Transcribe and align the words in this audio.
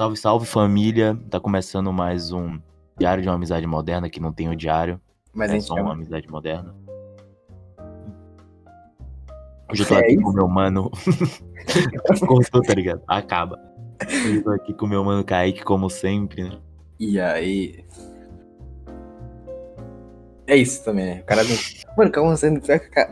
Salve, 0.00 0.16
salve 0.16 0.46
família. 0.46 1.14
Tá 1.28 1.38
começando 1.38 1.92
mais 1.92 2.32
um 2.32 2.58
Diário 2.98 3.22
de 3.22 3.28
uma 3.28 3.34
Amizade 3.34 3.66
Moderna, 3.66 4.08
que 4.08 4.18
não 4.18 4.32
tem 4.32 4.48
o 4.48 4.56
diário, 4.56 4.98
Mas 5.34 5.50
é 5.52 5.60
só 5.60 5.74
chama- 5.76 5.88
uma 5.88 5.92
amizade 5.92 6.26
moderna. 6.26 6.74
Hoje 9.70 9.82
eu 9.82 9.86
tô 9.88 9.94
É 9.96 9.98
aqui 9.98 10.12
isso? 10.14 10.22
com 10.22 10.30
o 10.30 10.32
meu 10.32 10.48
mano. 10.48 10.90
Cortou, 12.26 12.62
tá 12.62 12.72
ligado? 12.72 13.02
Acaba. 13.06 13.58
Hoje 14.02 14.36
eu 14.36 14.42
tô 14.42 14.50
aqui 14.52 14.72
com 14.72 14.86
o 14.86 14.88
meu 14.88 15.04
mano 15.04 15.22
Kaique, 15.22 15.62
como 15.62 15.90
sempre, 15.90 16.44
né? 16.44 16.58
E 16.98 17.20
aí. 17.20 17.84
É 20.46 20.56
isso 20.56 20.82
também, 20.82 21.04
né? 21.16 21.20
O 21.20 21.24
cara 21.26 21.44
não. 21.44 21.56
Mano, 21.98 22.10
calma, 22.10 22.36
você 22.38 22.48
não. 22.48 22.62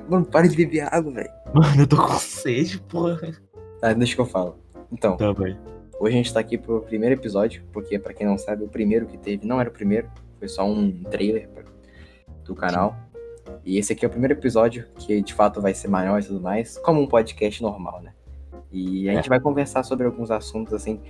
Mano, 0.08 0.24
para 0.24 0.48
de 0.48 0.56
beber 0.56 0.88
água, 0.90 1.12
velho. 1.12 1.30
Mano, 1.52 1.82
eu 1.82 1.86
tô 1.86 1.98
com 1.98 2.14
sede, 2.18 2.80
porra. 2.80 3.30
Tá, 3.78 3.92
deixa 3.92 4.14
que 4.14 4.20
eu 4.22 4.26
falo. 4.26 4.56
Então, 4.90 5.18
Tá, 5.18 5.32
vai. 5.32 5.54
Hoje 6.00 6.14
a 6.14 6.16
gente 6.18 6.32
tá 6.32 6.40
aqui 6.40 6.56
pro 6.58 6.80
primeiro 6.82 7.14
episódio, 7.14 7.62
porque 7.72 7.98
pra 7.98 8.12
quem 8.14 8.26
não 8.26 8.38
sabe, 8.38 8.64
o 8.64 8.68
primeiro 8.68 9.06
que 9.06 9.18
teve 9.18 9.46
não 9.46 9.60
era 9.60 9.68
o 9.68 9.72
primeiro, 9.72 10.08
foi 10.38 10.48
só 10.48 10.64
um 10.64 11.02
trailer 11.04 11.48
do 12.44 12.54
canal. 12.54 12.96
E 13.64 13.78
esse 13.78 13.92
aqui 13.92 14.04
é 14.04 14.08
o 14.08 14.10
primeiro 14.10 14.34
episódio, 14.34 14.86
que 14.98 15.20
de 15.22 15.34
fato 15.34 15.60
vai 15.60 15.74
ser 15.74 15.88
maior 15.88 16.20
e 16.20 16.24
tudo 16.24 16.40
mais, 16.40 16.78
como 16.78 17.00
um 17.00 17.06
podcast 17.06 17.62
normal, 17.62 18.00
né? 18.02 18.12
E 18.70 19.08
a 19.08 19.12
É. 19.12 19.16
gente 19.16 19.28
vai 19.28 19.40
conversar 19.40 19.82
sobre 19.82 20.06
alguns 20.06 20.30
assuntos 20.30 20.72
assim. 20.74 21.00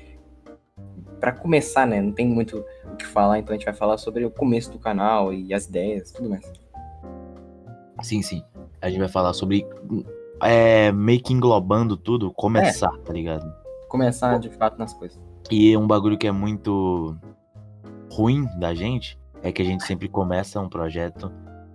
Pra 1.20 1.32
começar, 1.32 1.84
né? 1.86 2.00
Não 2.00 2.12
tem 2.12 2.26
muito 2.26 2.64
o 2.92 2.96
que 2.96 3.04
falar, 3.04 3.38
então 3.40 3.52
a 3.52 3.58
gente 3.58 3.64
vai 3.64 3.74
falar 3.74 3.98
sobre 3.98 4.24
o 4.24 4.30
começo 4.30 4.70
do 4.70 4.78
canal 4.78 5.32
e 5.34 5.52
as 5.52 5.66
ideias, 5.66 6.12
tudo 6.12 6.30
mais. 6.30 6.50
Sim, 8.02 8.22
sim. 8.22 8.42
A 8.80 8.88
gente 8.88 9.00
vai 9.00 9.08
falar 9.08 9.32
sobre. 9.32 9.66
É, 10.40 10.92
meio 10.92 11.20
que 11.20 11.32
englobando 11.32 11.96
tudo, 11.96 12.32
começar, 12.32 12.96
tá 12.98 13.12
ligado? 13.12 13.52
Começar 13.88 14.38
de 14.38 14.50
fato 14.50 14.78
nas 14.78 14.92
coisas. 14.92 15.18
E 15.50 15.76
um 15.76 15.86
bagulho 15.86 16.18
que 16.18 16.26
é 16.26 16.32
muito 16.32 17.16
ruim 18.10 18.46
da 18.58 18.74
gente 18.74 19.18
é 19.42 19.50
que 19.50 19.62
a 19.62 19.64
gente 19.64 19.84
sempre 19.84 20.08
começa 20.08 20.60
um 20.60 20.68
projeto 20.68 21.32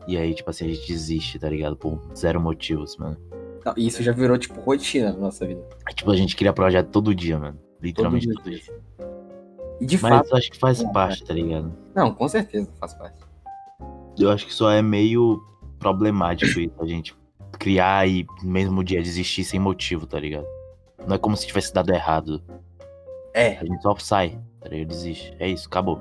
e 0.07 0.17
aí, 0.17 0.33
tipo 0.33 0.49
assim, 0.49 0.65
a 0.65 0.73
gente 0.73 0.87
desiste, 0.87 1.39
tá 1.39 1.49
ligado? 1.49 1.77
Por 1.77 1.99
zero 2.15 2.39
motivos, 2.39 2.97
mano. 2.97 3.17
Não, 3.65 3.73
isso 3.77 4.03
já 4.03 4.11
virou, 4.11 4.37
tipo, 4.37 4.59
rotina 4.59 5.13
na 5.13 5.17
nossa 5.17 5.45
vida. 5.47 5.63
É, 5.89 5.93
tipo, 5.93 6.11
a 6.11 6.15
gente 6.15 6.35
cria 6.35 6.51
projeto 6.51 6.89
todo 6.89 7.15
dia, 7.15 7.39
mano. 7.39 7.57
Literalmente 7.81 8.27
Todo 8.27 8.37
todo, 8.37 8.49
dia. 8.49 8.59
dia. 8.59 8.83
E 9.79 9.85
de 9.85 10.01
Mas 10.01 10.11
fato. 10.11 10.35
acho 10.35 10.51
que 10.51 10.57
faz 10.57 10.81
é, 10.81 10.91
parte, 10.91 11.23
tá 11.23 11.33
ligado? 11.33 11.73
Não, 11.95 12.13
com 12.13 12.27
certeza 12.27 12.71
faz 12.79 12.93
parte. 12.93 13.19
Eu 14.17 14.29
acho 14.29 14.45
que 14.45 14.53
só 14.53 14.69
é 14.69 14.81
meio 14.81 15.41
problemático 15.79 16.59
isso, 16.59 16.75
a 16.79 16.85
gente 16.85 17.15
criar 17.59 18.07
e 18.07 18.25
mesmo 18.43 18.83
dia 18.83 19.01
desistir 19.01 19.43
sem 19.43 19.59
motivo, 19.59 20.05
tá 20.05 20.19
ligado? 20.19 20.45
Não 21.07 21.15
é 21.15 21.17
como 21.17 21.35
se 21.35 21.45
tivesse 21.47 21.73
dado 21.73 21.91
errado. 21.91 22.41
É, 23.33 23.57
A 23.57 23.65
gente 23.65 23.81
só 23.81 23.95
sai, 23.97 24.39
tá 24.61 24.69
ligado? 24.69 24.87
Desiste. 24.89 25.35
É 25.39 25.47
isso, 25.47 25.67
acabou. 25.67 25.99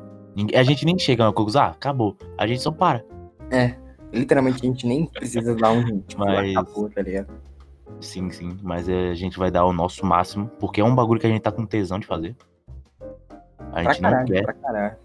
A 0.55 0.63
gente 0.63 0.85
nem 0.85 0.99
chega 0.99 1.25
na 1.25 1.33
coisa, 1.33 1.63
ah, 1.63 1.67
acabou. 1.69 2.17
A 2.39 2.47
gente 2.47 2.63
só 2.63 2.71
para. 2.71 3.05
é. 3.51 3.77
Literalmente 4.15 4.59
a 4.63 4.67
gente 4.67 4.87
nem 4.87 5.07
precisa 5.07 5.55
dar 5.55 5.71
um. 5.73 6.01
Tipo, 6.01 6.23
Mas- 6.27 6.55
acabou, 6.55 6.91
tá 6.91 7.01
ligado? 7.01 7.33
Sim, 7.99 8.31
sim. 8.31 8.59
Mas 8.63 8.87
é, 8.87 9.09
a 9.09 9.15
gente 9.15 9.39
vai 9.39 9.51
dar 9.51 9.65
o 9.65 9.73
nosso 9.73 10.05
máximo, 10.05 10.51
porque 10.61 10.83
é 10.83 10.85
um 10.85 10.95
bagulho 10.95 11.19
que 11.19 11.27
a 11.27 11.31
gente 11.31 11.41
tá 11.41 11.51
com 11.51 11.65
tesão 11.65 11.99
de 11.99 12.07
fazer. 12.07 12.37
A 13.59 13.65
Pra 13.71 13.83
gente 13.85 14.03
não 14.03 14.11
caralho, 14.11 14.27
quer 14.29 14.45
pra 14.55 14.99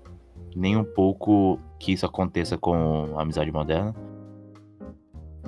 nem 0.57 0.75
um 0.75 0.83
pouco 0.83 1.57
que 1.79 1.93
isso 1.93 2.05
aconteça 2.05 2.57
com 2.57 3.17
a 3.17 3.21
amizade 3.21 3.49
moderna. 3.49 3.95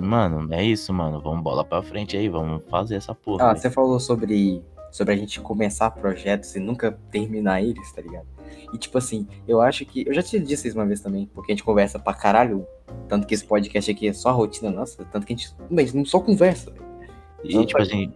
Mano, 0.00 0.52
é 0.52 0.64
isso, 0.64 0.92
mano. 0.92 1.20
Vamos 1.20 1.42
bola 1.42 1.64
pra 1.64 1.82
frente 1.82 2.16
aí, 2.16 2.28
vamos 2.28 2.62
fazer 2.70 2.96
essa 2.96 3.14
porra. 3.14 3.44
Ah, 3.44 3.48
velho. 3.48 3.60
você 3.60 3.70
falou 3.70 4.00
sobre, 4.00 4.62
sobre 4.90 5.14
a 5.14 5.16
gente 5.16 5.40
começar 5.40 5.90
projetos 5.90 6.54
e 6.56 6.60
nunca 6.60 6.92
terminar 7.10 7.62
eles, 7.62 7.92
tá 7.92 8.00
ligado? 8.02 8.26
E 8.72 8.78
tipo 8.78 8.98
assim, 8.98 9.26
eu 9.46 9.60
acho 9.60 9.84
que. 9.84 10.04
Eu 10.06 10.14
já 10.14 10.22
te 10.22 10.38
disse 10.38 10.68
isso 10.68 10.76
uma 10.78 10.86
vez 10.86 11.00
também, 11.00 11.28
porque 11.34 11.52
a 11.52 11.54
gente 11.54 11.64
conversa 11.64 11.98
pra 11.98 12.14
caralho. 12.14 12.66
Tanto 13.08 13.26
que 13.26 13.34
esse 13.34 13.44
podcast 13.44 13.90
aqui 13.90 14.08
é 14.08 14.12
só 14.12 14.32
rotina 14.32 14.70
nossa, 14.70 15.04
tanto 15.04 15.26
que 15.26 15.32
a 15.32 15.36
gente. 15.36 15.54
Não, 15.70 15.78
a 15.78 15.82
gente 15.82 15.96
não 15.96 16.04
só 16.04 16.18
conversa. 16.20 16.70
velho. 16.70 16.84
E 17.44 17.66
tipo 17.66 17.80
assim, 17.80 18.12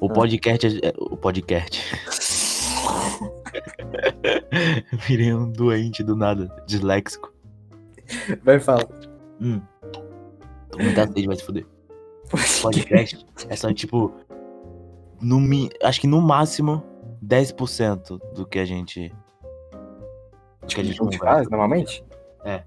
o 0.00 0.06
Ah. 0.06 0.12
podcast 0.12 0.80
é- 0.82 0.92
O 0.98 1.16
podcast. 1.16 1.80
Virei 5.06 5.32
um 5.34 5.50
doente 5.50 6.02
do 6.02 6.16
nada, 6.16 6.50
disléxico. 6.66 7.32
Vai 8.42 8.58
falar. 8.60 8.86
Hum. 9.40 9.60
Tô 10.74 10.78
com 10.78 10.84
muita 10.84 11.06
sede, 11.06 11.26
vai 11.26 11.36
se 11.36 11.44
fuder. 11.44 11.66
Podcast 12.62 13.24
é 13.48 13.56
só 13.56 13.72
tipo. 13.72 14.12
No, 15.20 15.38
acho 15.82 16.00
que 16.00 16.06
no 16.08 16.20
máximo 16.20 16.82
10% 17.24 18.18
do 18.34 18.44
que 18.44 18.58
a 18.58 18.64
gente. 18.64 19.08
Do 20.62 20.66
que 20.66 20.80
a 20.80 20.84
gente 20.84 21.00
a 21.00 21.04
gente 21.04 21.18
conversa. 21.18 21.24
faz 21.24 21.48
normalmente? 21.48 22.04
É. 22.44 22.62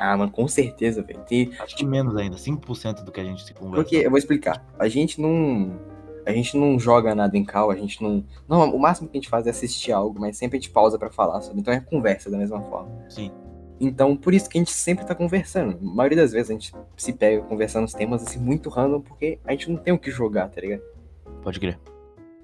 Ah, 0.00 0.16
mano, 0.16 0.30
com 0.30 0.48
certeza, 0.48 1.02
velho. 1.02 1.20
Tem- 1.20 1.52
Acho 1.60 1.76
que 1.76 1.84
menos 1.84 2.16
ainda, 2.16 2.36
5% 2.36 3.04
do 3.04 3.12
que 3.12 3.20
a 3.20 3.24
gente 3.24 3.44
se 3.44 3.52
conversa. 3.54 3.82
Porque, 3.82 3.96
eu 3.96 4.10
vou 4.10 4.18
explicar. 4.18 4.64
A 4.78 4.88
gente 4.88 5.20
não. 5.20 5.78
A 6.26 6.32
gente 6.32 6.56
não 6.58 6.78
joga 6.78 7.14
nada 7.14 7.36
em 7.38 7.44
cal, 7.44 7.70
a 7.70 7.76
gente 7.76 8.02
não. 8.02 8.24
Não, 8.48 8.74
o 8.74 8.78
máximo 8.80 9.08
que 9.08 9.16
a 9.16 9.20
gente 9.20 9.30
faz 9.30 9.46
é 9.46 9.50
assistir 9.50 9.92
algo, 9.92 10.18
mas 10.20 10.36
sempre 10.36 10.58
a 10.58 10.60
gente 10.60 10.70
pausa 10.70 10.98
pra 10.98 11.10
falar 11.10 11.40
sobre. 11.40 11.60
Então 11.60 11.72
é 11.72 11.80
conversa 11.80 12.30
da 12.30 12.36
mesma 12.36 12.60
forma. 12.62 12.90
Sim. 13.08 13.30
Então, 13.80 14.16
por 14.16 14.34
isso 14.34 14.48
que 14.48 14.58
a 14.58 14.60
gente 14.60 14.72
sempre 14.72 15.04
tá 15.04 15.14
conversando. 15.14 15.78
A 15.80 15.94
maioria 15.94 16.18
das 16.18 16.32
vezes 16.32 16.50
a 16.50 16.52
gente 16.52 16.72
se 16.96 17.12
pega 17.12 17.42
conversando 17.42 17.84
os 17.84 17.94
temas 17.94 18.26
assim 18.26 18.38
muito 18.38 18.68
random, 18.68 19.00
porque 19.00 19.38
a 19.44 19.52
gente 19.52 19.70
não 19.70 19.78
tem 19.78 19.92
o 19.92 19.98
que 19.98 20.10
jogar, 20.10 20.48
tá 20.48 20.60
ligado? 20.60 20.82
Pode 21.42 21.60
crer. 21.60 21.78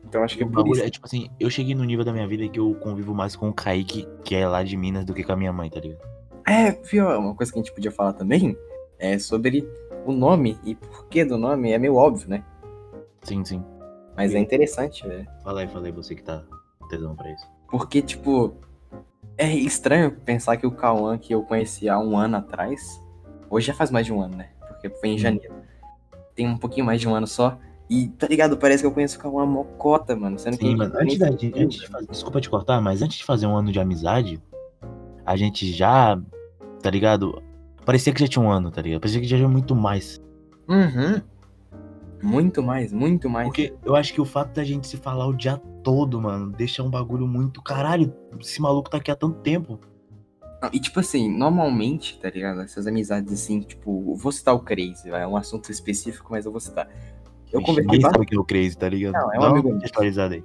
Então 0.05 0.23
acho 0.23 0.37
que 0.37 0.45
é 0.45 0.47
por 0.47 0.69
isso. 0.69 0.83
é 0.83 0.91
tipo 0.91 1.07
assim, 1.07 1.29
eu 1.41 1.51
cheguei 1.51 1.75
no 1.75 1.83
nível 1.83 2.05
da 2.05 2.13
minha 2.13 2.27
vida 2.27 2.47
que 2.49 2.61
eu 2.61 2.75
convivo 2.75 3.15
mais 3.15 3.35
com 3.35 3.49
o 3.49 3.53
Kaique, 3.53 4.07
que 4.23 4.35
é 4.35 4.47
lá 4.47 4.63
de 4.63 4.77
Minas, 4.77 5.05
do 5.05 5.15
que 5.15 5.25
com 5.25 5.33
a 5.33 5.37
minha 5.37 5.53
mãe, 5.53 5.69
tá 5.71 5.81
ligado? 5.81 6.07
É, 6.47 6.71
viu? 6.71 7.09
Uma 7.09 7.35
coisa 7.35 7.51
que 7.51 7.59
a 7.59 7.63
gente 7.63 7.73
podia 7.73 7.91
falar 7.91 8.13
também 8.13 8.57
é 8.99 9.19
sobre 9.19 9.69
o 10.05 10.13
nome 10.13 10.59
e 10.63 10.75
porquê 10.75 11.25
do 11.25 11.39
nome. 11.39 11.73
É 11.73 11.79
meio 11.79 11.97
óbvio, 11.97 12.29
né? 12.29 12.45
Sim, 13.23 13.45
sim. 13.45 13.65
Mas 14.17 14.35
é 14.35 14.39
interessante, 14.39 15.07
velho. 15.07 15.27
Fala 15.43 15.63
aí, 15.63 15.69
fala 15.69 15.87
aí, 15.87 15.93
você 15.93 16.15
que 16.15 16.23
tá 16.23 16.45
tesão 16.89 17.17
pra 17.17 17.31
isso. 17.33 17.47
Porque, 17.69 18.03
tipo, 18.03 18.55
é 19.37 19.53
estranho 19.53 20.13
pensar 20.13 20.57
que 20.57 20.67
o 20.67 20.71
Cauã 20.71 21.19
que 21.19 21.35
eu 21.35 21.43
conheci 21.43 21.89
há 21.89 21.99
um 21.99 22.17
ano 22.17 22.37
atrás, 22.37 23.01
hoje 23.51 23.67
já 23.67 23.75
faz 23.75 23.91
mais 23.91 24.07
de 24.07 24.13
um 24.13 24.21
ano, 24.21 24.37
né? 24.37 24.49
Porque 24.69 24.89
foi 24.91 25.09
em 25.11 25.15
Hum. 25.15 25.19
janeiro. 25.19 25.55
Tem 26.35 26.47
um 26.49 26.57
pouquinho 26.57 26.87
mais 26.87 27.01
de 27.01 27.09
um 27.09 27.15
ano 27.15 27.27
só. 27.27 27.59
E, 27.89 28.09
tá 28.09 28.27
ligado? 28.27 28.57
Parece 28.57 28.83
que 28.83 28.87
eu 28.87 28.93
conheço 28.93 29.19
o 29.19 29.21
Cauã 29.21 29.45
mocota, 29.45 30.17
mano. 30.17 30.39
Sendo 30.39 30.57
Sim, 30.57 30.77
nem 30.77 30.91
antes, 30.95 31.19
da, 31.19 31.31
viu, 31.31 31.53
antes 31.57 31.81
de 31.81 31.89
fazer, 31.89 32.07
desculpa 32.07 32.41
te 32.41 32.49
cortar, 32.49 32.81
mas 32.81 33.03
antes 33.03 33.19
de 33.19 33.25
fazer 33.25 33.47
um 33.47 33.55
ano 33.57 33.71
de 33.71 33.79
amizade, 33.79 34.43
a 35.25 35.37
gente 35.37 35.71
já, 35.73 36.19
tá 36.83 36.91
ligado? 36.91 37.43
Parecia 37.85 38.13
que 38.13 38.21
já 38.21 38.27
tinha 38.27 38.45
um 38.45 38.51
ano, 38.51 38.71
tá 38.71 38.81
ligado? 38.81 39.01
Parecia 39.01 39.21
que 39.21 39.27
já 39.27 39.37
tinha 39.37 39.49
muito 39.49 39.75
mais. 39.75 40.21
Uhum. 40.69 41.21
Muito 42.23 42.63
mais, 42.63 42.91
muito 42.91 43.29
mais. 43.29 43.47
Porque 43.47 43.75
eu 43.85 43.95
acho 43.95 44.15
que 44.15 44.21
o 44.21 44.25
fato 44.25 44.55
da 44.55 44.65
gente 44.65 44.87
se 44.87 44.97
falar 44.97 45.27
o 45.27 45.35
dia 45.35 45.61
todo, 45.85 46.21
mano, 46.21 46.51
deixa 46.51 46.83
um 46.83 46.91
bagulho 46.91 47.27
muito. 47.29 47.63
Caralho, 47.63 48.13
esse 48.41 48.61
maluco 48.61 48.91
tá 48.91 48.97
aqui 48.97 49.11
há 49.11 49.15
tanto 49.17 49.39
tempo. 49.41 49.79
Não, 50.63 50.71
E 50.73 50.81
tipo 50.81 50.99
assim, 50.99 51.31
normalmente, 51.31 52.19
tá 52.19 52.31
ligado? 52.31 52.63
Essas 52.63 52.87
amizades 52.87 53.33
assim, 53.33 53.61
tipo, 53.61 54.15
vou 54.17 54.33
citar 54.33 54.55
o 54.55 54.61
Crazy, 54.61 55.11
vai, 55.11 55.23
é 55.23 55.27
um 55.27 55.37
assunto 55.37 55.71
específico, 55.71 56.29
mas 56.31 56.47
eu 56.47 56.51
vou 56.51 56.61
citar. 56.61 56.89
Eu 57.53 57.61
Vixe, 57.61 57.67
conversei 57.67 57.85
Ninguém 57.85 58.01
sabe 58.11 58.27
quem 58.27 58.37
é 58.37 58.41
o 58.41 58.45
Crazy, 58.45 58.77
tá 58.77 58.89
ligado? 58.89 59.13
Não, 59.13 59.33
é 59.33 59.39
um 59.39 59.43
uma 59.43 59.49
amigo 59.51 59.69
meu. 59.69 59.75
contextualizada 59.77 60.35
aí. 60.35 60.45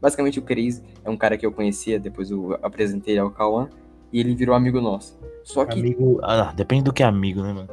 Basicamente, 0.00 0.38
o 0.38 0.42
Crazy 0.42 0.82
é 1.04 1.10
um 1.10 1.16
cara 1.16 1.36
que 1.38 1.46
eu 1.46 1.52
conhecia, 1.52 2.00
depois 2.00 2.30
eu 2.30 2.58
apresentei 2.62 3.14
ele 3.14 3.20
ao 3.20 3.30
Cauã, 3.30 3.68
e 4.12 4.18
ele 4.20 4.34
virou 4.34 4.54
amigo 4.54 4.80
nosso. 4.80 5.18
Só 5.44 5.64
que 5.64 5.78
Amigo. 5.78 6.20
Ah, 6.22 6.52
depende 6.54 6.84
do 6.84 6.92
que 6.92 7.02
é 7.02 7.06
amigo, 7.06 7.42
né, 7.42 7.52
mano? 7.52 7.68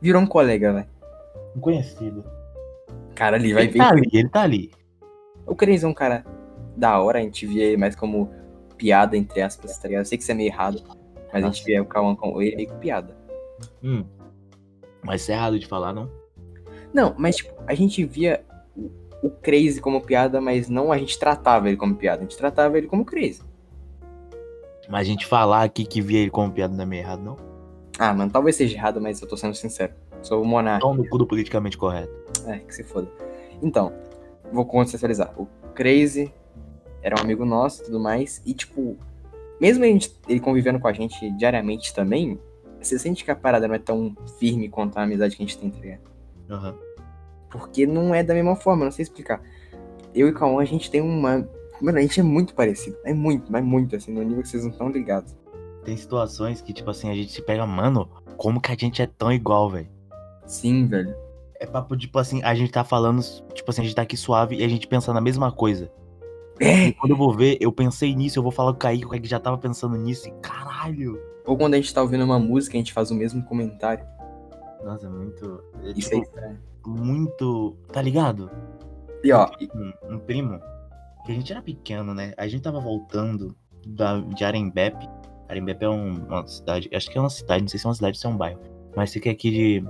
virou 0.00 0.20
um 0.20 0.26
colega, 0.26 0.72
velho. 0.72 0.86
Um 1.56 1.60
conhecido. 1.60 2.24
Cara, 3.14 3.36
ali 3.36 3.52
vai 3.54 3.64
Ele 3.64 3.72
ver. 3.72 3.78
tá 3.78 3.88
ali, 3.90 4.08
ele 4.12 4.28
tá 4.28 4.42
ali. 4.42 4.70
O 5.46 5.54
Crazy 5.54 5.84
é 5.84 5.88
um 5.88 5.94
cara 5.94 6.24
da 6.76 6.98
hora, 7.00 7.18
a 7.18 7.22
gente 7.22 7.46
via 7.46 7.64
ele 7.64 7.76
mais 7.76 7.94
como 7.96 8.30
piada, 8.76 9.16
entre 9.16 9.40
aspas, 9.40 9.78
tá 9.78 9.88
ligado? 9.88 10.02
Eu 10.02 10.06
sei 10.06 10.18
que 10.18 10.22
isso 10.24 10.32
é 10.32 10.34
meio 10.34 10.48
errado, 10.48 10.82
mas 11.32 11.42
a 11.44 11.46
gente 11.46 11.58
Nossa. 11.60 11.64
via 11.64 11.82
o 11.82 11.86
Cauã 11.86 12.14
com 12.14 12.40
ele 12.42 12.56
meio 12.56 12.68
que 12.68 12.74
piada. 12.76 13.16
Hum. 13.82 14.04
Mas 15.02 15.22
isso 15.22 15.32
é 15.32 15.34
errado 15.34 15.58
de 15.58 15.66
falar, 15.66 15.92
não? 15.92 16.10
Não, 16.92 17.14
mas 17.16 17.36
tipo, 17.36 17.54
a 17.66 17.74
gente 17.74 18.04
via 18.04 18.44
o- 18.76 18.90
o 19.22 19.30
Crazy 19.30 19.80
como 19.80 20.00
piada, 20.00 20.40
mas 20.40 20.68
não 20.68 20.90
a 20.92 20.98
gente 20.98 21.18
tratava 21.18 21.68
ele 21.68 21.76
como 21.76 21.94
piada, 21.94 22.20
a 22.20 22.22
gente 22.22 22.36
tratava 22.36 22.76
ele 22.76 22.86
como 22.86 23.04
Crazy. 23.04 23.42
Mas 24.88 25.00
a 25.00 25.04
gente 25.04 25.26
falar 25.26 25.62
aqui 25.62 25.84
que 25.84 26.00
via 26.00 26.20
ele 26.20 26.30
como 26.30 26.50
piada 26.52 26.74
não 26.74 26.82
é 26.82 26.86
meio 26.86 27.00
errado, 27.02 27.22
não? 27.22 27.36
Ah, 27.98 28.12
mano, 28.12 28.30
talvez 28.30 28.56
seja 28.56 28.76
errado, 28.76 29.00
mas 29.00 29.20
eu 29.20 29.28
tô 29.28 29.36
sendo 29.36 29.54
sincero. 29.54 29.92
Sou 30.22 30.42
o 30.42 30.44
monarca. 30.44 30.84
Então 30.86 30.94
no 30.94 31.08
cu 31.08 31.18
do 31.18 31.26
politicamente 31.26 31.78
correto. 31.78 32.12
É, 32.46 32.58
que 32.58 32.74
se 32.74 32.84
foda. 32.84 33.08
Então, 33.62 33.92
vou 34.52 34.64
contextualizar. 34.64 35.32
O 35.40 35.46
Crazy 35.74 36.32
era 37.02 37.16
um 37.18 37.22
amigo 37.22 37.44
nosso 37.44 37.82
e 37.82 37.84
tudo 37.86 38.00
mais. 38.00 38.42
E, 38.44 38.52
tipo, 38.54 38.96
mesmo 39.60 39.84
a 39.84 39.86
gente- 39.86 40.14
ele 40.28 40.40
convivendo 40.40 40.80
com 40.80 40.88
a 40.88 40.92
gente 40.92 41.30
diariamente 41.32 41.94
também, 41.94 42.38
você 42.80 42.98
sente 42.98 43.24
que 43.24 43.30
a 43.30 43.36
parada 43.36 43.66
não 43.66 43.74
é 43.74 43.78
tão 43.78 44.14
firme 44.38 44.68
quanto 44.68 44.96
a 44.98 45.02
amizade 45.02 45.36
que 45.36 45.42
a 45.42 45.46
gente 45.46 45.58
tem, 45.58 45.70
tá 45.70 45.78
ligado? 45.80 46.00
Aham. 46.50 46.74
Porque 47.50 47.86
não 47.86 48.14
é 48.14 48.22
da 48.22 48.34
mesma 48.34 48.56
forma, 48.56 48.84
não 48.84 48.92
sei 48.92 49.02
explicar. 49.04 49.40
Eu 50.14 50.28
e 50.28 50.30
o 50.30 50.34
Cauã, 50.34 50.62
a 50.62 50.64
gente 50.64 50.90
tem 50.90 51.00
uma 51.00 51.48
Mano, 51.80 51.98
a 51.98 52.00
gente 52.00 52.18
é 52.18 52.22
muito 52.22 52.54
parecido. 52.54 52.96
É 53.04 53.12
muito, 53.12 53.52
mas 53.52 53.62
muito, 53.62 53.94
assim, 53.94 54.10
no 54.10 54.22
nível 54.22 54.42
que 54.42 54.48
vocês 54.48 54.62
não 54.64 54.70
estão 54.70 54.88
ligados. 54.88 55.36
Tem 55.84 55.94
situações 55.96 56.62
que, 56.62 56.72
tipo 56.72 56.88
assim, 56.90 57.10
a 57.10 57.14
gente 57.14 57.30
se 57.30 57.42
pega, 57.42 57.66
mano, 57.66 58.08
como 58.36 58.60
que 58.60 58.72
a 58.72 58.74
gente 58.74 59.02
é 59.02 59.06
tão 59.06 59.30
igual, 59.30 59.68
velho? 59.70 59.86
Sim, 60.46 60.86
velho. 60.86 61.14
É 61.60 61.66
papo, 61.66 61.96
tipo 61.96 62.18
assim, 62.18 62.42
a 62.42 62.54
gente 62.54 62.70
tá 62.72 62.84
falando, 62.84 63.20
tipo 63.54 63.70
assim, 63.70 63.80
a 63.82 63.84
gente 63.84 63.94
tá 63.94 64.02
aqui 64.02 64.16
suave 64.16 64.56
e 64.56 64.64
a 64.64 64.68
gente 64.68 64.86
pensa 64.86 65.12
na 65.12 65.20
mesma 65.20 65.50
coisa. 65.52 65.90
É. 66.60 66.88
E 66.88 66.92
quando 66.94 67.10
eu 67.12 67.16
vou 67.16 67.34
ver, 67.34 67.58
eu 67.60 67.70
pensei 67.72 68.14
nisso, 68.14 68.38
eu 68.38 68.42
vou 68.42 68.52
falar 68.52 68.70
com 68.72 68.76
o 68.76 68.80
Kaique, 68.80 69.04
o 69.04 69.08
Kaique 69.08 69.28
já 69.28 69.38
tava 69.38 69.58
pensando 69.58 69.96
nisso 69.96 70.28
e 70.28 70.32
caralho. 70.40 71.20
Ou 71.44 71.56
quando 71.56 71.74
a 71.74 71.76
gente 71.76 71.92
tá 71.92 72.02
ouvindo 72.02 72.24
uma 72.24 72.38
música, 72.38 72.76
a 72.76 72.78
gente 72.78 72.92
faz 72.92 73.10
o 73.10 73.14
mesmo 73.14 73.42
comentário. 73.44 74.04
Nossa, 74.84 75.06
é 75.06 75.08
muito. 75.10 75.62
É, 75.82 75.90
Isso 75.90 76.10
tipo, 76.10 76.16
é 76.16 76.18
estranho. 76.22 76.58
muito. 76.86 77.76
Tá 77.92 78.00
ligado? 78.02 78.50
E 79.22 79.32
ó, 79.32 79.48
Um, 79.74 80.14
um 80.14 80.18
primo, 80.18 80.58
que 81.24 81.32
a 81.32 81.34
gente 81.34 81.52
era 81.52 81.62
pequeno, 81.62 82.14
né? 82.14 82.32
A 82.36 82.46
gente 82.48 82.62
tava 82.62 82.80
voltando 82.80 83.54
da, 83.86 84.18
de 84.20 84.44
Arembepe. 84.44 85.08
Arembepe 85.48 85.84
é 85.84 85.88
um- 85.88 86.24
uma 86.26 86.46
cidade, 86.46 86.88
acho 86.92 87.10
que 87.10 87.16
é 87.18 87.20
uma 87.20 87.30
cidade, 87.30 87.62
não 87.62 87.68
sei 87.68 87.78
se 87.78 87.86
é 87.86 87.88
uma 87.88 87.94
cidade 87.94 88.16
ou 88.16 88.20
se 88.20 88.26
é 88.26 88.28
um 88.30 88.36
bairro. 88.36 88.60
Mas 88.96 89.12
fica 89.12 89.30
aqui 89.30 89.50
de, 89.50 89.84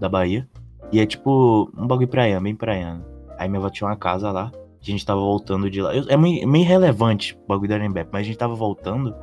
da 0.00 0.08
Bahia. 0.08 0.48
E 0.92 1.00
é 1.00 1.06
tipo 1.06 1.70
um 1.76 1.86
bagulho 1.86 2.08
praiano, 2.08 2.42
bem 2.44 2.54
praiano. 2.54 3.04
Aí 3.38 3.48
minha 3.48 3.58
avó 3.60 3.68
tinha 3.70 3.88
uma 3.88 3.96
casa 3.96 4.30
lá. 4.30 4.50
A 4.54 4.84
gente 4.90 5.04
tava 5.04 5.20
voltando 5.20 5.68
de 5.70 5.82
lá. 5.82 5.94
Eu- 5.94 6.04
é 6.08 6.16
meio, 6.16 6.46
meio 6.48 6.64
irrelevante 6.64 7.36
o 7.44 7.46
bagulho 7.48 7.68
da 7.68 7.74
Arembepe, 7.74 8.10
mas 8.12 8.20
a 8.22 8.24
gente 8.24 8.38
tava 8.38 8.54
voltando. 8.54 9.14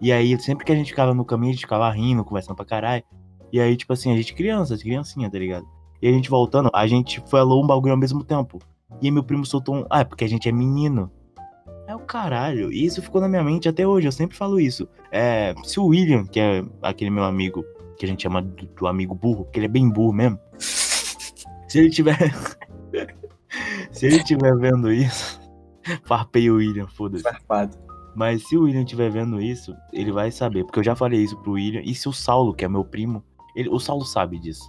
E 0.00 0.12
aí, 0.12 0.38
sempre 0.38 0.64
que 0.64 0.72
a 0.72 0.74
gente 0.74 0.90
ficava 0.90 1.14
no 1.14 1.24
caminho, 1.24 1.50
a 1.50 1.54
gente 1.54 1.62
ficava 1.62 1.90
rindo, 1.90 2.22
conversando 2.22 2.54
pra 2.56 2.66
caralho. 2.66 3.02
E 3.50 3.58
aí, 3.58 3.74
tipo 3.76 3.92
assim, 3.92 4.12
a 4.12 4.16
gente 4.16 4.34
criança, 4.34 4.76
criancinha, 4.76 5.30
tá 5.30 5.38
ligado? 5.38 5.66
E 6.02 6.08
a 6.08 6.12
gente 6.12 6.28
voltando, 6.28 6.70
a 6.72 6.86
gente 6.86 7.22
falou 7.30 7.64
um 7.64 7.66
bagulho 7.66 7.92
ao 7.92 7.98
mesmo 7.98 8.22
tempo. 8.22 8.58
E 9.00 9.06
aí 9.06 9.10
meu 9.10 9.22
primo 9.24 9.46
soltou 9.46 9.76
um. 9.76 9.86
Ah, 9.88 10.00
é 10.00 10.04
porque 10.04 10.24
a 10.24 10.28
gente 10.28 10.48
é 10.48 10.52
menino. 10.52 11.10
É 11.86 11.94
o 11.94 12.00
caralho. 12.00 12.70
E 12.70 12.84
isso 12.84 13.00
ficou 13.00 13.20
na 13.20 13.28
minha 13.28 13.42
mente 13.42 13.68
até 13.68 13.86
hoje, 13.86 14.06
eu 14.06 14.12
sempre 14.12 14.36
falo 14.36 14.60
isso. 14.60 14.86
É. 15.10 15.54
Se 15.64 15.80
o 15.80 15.86
William, 15.86 16.26
que 16.26 16.38
é 16.38 16.62
aquele 16.82 17.10
meu 17.10 17.24
amigo, 17.24 17.64
que 17.98 18.04
a 18.04 18.08
gente 18.08 18.22
chama 18.22 18.42
do, 18.42 18.66
do 18.66 18.86
amigo 18.86 19.14
burro, 19.14 19.46
que 19.50 19.58
ele 19.58 19.66
é 19.66 19.68
bem 19.70 19.88
burro 19.88 20.12
mesmo. 20.12 20.38
Se 21.76 21.80
ele 21.80 21.90
tiver. 21.90 22.16
se 23.92 24.06
ele 24.06 24.24
tiver 24.24 24.56
vendo 24.56 24.90
isso. 24.90 25.38
Farpei 26.04 26.50
o 26.50 26.56
William, 26.56 26.86
foda-se. 26.86 27.22
safado. 27.22 27.76
Mas 28.14 28.48
se 28.48 28.56
o 28.56 28.62
William 28.62 28.80
estiver 28.80 29.10
vendo 29.10 29.38
isso, 29.38 29.76
ele 29.92 30.10
vai 30.10 30.30
saber. 30.30 30.64
Porque 30.64 30.78
eu 30.78 30.84
já 30.84 30.96
falei 30.96 31.20
isso 31.20 31.36
pro 31.42 31.52
William. 31.52 31.82
E 31.84 31.94
se 31.94 32.08
o 32.08 32.14
Saulo, 32.14 32.54
que 32.54 32.64
é 32.64 32.68
meu 32.68 32.82
primo, 32.82 33.22
ele, 33.54 33.68
o 33.68 33.78
Saulo 33.78 34.06
sabe 34.06 34.38
disso. 34.38 34.64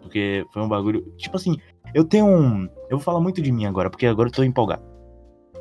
Porque 0.00 0.46
foi 0.50 0.62
um 0.62 0.68
bagulho. 0.68 1.02
Tipo 1.18 1.36
assim, 1.36 1.58
eu 1.92 2.04
tenho 2.04 2.24
um. 2.24 2.64
Eu 2.88 2.96
vou 2.96 3.00
falar 3.00 3.20
muito 3.20 3.42
de 3.42 3.52
mim 3.52 3.66
agora, 3.66 3.90
porque 3.90 4.06
agora 4.06 4.30
eu 4.30 4.32
tô 4.32 4.42
empolgado. 4.42 4.82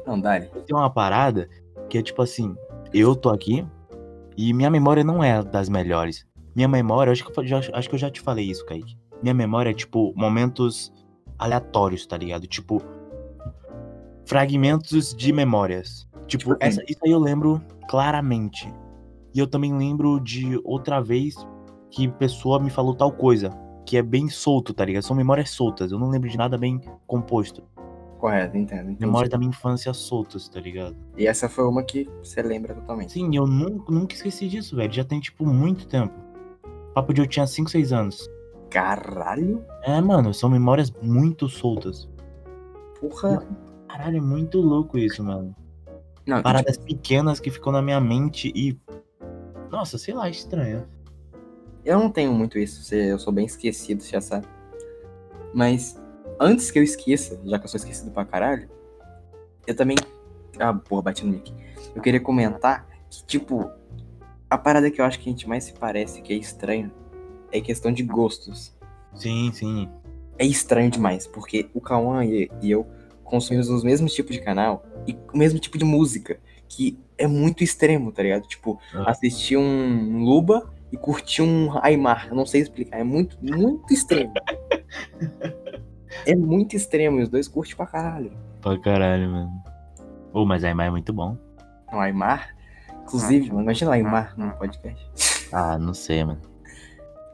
Não, 0.07 0.17
Dali. 0.17 0.49
Eu 0.55 0.61
tenho 0.61 0.79
uma 0.79 0.89
parada 0.89 1.49
que 1.89 1.97
é 1.97 2.01
tipo 2.01 2.21
assim: 2.21 2.55
eu 2.93 3.17
tô 3.17 3.29
aqui 3.29 3.67
e 4.37 4.53
minha 4.53 4.69
memória 4.69 5.03
não 5.03 5.21
é 5.21 5.43
das 5.43 5.67
melhores. 5.67 6.25
Minha 6.55 6.69
memória, 6.69 7.11
acho 7.11 7.25
que, 7.25 7.37
eu 7.37 7.45
já, 7.45 7.59
acho 7.73 7.89
que 7.89 7.95
eu 7.95 7.99
já 7.99 8.09
te 8.09 8.21
falei 8.21 8.45
isso, 8.45 8.65
Kaique. 8.65 8.95
Minha 9.21 9.33
memória 9.33 9.69
é 9.69 9.73
tipo 9.73 10.13
momentos 10.15 10.91
aleatórios, 11.37 12.05
tá 12.05 12.17
ligado? 12.17 12.47
Tipo. 12.47 12.81
Fragmentos 14.25 15.13
de 15.13 15.31
memórias. 15.31 16.07
Tipo, 16.27 16.53
Tipo, 16.53 16.57
essa- 16.59 16.83
isso 16.87 16.99
aí 17.05 17.11
eu 17.11 17.19
lembro 17.19 17.61
claramente. 17.87 18.71
E 19.33 19.39
eu 19.39 19.45
também 19.45 19.75
lembro 19.77 20.19
de 20.19 20.59
outra 20.63 20.99
vez 20.99 21.35
que 21.91 22.07
pessoa 22.07 22.59
me 22.59 22.69
falou 22.69 22.95
tal 22.95 23.11
coisa. 23.11 23.51
Que 23.85 23.97
é 23.97 24.01
bem 24.01 24.27
solto, 24.29 24.73
tá 24.73 24.83
ligado? 24.83 25.03
São 25.03 25.15
memórias 25.15 25.51
soltas. 25.51 25.91
Eu 25.91 25.99
não 25.99 26.09
lembro 26.09 26.27
de 26.27 26.37
nada 26.37 26.57
bem 26.57 26.81
composto. 27.05 27.63
Correto, 28.17 28.57
entendo. 28.57 28.85
entendi. 28.89 29.05
Memórias 29.05 29.29
da 29.29 29.37
minha 29.37 29.49
infância 29.49 29.93
soltas, 29.93 30.49
tá 30.49 30.59
ligado? 30.59 30.95
E 31.15 31.27
essa 31.27 31.47
foi 31.47 31.67
uma 31.67 31.83
que 31.83 32.09
você 32.23 32.41
lembra 32.41 32.73
totalmente. 32.73 33.11
Sim, 33.11 33.29
eu 33.35 33.45
nunca, 33.45 33.91
nunca 33.93 34.15
esqueci 34.15 34.47
disso, 34.47 34.75
velho. 34.75 34.91
Já 34.91 35.03
tem, 35.03 35.19
tipo, 35.19 35.45
muito 35.45 35.87
tempo. 35.87 36.13
Papo 36.95 37.13
de 37.13 37.21
eu 37.21 37.27
tinha 37.27 37.45
5, 37.45 37.69
6 37.69 37.91
anos. 37.93 38.27
Caralho? 38.69 39.63
É, 39.83 39.99
mano, 40.01 40.33
são 40.33 40.49
memórias 40.49 40.91
muito 41.01 41.47
soltas. 41.47 42.09
Porra. 42.99 43.45
Caralho, 43.87 44.17
é 44.17 44.21
muito 44.21 44.59
louco 44.59 44.97
isso, 44.97 45.23
mano. 45.23 45.55
Não, 46.25 46.41
Paradas 46.41 46.77
pequenas 46.77 47.39
que 47.39 47.51
ficam 47.51 47.71
na 47.71 47.81
minha 47.81 47.99
mente 47.99 48.51
e. 48.55 48.77
Nossa, 49.71 49.97
sei 49.97 50.13
lá, 50.13 50.29
estranho. 50.29 50.87
tipo, 51.83 51.85
eu 51.85 51.99
não 51.99 52.09
tenho 52.09 52.33
muito 52.33 52.57
isso. 52.57 52.93
Eu 52.93 53.19
sou 53.19 53.31
bem 53.31 53.45
esquecido, 53.45 54.01
você 54.01 54.11
já 54.11 54.21
sabe. 54.21 54.47
Mas 55.53 56.01
antes 56.39 56.71
que 56.71 56.79
eu 56.79 56.83
esqueça, 56.83 57.39
já 57.45 57.59
que 57.59 57.65
eu 57.65 57.69
sou 57.69 57.77
esquecido 57.77 58.11
pra 58.11 58.25
caralho, 58.25 58.69
eu 59.67 59.75
também. 59.75 59.95
Ah, 60.59 60.73
porra, 60.73 61.03
bati 61.03 61.25
no 61.25 61.31
mic. 61.31 61.53
Eu 61.95 62.01
queria 62.01 62.19
comentar 62.19 62.87
que, 63.09 63.23
tipo, 63.25 63.69
a 64.49 64.57
parada 64.57 64.89
que 64.89 64.99
eu 64.99 65.05
acho 65.05 65.19
que 65.19 65.29
a 65.29 65.31
gente 65.31 65.47
mais 65.47 65.63
se 65.65 65.73
parece, 65.73 66.21
que 66.21 66.33
é 66.33 66.35
estranho, 66.35 66.91
é 67.51 67.61
questão 67.61 67.91
de 67.91 68.03
gostos. 68.03 68.73
Sim, 69.13 69.51
sim. 69.53 69.89
é 70.37 70.45
estranho 70.45 70.91
demais, 70.91 71.25
porque 71.25 71.69
o 71.73 71.79
Cauã 71.79 72.25
e, 72.25 72.49
e 72.61 72.69
eu 72.71 72.85
consumimos 73.23 73.69
os 73.69 73.83
mesmos 73.83 74.13
tipos 74.13 74.35
de 74.35 74.41
canal 74.41 74.85
e 75.07 75.17
o 75.33 75.37
mesmo 75.37 75.57
tipo 75.59 75.77
de 75.77 75.85
música, 75.85 76.37
que 76.67 76.99
é 77.17 77.25
muito 77.25 77.63
extremo, 77.63 78.11
tá 78.11 78.21
ligado? 78.21 78.45
Tipo, 78.47 78.77
Ah. 78.93 79.09
assistir 79.11 79.55
um 79.57 80.23
Luba 80.23 80.69
e 80.91 80.97
curtir 80.97 81.41
um 81.41 81.69
Aymar, 81.81 82.27
eu 82.29 82.35
não 82.35 82.45
sei 82.45 82.61
explicar, 82.61 82.99
é 82.99 83.03
muito, 83.03 83.37
muito 83.41 83.93
extremo. 83.93 84.33
é 86.25 86.35
muito 86.35 86.75
extremo, 86.75 87.19
e 87.19 87.23
os 87.23 87.29
dois 87.29 87.47
curtem 87.47 87.75
pra 87.75 87.85
caralho. 87.87 88.31
Pra 88.61 88.77
caralho, 88.79 89.29
mano. 89.29 89.63
Ô, 90.33 90.45
mas 90.45 90.63
a 90.63 90.67
Aymar 90.67 90.87
é 90.87 90.91
muito 90.91 91.13
bom. 91.13 91.37
O 91.93 91.97
Aymar, 91.97 92.55
inclusive, 93.03 93.49
mano, 93.49 93.61
imagina 93.61 93.91
o 93.91 93.93
Aymar 93.93 94.33
num 94.37 94.49
podcast. 94.51 95.47
Ah, 95.51 95.77
não 95.77 95.93
sei, 95.93 96.23
mano. 96.25 96.41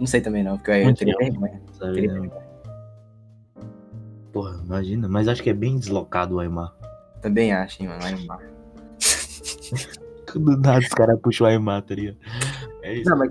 Não 0.01 0.07
sei 0.07 0.19
também 0.19 0.44
não, 0.44 0.57
porque 0.57 0.71
eu, 0.71 0.75
eu 0.89 0.95
teria 0.95 1.15
vergonha. 1.18 1.62
Porra, 4.33 4.59
imagina. 4.65 5.07
Mas 5.07 5.27
acho 5.27 5.44
que 5.44 5.50
é 5.50 5.53
bem 5.53 5.77
deslocado 5.77 6.36
o 6.36 6.39
Aymar. 6.39 6.74
Também 7.21 7.53
acho, 7.53 7.83
hein, 7.83 7.89
mano, 7.89 8.01
o 8.01 8.06
Aymar. 8.06 8.39
Do 10.33 10.57
nada 10.57 10.80
os 10.80 10.88
caras 10.88 11.19
puxam 11.21 11.45
o 11.45 11.50
Aymar, 11.50 11.83
tá 11.83 11.94
ligado? 11.94 12.18
É 12.81 12.95
isso. 12.95 13.09
Não, 13.09 13.18
mas 13.18 13.30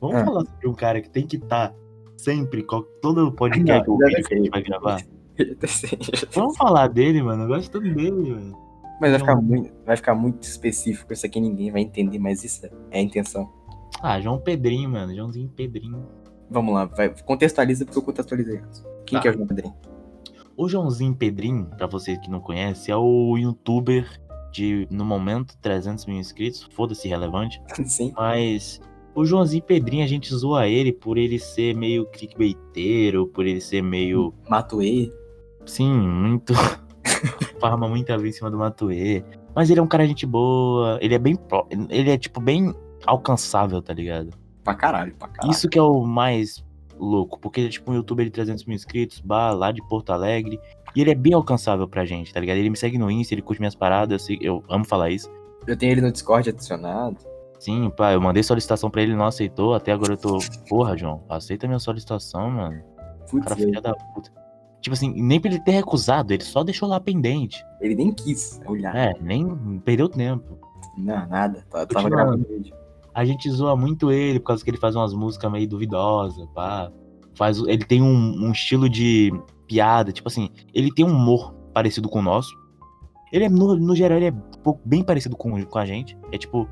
Vamos 0.00 0.16
Ah. 0.16 0.24
falar 0.26 0.44
sobre 0.44 0.68
um 0.68 0.74
cara 0.74 1.00
que 1.00 1.08
tem 1.10 1.26
que 1.26 1.36
estar 1.36 1.74
sempre, 2.18 2.62
qual- 2.62 2.82
todo 3.00 3.24
Não, 3.24 3.32
podcast 3.32 3.84
já 4.12 4.22
que 4.28 4.34
a 4.34 4.36
gente 4.36 4.50
vai 4.50 4.62
gravar. 4.62 5.00
Vamos 6.34 6.56
falar 6.56 6.88
dele, 6.88 7.22
mano. 7.22 7.44
Eu 7.44 7.48
gosto 7.48 7.70
tanto 7.72 7.92
dele, 7.94 8.30
mano. 8.30 8.56
Mas 9.00 9.10
vai 9.12 9.18
ficar, 9.20 9.34
Não. 9.36 9.42
muito, 9.42 9.72
vai 9.86 9.96
ficar 9.96 10.14
muito 10.14 10.42
específico, 10.42 11.12
isso 11.12 11.24
aqui 11.24 11.40
ninguém 11.40 11.70
vai 11.70 11.80
entender, 11.82 12.18
mas 12.18 12.44
isso 12.44 12.66
é 12.90 12.98
a 12.98 13.00
intenção. 13.02 13.48
Ah, 14.02 14.20
João 14.20 14.38
Pedrinho, 14.38 14.90
mano. 14.90 15.14
Joãozinho 15.14 15.48
Pedrinho. 15.48 16.06
Vamos 16.50 16.72
lá, 16.74 16.86
vai, 16.86 17.14
contextualiza 17.24 17.84
porque 17.84 17.98
eu 17.98 18.02
contextualizei 18.02 18.58
antes. 18.58 18.82
Quem 19.04 19.18
Tá. 19.18 19.22
que 19.22 19.28
é 19.28 19.30
o 19.30 19.34
João 19.34 19.46
Pedrinho? 19.46 19.74
O 20.56 20.68
Joãozinho 20.68 21.14
Pedrinho, 21.14 21.66
pra 21.76 21.86
vocês 21.86 22.18
que 22.18 22.30
não 22.30 22.40
conhecem, 22.40 22.92
é 22.92 22.96
o 22.96 23.36
youtuber 23.36 24.08
de, 24.52 24.88
no 24.90 25.04
momento, 25.04 25.56
300 25.58 26.06
mil 26.06 26.16
inscritos. 26.18 26.66
Foda-se, 26.72 27.06
relevante. 27.08 27.60
Sim. 27.84 28.12
Mas 28.16 28.80
o 29.14 29.24
Joãozinho 29.24 29.62
Pedrinho, 29.62 30.04
a 30.04 30.08
gente 30.08 30.34
zoa 30.34 30.66
ele 30.66 30.92
por 30.92 31.18
ele 31.18 31.38
ser 31.38 31.76
meio 31.76 32.06
clickbaiteiro, 32.06 33.26
por 33.26 33.46
ele 33.46 33.60
ser 33.60 33.82
meio. 33.82 34.32
Matuê. 34.48 35.12
Sim, 35.66 35.92
muito. 35.98 36.54
Farma 37.60 37.88
muita 37.88 38.16
vez 38.16 38.34
em 38.34 38.38
cima 38.38 38.50
do 38.50 38.56
Matuê. 38.58 39.22
Mas 39.54 39.70
ele 39.70 39.80
é 39.80 39.82
um 39.82 39.86
cara 39.88 40.06
gente 40.06 40.24
boa. 40.24 40.98
Ele 41.02 41.14
é 41.14 41.18
bem. 41.18 41.36
pró- 41.36 41.66
Ele 41.90 42.10
é, 42.10 42.16
tipo, 42.18 42.40
bem 42.40 42.74
alcançável, 43.08 43.80
tá 43.82 43.92
ligado? 43.92 44.30
Pra 44.64 44.74
caralho, 44.74 45.14
pra 45.14 45.28
caralho. 45.28 45.50
Isso 45.52 45.68
que 45.68 45.78
é 45.78 45.82
o 45.82 46.04
mais 46.04 46.64
louco, 46.98 47.38
porque 47.38 47.62
é 47.62 47.68
tipo 47.68 47.90
um 47.90 47.94
youtuber 47.94 48.24
de 48.24 48.30
300 48.32 48.64
mil 48.64 48.74
inscritos, 48.74 49.20
bah, 49.20 49.52
lá 49.52 49.70
de 49.72 49.80
Porto 49.88 50.10
Alegre, 50.10 50.58
e 50.96 51.00
ele 51.00 51.10
é 51.10 51.14
bem 51.14 51.32
alcançável 51.32 51.86
pra 51.88 52.04
gente, 52.04 52.32
tá 52.34 52.40
ligado? 52.40 52.56
Ele 52.56 52.70
me 52.70 52.76
segue 52.76 52.98
no 52.98 53.10
Insta, 53.10 53.34
ele 53.34 53.42
curte 53.42 53.60
minhas 53.60 53.74
paradas, 53.74 54.12
eu, 54.20 54.26
sei- 54.26 54.38
eu 54.40 54.62
amo 54.68 54.84
falar 54.84 55.10
isso. 55.10 55.30
Eu 55.66 55.76
tenho 55.76 55.92
ele 55.92 56.00
no 56.00 56.10
Discord 56.10 56.48
adicionado. 56.50 57.16
Sim, 57.58 57.90
pá, 57.96 58.12
eu 58.12 58.20
mandei 58.20 58.42
solicitação 58.42 58.90
pra 58.90 59.02
ele, 59.02 59.12
ele 59.12 59.18
não 59.18 59.26
aceitou, 59.26 59.74
até 59.74 59.92
agora 59.92 60.12
eu 60.12 60.16
tô, 60.16 60.38
porra, 60.68 60.96
João, 60.96 61.22
aceita 61.28 61.66
minha 61.66 61.78
solicitação, 61.78 62.50
mano. 62.50 62.82
Putz, 63.30 63.44
Cara, 63.44 63.56
filha 63.56 63.80
da 63.80 63.94
puta. 63.94 64.30
Tipo 64.80 64.94
assim, 64.94 65.12
nem 65.20 65.40
pra 65.40 65.50
ele 65.50 65.60
ter 65.60 65.72
recusado, 65.72 66.32
ele 66.32 66.44
só 66.44 66.62
deixou 66.62 66.88
lá 66.88 67.00
pendente. 67.00 67.64
ele 67.80 67.94
nem 67.96 68.12
quis 68.12 68.60
olhar. 68.66 68.94
É, 68.96 69.12
nem 69.20 69.78
perdeu 69.84 70.08
tempo. 70.08 70.56
Não, 70.96 71.26
nada. 71.28 71.64
Tá- 71.70 71.84
Tava 71.86 72.08
gravando 72.08 72.46
vídeo. 72.48 72.74
A 73.18 73.24
gente 73.24 73.50
zoa 73.50 73.74
muito 73.74 74.12
ele 74.12 74.38
por 74.38 74.46
causa 74.46 74.62
que 74.62 74.70
ele 74.70 74.76
faz 74.76 74.94
umas 74.94 75.12
músicas 75.12 75.50
meio 75.50 75.66
duvidosas, 75.66 76.46
pá. 76.54 76.88
Faz, 77.34 77.58
ele 77.66 77.84
tem 77.84 78.00
um, 78.00 78.46
um 78.46 78.52
estilo 78.52 78.88
de 78.88 79.32
piada, 79.66 80.12
tipo 80.12 80.28
assim, 80.28 80.48
ele 80.72 80.94
tem 80.94 81.04
um 81.04 81.10
humor 81.10 81.52
parecido 81.74 82.08
com 82.08 82.20
o 82.20 82.22
nosso. 82.22 82.48
Ele 83.32 83.46
é, 83.46 83.48
no, 83.48 83.74
no 83.74 83.96
geral, 83.96 84.18
ele 84.18 84.26
é 84.26 84.30
um 84.30 84.62
pouco 84.62 84.80
bem 84.84 85.02
parecido 85.02 85.36
com, 85.36 85.60
com 85.64 85.78
a 85.80 85.84
gente. 85.84 86.16
É 86.30 86.38
tipo, 86.38 86.68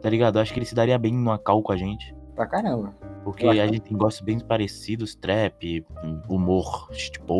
tá 0.00 0.08
ligado? 0.08 0.38
Eu 0.38 0.42
acho 0.42 0.52
que 0.52 0.60
ele 0.60 0.64
se 0.64 0.76
daria 0.76 0.96
bem 0.96 1.12
numa 1.12 1.38
cal 1.38 1.60
com 1.60 1.72
a 1.72 1.76
gente. 1.76 2.14
Pra 2.36 2.46
caramba. 2.46 2.94
Porque 3.24 3.44
a 3.44 3.66
gente 3.66 3.80
tem 3.80 3.96
gostos 3.96 4.24
bem 4.24 4.38
parecidos, 4.38 5.16
trap, 5.16 5.84
humor, 6.28 6.88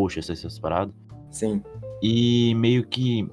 essas, 0.08 0.28
essas 0.28 0.58
paradas. 0.58 0.92
Sim. 1.30 1.62
E 2.02 2.52
meio 2.56 2.84
que. 2.84 3.30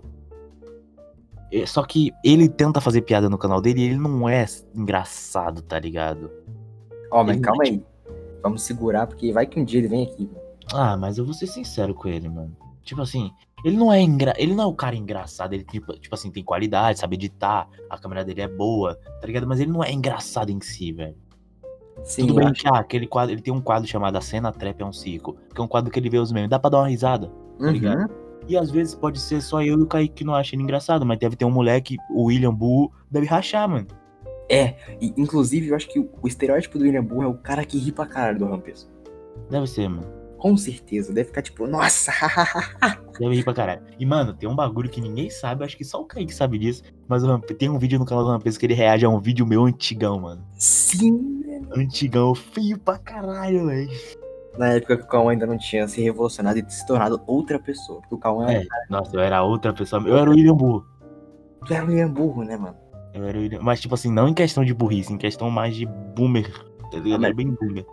É, 1.51 1.65
Só 1.65 1.83
que 1.83 2.11
ele 2.23 2.47
tenta 2.47 2.79
fazer 2.81 3.01
piada 3.01 3.29
no 3.29 3.37
canal 3.37 3.59
dele 3.61 3.81
e 3.81 3.83
ele 3.85 3.97
não 3.97 4.27
é 4.29 4.45
engraçado, 4.73 5.61
tá 5.61 5.79
ligado? 5.79 6.31
Ó, 7.11 7.23
mas 7.23 7.35
Ele- 7.35 7.43
calma 7.45 7.63
aí. 7.63 7.83
Vamos 8.43 8.63
segurar, 8.63 9.05
porque 9.07 9.31
vai 9.31 9.45
que 9.45 9.59
um 9.59 9.63
dia 9.65 9.79
ele 9.79 9.87
vem 9.87 10.03
aqui. 10.03 10.23
mano. 10.27 10.41
Ah, 10.73 10.97
mas 10.97 11.17
eu 11.17 11.25
vou 11.25 11.33
ser 11.33 11.47
sincero 11.47 11.93
com 11.93 12.07
ele, 12.07 12.27
mano. 12.29 12.55
Tipo 12.83 13.01
assim, 13.01 13.29
ele 13.63 13.77
não 13.77 13.91
é 13.93 14.01
engra... 14.01 14.33
ele 14.37 14.55
não 14.55 14.63
é 14.63 14.67
o 14.67 14.73
cara 14.73 14.95
engraçado, 14.95 15.53
ele 15.53 15.63
tipo, 15.63 15.93
tipo 15.99 16.15
assim, 16.15 16.31
tem 16.31 16.43
qualidade, 16.43 16.97
sabe 16.99 17.15
editar, 17.15 17.67
a 17.89 17.97
câmera 17.97 18.25
dele 18.25 18.41
é 18.41 18.47
boa, 18.47 18.95
tá 19.19 19.27
ligado? 19.27 19.45
Mas 19.47 19.59
ele 19.59 19.71
não 19.71 19.83
é 19.83 19.91
engraçado 19.91 20.49
em 20.49 20.59
si, 20.61 20.91
velho. 20.91 21.15
Sim, 22.03 22.21
Tudo 22.25 22.35
bem 22.39 22.47
acho- 22.47 22.61
que 22.61 22.67
ah, 22.67 22.79
aquele 22.79 23.05
quadro, 23.05 23.35
ele 23.35 23.41
tem 23.41 23.53
um 23.53 23.61
quadro 23.61 23.87
chamado 23.87 24.15
A 24.17 24.21
Cena 24.21 24.51
Trap 24.51 24.81
é 24.81 24.85
um 24.85 24.93
Circo, 24.93 25.35
que 25.53 25.61
é 25.61 25.63
um 25.63 25.67
quadro 25.67 25.91
que 25.91 25.99
ele 25.99 26.09
vê 26.09 26.17
os 26.17 26.31
memes, 26.31 26.49
dá 26.49 26.57
pra 26.57 26.69
dar 26.71 26.77
uma 26.79 26.87
risada. 26.87 27.31
Uhum. 27.59 27.69
ligado? 27.69 28.09
E 28.47 28.57
às 28.57 28.71
vezes 28.71 28.95
pode 28.95 29.19
ser 29.19 29.41
só 29.41 29.61
eu 29.61 29.79
e 29.79 29.83
o 29.83 29.87
Kaique 29.87 30.15
que 30.15 30.23
não 30.23 30.35
acha 30.35 30.55
ele 30.55 30.63
engraçado, 30.63 31.05
mas 31.05 31.19
deve 31.19 31.35
ter 31.35 31.45
um 31.45 31.51
moleque, 31.51 31.97
o 32.09 32.25
William 32.25 32.53
Bull, 32.53 32.91
deve 33.09 33.25
rachar, 33.25 33.67
mano. 33.69 33.87
É, 34.49 34.75
e, 34.99 35.13
inclusive 35.15 35.69
eu 35.69 35.75
acho 35.75 35.87
que 35.87 35.97
o, 35.97 36.27
estereótipo 36.27 36.77
do 36.77 36.83
William 36.83 37.03
Burr 37.03 37.23
é 37.23 37.27
o 37.27 37.35
cara 37.35 37.63
que 37.63 37.77
ri 37.77 37.91
pra 37.91 38.05
caralho 38.05 38.39
do 38.39 38.45
Rampes. 38.45 38.89
Deve 39.49 39.65
ser, 39.65 39.87
mano. 39.87 40.21
Com 40.37 40.57
certeza, 40.57 41.13
deve 41.13 41.27
ficar 41.27 41.41
tipo, 41.41 41.67
nossa, 41.67 42.11
Deve 43.17 43.35
rir 43.35 43.43
pra 43.43 43.53
caralho. 43.53 43.81
E, 43.97 44.05
mano, 44.05 44.33
tem 44.33 44.49
um 44.49 44.55
bagulho 44.55 44.89
que 44.89 44.99
ninguém 44.99 45.29
sabe, 45.29 45.63
acho 45.63 45.77
que 45.77 45.85
só 45.85 46.01
o 46.01 46.05
Kaique 46.05 46.33
sabe 46.33 46.57
disso. 46.57 46.83
Mas 47.07 47.23
tem 47.57 47.69
um 47.69 47.77
vídeo 47.77 47.99
no 47.99 48.05
canal 48.05 48.25
do 48.25 48.31
Rampes 48.31 48.57
que 48.57 48.65
ele 48.65 48.73
reage 48.73 49.05
a 49.05 49.09
um 49.09 49.19
vídeo 49.19 49.45
meu 49.45 49.63
antigão, 49.63 50.19
mano. 50.19 50.43
sim. 50.57 51.39
Antigão, 51.73 52.35
feio 52.35 52.77
pra 52.77 52.97
caralho, 52.97 53.67
velho. 53.67 53.89
Na 54.61 54.73
época 54.73 54.95
que 54.95 55.03
o 55.03 55.07
Cauã 55.07 55.31
ainda 55.31 55.47
não 55.47 55.57
tinha 55.57 55.87
se 55.87 55.99
revolucionado 56.03 56.59
e 56.59 56.65
se 56.67 56.85
tornado 56.85 57.19
outra 57.25 57.57
pessoa. 57.57 57.99
Porque 58.01 58.13
o 58.13 58.17
Cauã 58.19 58.45
É, 58.47 58.63
nossa, 58.91 59.15
eu 59.15 59.19
era 59.19 59.41
outra 59.41 59.73
pessoa. 59.73 60.03
Eu 60.05 60.15
era 60.15 60.29
o 60.29 60.33
William 60.33 60.53
Burro. 60.53 60.85
tu 61.65 61.73
era 61.73 61.83
um 61.83 61.87
William 61.87 62.11
Burro, 62.13 62.43
né, 62.43 62.55
mano? 62.55 62.75
Eu 63.11 63.23
era 63.23 63.39
o 63.39 63.41
William... 63.41 63.59
Mas, 63.59 63.81
tipo 63.81 63.95
assim, 63.95 64.11
não 64.11 64.27
em 64.27 64.35
questão 64.35 64.63
de 64.63 64.71
burrice, 64.71 65.11
em 65.11 65.17
questão 65.17 65.49
mais 65.49 65.75
de 65.75 65.87
boomer. 65.87 66.47
Tá 66.91 66.99
ligado? 66.99 67.23
Ah, 67.23 67.25
Era 67.25 67.35
bem 67.35 67.57
boomer. 67.59 67.87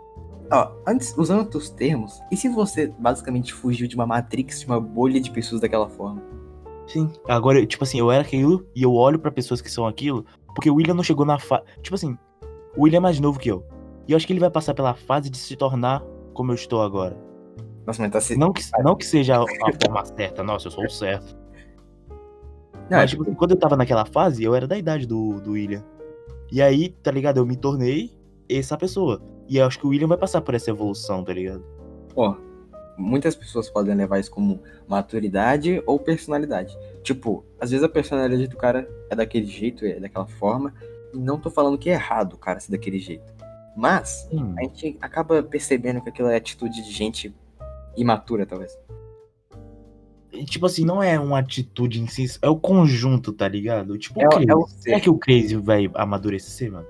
Ó, 0.51 0.71
antes, 0.87 1.17
usando 1.17 1.39
outros 1.39 1.71
termos, 1.71 2.21
e 2.31 2.37
se 2.37 2.47
você 2.47 2.93
basicamente 2.99 3.51
fugiu 3.51 3.87
de 3.87 3.95
uma 3.95 4.05
matrix, 4.05 4.59
de 4.59 4.67
uma 4.67 4.79
bolha 4.79 5.19
de 5.19 5.31
pessoas 5.31 5.61
daquela 5.61 5.89
forma? 5.89 6.21
Sim. 6.85 7.11
Agora, 7.27 7.65
tipo 7.65 7.83
assim, 7.83 7.97
eu 7.97 8.11
era 8.11 8.21
aquilo 8.21 8.63
e 8.75 8.83
eu 8.83 8.93
olho 8.93 9.17
pra 9.17 9.31
pessoas 9.31 9.59
que 9.59 9.71
são 9.71 9.87
aquilo, 9.87 10.23
porque 10.53 10.69
o 10.69 10.75
William 10.75 10.93
não 10.93 11.03
chegou 11.03 11.25
na 11.25 11.39
fase. 11.39 11.63
Tipo 11.81 11.95
assim, 11.95 12.15
o 12.77 12.83
William 12.83 12.97
é 12.97 13.01
mais 13.01 13.19
novo 13.19 13.39
que 13.39 13.49
eu. 13.49 13.65
E 14.07 14.11
eu 14.11 14.17
acho 14.17 14.27
que 14.27 14.33
ele 14.33 14.39
vai 14.39 14.51
passar 14.51 14.75
pela 14.75 14.93
fase 14.93 15.31
de 15.31 15.37
se 15.37 15.55
tornar 15.55 16.03
como 16.39 16.53
eu 16.53 16.55
estou 16.55 16.81
agora. 16.81 17.17
Nossa, 17.85 18.01
mas 18.01 18.11
tá 18.13 18.21
se. 18.21 18.37
Não 18.37 18.53
que, 18.53 18.63
não 18.81 18.95
que 18.95 19.05
seja 19.05 19.35
a, 19.35 19.41
a 19.43 19.73
forma 19.83 20.05
certa, 20.05 20.41
nossa, 20.41 20.67
eu 20.67 20.71
sou 20.71 20.85
o 20.85 20.89
certo. 20.89 21.37
Não, 22.89 22.97
Mas, 22.97 23.09
tipo 23.09 23.23
assim, 23.23 23.33
quando 23.33 23.51
eu 23.51 23.57
tava 23.59 23.75
naquela 23.75 24.05
fase, 24.05 24.41
eu 24.41 24.55
era 24.55 24.65
da 24.65 24.77
idade 24.77 25.05
do, 25.05 25.41
do 25.41 25.51
William. 25.51 25.83
E 26.49 26.61
aí, 26.61 26.91
tá 27.03 27.11
ligado? 27.11 27.39
Eu 27.39 27.45
me 27.45 27.57
tornei 27.57 28.17
essa 28.47 28.77
pessoa. 28.77 29.21
E 29.49 29.57
eu 29.57 29.65
acho 29.65 29.77
que 29.77 29.85
o 29.85 29.89
William 29.89 30.07
vai 30.07 30.17
passar 30.17 30.39
por 30.39 30.55
essa 30.55 30.69
evolução, 30.69 31.25
tá 31.25 31.33
ligado? 31.33 31.61
Ó, 32.15 32.37
muitas 32.97 33.35
pessoas 33.35 33.69
podem 33.69 33.93
levar 33.93 34.19
isso 34.19 34.31
como 34.31 34.61
maturidade 34.87 35.83
ou 35.85 35.99
personalidade. 35.99 36.73
Tipo, 37.03 37.43
às 37.59 37.71
vezes 37.71 37.83
a 37.83 37.89
personalidade 37.89 38.47
do 38.47 38.55
cara 38.55 38.89
é 39.09 39.15
daquele 39.15 39.45
jeito, 39.45 39.85
é 39.85 39.99
daquela 39.99 40.25
forma, 40.25 40.73
e 41.13 41.17
não 41.17 41.37
tô 41.37 41.51
falando 41.51 41.77
que 41.77 41.89
é 41.89 41.93
errado 41.93 42.33
o 42.33 42.37
cara 42.37 42.61
ser 42.61 42.71
daquele 42.71 42.97
jeito. 42.97 43.38
Mas 43.79 44.27
Sim. 44.29 44.53
a 44.57 44.63
gente 44.63 44.97
acaba 44.99 45.41
percebendo 45.41 46.01
que 46.01 46.09
aquilo 46.09 46.27
é 46.27 46.35
atitude 46.35 46.83
de 46.83 46.91
gente 46.91 47.33
imatura, 47.95 48.45
talvez. 48.45 48.77
Tipo 50.45 50.65
assim, 50.65 50.83
não 50.83 51.01
é 51.01 51.17
uma 51.17 51.39
atitude 51.39 52.01
em 52.01 52.07
si, 52.07 52.25
é 52.41 52.49
o 52.49 52.57
conjunto, 52.57 53.31
tá 53.31 53.47
ligado? 53.47 53.97
Tipo, 53.97 54.21
É, 54.21 54.27
o 54.27 54.29
Crazy. 54.29 54.49
é 54.51 54.55
o 54.55 54.67
Será 54.67 54.97
ser. 54.97 55.03
que 55.03 55.09
o 55.09 55.17
Crazy 55.17 55.55
vai 55.55 55.89
amadurecer, 55.95 56.71
mano? 56.71 56.85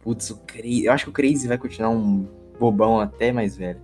Putz, 0.00 0.30
o 0.30 0.38
Crazy. 0.38 0.84
Eu 0.86 0.92
acho 0.92 1.04
que 1.04 1.10
o 1.10 1.12
Crazy 1.12 1.46
vai 1.46 1.58
continuar 1.58 1.90
um 1.90 2.26
bobão 2.58 2.98
até 2.98 3.30
mais 3.30 3.56
velho. 3.56 3.80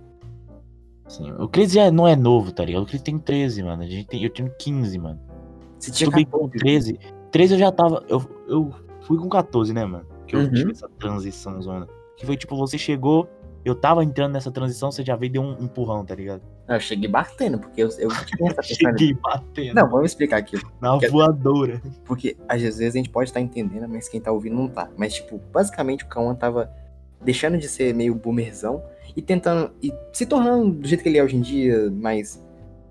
Sim. 1.07 1.31
O 1.33 1.47
Crazy 1.47 1.75
já 1.75 1.91
não 1.91 2.07
é 2.07 2.15
novo, 2.15 2.51
tá 2.51 2.65
ligado? 2.65 2.81
O 2.83 2.85
Crazy 2.87 3.03
tem 3.03 3.19
13, 3.19 3.61
mano. 3.61 3.83
A 3.83 3.85
gente 3.85 4.07
tem, 4.07 4.23
eu 4.23 4.29
tenho 4.31 4.51
15, 4.57 4.97
mano. 4.97 5.19
Você 5.77 5.91
tinha 5.91 6.07
Tudo 6.07 6.15
bem 6.15 6.25
que 6.25 6.31
com 6.31 6.47
14, 6.49 6.57
13. 6.59 6.99
13 7.31 7.53
eu 7.53 7.59
já 7.59 7.71
tava. 7.71 8.03
Eu, 8.09 8.21
eu 8.47 8.73
fui 9.01 9.17
com 9.19 9.29
14, 9.29 9.71
né, 9.71 9.85
mano? 9.85 10.05
Que 10.27 10.35
eu 10.35 10.39
Uhum. 10.41 10.51
tive 10.51 10.71
essa 10.71 10.87
transição 10.99 11.61
zona. 11.61 11.87
Que 12.17 12.25
foi 12.25 12.37
tipo, 12.37 12.55
você 12.55 12.77
chegou, 12.77 13.27
eu 13.65 13.75
tava 13.75 14.03
entrando 14.03 14.33
nessa 14.33 14.51
transição, 14.51 14.91
você 14.91 15.03
já 15.03 15.15
veio 15.15 15.29
e 15.29 15.33
deu 15.33 15.41
um 15.41 15.53
empurrão, 15.63 16.05
tá 16.05 16.15
ligado? 16.15 16.41
Não, 16.67 16.75
eu 16.75 16.79
cheguei 16.79 17.09
batendo, 17.09 17.59
porque 17.59 17.81
eu, 17.83 17.89
eu. 17.99 18.09
Cheguei 18.63 19.13
batendo 19.15 19.73
Não, 19.75 19.89
vamos 19.89 20.11
explicar 20.11 20.37
aqui. 20.37 20.57
na 20.79 20.97
quer- 20.97 21.09
voadora. 21.11 21.81
Porque 22.05 22.37
às 22.47 22.61
vezes 22.61 22.79
a 22.93 22.97
gente 22.97 23.09
pode 23.09 23.29
estar 23.29 23.41
entendendo, 23.41 23.87
mas 23.89 24.07
quem 24.07 24.21
tá 24.21 24.31
ouvindo 24.31 24.55
não 24.55 24.67
tá. 24.69 24.89
Mas, 24.97 25.13
tipo, 25.15 25.41
basicamente 25.51 26.05
o 26.05 26.07
Kawan 26.07 26.35
tava 26.35 26.71
deixando 27.21 27.57
de 27.57 27.67
ser 27.67 27.93
meio 27.93 28.15
boomerzão 28.15 28.81
e 29.15 29.21
tentando. 29.21 29.71
e 29.81 29.93
se 30.13 30.25
tornando 30.25 30.71
do 30.71 30.87
jeito 30.87 31.01
que 31.03 31.09
ele 31.09 31.17
é 31.17 31.23
hoje 31.23 31.35
em 31.35 31.41
dia, 31.41 31.91
mas. 31.91 32.41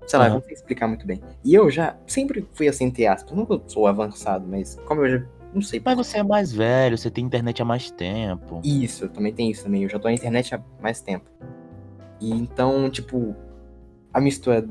Sei 0.05 0.19
lá, 0.19 0.25
Aham. 0.25 0.35
não 0.35 0.41
sei 0.41 0.53
explicar 0.53 0.85
muito 0.87 1.07
bem. 1.07 1.21
E 1.45 1.55
eu 1.55 1.71
já 1.71 1.95
sempre 2.05 2.45
fui 2.53 2.67
assim, 2.67 2.85
entre 2.85 3.07
aspas. 3.07 3.35
Não 3.35 3.45
que 3.45 3.53
eu 3.53 3.63
sou 3.67 3.87
avançado, 3.87 4.45
mas 4.47 4.75
como 4.85 5.03
eu 5.05 5.19
já. 5.19 5.25
Não 5.53 5.61
sei. 5.61 5.81
Mas 5.83 5.95
você 5.95 6.17
é 6.17 6.23
mais 6.23 6.51
velho, 6.51 6.97
você 6.97 7.11
tem 7.11 7.25
internet 7.25 7.61
há 7.61 7.65
mais 7.65 7.91
tempo. 7.91 8.61
Isso, 8.63 9.07
também 9.09 9.33
tem 9.33 9.51
isso 9.51 9.63
também. 9.63 9.83
Eu 9.83 9.89
já 9.89 9.99
tô 9.99 10.07
na 10.07 10.13
internet 10.13 10.55
há 10.55 10.61
mais 10.81 11.01
tempo. 11.01 11.29
E 12.19 12.31
então, 12.31 12.89
tipo, 12.89 13.35
a 14.13 14.19
mistura 14.19 14.65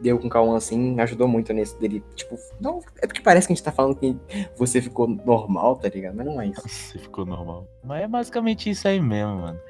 deu 0.00 0.18
com 0.18 0.26
o 0.26 0.30
Kawan 0.30 0.56
assim 0.56 0.98
ajudou 1.00 1.28
muito 1.28 1.52
nesse 1.52 1.78
dele. 1.78 2.02
Tipo, 2.14 2.36
não. 2.60 2.80
É 3.00 3.06
porque 3.06 3.20
parece 3.20 3.46
que 3.46 3.52
a 3.52 3.56
gente 3.56 3.64
tá 3.64 3.72
falando 3.72 3.96
que 3.96 4.16
você 4.56 4.80
ficou 4.82 5.06
normal, 5.08 5.76
tá 5.76 5.88
ligado? 5.88 6.14
Mas 6.16 6.26
não 6.26 6.40
é 6.40 6.48
isso. 6.48 6.62
Você 6.68 6.98
ficou 6.98 7.24
normal. 7.24 7.66
Mas 7.84 8.02
é 8.02 8.08
basicamente 8.08 8.70
isso 8.70 8.86
aí 8.88 9.00
mesmo, 9.00 9.36
mano. 9.36 9.60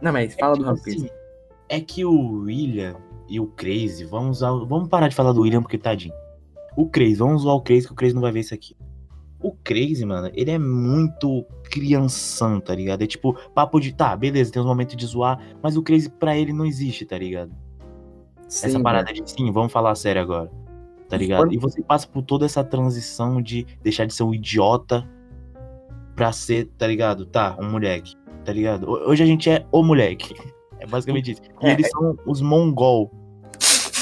Não, 0.00 0.12
mas 0.12 0.34
fala 0.34 0.54
do 0.54 0.58
Tipo 0.58 0.70
Rampage. 0.70 0.96
assim, 0.96 1.10
é 1.68 1.80
que 1.80 2.04
o 2.04 2.42
William 2.42 2.96
e 3.28 3.40
o 3.40 3.46
Crazy, 3.46 4.04
vamos 4.04 4.38
usar, 4.38 4.50
vamos 4.50 4.88
parar 4.88 5.08
de 5.08 5.14
falar 5.14 5.32
do 5.32 5.42
William 5.42 5.62
porque 5.62 5.78
tadinho. 5.78 6.14
O 6.76 6.88
Crazy, 6.88 7.16
vamos 7.16 7.42
usar 7.42 7.52
o 7.52 7.60
Crazy 7.60 7.86
que 7.86 7.92
o 7.92 7.96
Crazy 7.96 8.14
não 8.14 8.22
vai 8.22 8.32
ver 8.32 8.40
isso 8.40 8.54
aqui. 8.54 8.76
O 9.42 9.52
Crazy, 9.64 10.04
mano, 10.06 10.30
ele 10.34 10.50
é 10.50 10.58
muito 10.58 11.44
crianção, 11.64 12.60
tá 12.60 12.74
ligado? 12.74 13.02
É 13.02 13.06
tipo, 13.06 13.34
papo 13.54 13.80
de, 13.80 13.92
tá, 13.92 14.14
beleza, 14.16 14.52
tem 14.52 14.62
uns 14.62 14.66
momentos 14.66 14.96
de 14.96 15.04
zoar, 15.06 15.40
mas 15.62 15.76
o 15.76 15.82
Crazy 15.82 16.08
pra 16.10 16.36
ele 16.36 16.52
não 16.52 16.64
existe, 16.64 17.04
tá 17.04 17.18
ligado? 17.18 17.50
Essa 18.46 18.68
Sim, 18.68 18.82
parada 18.82 19.12
de 19.12 19.22
sim, 19.28 19.50
vamos 19.50 19.72
falar 19.72 19.94
sério 19.94 20.20
agora. 20.22 20.50
Tá 21.08 21.16
ligado? 21.16 21.52
E 21.52 21.58
você 21.58 21.82
passa 21.82 22.06
por 22.06 22.22
toda 22.22 22.44
essa 22.46 22.62
transição 22.62 23.40
de 23.42 23.66
deixar 23.82 24.06
de 24.06 24.14
ser 24.14 24.22
um 24.22 24.34
idiota 24.34 25.06
pra 26.14 26.32
ser, 26.32 26.66
tá 26.78 26.86
ligado? 26.86 27.26
Tá, 27.26 27.56
um 27.60 27.70
moleque. 27.70 28.14
Tá 28.44 28.52
ligado? 28.52 28.88
Ho- 28.88 29.08
Hoje 29.10 29.22
a 29.22 29.26
gente 29.26 29.48
é 29.50 29.66
o 29.72 29.82
moleque. 29.82 30.34
É 30.80 30.86
basicamente 30.86 31.30
isso. 31.30 31.42
E 31.62 31.66
É, 31.68 31.72
eles 31.74 31.88
são 31.90 32.18
os 32.26 32.42
mongol. 32.42 33.08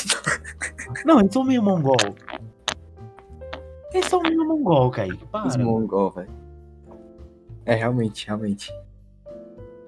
Não, 1.04 1.20
eles 1.20 1.30
são 1.30 1.44
meio 1.44 1.62
mongol. 1.62 1.94
Eles 3.92 4.06
são 4.06 4.20
meio 4.20 4.44
mongol, 4.46 4.90
Kaique. 4.90 5.24
Para. 5.26 5.46
Os 5.48 5.56
mongol, 5.56 6.10
velho. 6.10 6.30
É, 7.66 7.74
realmente, 7.74 8.26
realmente. 8.26 8.72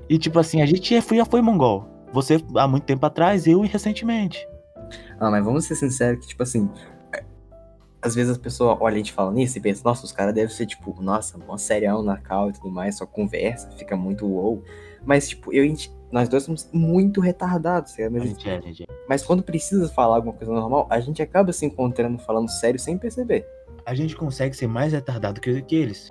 E 0.08 0.18
tipo 0.18 0.38
assim, 0.38 0.60
a 0.60 0.66
gente 0.66 0.94
já 0.94 1.00
foi, 1.02 1.16
já 1.16 1.24
foi 1.24 1.40
mongol. 1.40 1.86
Você 2.12 2.36
há 2.56 2.68
muito 2.68 2.84
tempo 2.84 3.04
atrás, 3.06 3.46
eu 3.46 3.64
e 3.64 3.68
recentemente. 3.68 4.46
Ah, 5.18 5.30
mas 5.30 5.44
vamos 5.44 5.64
ser 5.64 5.74
sinceros 5.76 6.20
que, 6.20 6.28
tipo 6.28 6.42
assim. 6.42 6.68
é, 7.14 7.24
Às 8.02 8.14
vezes 8.14 8.32
as 8.32 8.38
pessoas 8.38 8.76
olham 8.80 8.94
a 8.96 8.98
gente 8.98 9.12
falando 9.12 9.38
isso 9.38 9.56
e 9.56 9.60
pensam, 9.60 9.84
nossa, 9.90 10.04
os 10.04 10.12
caras 10.12 10.34
devem 10.34 10.54
ser, 10.54 10.66
tipo, 10.66 10.94
nossa, 11.00 11.38
mó 11.38 11.56
serião 11.56 12.02
na 12.02 12.18
cal 12.18 12.50
e 12.50 12.52
tudo 12.52 12.70
mais, 12.70 12.96
só 12.98 13.06
conversa, 13.06 13.70
fica 13.72 13.96
muito 13.96 14.26
wow. 14.26 14.62
Mas, 15.04 15.28
tipo, 15.30 15.52
eu, 15.52 15.64
nós 16.12 16.28
dois 16.28 16.42
somos 16.42 16.68
muito 16.72 17.20
retardados, 17.20 17.92
sabe? 17.92 18.04
A 18.06 18.10
Mas, 18.10 18.28
gente 18.28 18.48
é, 18.50 18.56
a 18.56 18.60
gente 18.60 18.82
é. 18.82 18.86
mas 19.08 19.24
quando 19.24 19.42
precisa 19.42 19.88
falar 19.88 20.16
alguma 20.16 20.34
coisa 20.34 20.52
normal, 20.52 20.86
a 20.90 21.00
gente 21.00 21.22
acaba 21.22 21.52
se 21.52 21.64
encontrando 21.64 22.18
falando 22.18 22.48
sério 22.50 22.78
sem 22.78 22.98
perceber. 22.98 23.46
A 23.84 23.94
gente 23.94 24.16
consegue 24.16 24.56
ser 24.56 24.66
mais 24.66 24.92
retardado 24.92 25.40
que, 25.40 25.62
que 25.62 25.74
eles. 25.74 26.10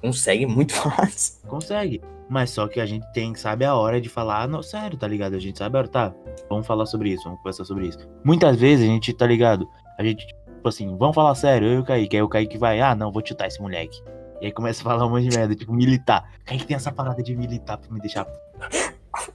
Consegue 0.00 0.46
muito 0.46 0.72
fácil. 0.74 1.46
Consegue. 1.48 2.00
Mas 2.28 2.50
só 2.50 2.68
que 2.68 2.78
a 2.78 2.86
gente 2.86 3.10
tem, 3.12 3.34
sabe, 3.34 3.64
a 3.64 3.74
hora 3.74 4.00
de 4.00 4.08
falar, 4.08 4.46
não, 4.46 4.62
sério, 4.62 4.98
tá 4.98 5.08
ligado? 5.08 5.34
A 5.34 5.38
gente 5.38 5.58
sabe 5.58 5.76
a 5.76 5.78
hora, 5.80 5.88
tá? 5.88 6.14
Vamos 6.48 6.66
falar 6.66 6.84
sobre 6.84 7.10
isso, 7.10 7.24
vamos 7.24 7.38
conversar 7.38 7.64
sobre 7.64 7.86
isso. 7.86 7.98
Muitas 8.22 8.56
vezes 8.56 8.84
a 8.84 8.92
gente, 8.92 9.12
tá 9.14 9.26
ligado? 9.26 9.66
A 9.98 10.04
gente, 10.04 10.26
tipo 10.26 10.68
assim, 10.68 10.94
vamos 10.98 11.14
falar 11.14 11.34
sério, 11.34 11.68
eu 11.68 11.74
e 11.74 11.78
o 11.78 11.84
Kaique. 11.84 12.16
Aí 12.16 12.22
o 12.22 12.28
Kaique 12.28 12.58
vai, 12.58 12.80
ah, 12.80 12.94
não, 12.94 13.10
vou 13.10 13.24
chutar 13.26 13.46
esse 13.46 13.60
moleque. 13.60 13.98
E 14.42 14.46
aí 14.46 14.52
começa 14.52 14.82
a 14.82 14.84
falar 14.84 15.06
um 15.06 15.10
monte 15.10 15.26
de 15.26 15.36
merda, 15.36 15.54
tipo, 15.54 15.72
militar. 15.72 16.30
Kaique 16.44 16.66
tem 16.66 16.76
essa 16.76 16.92
parada 16.92 17.22
de 17.22 17.34
militar 17.34 17.78
pra 17.78 17.90
me 17.90 17.98
deixar. 17.98 18.26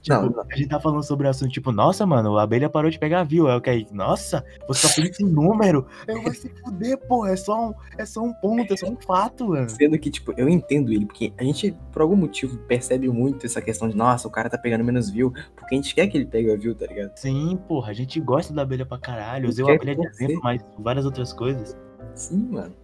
Não, 0.08 0.30
não. 0.30 0.44
a 0.50 0.56
gente 0.56 0.68
tá 0.68 0.80
falando 0.80 1.02
sobre 1.02 1.26
o 1.26 1.30
assunto, 1.30 1.52
tipo, 1.52 1.72
nossa, 1.72 2.04
mano, 2.06 2.38
a 2.38 2.42
abelha 2.42 2.68
parou 2.68 2.90
de 2.90 2.98
pegar 2.98 3.24
view. 3.24 3.48
Aí 3.48 3.56
o 3.56 3.60
Kaique, 3.60 3.94
nossa, 3.94 4.44
você 4.66 4.86
só 4.86 5.02
pensa 5.02 5.22
em 5.22 5.26
número. 5.26 5.86
Eu 6.06 6.22
vou 6.22 6.32
se 6.32 6.48
fuder, 6.48 6.98
porra, 7.06 7.30
é 7.30 7.36
só 7.36 7.68
um, 7.68 7.74
é 7.98 8.04
só 8.04 8.22
um 8.22 8.32
ponto, 8.34 8.72
é 8.72 8.76
só 8.76 8.86
um 8.86 8.96
fato, 8.96 9.48
mano. 9.48 9.68
Sendo 9.68 9.98
que, 9.98 10.10
tipo, 10.10 10.32
eu 10.36 10.48
entendo 10.48 10.92
ele, 10.92 11.06
porque 11.06 11.32
a 11.38 11.44
gente, 11.44 11.76
por 11.92 12.02
algum 12.02 12.16
motivo, 12.16 12.56
percebe 12.58 13.08
muito 13.08 13.46
essa 13.46 13.60
questão 13.60 13.88
de, 13.88 13.96
nossa, 13.96 14.26
o 14.28 14.30
cara 14.30 14.50
tá 14.50 14.58
pegando 14.58 14.84
menos 14.84 15.10
view, 15.10 15.32
porque 15.56 15.74
a 15.74 15.78
gente 15.78 15.94
quer 15.94 16.06
que 16.06 16.16
ele 16.16 16.26
pegue 16.26 16.52
a 16.52 16.56
view, 16.56 16.74
tá 16.74 16.86
ligado? 16.86 17.12
Sim, 17.16 17.58
porra, 17.68 17.90
a 17.90 17.94
gente 17.94 18.20
gosta 18.20 18.52
da 18.52 18.62
abelha 18.62 18.86
pra 18.86 18.98
caralho. 18.98 19.46
Eu 19.46 19.50
Usei 19.50 19.64
a 19.68 19.74
abelha 19.74 19.94
de 19.96 20.06
exemplo, 20.06 20.40
mas 20.42 20.64
várias 20.78 21.04
outras 21.04 21.32
coisas. 21.32 21.76
Sim, 22.14 22.48
mano. 22.50 22.74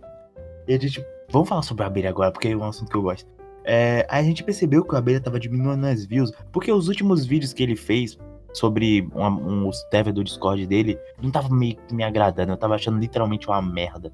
E 0.67 0.75
a 0.75 0.79
gente. 0.79 1.05
Vamos 1.31 1.49
falar 1.49 1.63
sobre 1.63 1.85
a 1.85 1.87
abelha 1.87 2.11
agora, 2.11 2.33
porque 2.33 2.49
é 2.49 2.57
um 2.57 2.65
assunto 2.65 2.91
que 2.91 2.97
eu 2.97 3.03
gosto. 3.03 3.29
É, 3.65 4.07
a 4.09 4.23
gente 4.23 4.43
percebeu 4.43 4.85
que 4.85 4.95
a 4.95 4.99
abelha 4.99 5.21
tava 5.21 5.39
diminuindo 5.39 5.87
as 5.87 6.05
views, 6.05 6.33
porque 6.51 6.73
os 6.73 6.89
últimos 6.89 7.27
vídeos 7.27 7.53
que 7.53 7.63
ele 7.63 7.77
fez 7.77 8.19
sobre 8.53 9.09
um, 9.15 9.25
um, 9.25 9.69
o 9.69 9.73
server 9.73 10.13
do 10.13 10.25
Discord 10.25 10.67
dele 10.67 10.99
não 11.23 11.31
tava 11.31 11.49
que 11.49 11.95
me 11.95 12.03
agradando, 12.03 12.53
eu 12.53 12.57
tava 12.57 12.75
achando 12.75 12.99
literalmente 12.99 13.47
uma 13.47 13.63
merda. 13.63 14.13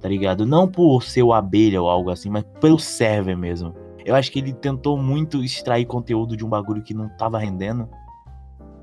Tá 0.00 0.08
ligado? 0.08 0.46
Não 0.46 0.68
por 0.68 1.02
ser 1.02 1.22
o 1.22 1.32
abelha 1.32 1.82
ou 1.82 1.88
algo 1.88 2.10
assim, 2.10 2.30
mas 2.30 2.44
pelo 2.60 2.78
server 2.78 3.36
mesmo. 3.36 3.74
Eu 4.04 4.14
acho 4.14 4.30
que 4.30 4.38
ele 4.38 4.52
tentou 4.52 4.96
muito 4.96 5.42
extrair 5.42 5.84
conteúdo 5.84 6.36
de 6.36 6.44
um 6.44 6.48
bagulho 6.48 6.82
que 6.82 6.94
não 6.94 7.08
tava 7.08 7.38
rendendo. 7.38 7.88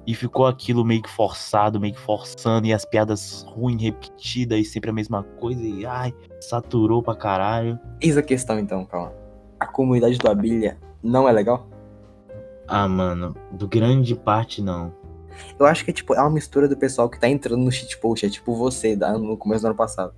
E 0.06 0.14
ficou 0.14 0.46
aquilo 0.46 0.86
meio 0.86 1.02
que 1.02 1.10
forçado, 1.10 1.80
meio 1.80 1.94
que 1.94 2.00
forçando, 2.00 2.68
e 2.68 2.74
as 2.74 2.86
piadas 2.86 3.44
ruins, 3.48 3.82
repetidas, 3.82 4.60
e 4.60 4.64
sempre 4.64 4.92
a 4.92 4.94
mesma 4.94 5.24
coisa, 5.24 5.64
e 5.64 5.84
ai, 5.84 6.14
saturou 6.40 7.02
pra 7.02 7.16
caralho. 7.16 7.80
Eis 8.00 8.16
a 8.16 8.22
questão 8.22 8.60
então, 8.60 8.86
calma. 8.86 9.25
A 9.60 9.66
comunidade 9.68 10.18
do 10.18 10.30
Abelha 10.30 10.78
não 11.02 11.28
é 11.28 11.32
legal? 11.32 11.68
Ah, 12.68 12.88
mano, 12.88 13.36
do 13.52 13.68
grande 13.68 14.16
parte 14.16 14.62
não. 14.62 14.94
Eu 15.60 15.66
acho 15.66 15.84
que 15.86 15.92
tipo, 15.94 16.14
é 16.14 16.20
uma 16.22 16.30
mistura 16.30 16.68
do 16.68 16.78
pessoal 16.78 17.10
que 17.10 17.20
tá 17.20 17.28
entrando 17.28 17.62
no 17.64 17.72
shitpost, 17.72 18.26
é 18.26 18.30
tipo 18.30 18.56
você, 18.56 18.96
da- 18.96 19.18
no 19.18 19.38
começo 19.38 19.62
do 19.64 19.68
ano 19.68 19.76
passado. 19.76 20.14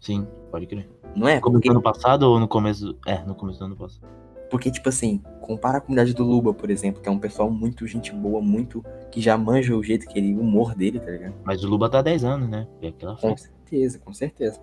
Sim, 0.00 0.26
pode 0.50 0.66
crer. 0.66 0.88
Não 1.14 1.28
é? 1.28 1.36
No 1.36 1.40
começo 1.40 1.52
Porque, 1.60 1.68
do 1.68 1.72
ano 1.72 1.82
passado 1.82 2.22
ou 2.24 2.38
no 2.40 2.48
começo. 2.48 2.96
É, 3.06 3.22
no 3.24 3.34
começo 3.34 3.58
do 3.58 3.64
ano 3.66 3.76
passado. 3.76 4.06
porque, 4.50 4.70
tipo 4.70 4.88
assim, 4.88 5.22
compara 5.42 5.78
a 5.78 5.80
comunidade 5.80 6.14
do 6.14 6.24
Luba, 6.24 6.54
por 6.54 6.70
exemplo, 6.70 7.02
que 7.02 7.08
é 7.08 7.12
um 7.12 7.18
pessoal 7.18 7.50
muito 7.50 7.86
gente 7.86 8.12
boa, 8.12 8.40
muito. 8.40 8.82
que 9.10 9.20
já 9.20 9.36
manja 9.36 9.76
o 9.76 9.82
jeito 9.82 10.06
que 10.06 10.18
ele. 10.18 10.34
o 10.34 10.40
humor 10.40 10.74
dele, 10.74 10.98
tá 11.00 11.10
ligado? 11.10 11.34
Mas 11.44 11.62
o 11.64 11.68
Luba 11.68 11.88
tá 11.90 11.98
há 11.98 12.02
10 12.02 12.24
anos, 12.24 12.48
né? 12.48 12.66
É 12.80 12.88
aquela 12.88 13.16
Com 13.16 13.36
certeza, 13.36 13.98
com 13.98 14.12
certeza. 14.12 14.60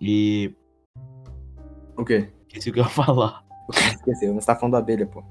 E. 0.00 0.54
O 1.96 2.04
quê? 2.04 2.28
Esqueci 2.56 2.70
o 2.70 2.72
que 2.72 2.80
eu 2.80 2.84
ia 2.84 2.90
falar. 2.90 3.44
Esqueceu? 3.70 4.34
Você 4.34 4.46
tá 4.46 4.56
falando 4.56 4.72
da 4.72 4.78
abelha, 4.78 5.06
pô. 5.06 5.22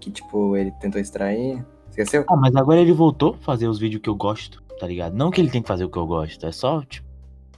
Que, 0.00 0.10
tipo, 0.10 0.56
ele 0.56 0.70
tentou 0.72 1.00
extrair. 1.00 1.64
Esqueceu? 1.88 2.24
Ah, 2.28 2.36
mas 2.36 2.54
agora 2.54 2.80
ele 2.80 2.92
voltou 2.92 3.34
a 3.34 3.44
fazer 3.44 3.68
os 3.68 3.78
vídeos 3.78 4.02
que 4.02 4.08
eu 4.08 4.14
gosto, 4.14 4.62
tá 4.78 4.86
ligado? 4.86 5.14
Não 5.14 5.30
que 5.30 5.40
ele 5.40 5.50
tem 5.50 5.62
que 5.62 5.68
fazer 5.68 5.84
o 5.84 5.88
que 5.88 5.98
eu 5.98 6.06
gosto, 6.06 6.44
é 6.44 6.52
só, 6.52 6.82
tipo. 6.82 7.06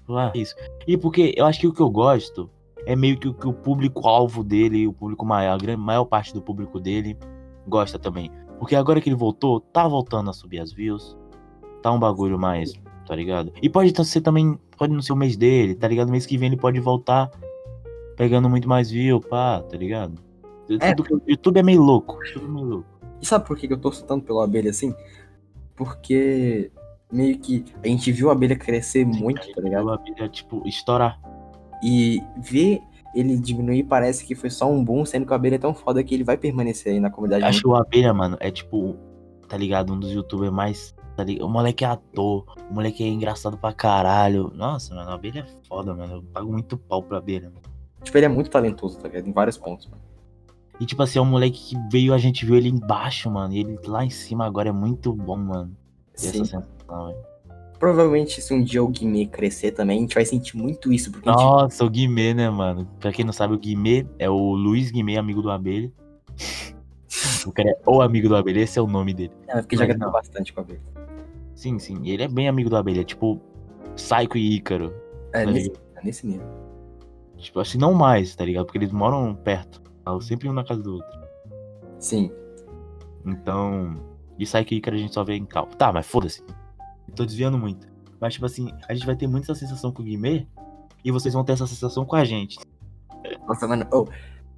Ah, 0.08 0.30
isso. 0.34 0.54
E 0.86 0.96
porque 0.96 1.34
eu 1.36 1.44
acho 1.44 1.58
que 1.58 1.66
o 1.66 1.72
que 1.72 1.80
eu 1.80 1.90
gosto 1.90 2.48
é 2.86 2.94
meio 2.94 3.18
que 3.18 3.26
o 3.26 3.34
que 3.34 3.48
o 3.48 3.52
público-alvo 3.52 4.44
dele, 4.44 4.86
o 4.86 4.92
público 4.92 5.26
maior, 5.26 5.54
a 5.54 5.58
grande, 5.58 5.80
maior 5.80 6.04
parte 6.04 6.32
do 6.32 6.40
público 6.40 6.78
dele 6.78 7.18
gosta 7.66 7.98
também. 7.98 8.30
Porque 8.60 8.76
agora 8.76 9.00
que 9.00 9.08
ele 9.08 9.16
voltou, 9.16 9.58
tá 9.60 9.88
voltando 9.88 10.30
a 10.30 10.32
subir 10.32 10.60
as 10.60 10.72
views. 10.72 11.16
Tá 11.82 11.90
um 11.90 11.98
bagulho 11.98 12.38
mais, 12.38 12.72
tá 13.04 13.16
ligado? 13.16 13.52
E 13.60 13.68
pode 13.68 13.92
ser 14.06 14.20
também, 14.20 14.56
pode 14.76 14.92
não 14.92 15.02
ser 15.02 15.12
o 15.12 15.16
mês 15.16 15.36
dele, 15.36 15.74
tá 15.74 15.88
ligado? 15.88 16.10
Mês 16.10 16.24
que 16.24 16.38
vem 16.38 16.48
ele 16.48 16.56
pode 16.56 16.78
voltar 16.78 17.28
pegando 18.16 18.48
muito 18.48 18.68
mais 18.68 18.90
view, 18.90 19.20
pá, 19.20 19.62
tá 19.62 19.76
ligado? 19.76 20.14
É. 20.80 20.94
Tudo 20.94 21.22
YouTube 21.26 21.58
é 21.58 21.62
meio 21.62 21.82
louco. 21.82 22.18
YouTube 22.24 22.44
é 22.44 22.48
meio 22.48 22.66
louco. 22.66 22.88
E 23.20 23.26
sabe 23.26 23.46
por 23.46 23.56
que 23.56 23.72
eu 23.72 23.78
torço 23.78 24.04
tanto 24.04 24.24
pela 24.24 24.44
abelha 24.44 24.70
assim? 24.70 24.94
Porque 25.76 26.70
meio 27.12 27.38
que 27.38 27.64
a 27.82 27.86
gente 27.86 28.10
viu 28.10 28.30
a 28.30 28.32
abelha 28.32 28.56
crescer 28.56 29.06
muito, 29.06 29.52
tá 29.54 29.60
ligado? 29.60 29.90
A 29.90 29.94
abelha, 29.94 30.28
tipo, 30.28 30.66
estourar. 30.66 31.20
E 31.82 32.22
ver 32.38 32.80
ele 33.14 33.36
diminuir 33.36 33.84
parece 33.84 34.26
que 34.26 34.34
foi 34.34 34.50
só 34.50 34.70
um 34.70 34.84
boom, 34.84 35.04
sendo 35.04 35.26
que 35.26 35.32
a 35.32 35.36
abelha 35.36 35.54
é 35.54 35.58
tão 35.58 35.74
foda 35.74 36.02
que 36.02 36.14
ele 36.14 36.24
vai 36.24 36.36
permanecer 36.36 36.92
aí 36.92 37.00
na 37.00 37.10
comunidade. 37.10 37.44
Acho 37.44 37.60
que 37.62 37.68
o 37.68 37.74
Abelha, 37.74 38.12
mano, 38.12 38.36
é 38.40 38.50
tipo, 38.50 38.96
tá 39.48 39.56
ligado? 39.56 39.92
Um 39.92 39.98
dos 39.98 40.10
youtubers 40.12 40.52
mais. 40.52 40.94
Tá 41.16 41.24
ligado? 41.24 41.46
O 41.46 41.48
moleque 41.48 41.82
é 41.82 41.88
ator, 41.88 42.44
o 42.70 42.74
moleque 42.74 43.02
é 43.02 43.08
engraçado 43.08 43.56
pra 43.56 43.72
caralho. 43.72 44.52
Nossa, 44.54 44.94
mano, 44.94 45.10
a 45.10 45.14
Abelha 45.14 45.40
é 45.40 45.66
foda, 45.66 45.94
mano. 45.94 46.16
Eu 46.16 46.22
pago 46.24 46.52
muito 46.52 46.76
pau 46.76 47.02
pra 47.02 47.18
Abelha. 47.18 47.48
Mano. 47.48 47.75
Tipo, 48.06 48.18
ele 48.18 48.26
é 48.26 48.28
muito 48.28 48.48
talentoso, 48.48 48.98
tá 48.98 49.08
ligado? 49.08 49.28
Em 49.28 49.32
vários 49.32 49.58
pontos, 49.58 49.88
mano. 49.88 50.00
E 50.78 50.86
tipo 50.86 51.02
assim, 51.02 51.18
é 51.18 51.22
um 51.22 51.26
moleque 51.26 51.58
que 51.58 51.76
veio, 51.90 52.14
a 52.14 52.18
gente 52.18 52.46
viu 52.46 52.54
ele 52.54 52.68
embaixo, 52.68 53.28
mano. 53.28 53.52
E 53.52 53.58
ele 53.58 53.78
lá 53.84 54.04
em 54.04 54.10
cima 54.10 54.46
agora 54.46 54.68
é 54.68 54.72
muito 54.72 55.12
bom, 55.12 55.36
mano. 55.36 55.76
Sim. 56.14 56.28
essa 56.28 56.38
sensação, 56.38 57.06
velho. 57.08 57.18
Provavelmente, 57.80 58.40
se 58.40 58.54
um 58.54 58.62
dia 58.62 58.82
o 58.82 58.88
Guimê 58.88 59.26
crescer 59.26 59.72
também, 59.72 59.98
a 59.98 60.00
gente 60.00 60.14
vai 60.14 60.24
sentir 60.24 60.56
muito 60.56 60.92
isso, 60.92 61.10
porque 61.10 61.28
a 61.28 61.32
gente. 61.32 61.42
Nossa, 61.42 61.84
o 61.84 61.90
Guimê, 61.90 62.32
né, 62.32 62.48
mano? 62.48 62.88
Pra 63.00 63.12
quem 63.12 63.24
não 63.24 63.32
sabe, 63.32 63.54
o 63.54 63.58
Guimê 63.58 64.06
é 64.20 64.30
o 64.30 64.54
Luiz 64.54 64.92
Guimê, 64.92 65.16
amigo 65.18 65.42
do 65.42 65.50
Abelha. 65.50 65.92
O 67.46 67.52
cara 67.52 67.70
é 67.70 67.78
o 67.86 68.02
amigo 68.02 68.28
do 68.28 68.34
Abelha, 68.34 68.60
esse 68.60 68.76
é 68.76 68.82
o 68.82 68.88
nome 68.88 69.14
dele. 69.14 69.30
É, 69.46 69.60
porque 69.62 69.76
já 69.76 69.86
Mas 69.86 69.96
gravou 69.96 70.06
não. 70.06 70.12
bastante 70.12 70.52
com 70.52 70.60
a 70.60 70.64
abelha. 70.64 70.80
Sim, 71.54 71.78
sim. 71.78 72.06
Ele 72.08 72.24
é 72.24 72.28
bem 72.28 72.48
amigo 72.48 72.68
do 72.68 72.76
Abelha. 72.76 73.04
Tipo, 73.04 73.40
Psycho 73.94 74.36
e 74.36 74.56
Ícaro. 74.56 74.92
É, 75.32 75.44
tá 75.44 75.50
nesse, 75.52 75.72
é 75.94 76.04
nesse 76.04 76.26
nível. 76.26 76.65
Tipo 77.38 77.60
assim, 77.60 77.78
não 77.78 77.92
mais, 77.92 78.34
tá 78.34 78.44
ligado? 78.44 78.66
Porque 78.66 78.78
eles 78.78 78.92
moram 78.92 79.34
perto. 79.34 79.80
Tá? 80.04 80.20
Sempre 80.20 80.48
um 80.48 80.52
na 80.52 80.64
casa 80.64 80.82
do 80.82 80.94
outro. 80.94 81.20
Sim. 81.98 82.30
Então. 83.24 84.00
E 84.38 84.46
sai 84.46 84.64
que 84.64 84.82
a 84.84 84.96
gente 84.96 85.14
só 85.14 85.24
vê 85.24 85.34
em 85.34 85.44
cal. 85.44 85.66
Tá, 85.66 85.92
mas 85.92 86.06
foda-se. 86.06 86.42
Tô 87.14 87.24
desviando 87.24 87.58
muito. 87.58 87.86
Mas, 88.20 88.34
tipo 88.34 88.46
assim, 88.46 88.70
a 88.88 88.94
gente 88.94 89.06
vai 89.06 89.16
ter 89.16 89.26
muita 89.26 89.54
sensação 89.54 89.92
com 89.92 90.02
o 90.02 90.04
Guimê. 90.04 90.46
E 91.04 91.10
vocês 91.10 91.34
vão 91.34 91.44
ter 91.44 91.52
essa 91.52 91.66
sensação 91.66 92.04
com 92.04 92.16
a 92.16 92.24
gente. 92.24 92.58
Nossa, 93.46 93.66
mano. 93.66 93.86
Oh, 93.92 94.06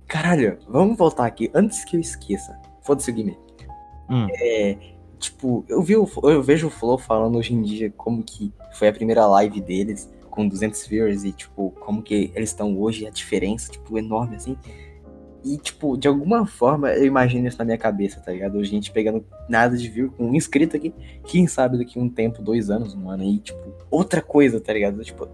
caralho, 0.07 0.59
vamos 0.69 0.97
voltar 0.97 1.27
aqui 1.27 1.51
antes 1.55 1.85
que 1.85 1.97
eu 1.97 2.01
esqueça. 2.01 2.59
Foda-se 2.83 3.11
o 3.11 3.15
Guimê. 3.15 3.37
Hum. 4.11 4.27
É. 4.31 4.79
Tipo, 5.19 5.65
eu, 5.69 5.83
vi 5.83 5.97
o, 5.97 6.09
eu 6.25 6.43
vejo 6.43 6.69
o 6.69 6.71
Flow 6.71 6.97
falando 6.97 7.37
hoje 7.39 7.53
em 7.53 7.61
dia 7.61 7.91
como 7.91 8.23
que 8.23 8.53
foi 8.73 8.89
a 8.89 8.93
primeira 8.93 9.27
live 9.27 9.61
deles 9.61 10.09
com 10.29 10.47
200 10.47 10.87
viewers 10.87 11.25
e, 11.25 11.33
tipo, 11.33 11.71
como 11.81 12.03
que 12.03 12.31
eles 12.35 12.51
estão 12.51 12.79
hoje, 12.79 13.07
a 13.07 13.11
diferença, 13.11 13.71
tipo, 13.73 13.99
enorme, 13.99 14.37
assim. 14.37 14.57
E, 15.45 15.57
tipo, 15.57 15.97
de 15.97 16.09
alguma 16.09 16.45
forma 16.47 16.91
eu 16.93 17.05
imagino 17.07 17.47
isso 17.47 17.59
na 17.59 17.65
minha 17.65 17.79
cabeça, 17.79 18.21
tá 18.21 18.33
ligado? 18.33 18.57
Hoje 18.59 18.71
a 18.71 18.75
gente 18.75 18.91
pegando 18.91 19.25
nada 19.49 19.77
de 19.77 19.89
view 19.89 20.11
com 20.11 20.27
um 20.31 20.35
inscrito 20.35 20.77
aqui, 20.77 20.93
quem 21.25 21.47
sabe 21.47 21.79
daqui 21.79 21.99
um 21.99 22.09
tempo, 22.09 22.43
dois 22.43 22.71
anos, 22.71 22.95
um 22.95 23.09
ano 23.09 23.23
aí, 23.23 23.39
tipo, 23.39 23.59
outra 23.91 24.21
coisa, 24.21 24.61
tá 24.61 24.73
ligado? 24.73 25.03
Tipo, 25.05 25.29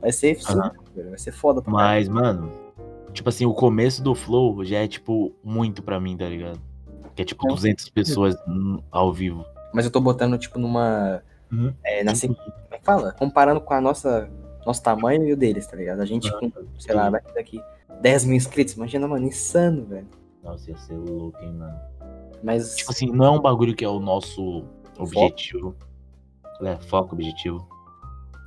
vai 0.00 0.10
ser 0.12 0.38
Aham. 0.48 0.72
super, 0.86 1.08
vai 1.10 1.18
ser 1.18 1.32
foda 1.32 1.60
pra. 1.62 1.70
Mas, 1.72 2.08
mano. 2.08 2.50
Tipo 3.12 3.28
assim, 3.28 3.44
o 3.44 3.52
começo 3.52 4.02
do 4.02 4.14
Flow 4.14 4.64
já 4.64 4.78
é, 4.78 4.88
tipo, 4.88 5.32
muito 5.44 5.82
pra 5.82 6.00
mim, 6.00 6.16
tá 6.16 6.26
ligado? 6.28 6.60
Que 7.14 7.22
é, 7.22 7.24
tipo, 7.24 7.42
Com 7.42 7.54
200 7.54 7.88
pessoas 7.90 8.34
ao 8.90 9.12
vivo. 9.12 9.44
Mas 9.74 9.84
eu 9.84 9.90
tô 9.90 10.00
botando, 10.00 10.38
tipo, 10.38 10.58
numa. 10.58 11.20
Uhum. 11.52 11.72
É, 11.84 12.02
na, 12.04 12.14
se- 12.14 12.28
como 12.28 12.38
é 12.70 12.78
que 12.78 12.84
fala? 12.84 13.12
Comparando 13.12 13.60
com 13.60 13.74
a 13.74 13.80
nossa. 13.80 14.30
Nosso 14.66 14.82
tamanho 14.82 15.26
e 15.26 15.32
o 15.32 15.36
deles, 15.36 15.66
tá 15.66 15.76
ligado? 15.76 16.00
A 16.00 16.06
gente 16.06 16.30
com, 16.38 16.52
sei 16.78 16.94
lá, 16.94 17.08
vai 17.10 17.20
daqui 17.34 17.60
10 18.00 18.24
mil 18.24 18.36
inscritos. 18.36 18.74
Imagina, 18.74 19.06
mano, 19.08 19.26
insano, 19.26 19.84
velho. 19.84 20.06
Nossa, 20.42 20.70
ia 20.70 20.76
ser 20.76 20.96
louco, 20.96 21.38
hein, 21.42 21.52
mano. 21.52 21.78
Mas. 22.42 22.76
Tipo 22.76 22.90
assim, 22.90 23.06
não 23.06 23.24
é 23.24 23.30
um 23.30 23.40
bagulho 23.40 23.74
que 23.74 23.84
é 23.84 23.88
o 23.88 24.00
nosso 24.00 24.64
objetivo. 24.98 25.74
É, 26.62 26.76
foco, 26.76 27.14
objetivo. 27.14 27.66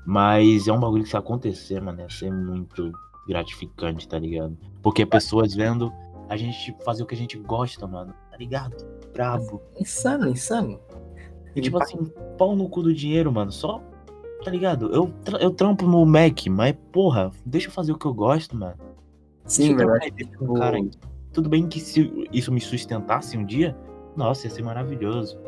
Mas 0.05 0.67
é 0.67 0.73
um 0.73 0.79
bagulho 0.79 1.03
que 1.03 1.09
se 1.09 1.17
acontecer, 1.17 1.81
mano, 1.81 2.01
ia 2.01 2.09
ser 2.09 2.31
muito 2.31 2.91
gratificante, 3.27 4.07
tá 4.07 4.19
ligado? 4.19 4.57
Porque 4.81 5.05
pessoas 5.05 5.53
vendo 5.53 5.91
a 6.29 6.35
gente 6.35 6.75
fazer 6.83 7.03
o 7.03 7.05
que 7.05 7.15
a 7.15 7.17
gente 7.17 7.37
gosta, 7.37 7.87
mano, 7.87 8.13
tá 8.29 8.37
ligado? 8.37 8.75
Brabo. 9.13 9.61
Insano, 9.79 10.29
insano. 10.29 10.79
E 11.55 11.61
tipo 11.61 11.81
assim, 11.81 11.97
pau 12.37 12.55
no 12.55 12.67
cu 12.67 12.83
do 12.83 12.93
dinheiro, 12.93 13.31
mano, 13.31 13.51
só. 13.51 13.81
Tá 14.43 14.51
ligado? 14.51 14.93
Eu, 14.93 15.11
eu 15.39 15.51
trampo 15.51 15.85
no 15.87 16.05
Mac, 16.05 16.47
mas 16.49 16.75
porra, 16.91 17.31
deixa 17.45 17.67
eu 17.67 17.71
fazer 17.71 17.91
o 17.91 17.97
que 17.97 18.05
eu 18.05 18.13
gosto, 18.13 18.55
mano. 18.55 18.75
Sim, 19.45 19.75
verdade. 19.75 20.11
cara. 20.57 20.77
Tudo 21.31 21.49
bem 21.49 21.67
que 21.67 21.79
se 21.79 22.27
isso 22.31 22.51
me 22.51 22.61
sustentasse 22.61 23.37
um 23.37 23.45
dia, 23.45 23.75
nossa, 24.15 24.45
ia 24.47 24.51
ser 24.53 24.61
maravilhoso. 24.63 25.39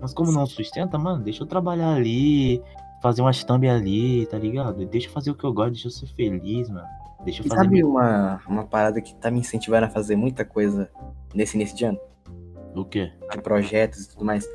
Mas 0.00 0.14
como 0.14 0.30
não 0.32 0.46
sustenta, 0.46 0.96
mano, 0.96 1.22
deixa 1.24 1.42
eu 1.42 1.46
trabalhar 1.46 1.94
ali, 1.94 2.62
fazer 3.02 3.20
umas 3.20 3.42
thumb 3.44 3.68
ali, 3.68 4.26
tá 4.26 4.38
ligado? 4.38 4.86
Deixa 4.86 5.08
eu 5.08 5.12
fazer 5.12 5.30
o 5.30 5.34
que 5.34 5.44
eu 5.44 5.52
gosto, 5.52 5.72
deixa 5.72 5.88
eu 5.88 5.92
ser 5.92 6.06
feliz, 6.06 6.70
mano. 6.70 6.86
Deixa 7.24 7.42
eu 7.42 7.46
E 7.46 7.48
fazer. 7.48 7.62
sabe 7.62 7.76
meu- 7.76 7.90
uma, 7.90 8.40
uma 8.48 8.64
parada 8.64 9.00
que 9.00 9.14
tá 9.16 9.30
me 9.30 9.40
incentivando 9.40 9.86
a 9.86 9.90
fazer 9.90 10.14
muita 10.16 10.44
coisa 10.44 10.88
nesse 11.34 11.56
início 11.56 11.76
de 11.76 11.84
ano? 11.84 11.98
O 12.74 12.84
quê? 12.84 13.10
De 13.32 13.40
projetos 13.42 14.04
e 14.04 14.08
tudo 14.10 14.24
mais. 14.24 14.48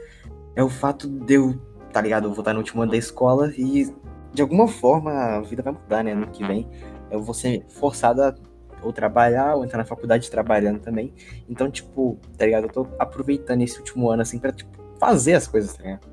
É 0.56 0.64
o 0.64 0.70
fato 0.70 1.08
de 1.10 1.34
eu, 1.34 1.60
tá 1.94 2.02
ligado? 2.02 2.26
Eu 2.26 2.32
vou 2.32 2.42
estar 2.42 2.52
no 2.52 2.60
último 2.60 2.82
ano 2.82 2.92
da 2.92 2.98
escola 2.98 3.54
e 3.56 3.94
de 4.34 4.42
alguma 4.42 4.68
forma 4.68 5.12
a 5.12 5.42
vida 5.42 5.62
vai 5.62 5.72
mudar, 5.72 6.04
né? 6.04 6.14
No 6.14 6.28
que 6.28 6.46
vem. 6.46 6.68
Eu 7.10 7.22
vou 7.22 7.34
ser 7.34 7.64
forçado 7.70 8.24
a 8.24 8.36
ou 8.84 8.92
trabalhar, 8.92 9.56
ou 9.56 9.64
entrar 9.64 9.78
na 9.78 9.86
faculdade 9.86 10.30
trabalhando 10.30 10.80
também. 10.80 11.14
Então, 11.50 11.72
tipo, 11.72 12.20
tá 12.38 12.46
ligado? 12.46 12.66
Eu 12.66 12.70
tô 12.70 12.88
aproveitando 13.00 13.62
esse 13.62 13.78
último 13.78 14.10
ano, 14.10 14.22
assim, 14.22 14.38
pra, 14.38 14.52
tipo, 14.52 14.78
fazer 15.00 15.36
as 15.36 15.48
coisas, 15.48 15.74
tá 15.74 15.84
ligado? 15.84 16.08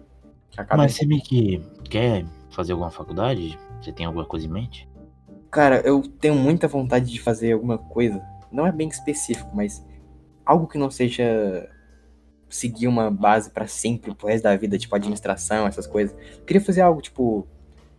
Mas 0.76 0.94
você 0.94 1.06
meio 1.06 1.22
que 1.22 1.60
quer 1.88 2.24
fazer 2.50 2.72
alguma 2.72 2.90
faculdade? 2.90 3.58
Você 3.80 3.92
tem 3.92 4.06
alguma 4.06 4.24
coisa 4.24 4.46
em 4.46 4.50
mente? 4.50 4.88
Cara, 5.50 5.80
eu 5.80 6.02
tenho 6.02 6.34
muita 6.34 6.68
vontade 6.68 7.10
de 7.10 7.20
fazer 7.20 7.52
alguma 7.52 7.78
coisa. 7.78 8.22
Não 8.52 8.66
é 8.66 8.72
bem 8.72 8.88
específico, 8.88 9.50
mas 9.54 9.84
algo 10.44 10.66
que 10.66 10.78
não 10.78 10.90
seja 10.90 11.68
seguir 12.50 12.88
uma 12.88 13.10
base 13.10 13.50
pra 13.50 13.66
sempre, 13.66 14.14
pro 14.14 14.26
resto 14.26 14.44
da 14.44 14.56
vida, 14.56 14.76
tipo 14.76 14.94
administração, 14.94 15.66
essas 15.66 15.86
coisas. 15.86 16.14
Eu 16.38 16.44
queria 16.44 16.60
fazer 16.60 16.80
algo, 16.82 17.00
tipo, 17.00 17.46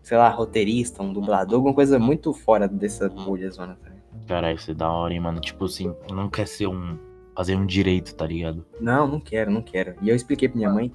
sei 0.04 0.18
lá, 0.18 0.30
roteirista, 0.30 1.02
um 1.02 1.12
dublador, 1.14 1.56
alguma 1.56 1.74
coisa 1.74 1.98
muito 1.98 2.34
fora 2.34 2.68
dessa 2.68 3.10
bolha 3.10 3.50
zona, 3.50 3.78
tá? 3.82 3.92
Caralho, 4.28 4.58
isso 4.58 4.72
é 4.72 4.74
da 4.74 4.92
hora, 4.92 5.14
hein, 5.14 5.20
mano. 5.20 5.40
Tipo 5.40 5.66
assim, 5.66 5.94
não 6.12 6.30
quer 6.30 6.48
ser 6.48 6.68
um. 6.68 6.98
fazer 7.36 7.56
um 7.56 7.66
direito, 7.66 8.14
tá 8.14 8.26
ligado? 8.28 8.64
Não, 8.80 9.08
não 9.08 9.20
quero, 9.20 9.50
não 9.50 9.62
quero. 9.62 9.96
E 10.02 10.10
eu 10.10 10.16
expliquei 10.16 10.48
pra 10.50 10.58
minha 10.58 10.70
mãe, 10.70 10.94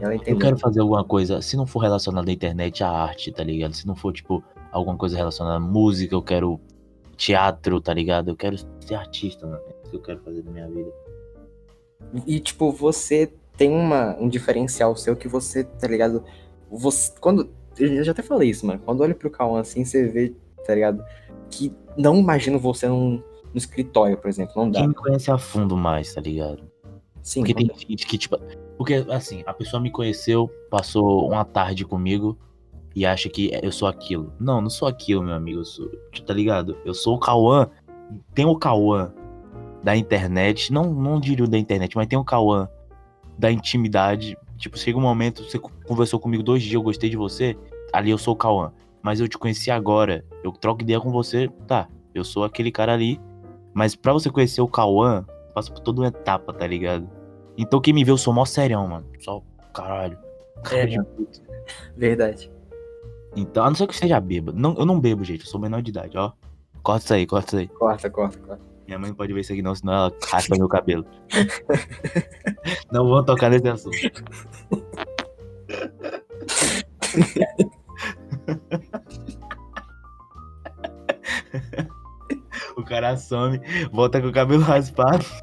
ela 0.00 0.12
Eu 0.12 0.16
entendeu. 0.16 0.38
quero 0.40 0.58
fazer 0.58 0.80
alguma 0.80 1.04
coisa, 1.04 1.40
se 1.40 1.56
não 1.56 1.66
for 1.66 1.78
relacionado 1.80 2.28
à 2.28 2.32
internet, 2.32 2.82
à 2.84 2.90
arte, 2.90 3.32
tá 3.32 3.42
ligado? 3.44 3.72
Se 3.74 3.86
não 3.86 3.94
for, 3.94 4.12
tipo, 4.12 4.42
alguma 4.72 4.96
coisa 4.96 5.16
relacionada 5.16 5.56
à 5.56 5.60
música, 5.60 6.14
eu 6.14 6.22
quero 6.22 6.60
teatro, 7.16 7.80
tá 7.80 7.92
ligado? 7.94 8.28
Eu 8.30 8.36
quero 8.36 8.56
ser 8.80 8.94
artista, 8.94 9.46
mano. 9.46 9.60
É 9.68 9.82
isso 9.82 9.90
que 9.90 9.96
eu 9.96 10.02
quero 10.02 10.20
fazer 10.20 10.42
na 10.44 10.50
minha 10.50 10.68
vida. 10.68 10.90
E, 12.26 12.40
tipo, 12.40 12.72
você 12.72 13.32
tem 13.56 13.70
uma, 13.70 14.16
um 14.18 14.28
diferencial 14.28 14.96
seu 14.96 15.14
que 15.14 15.28
você, 15.28 15.64
tá 15.64 15.86
ligado? 15.86 16.24
Você, 16.70 17.12
quando. 17.20 17.50
Eu 17.78 18.02
já 18.02 18.12
até 18.12 18.22
falei 18.22 18.50
isso, 18.50 18.66
mano. 18.66 18.80
Quando 18.84 19.00
olho 19.00 19.14
pro 19.14 19.30
Cauã 19.30 19.60
assim, 19.60 19.84
você 19.84 20.06
vê, 20.08 20.34
tá 20.66 20.74
ligado? 20.74 21.04
Que 21.50 21.72
não 21.96 22.16
imagino 22.16 22.58
você 22.58 22.88
num, 22.88 23.22
no 23.52 23.56
escritório, 23.56 24.16
por 24.16 24.28
exemplo. 24.28 24.52
Não 24.56 24.70
dá. 24.70 24.80
Quem 24.80 24.88
me 24.88 24.94
conhece 24.94 25.30
a 25.30 25.38
fundo 25.38 25.76
mais, 25.76 26.14
tá 26.14 26.20
ligado? 26.20 26.62
Sim, 27.22 27.40
Porque 27.40 27.54
tem 27.54 27.70
gente 27.76 28.06
que, 28.06 28.18
tipo. 28.18 28.38
Porque, 28.76 29.04
assim, 29.10 29.42
a 29.46 29.52
pessoa 29.52 29.80
me 29.80 29.90
conheceu, 29.90 30.50
passou 30.70 31.28
uma 31.28 31.44
tarde 31.44 31.84
comigo 31.84 32.38
e 32.94 33.04
acha 33.04 33.28
que 33.28 33.50
eu 33.62 33.70
sou 33.70 33.86
aquilo. 33.86 34.32
Não, 34.40 34.60
não 34.60 34.70
sou 34.70 34.88
aquilo, 34.88 35.22
meu 35.22 35.34
amigo. 35.34 35.60
Eu 35.60 35.64
sou, 35.64 35.90
tá 36.26 36.32
ligado? 36.32 36.76
Eu 36.84 36.94
sou 36.94 37.16
o 37.16 37.20
Cauã. 37.20 37.68
Tem 38.34 38.46
o 38.46 38.56
Cauã 38.56 39.12
da 39.82 39.96
internet. 39.96 40.72
Não, 40.72 40.92
não 40.92 41.20
diria 41.20 41.44
o 41.44 41.48
da 41.48 41.58
internet, 41.58 41.96
mas 41.96 42.06
tem 42.06 42.18
o 42.18 42.24
Cauã 42.24 42.68
da 43.38 43.50
intimidade. 43.50 44.36
Tipo, 44.58 44.78
chega 44.78 44.98
um 44.98 45.02
momento, 45.02 45.42
você 45.44 45.58
conversou 45.58 46.20
comigo 46.20 46.42
dois 46.42 46.62
dias, 46.62 46.74
eu 46.74 46.82
gostei 46.82 47.08
de 47.08 47.16
você. 47.16 47.56
Ali 47.92 48.10
eu 48.10 48.18
sou 48.18 48.34
o 48.34 48.36
Cauã. 48.36 48.72
Mas 49.02 49.18
eu 49.18 49.28
te 49.28 49.38
conheci 49.38 49.70
agora. 49.70 50.24
Eu 50.44 50.52
troco 50.52 50.82
ideia 50.82 51.00
com 51.00 51.10
você, 51.10 51.48
tá? 51.66 51.88
Eu 52.14 52.22
sou 52.24 52.44
aquele 52.44 52.70
cara 52.70 52.92
ali. 52.92 53.18
Mas 53.72 53.94
pra 53.96 54.12
você 54.12 54.28
conhecer 54.30 54.60
o 54.60 54.68
Cauã, 54.68 55.24
passa 55.54 55.72
por 55.72 55.80
toda 55.80 56.02
uma 56.02 56.08
etapa, 56.08 56.52
tá 56.52 56.66
ligado? 56.66 57.08
Então 57.56 57.80
quem 57.80 57.94
me 57.94 58.04
vê, 58.04 58.10
eu 58.10 58.18
sou 58.18 58.32
mó 58.34 58.44
serião, 58.44 58.86
mano. 58.86 59.06
Só, 59.20 59.42
caralho. 59.72 60.18
Cara 60.62 60.82
É, 60.82 60.86
de 60.86 61.02
puta. 61.02 61.40
Verdade. 61.96 62.50
Então, 63.34 63.64
a 63.64 63.68
não 63.68 63.76
ser 63.76 63.86
que 63.86 63.94
eu 63.94 63.98
seja 63.98 64.20
bêbado. 64.20 64.58
Não, 64.58 64.74
eu 64.76 64.84
não 64.84 65.00
bebo, 65.00 65.24
gente. 65.24 65.40
Eu 65.40 65.46
sou 65.46 65.60
menor 65.60 65.80
de 65.80 65.90
idade, 65.90 66.18
ó. 66.18 66.32
Corta 66.82 67.04
isso 67.04 67.14
aí, 67.14 67.26
corta 67.26 67.48
isso 67.48 67.56
aí. 67.58 67.68
Corta, 67.68 68.10
corta, 68.10 68.38
corta. 68.38 68.69
Minha 68.90 68.98
mãe 68.98 69.08
não 69.10 69.16
pode 69.16 69.32
ver 69.32 69.42
isso 69.42 69.52
aqui 69.52 69.62
não, 69.62 69.72
senão 69.72 69.92
ela 69.92 70.12
raspa 70.28 70.56
meu 70.58 70.66
cabelo. 70.66 71.06
não 72.90 73.06
vou 73.06 73.24
tocar 73.24 73.48
nesse 73.48 73.68
assunto. 73.68 73.96
o 82.76 82.82
cara 82.82 83.16
some, 83.16 83.60
volta 83.92 84.20
com 84.20 84.26
o 84.26 84.32
cabelo 84.32 84.62
raspado. 84.62 85.24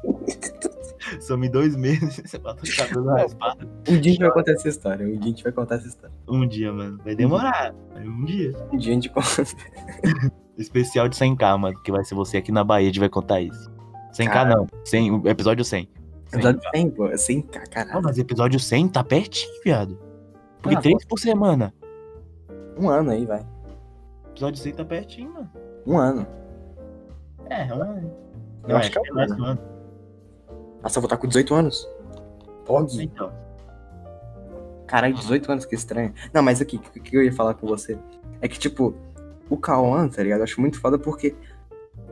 Some 1.22 1.48
dois 1.48 1.74
meses, 1.74 2.20
você 2.22 2.38
com 2.38 2.50
o 2.50 2.76
cabelo 2.76 3.06
raspado. 3.06 3.66
Um 3.88 3.98
dia 3.98 4.10
a 4.10 4.14
gente 4.14 4.18
vai 4.18 4.30
contar 4.30 4.52
essa 4.52 4.68
história. 4.68 5.06
Um 5.06 5.12
dia 5.12 5.20
a 5.20 5.28
gente 5.28 5.42
vai 5.42 5.52
contar 5.52 5.76
essa 5.76 5.88
história. 5.88 6.14
Um 6.28 6.46
dia, 6.46 6.70
mano. 6.70 7.00
Vai 7.02 7.14
demorar. 7.14 7.74
Um 7.96 8.26
dia. 8.26 8.52
Um 8.70 8.76
dia 8.76 8.90
a 8.90 8.94
gente 8.94 9.08
conta. 9.08 9.42
Especial 10.58 11.08
de 11.08 11.16
100k, 11.16 11.56
mano. 11.58 11.78
Que 11.82 11.92
vai 11.92 12.04
ser 12.04 12.14
você 12.14 12.36
aqui 12.38 12.50
na 12.52 12.64
Bahia, 12.64 12.86
a 12.86 12.90
gente 12.90 13.00
vai 13.00 13.08
contar 13.08 13.40
isso. 13.40 13.70
100k 14.12 14.28
Cara. 14.32 14.56
não. 14.56 14.66
100, 14.84 15.10
o 15.12 15.28
episódio 15.28 15.64
100. 15.64 15.84
100K. 15.84 16.34
Episódio 16.34 16.60
100, 16.74 16.90
pô. 16.90 17.16
100, 17.16 17.36
Não, 17.38 17.64
caralho. 17.70 18.02
mas 18.02 18.18
episódio 18.18 18.60
100 18.60 18.88
tá 18.88 19.04
pertinho, 19.04 19.52
viado. 19.64 19.98
Porque 20.60 20.76
Ah, 20.76 20.80
três 20.80 21.04
por 21.04 21.18
semana. 21.18 21.72
Um 22.76 22.88
ano 22.90 23.10
aí, 23.10 23.24
vai. 23.24 23.46
Episódio 24.30 24.60
100 24.62 24.72
tá 24.74 24.84
pertinho, 24.84 25.32
mano. 25.32 25.50
Um 25.86 25.96
ano. 25.98 26.26
É, 27.48 27.66
é 27.68 27.74
um 27.74 27.82
ano. 27.82 28.12
Eu 28.66 28.76
acho 28.76 28.90
que 28.90 28.98
é 28.98 29.00
um 29.00 29.14
mais 29.14 29.30
ano. 29.32 29.42
um 29.42 29.46
ano. 29.46 29.60
Nossa, 30.82 30.98
eu 30.98 31.02
vou 31.02 31.06
estar 31.06 31.16
com 31.16 31.26
18 31.28 31.54
anos. 31.54 31.88
Pog. 32.66 33.02
Então. 33.02 33.32
Caralho, 34.86 35.14
18 35.14 35.50
anos, 35.52 35.64
que 35.66 35.74
estranho. 35.74 36.12
Não, 36.32 36.42
mas 36.42 36.60
aqui, 36.60 36.76
o 36.76 36.80
que 37.00 37.16
eu 37.16 37.22
ia 37.22 37.32
falar 37.32 37.54
com 37.54 37.66
você? 37.66 37.98
É 38.40 38.48
que, 38.48 38.58
tipo, 38.58 38.94
o 39.48 39.56
Cauã, 39.56 40.08
tá 40.08 40.22
ligado? 40.22 40.40
Eu 40.40 40.44
acho 40.44 40.60
muito 40.60 40.80
foda 40.80 40.98
porque 40.98 41.34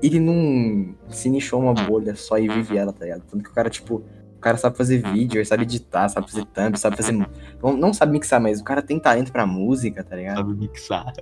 ele 0.03 0.20
não 0.20 0.94
se 1.09 1.29
nichou 1.29 1.61
uma 1.61 1.75
bolha 1.75 2.14
só 2.14 2.38
e 2.38 2.49
vive 2.49 2.77
ela, 2.77 2.92
tá 2.92 3.05
ligado? 3.05 3.22
Tanto 3.22 3.42
que 3.42 3.51
o 3.51 3.53
cara, 3.53 3.70
tipo, 3.70 4.03
o 4.37 4.40
cara 4.40 4.57
sabe 4.57 4.77
fazer 4.77 5.03
vídeo, 5.12 5.38
ele 5.38 5.44
sabe 5.44 5.62
editar, 5.62 6.09
sabe 6.09 6.31
fazer 6.31 6.44
thumb, 6.46 6.77
sabe 6.79 6.96
fazer. 6.96 7.12
Não, 7.12 7.77
não 7.77 7.94
sabe 7.94 8.12
mixar, 8.12 8.40
mas 8.40 8.61
o 8.61 8.64
cara 8.64 8.83
tem 8.83 8.99
talento 8.99 9.33
pra 9.33 9.46
música, 9.46 10.05
tá 10.05 10.16
ligado? 10.16 10.37
Sabe 10.37 10.55
mixar. 10.55 11.12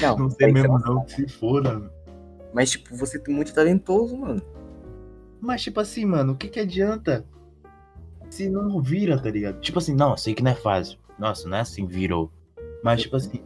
Não, 0.00 0.16
Não 0.16 0.30
sei 0.30 0.52
mesmo 0.52 0.78
não, 0.78 1.04
que 1.04 1.12
se 1.12 1.28
foda. 1.28 1.90
Mas, 2.52 2.70
tipo, 2.70 2.96
você 2.96 3.18
tem 3.18 3.34
muito 3.34 3.52
talentoso, 3.52 4.16
mano. 4.16 4.42
Mas, 5.40 5.62
tipo 5.62 5.80
assim, 5.80 6.04
mano, 6.04 6.32
o 6.32 6.36
que 6.36 6.48
que 6.48 6.60
adianta 6.60 7.24
se 8.28 8.48
não 8.48 8.80
vira, 8.80 9.20
tá 9.20 9.30
ligado? 9.30 9.60
Tipo 9.60 9.78
assim, 9.78 9.94
não, 9.94 10.16
sei 10.16 10.34
que 10.34 10.42
não 10.42 10.52
é 10.52 10.54
fácil. 10.54 10.98
Nossa, 11.18 11.48
não 11.48 11.56
é 11.56 11.60
assim, 11.60 11.86
virou. 11.86 12.30
Mas, 12.82 13.02
tipo 13.02 13.16
assim, 13.16 13.42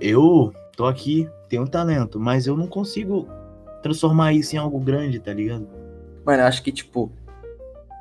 eu 0.00 0.52
tô 0.76 0.86
aqui, 0.86 1.28
tenho 1.48 1.68
talento, 1.68 2.18
mas 2.18 2.46
eu 2.46 2.56
não 2.56 2.66
consigo 2.66 3.28
transformar 3.82 4.32
isso 4.32 4.54
em 4.54 4.58
algo 4.58 4.78
grande, 4.78 5.18
tá 5.18 5.32
ligado? 5.32 5.68
Mano, 6.24 6.42
eu 6.42 6.46
acho 6.46 6.62
que, 6.62 6.70
tipo, 6.70 7.12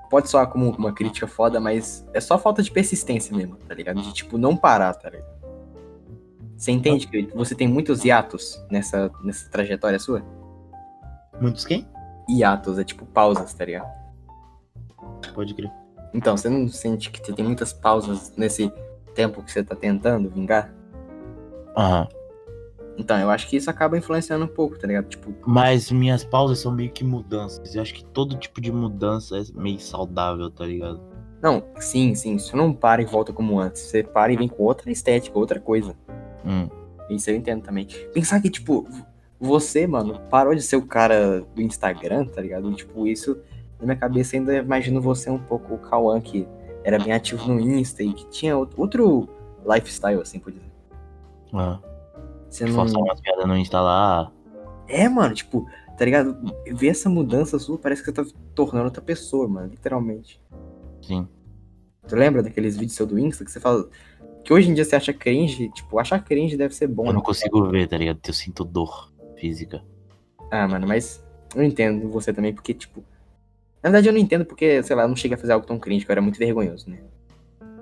pode 0.09 0.29
soar 0.29 0.47
como 0.47 0.69
uma 0.71 0.93
crítica 0.93 1.27
foda, 1.27 1.59
mas 1.59 2.07
é 2.13 2.19
só 2.19 2.37
falta 2.37 2.61
de 2.61 2.71
persistência 2.71 3.35
mesmo, 3.35 3.55
tá 3.55 3.73
ligado? 3.73 4.01
De, 4.01 4.13
tipo, 4.13 4.37
não 4.37 4.55
parar, 4.55 4.93
tá 4.93 5.09
ligado? 5.09 5.31
Você 6.55 6.71
entende 6.71 7.07
que 7.07 7.23
você 7.33 7.55
tem 7.55 7.67
muitos 7.67 8.05
hiatos 8.05 8.63
nessa, 8.69 9.11
nessa 9.23 9.49
trajetória 9.49 9.97
sua? 9.97 10.23
Muitos 11.39 11.65
quem? 11.65 11.87
Hiatos, 12.29 12.77
é 12.77 12.83
tipo 12.83 13.03
pausas, 13.03 13.51
tá 13.53 13.65
ligado? 13.65 13.89
Pode 15.33 15.55
crer. 15.55 15.71
Então, 16.13 16.37
você 16.37 16.49
não 16.49 16.67
sente 16.67 17.09
que 17.09 17.25
você 17.25 17.33
tem 17.33 17.43
muitas 17.43 17.73
pausas 17.73 18.35
nesse 18.37 18.71
tempo 19.15 19.41
que 19.41 19.51
você 19.51 19.63
tá 19.63 19.75
tentando 19.75 20.29
vingar? 20.29 20.71
Aham. 21.75 22.07
Então, 22.97 23.17
eu 23.17 23.29
acho 23.29 23.47
que 23.47 23.55
isso 23.55 23.69
acaba 23.69 23.97
influenciando 23.97 24.45
um 24.45 24.47
pouco, 24.47 24.77
tá 24.77 24.85
ligado? 24.85 25.07
Tipo, 25.07 25.33
Mas 25.47 25.91
minhas 25.91 26.23
pausas 26.23 26.59
são 26.59 26.71
meio 26.71 26.91
que 26.91 27.03
mudanças. 27.03 27.73
Eu 27.73 27.81
acho 27.81 27.93
que 27.93 28.03
todo 28.03 28.35
tipo 28.37 28.59
de 28.61 28.71
mudança 28.71 29.37
é 29.37 29.43
meio 29.55 29.79
saudável, 29.79 30.49
tá 30.51 30.65
ligado? 30.65 31.01
não, 31.41 31.63
sim, 31.79 32.13
sim, 32.13 32.37
você 32.37 32.55
não 32.55 32.71
para 32.71 33.01
e 33.01 33.05
volta 33.05 33.33
como 33.33 33.59
antes. 33.59 33.81
Você 33.81 34.03
para 34.03 34.31
e 34.31 34.37
vem 34.37 34.47
com 34.47 34.61
outra 34.61 34.91
estética, 34.91 35.39
outra 35.39 35.59
coisa. 35.59 35.95
Hum. 36.45 36.69
Isso 37.09 37.31
eu 37.31 37.35
entendo 37.35 37.63
também. 37.63 37.87
Pensar 38.13 38.39
que, 38.39 38.49
tipo, 38.49 38.87
você, 39.39 39.87
mano, 39.87 40.19
parou 40.29 40.53
de 40.53 40.61
ser 40.61 40.75
o 40.75 40.85
cara 40.85 41.41
do 41.55 41.61
Instagram, 41.63 42.25
tá 42.25 42.39
ligado? 42.41 42.69
E, 42.71 42.75
tipo, 42.75 43.07
isso, 43.07 43.39
na 43.79 43.85
minha 43.85 43.95
cabeça, 43.97 44.35
ainda 44.35 44.55
imagino 44.55 45.01
você 45.01 45.31
um 45.31 45.39
pouco 45.39 45.73
o 45.73 45.77
Cauã, 45.79 46.21
que 46.21 46.47
era 46.83 46.99
bem 46.99 47.11
ativo 47.11 47.47
no 47.51 47.59
Insta 47.59 48.03
e 48.03 48.13
que 48.13 48.27
tinha 48.29 48.53
out- 48.53 48.75
outro 48.77 49.27
lifestyle, 49.65 50.21
assim, 50.21 50.37
por 50.37 50.51
dizer. 50.51 50.69
Ah. 51.53 51.79
Você 52.51 52.65
não... 52.65 52.73
Forçar 52.73 53.01
umas 53.01 53.21
piadas 53.21 53.47
no 53.47 53.57
Insta 53.57 53.79
lá. 53.79 54.31
É, 54.87 55.07
mano, 55.07 55.33
tipo, 55.33 55.65
tá 55.97 56.03
ligado? 56.03 56.37
Ver 56.73 56.89
essa 56.89 57.09
mudança 57.09 57.57
sua, 57.57 57.77
parece 57.77 58.03
que 58.03 58.11
você 58.11 58.13
tá 58.13 58.25
tornando 58.53 58.85
outra 58.85 59.01
pessoa, 59.01 59.47
mano, 59.47 59.69
literalmente. 59.69 60.41
Sim. 61.01 61.27
Tu 62.07 62.15
lembra 62.15 62.43
daqueles 62.43 62.75
vídeos 62.75 62.95
seu 62.95 63.07
do 63.07 63.17
Insta 63.17 63.45
que 63.45 63.51
você 63.51 63.59
fala. 63.59 63.89
Que 64.43 64.51
hoje 64.51 64.69
em 64.69 64.73
dia 64.73 64.83
você 64.83 64.95
acha 64.95 65.13
cringe? 65.13 65.69
Tipo, 65.69 65.97
achar 65.97 66.19
cringe 66.19 66.57
deve 66.57 66.75
ser 66.75 66.87
bom, 66.87 67.05
Eu 67.05 67.13
não 67.13 67.19
né? 67.19 67.25
consigo 67.25 67.63
ver, 67.69 67.87
tá 67.87 67.97
ligado? 67.97 68.19
Eu 68.27 68.33
sinto 68.33 68.65
dor 68.65 69.13
física. 69.37 69.81
Ah, 70.51 70.67
mano, 70.67 70.85
mas 70.85 71.25
eu 71.55 71.63
entendo 71.63 72.09
você 72.09 72.33
também, 72.33 72.53
porque, 72.53 72.73
tipo. 72.73 73.01
Na 73.81 73.89
verdade, 73.89 74.09
eu 74.09 74.13
não 74.13 74.19
entendo 74.19 74.45
porque, 74.45 74.83
sei 74.83 74.95
lá, 74.95 75.03
eu 75.03 75.07
não 75.07 75.15
cheguei 75.15 75.35
a 75.35 75.39
fazer 75.39 75.53
algo 75.53 75.65
tão 75.65 75.79
crítico, 75.79 76.11
eu 76.11 76.13
era 76.13 76.21
muito 76.21 76.37
vergonhoso, 76.37 76.89
né? 76.89 76.99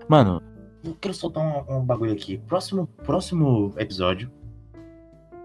Mano, 0.08 0.42
eu 0.84 0.96
quero 0.96 1.14
soltar 1.14 1.44
um, 1.44 1.78
um 1.78 1.84
bagulho 1.84 2.14
aqui. 2.14 2.38
Próximo, 2.48 2.88
próximo 3.04 3.74
episódio. 3.78 4.32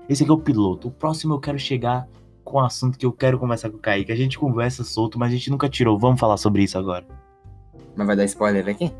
Esse 0.08 0.22
aqui 0.22 0.30
é 0.30 0.34
o 0.34 0.38
piloto. 0.38 0.88
O 0.88 0.90
próximo 0.90 1.34
eu 1.34 1.40
quero 1.40 1.58
chegar 1.58 2.06
com 2.44 2.58
um 2.58 2.64
assunto 2.64 2.98
que 2.98 3.06
eu 3.06 3.12
quero 3.12 3.38
conversar 3.38 3.70
com 3.70 3.76
o 3.76 3.80
Kaique. 3.80 4.12
A 4.12 4.16
gente 4.16 4.38
conversa 4.38 4.84
solto, 4.84 5.18
mas 5.18 5.30
a 5.32 5.36
gente 5.36 5.50
nunca 5.50 5.68
tirou. 5.68 5.98
Vamos 5.98 6.20
falar 6.20 6.36
sobre 6.36 6.62
isso 6.62 6.76
agora. 6.78 7.06
Mas 7.96 8.06
vai 8.06 8.16
dar 8.16 8.24
spoiler 8.24 8.68
aqui? 8.68 8.92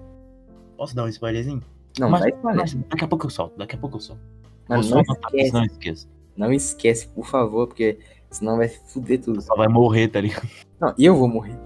Posso 0.76 0.94
dar 0.94 1.04
um 1.04 1.08
spoilerzinho? 1.08 1.62
Não, 1.98 2.08
mas, 2.08 2.22
dá 2.22 2.28
spoiler. 2.30 2.60
mas 2.60 2.74
daqui 2.74 3.04
a 3.04 3.08
pouco 3.08 3.26
eu 3.26 3.30
solto. 3.30 3.58
Daqui 3.58 3.74
a 3.74 3.78
pouco 3.78 3.96
eu 3.96 4.00
solto. 4.00 4.22
Vou 4.66 4.78
não 4.78 4.98
anotar, 4.98 5.30
esquece, 5.34 5.52
não 5.52 5.64
esqueça. 5.64 6.08
não 6.36 6.52
esquece, 6.52 7.08
por 7.08 7.26
favor, 7.26 7.66
porque 7.66 7.98
senão 8.30 8.56
vai 8.56 8.68
fuder 8.68 9.20
tudo. 9.20 9.42
Só 9.42 9.54
vai 9.54 9.68
morrer, 9.68 10.08
tá 10.08 10.20
ligado? 10.22 10.48
Não, 10.80 10.94
eu 10.98 11.16
vou 11.16 11.28
morrer. 11.28 11.56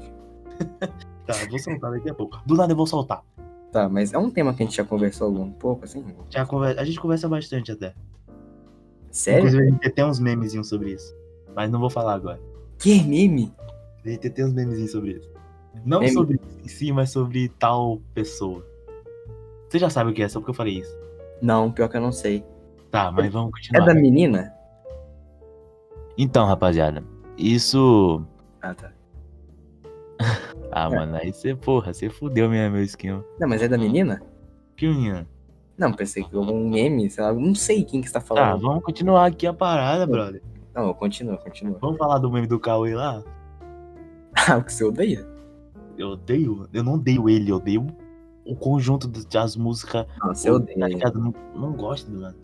Tá, 1.28 1.34
eu 1.42 1.50
vou 1.50 1.58
soltar 1.58 1.90
daqui 1.90 2.08
a 2.08 2.14
pouco. 2.14 2.40
Do 2.46 2.54
nada 2.54 2.72
eu 2.72 2.76
vou 2.76 2.86
soltar. 2.86 3.22
Tá, 3.70 3.86
mas 3.86 4.14
é 4.14 4.18
um 4.18 4.30
tema 4.30 4.54
que 4.54 4.62
a 4.62 4.66
gente 4.66 4.78
já 4.78 4.82
conversou 4.82 5.30
um 5.30 5.52
pouco, 5.52 5.84
assim? 5.84 6.02
Já 6.30 6.46
conversa, 6.46 6.80
a 6.80 6.84
gente 6.86 6.98
conversa 6.98 7.28
bastante 7.28 7.70
até. 7.70 7.94
Sério? 9.18 9.40
Inclusive, 9.48 9.62
a 9.62 9.70
gente 9.72 9.90
tem 9.90 10.04
uns 10.04 10.20
memezinhos 10.20 10.68
sobre 10.68 10.92
isso. 10.92 11.14
Mas 11.56 11.68
não 11.70 11.80
vou 11.80 11.90
falar 11.90 12.14
agora. 12.14 12.40
Que 12.78 13.02
meme? 13.02 13.52
A 14.04 14.08
gente 14.08 14.30
tem 14.30 14.44
uns 14.44 14.52
memezinhos 14.52 14.92
sobre 14.92 15.10
isso. 15.12 15.28
Não 15.84 16.00
Meme? 16.00 16.12
sobre 16.12 16.36
isso 16.36 16.58
em 16.64 16.68
si, 16.68 16.92
mas 16.92 17.10
sobre 17.10 17.48
tal 17.58 18.00
pessoa. 18.14 18.64
Você 19.68 19.78
já 19.78 19.90
sabe 19.90 20.10
o 20.10 20.14
que 20.14 20.22
é, 20.22 20.28
só 20.28 20.38
porque 20.40 20.50
eu 20.50 20.54
falei 20.54 20.78
isso. 20.78 20.96
Não, 21.42 21.70
pior 21.72 21.88
que 21.88 21.96
eu 21.96 22.00
não 22.00 22.12
sei. 22.12 22.44
Tá, 22.90 23.10
mas 23.10 23.32
vamos 23.32 23.50
É 23.50 23.52
continuar. 23.58 23.86
da 23.86 23.94
menina? 23.94 24.52
Então, 26.16 26.46
rapaziada, 26.46 27.02
isso. 27.36 28.24
Ah, 28.62 28.74
tá. 28.74 28.92
Ah, 30.70 30.84
É. 30.86 30.88
mano, 30.96 31.16
aí 31.16 31.32
você, 31.32 31.54
porra, 31.56 31.92
você 31.94 32.10
fudeu 32.10 32.48
minha, 32.48 32.68
meu 32.70 32.82
esquema. 32.82 33.24
Não, 33.40 33.48
mas 33.48 33.62
é 33.62 33.68
da 33.68 33.78
menina? 33.78 34.22
Que 34.76 34.86
menina? 34.86 35.26
Não, 35.78 35.92
pensei 35.92 36.24
que 36.24 36.34
algum 36.36 36.68
meme, 36.68 37.08
sei 37.08 37.22
lá, 37.22 37.32
não 37.32 37.54
sei 37.54 37.84
quem 37.84 38.00
que 38.00 38.08
você 38.08 38.14
tá 38.14 38.20
Tá, 38.20 38.26
falando. 38.26 38.60
vamos 38.62 38.82
continuar 38.82 39.26
aqui 39.26 39.46
a 39.46 39.52
parada, 39.52 40.06
brother. 40.06 40.42
Não, 40.74 40.92
continua, 40.92 41.36
continua. 41.38 41.78
Vamos 41.80 41.96
falar 41.98 42.18
do 42.18 42.30
meme 42.30 42.46
do 42.48 42.58
Cauê 42.58 42.94
lá? 42.94 43.22
Ah, 44.48 44.56
o 44.58 44.64
que 44.64 44.72
você 44.72 44.84
odeia? 44.84 45.26
Eu 45.96 46.10
odeio, 46.10 46.68
eu 46.72 46.82
não 46.82 46.94
odeio 46.94 47.28
ele, 47.28 47.50
eu 47.50 47.56
odeio 47.56 47.86
o 48.44 48.54
conjunto 48.56 49.06
das 49.08 49.56
músicas. 49.56 50.06
Não, 50.20 50.34
você 50.34 50.48
Tá 50.48 50.54
odeia. 50.54 50.86
ligado? 50.86 51.18
Não, 51.20 51.34
não 51.54 51.72
gosto, 51.72 52.10
mano. 52.10 52.34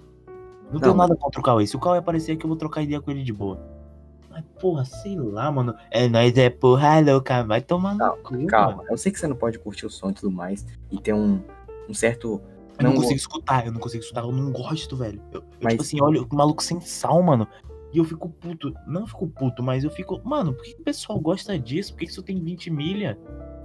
Não, 0.73 0.81
tenho 0.81 0.95
mas- 0.95 1.09
nada 1.09 1.19
contra 1.21 1.41
o 1.41 1.43
Cauê. 1.43 1.67
Se 1.67 1.77
o 1.77 1.81
Cauê 1.81 1.99
aparecer 1.99 2.33
aqui, 2.33 2.45
eu 2.45 2.49
vou 2.49 2.57
trocar 2.57 2.83
ideia 2.83 3.01
com 3.01 3.11
ele 3.11 3.23
de 3.23 3.33
boa. 3.33 3.59
Mas, 4.31 4.45
porra, 4.61 4.85
sei 4.85 5.17
lá, 5.17 5.51
mano. 5.53 5.75
É, 5.91 6.09
nós 6.09 6.37
é 6.37 6.51
porra 6.51 6.99
louca, 7.01 7.45
vai 7.45 7.61
tomar 7.61 7.95
Não, 7.95 8.17
no 8.17 8.23
cu, 8.23 8.47
Calma, 8.47 8.79
mano. 8.79 8.89
eu 8.91 8.97
sei 8.99 9.13
que 9.13 9.19
você 9.19 9.27
não 9.29 9.37
pode 9.37 9.59
curtir 9.61 9.87
o 9.87 9.91
som 9.91 10.11
e 10.11 10.15
tudo 10.15 10.31
mais, 10.33 10.67
e 10.91 10.99
ter 11.01 11.13
um, 11.15 11.41
um 11.89 11.95
certo. 11.95 12.41
Eu 12.79 12.85
não, 12.85 12.91
Não 12.91 13.01
consigo 13.01 13.17
escutar, 13.19 13.67
eu 13.67 13.73
não 13.73 13.81
consigo 13.81 14.03
escutar, 14.03 14.23
eu 14.25 14.33
não 14.33 14.51
gosto, 14.51 14.97
velho. 14.97 15.21
Eu, 15.33 15.41
eu, 15.41 15.47
Mas- 15.63 15.73
tipo 15.75 15.83
assim, 15.83 16.03
olha, 16.03 16.23
o 16.23 16.35
maluco 16.35 16.63
sem 16.63 16.81
sal, 16.81 17.23
mano. 17.23 17.47
E 17.93 17.99
eu 17.99 18.05
fico 18.05 18.29
puto. 18.29 18.75
Não 18.87 19.07
fico 19.07 19.29
puto, 19.29 19.63
mas 19.63 19.85
eu 19.85 19.91
fico. 19.91 20.21
Mano, 20.25 20.53
por 20.53 20.65
que 20.65 20.73
o 20.73 20.83
pessoal 20.83 21.19
gosta 21.21 21.57
disso? 21.57 21.93
Por 21.93 22.01
que 22.01 22.07
isso 22.07 22.23
tem 22.25 22.43
20 22.43 22.69
milha? 22.69 23.17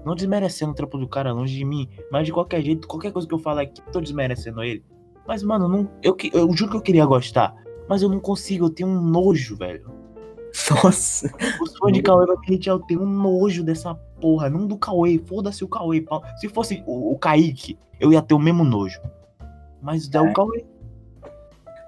Não 0.05 0.13
desmerecendo 0.13 0.71
o 0.71 0.75
trampo 0.75 0.99
do 0.99 1.07
cara 1.07 1.33
longe 1.33 1.57
de 1.57 1.65
mim. 1.65 1.89
Mas 2.11 2.27
de 2.27 2.31
qualquer 2.31 2.61
jeito, 2.61 2.87
qualquer 2.87 3.11
coisa 3.11 3.27
que 3.27 3.33
eu 3.33 3.39
falar 3.39 3.63
aqui, 3.63 3.81
tô 3.91 3.99
desmerecendo 3.99 4.61
ele. 4.61 4.83
Mas, 5.27 5.41
mano, 5.41 5.67
não, 5.67 5.89
eu, 6.03 6.15
eu 6.31 6.51
juro 6.53 6.71
que 6.71 6.77
eu 6.77 6.81
queria 6.81 7.05
gostar. 7.07 7.55
Mas 7.87 8.03
eu 8.03 8.09
não 8.09 8.19
consigo, 8.19 8.65
eu 8.65 8.69
tenho 8.69 8.89
um 8.89 9.01
nojo, 9.01 9.57
velho. 9.57 9.91
Nossa! 10.83 11.31
Os 11.61 11.77
fãs 11.77 11.93
de 11.93 12.01
Cauê 12.01 12.25
eu 12.65 12.79
tenho 12.79 13.01
um 13.01 13.09
nojo 13.09 13.63
dessa 13.63 13.93
porra. 13.93 14.49
Não 14.49 14.67
do 14.67 14.77
Cauê, 14.77 15.19
foda-se 15.19 15.63
o 15.63 15.67
Cauê. 15.67 16.05
Se 16.37 16.49
fosse 16.49 16.83
o, 16.85 17.13
o 17.13 17.17
Kaique, 17.17 17.77
eu 17.99 18.11
ia 18.11 18.21
ter 18.21 18.33
o 18.33 18.39
mesmo 18.39 18.63
nojo. 18.63 18.99
Mas 19.81 20.09
é 20.13 20.21
o 20.21 20.27
É. 20.27 20.33
Cauê. 20.33 20.65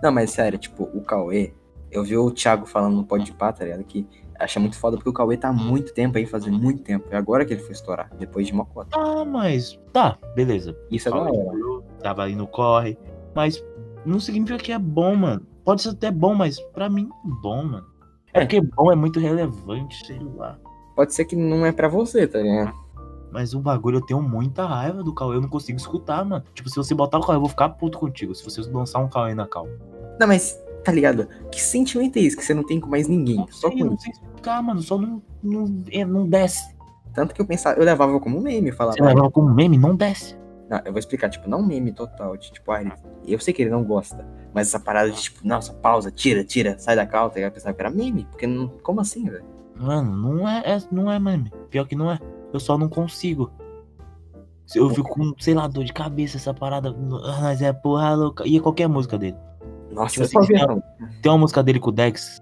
Não, 0.02 0.12
mas 0.12 0.32
sério, 0.32 0.58
tipo, 0.58 0.84
o 0.94 1.02
Cauê, 1.02 1.54
eu 1.92 2.04
vi 2.04 2.18
o 2.18 2.32
Thiago 2.32 2.66
falando 2.66 2.96
no 2.96 3.04
Pode 3.04 3.32
Pá, 3.34 3.54
tá 3.54 3.64
ligado? 3.64 3.84
Que 3.84 4.08
acha 4.40 4.60
muito 4.60 4.78
foda 4.78 4.98
porque 4.98 5.10
o 5.10 5.14
Cauê 5.14 5.38
tá 5.38 5.50
há 5.50 5.54
muito 5.54 5.94
tempo 5.94 6.18
aí, 6.18 6.26
fazendo 6.26 6.58
muito 6.58 6.82
tempo. 6.82 7.08
É 7.12 7.18
agora 7.18 7.46
que 7.46 7.54
ele 7.54 7.62
foi 7.62 7.74
estourar, 7.74 8.10
depois 8.18 8.48
de 8.48 8.54
Mocota. 8.54 8.98
Ah, 8.98 9.24
mas. 9.24 9.80
Tá, 9.94 10.18
beleza. 10.36 10.76
Isso 10.90 11.08
é 11.08 11.12
da 11.12 11.22
hora. 11.22 11.84
Tava 12.02 12.24
ali 12.24 12.36
no 12.36 12.48
corre. 12.48 12.98
Mas 13.36 13.64
não 14.06 14.20
significa 14.20 14.58
que 14.58 14.72
é 14.72 14.80
bom, 14.80 15.16
mano. 15.16 15.46
Pode 15.64 15.84
ser 15.84 15.90
até 15.90 16.10
bom, 16.10 16.34
mas 16.34 16.60
pra 16.74 16.90
mim 16.90 17.08
bom, 17.42 17.64
mano. 17.64 17.91
É 18.34 18.42
porque 18.42 18.62
bom 18.62 18.92
é 18.92 18.96
muito 18.96 19.20
relevante, 19.20 20.06
sei 20.06 20.20
lá. 20.36 20.58
Pode 20.96 21.14
ser 21.14 21.26
que 21.26 21.36
não 21.36 21.66
é 21.66 21.72
pra 21.72 21.88
você, 21.88 22.28
tá 22.28 22.40
ligado? 22.40 22.74
Mas 23.32 23.54
o 23.54 23.60
bagulho 23.60 23.98
eu 23.98 24.06
tenho 24.06 24.22
muita 24.22 24.66
raiva 24.66 25.02
do 25.04 25.14
Cauê, 25.14 25.38
eu 25.38 25.42
não 25.42 25.48
consigo 25.50 25.78
escutar, 25.78 26.24
mano. 26.26 26.44
Tipo, 26.54 26.70
se 26.70 26.76
você 26.76 26.94
botar 26.94 27.18
o 27.18 27.22
Cauê, 27.22 27.38
eu 27.38 27.40
vou 27.42 27.50
ficar 27.50 27.70
puto 27.70 27.98
contigo. 27.98 28.36
Se 28.36 28.44
você 28.44 28.62
lançar 28.70 29.00
um 29.00 29.08
Cauê 29.08 29.34
na 29.34 29.48
cal. 29.48 29.68
Não, 30.20 30.28
mas, 30.28 30.60
tá 30.84 30.92
ligado? 30.92 31.28
Que 31.50 31.62
sentimento 31.62 32.18
é 32.18 32.22
esse 32.24 32.36
que 32.36 32.44
você 32.44 32.54
não 32.54 32.66
tem 32.66 32.80
com 32.80 32.90
mais 32.90 33.08
ninguém? 33.08 33.38
Não 33.38 33.48
Só 33.48 33.70
sei, 33.70 33.78
com 33.80 33.86
não 33.86 33.94
isso. 33.94 34.04
sei 34.04 34.12
explicar, 34.12 34.62
mano. 34.62 34.82
Só 34.82 34.98
não, 34.98 35.22
não, 35.42 35.84
é, 35.92 36.04
não 36.04 36.28
desce. 36.28 36.76
Tanto 37.14 37.34
que 37.34 37.42
eu 37.42 37.46
pensava, 37.46 37.80
eu 37.80 37.86
levava 37.86 38.20
como 38.20 38.40
meme, 38.42 38.70
eu 38.70 38.76
falava. 38.76 38.98
Você 38.98 39.04
levava 39.04 39.32
como 39.32 39.54
meme, 39.54 39.78
não 39.78 39.96
desce. 39.96 40.38
Não, 40.70 40.80
eu 40.86 40.92
vou 40.92 41.00
explicar, 41.00 41.30
tipo, 41.30 41.50
não 41.50 41.62
meme 41.66 41.92
total, 41.94 42.36
de 42.38 42.52
tipo, 42.52 42.72
ah, 42.72 42.82
ele- 42.82 42.94
eu 43.28 43.40
sei 43.40 43.54
que 43.54 43.62
ele 43.62 43.72
não 43.72 43.84
gosta, 43.84 44.26
mas 44.54 44.68
essa 44.68 44.80
parada 44.80 45.12
de 45.12 45.22
tipo, 45.22 45.46
nossa, 45.48 45.74
pausa, 45.74 46.12
tira, 46.12 46.44
tira, 46.44 46.78
sai 46.78 46.96
da 46.96 47.06
calça, 47.06 47.40
eu 47.40 47.52
pensava 47.52 47.74
que 47.76 47.82
era 47.82 47.90
meme, 47.90 48.26
porque 48.30 48.46
não, 48.48 48.68
como 48.84 49.02
assim, 49.02 49.26
velho? 49.30 49.44
Mano, 49.76 50.16
não 50.16 50.48
é, 50.48 50.60
é- 50.66 50.84
não 50.92 51.12
é 51.12 51.18
meme. 51.20 51.52
Pior 51.70 51.88
que 51.88 51.96
não 51.96 52.12
é. 52.12 52.20
Eu 52.54 52.60
só 52.60 52.78
não 52.78 52.88
consigo. 52.90 53.52
Eu 54.76 54.90
fico 54.90 55.10
com, 55.10 55.34
sei 55.40 55.54
lá, 55.54 55.68
dor 55.68 55.84
de 55.84 55.92
cabeça, 55.92 56.38
essa 56.38 56.54
parada. 56.54 56.96
Ah, 57.26 57.40
Mas 57.42 57.62
é 57.62 57.74
porra 57.74 58.14
louca. 58.14 58.48
E 58.48 58.58
é 58.58 58.60
qualquer 58.60 58.88
música 58.88 59.18
dele. 59.18 59.36
Nossa, 59.92 60.26
Tipo 60.26 60.40
assim, 60.40 60.54
não. 60.54 60.82
Tem 61.22 61.32
uma 61.32 61.38
música 61.40 61.62
dele 61.62 61.80
com 61.80 61.90
o 61.90 61.92
Dex. 61.92 62.42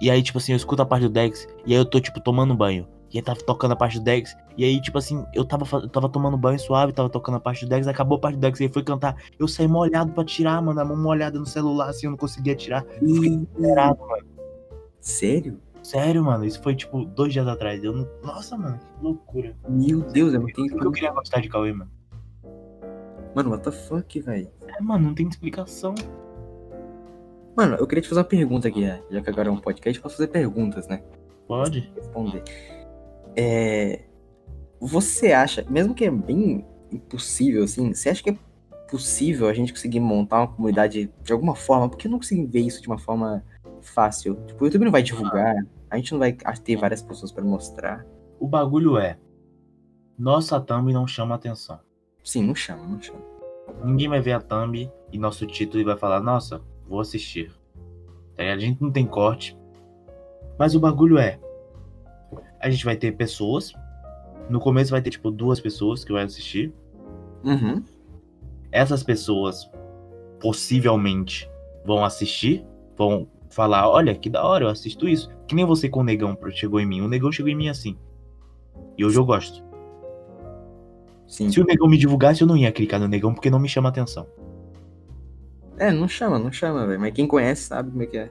E 0.00 0.10
aí, 0.10 0.22
tipo 0.22 0.38
assim, 0.38 0.52
eu 0.52 0.56
escuto 0.56 0.82
a 0.82 0.86
parte 0.86 1.02
do 1.02 1.08
Dex. 1.10 1.46
E 1.66 1.72
aí 1.72 1.78
eu 1.78 1.84
tô, 1.84 2.00
tipo, 2.00 2.20
tomando 2.20 2.54
banho. 2.54 2.86
E 3.12 3.18
aí 3.18 3.22
tava 3.22 3.40
tocando 3.40 3.72
a 3.72 3.76
parte 3.76 3.98
do 3.98 4.04
Dex. 4.04 4.36
E 4.56 4.64
aí, 4.64 4.80
tipo 4.80 4.98
assim, 4.98 5.24
eu 5.34 5.44
tava, 5.44 5.64
eu 5.76 5.88
tava 5.88 6.08
tomando 6.08 6.36
banho 6.36 6.58
suave, 6.58 6.92
tava 6.92 7.08
tocando 7.08 7.36
a 7.36 7.40
parte 7.40 7.64
do 7.64 7.68
Dex. 7.68 7.86
Acabou 7.86 8.18
a 8.18 8.20
parte 8.20 8.36
do 8.36 8.40
Dex. 8.40 8.60
E 8.60 8.64
aí 8.64 8.68
foi 8.68 8.82
cantar. 8.82 9.16
Eu 9.38 9.48
saí 9.48 9.66
molhado 9.66 10.12
pra 10.12 10.24
tirar, 10.24 10.60
mano. 10.60 10.80
A 10.80 10.84
mão 10.84 10.96
molhada 10.96 11.38
no 11.38 11.46
celular, 11.46 11.88
assim, 11.88 12.06
eu 12.06 12.10
não 12.10 12.18
conseguia 12.18 12.54
tirar. 12.54 12.84
Eu 13.00 13.14
fiquei 13.14 13.30
desesperado, 13.30 14.00
mano. 14.06 14.26
Sério? 15.00 15.60
Sério, 15.82 16.22
mano. 16.22 16.44
Isso 16.44 16.62
foi, 16.62 16.74
tipo, 16.74 17.04
dois 17.04 17.32
dias 17.32 17.46
atrás. 17.46 17.82
Eu 17.82 17.94
não... 17.94 18.08
Nossa, 18.22 18.56
mano, 18.58 18.78
que 18.78 19.04
loucura. 19.04 19.56
Meu 19.68 20.00
Deus, 20.00 20.34
eu 20.34 20.40
não 20.40 20.48
tenho. 20.48 20.68
Por 20.68 20.80
que 20.80 20.86
eu 20.86 20.92
queria 20.92 21.12
gostar 21.12 21.40
de 21.40 21.48
Cauê, 21.48 21.72
mano? 21.72 21.90
Mano, 23.34 23.50
what 23.50 23.62
the 23.62 23.70
fuck, 23.70 24.20
velho? 24.20 24.50
É, 24.66 24.82
mano, 24.82 25.06
não 25.08 25.14
tem 25.14 25.28
explicação. 25.28 25.94
Mano, 27.56 27.76
eu 27.76 27.86
queria 27.86 28.02
te 28.02 28.08
fazer 28.08 28.20
uma 28.20 28.24
pergunta 28.24 28.68
aqui, 28.68 28.82
né? 28.82 29.02
já 29.10 29.20
que 29.20 29.30
agora 29.30 29.48
é 29.48 29.50
um 29.50 29.58
podcast, 29.58 30.00
posso 30.00 30.16
fazer 30.16 30.28
perguntas, 30.28 30.86
né? 30.86 31.02
Pode? 31.46 31.90
Responder. 31.96 32.44
É. 33.36 34.04
Você 34.80 35.32
acha, 35.32 35.64
mesmo 35.68 35.94
que 35.94 36.04
é 36.04 36.10
bem 36.10 36.64
impossível, 36.92 37.64
assim, 37.64 37.92
você 37.92 38.10
acha 38.10 38.22
que 38.22 38.30
é 38.30 38.38
possível 38.88 39.48
a 39.48 39.52
gente 39.52 39.72
conseguir 39.72 40.00
montar 40.00 40.38
uma 40.38 40.48
comunidade 40.48 41.12
de 41.22 41.32
alguma 41.32 41.54
forma? 41.54 41.88
Porque 41.88 42.06
eu 42.06 42.10
não 42.10 42.18
consigo 42.18 42.46
ver 42.46 42.60
isso 42.60 42.80
de 42.80 42.86
uma 42.86 42.98
forma 42.98 43.44
fácil. 43.82 44.36
Tipo, 44.46 44.62
o 44.62 44.66
YouTube 44.66 44.84
não 44.84 44.92
vai 44.92 45.02
divulgar, 45.02 45.56
a 45.90 45.96
gente 45.96 46.12
não 46.12 46.18
vai 46.18 46.36
ter 46.62 46.76
várias 46.76 47.02
pessoas 47.02 47.32
pra 47.32 47.42
mostrar. 47.42 48.06
O 48.38 48.46
bagulho 48.46 48.98
é. 48.98 49.18
Nossa 50.18 50.60
thumb 50.60 50.92
não 50.92 51.06
chama 51.06 51.34
atenção. 51.34 51.78
Sim, 52.24 52.44
não 52.44 52.54
chama, 52.54 52.86
não 52.86 53.00
chama. 53.00 53.20
Ninguém 53.84 54.08
vai 54.08 54.20
ver 54.20 54.32
a 54.32 54.40
thumb 54.40 54.90
e 55.12 55.18
nosso 55.18 55.46
título 55.46 55.80
e 55.80 55.84
vai 55.84 55.96
falar, 55.96 56.20
nossa, 56.20 56.60
vou 56.86 57.00
assistir. 57.00 57.52
Tá? 58.36 58.42
A 58.44 58.58
gente 58.58 58.82
não 58.82 58.90
tem 58.90 59.06
corte. 59.06 59.56
Mas 60.58 60.74
o 60.74 60.80
bagulho 60.80 61.18
é. 61.18 61.38
A 62.60 62.70
gente 62.70 62.84
vai 62.84 62.96
ter 62.96 63.12
pessoas. 63.16 63.72
No 64.48 64.60
começo 64.60 64.90
vai 64.90 65.02
ter, 65.02 65.10
tipo, 65.10 65.30
duas 65.30 65.60
pessoas 65.60 66.04
que 66.04 66.12
vai 66.12 66.24
assistir. 66.24 66.72
Uhum. 67.44 67.82
Essas 68.72 69.02
pessoas 69.02 69.70
possivelmente 70.40 71.48
vão 71.84 72.04
assistir. 72.04 72.64
Vão 72.96 73.28
falar, 73.50 73.88
olha, 73.88 74.14
que 74.14 74.28
da 74.28 74.44
hora, 74.44 74.64
eu 74.64 74.68
assisto 74.68 75.08
isso. 75.08 75.30
Que 75.46 75.54
nem 75.54 75.64
você 75.64 75.88
com 75.88 76.00
o 76.00 76.04
Negão 76.04 76.36
chegou 76.50 76.80
em 76.80 76.86
mim. 76.86 77.00
O 77.00 77.08
Negão 77.08 77.30
chegou 77.30 77.50
em 77.50 77.56
mim 77.56 77.68
assim. 77.68 77.96
E 78.96 79.04
hoje 79.04 79.18
eu 79.18 79.24
gosto. 79.24 79.62
Sim. 81.26 81.50
Se 81.50 81.60
o 81.60 81.64
Negão 81.64 81.88
me 81.88 81.98
divulgasse, 81.98 82.40
eu 82.40 82.48
não 82.48 82.56
ia 82.56 82.72
clicar 82.72 82.98
no 82.98 83.06
Negão 83.06 83.34
porque 83.34 83.50
não 83.50 83.58
me 83.58 83.68
chama 83.68 83.90
atenção. 83.90 84.26
É, 85.78 85.92
não 85.92 86.08
chama, 86.08 86.38
não 86.38 86.50
chama, 86.50 86.86
velho. 86.86 86.98
Mas 86.98 87.12
quem 87.12 87.26
conhece 87.26 87.62
sabe 87.62 87.90
como 87.90 88.02
é 88.02 88.06
que 88.06 88.18
é. 88.18 88.30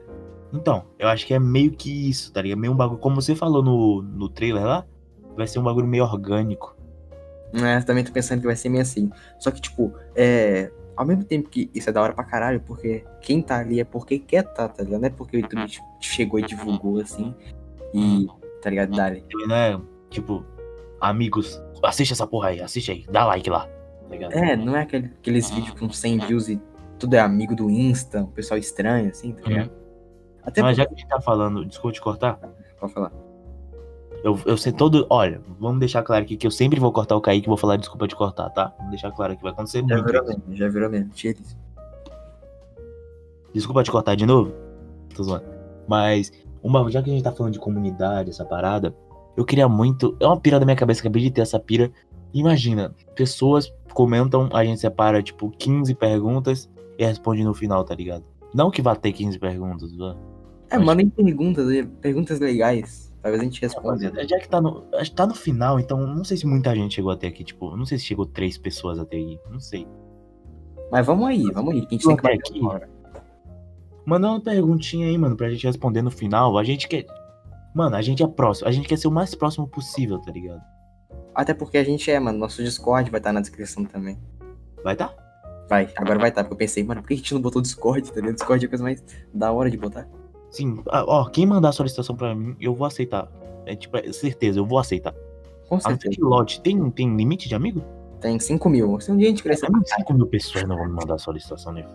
Então, 0.52 0.84
eu 0.98 1.08
acho 1.08 1.26
que 1.26 1.34
é 1.34 1.38
meio 1.38 1.70
que 1.72 2.08
isso, 2.08 2.32
tá 2.32 2.40
ligado? 2.40 2.58
Meio 2.58 2.72
um 2.72 2.76
bagulho, 2.76 2.98
como 3.00 3.16
você 3.20 3.34
falou 3.34 3.62
no, 3.62 4.02
no 4.02 4.28
trailer 4.28 4.64
lá, 4.64 4.84
vai 5.36 5.46
ser 5.46 5.58
um 5.58 5.62
bagulho 5.62 5.86
meio 5.86 6.04
orgânico. 6.04 6.76
É, 7.52 7.80
também 7.80 8.04
tô 8.04 8.12
pensando 8.12 8.40
que 8.40 8.46
vai 8.46 8.56
ser 8.56 8.68
meio 8.68 8.82
assim. 8.82 9.10
Só 9.38 9.50
que, 9.50 9.60
tipo, 9.60 9.92
é. 10.14 10.70
Ao 10.96 11.06
mesmo 11.06 11.22
tempo 11.22 11.48
que 11.48 11.70
isso 11.72 11.88
é 11.88 11.92
da 11.92 12.02
hora 12.02 12.12
pra 12.12 12.24
caralho, 12.24 12.60
porque 12.60 13.04
quem 13.20 13.40
tá 13.40 13.58
ali 13.60 13.78
é 13.78 13.84
porque 13.84 14.18
quer 14.18 14.42
tá, 14.42 14.68
tá 14.68 14.82
ligado? 14.82 15.00
Não 15.00 15.06
é 15.06 15.10
porque 15.10 15.36
o 15.36 15.40
YouTube 15.40 15.64
tipo, 15.66 15.86
chegou 16.00 16.40
e 16.40 16.42
divulgou 16.42 16.98
assim. 17.00 17.32
E, 17.94 18.26
tá 18.60 18.68
ligado? 18.68 18.96
Dali. 18.96 19.24
Não 19.46 19.54
é, 19.54 19.80
tipo, 20.10 20.44
amigos, 21.00 21.62
assiste 21.84 22.12
essa 22.12 22.26
porra 22.26 22.48
aí, 22.48 22.60
assiste 22.60 22.90
aí, 22.90 23.06
dá 23.10 23.24
like 23.26 23.48
lá, 23.48 23.60
tá 23.66 24.08
ligado? 24.10 24.32
É, 24.32 24.56
não 24.56 24.76
é 24.76 24.82
aquele- 24.82 25.06
aqueles 25.20 25.48
vídeos 25.50 25.78
com 25.78 25.88
100 25.88 26.18
views 26.18 26.48
e 26.48 26.60
tudo 26.98 27.14
é 27.14 27.20
amigo 27.20 27.54
do 27.54 27.70
Insta, 27.70 28.22
o 28.24 28.28
pessoal 28.28 28.58
estranho, 28.58 29.08
assim, 29.10 29.32
tá 29.32 29.48
ligado? 29.48 29.70
Até 30.42 30.62
Mas 30.62 30.76
porque... 30.76 30.82
já 30.82 30.86
que 30.86 30.94
a 30.94 30.96
gente 30.96 31.08
tá 31.08 31.20
falando, 31.20 31.64
desculpa 31.64 31.94
te 31.94 32.00
cortar, 32.00 32.38
Pode 32.80 32.92
falar. 32.92 33.12
eu, 34.22 34.38
eu 34.46 34.56
sei 34.56 34.72
todo. 34.72 35.06
Olha, 35.10 35.40
vamos 35.58 35.80
deixar 35.80 36.02
claro 36.02 36.22
aqui 36.24 36.36
que 36.36 36.46
eu 36.46 36.50
sempre 36.50 36.78
vou 36.80 36.92
cortar 36.92 37.16
o 37.16 37.20
Kaique 37.20 37.46
e 37.46 37.48
vou 37.48 37.56
falar 37.56 37.76
desculpa 37.76 38.06
te 38.08 38.16
cortar, 38.16 38.48
tá? 38.50 38.72
Vamos 38.76 38.90
deixar 38.90 39.10
claro 39.12 39.36
que 39.36 39.42
vai 39.42 39.52
acontecer 39.52 39.84
Já 39.86 39.96
muito. 39.96 40.06
virou 40.06 40.24
mesmo, 40.26 40.42
já 40.56 40.68
virou 40.68 40.90
mesmo. 40.90 41.10
Tira 41.10 41.38
isso. 41.40 41.56
Desculpa 43.52 43.82
te 43.82 43.90
cortar 43.90 44.14
de 44.14 44.26
novo. 44.26 44.52
Tô 45.14 45.22
zoando. 45.22 45.44
Mas, 45.86 46.30
uma, 46.62 46.88
já 46.90 47.02
que 47.02 47.10
a 47.10 47.12
gente 47.12 47.22
tá 47.22 47.32
falando 47.32 47.54
de 47.54 47.58
comunidade, 47.58 48.30
essa 48.30 48.44
parada, 48.44 48.94
eu 49.36 49.44
queria 49.44 49.68
muito. 49.68 50.16
É 50.20 50.26
uma 50.26 50.38
pira 50.38 50.58
da 50.60 50.64
minha 50.66 50.76
cabeça, 50.76 51.00
acabei 51.00 51.22
de 51.22 51.30
ter 51.30 51.40
essa 51.40 51.58
pira. 51.58 51.90
Imagina, 52.32 52.94
pessoas 53.14 53.72
comentam, 53.94 54.48
a 54.52 54.64
gente 54.64 54.80
separa, 54.80 55.22
tipo, 55.22 55.50
15 55.50 55.94
perguntas 55.94 56.70
e 56.98 57.04
responde 57.04 57.42
no 57.42 57.54
final, 57.54 57.82
tá 57.84 57.94
ligado? 57.94 58.22
Não 58.54 58.70
que 58.70 58.80
vá 58.82 58.94
ter 58.96 59.12
15 59.12 59.38
perguntas, 59.38 59.94
vá. 59.94 60.16
É, 60.70 60.76
Acho- 60.76 60.84
mandem 60.84 61.08
perguntas, 61.08 61.68
aí, 61.68 61.84
perguntas 61.84 62.40
legais. 62.40 63.08
Talvez 63.22 63.40
a 63.40 63.44
gente 63.44 63.60
responda. 63.60 63.88
Rapaziada, 63.88 64.28
Já 64.28 64.38
que 64.38 64.48
tá 64.48 64.60
no, 64.60 64.82
tá 65.14 65.26
no 65.26 65.34
final, 65.34 65.80
então 65.80 66.06
não 66.06 66.24
sei 66.24 66.36
se 66.36 66.46
muita 66.46 66.74
gente 66.74 66.94
chegou 66.94 67.10
até 67.10 67.26
aqui. 67.26 67.42
Tipo, 67.44 67.76
não 67.76 67.84
sei 67.84 67.98
se 67.98 68.04
chegou 68.04 68.24
três 68.24 68.56
pessoas 68.56 68.98
até 68.98 69.16
aqui. 69.16 69.38
Não 69.50 69.58
sei. 69.60 69.86
Mas 70.90 71.04
vamos 71.06 71.26
aí, 71.26 71.42
vamos 71.52 71.72
aí. 71.72 71.78
A 71.78 71.80
gente 71.80 71.88
tem 72.06 72.16
que 72.16 72.22
bater 72.22 72.38
aqui. 72.38 72.60
uma 72.60 72.72
hora. 72.72 72.88
Manda 74.06 74.28
uma 74.30 74.40
perguntinha 74.40 75.06
aí, 75.08 75.18
mano, 75.18 75.36
pra 75.36 75.50
gente 75.50 75.66
responder 75.66 76.00
no 76.00 76.10
final. 76.10 76.56
A 76.56 76.64
gente 76.64 76.88
quer. 76.88 77.04
Mano, 77.74 77.96
a 77.96 78.00
gente 78.02 78.22
é 78.22 78.26
próximo. 78.26 78.68
A 78.68 78.70
gente 78.70 78.88
quer 78.88 78.96
ser 78.96 79.08
o 79.08 79.10
mais 79.12 79.34
próximo 79.34 79.68
possível, 79.68 80.18
tá 80.20 80.32
ligado? 80.32 80.62
Até 81.34 81.52
porque 81.52 81.76
a 81.76 81.84
gente 81.84 82.10
é, 82.10 82.18
mano. 82.18 82.38
Nosso 82.38 82.62
Discord 82.62 83.10
vai 83.10 83.20
estar 83.20 83.32
na 83.32 83.40
descrição 83.40 83.84
também. 83.84 84.18
Vai 84.82 84.96
tá? 84.96 85.12
Vai, 85.68 85.88
agora 85.96 86.18
vai 86.18 86.30
estar. 86.30 86.44
Porque 86.44 86.54
eu 86.54 86.58
pensei, 86.58 86.82
mano, 86.82 87.02
por 87.02 87.08
que 87.08 87.14
a 87.14 87.16
gente 87.16 87.34
não 87.34 87.40
botou 87.40 87.60
o 87.60 87.62
Discord, 87.62 88.10
tá 88.10 88.20
ligado? 88.20 88.34
Discord 88.34 88.64
é 88.64 88.66
a 88.66 88.68
coisa 88.68 88.84
mais 88.84 89.04
da 89.32 89.52
hora 89.52 89.70
de 89.70 89.76
botar. 89.76 90.08
Sim. 90.50 90.82
Ah, 90.88 91.04
Ó, 91.06 91.24
quem 91.26 91.46
mandar 91.46 91.68
a 91.68 91.72
solicitação 91.72 92.16
pra 92.16 92.34
mim, 92.34 92.56
eu 92.60 92.74
vou 92.74 92.86
aceitar. 92.86 93.30
É 93.66 93.76
tipo, 93.76 93.96
é 93.98 94.10
certeza, 94.12 94.58
eu 94.58 94.64
vou 94.66 94.78
aceitar. 94.78 95.14
Com 95.68 95.76
A 95.76 95.80
certeza. 95.80 96.16
Lote 96.20 96.62
tem, 96.62 96.90
tem 96.90 97.14
limite 97.14 97.48
de 97.48 97.54
amigo? 97.54 97.84
Tem 98.20 98.38
5 98.40 98.68
mil. 98.70 98.98
Se 99.00 99.12
um 99.12 99.16
dia 99.16 99.26
a 99.26 99.30
gente 99.30 99.42
crescer 99.42 99.70
mim, 99.70 99.82
5 99.84 100.14
mil 100.14 100.26
pessoas 100.26 100.64
não 100.64 100.76
vão 100.76 100.86
me 100.86 100.94
mandar 100.94 101.18
solicitação, 101.18 101.72
né? 101.72 101.86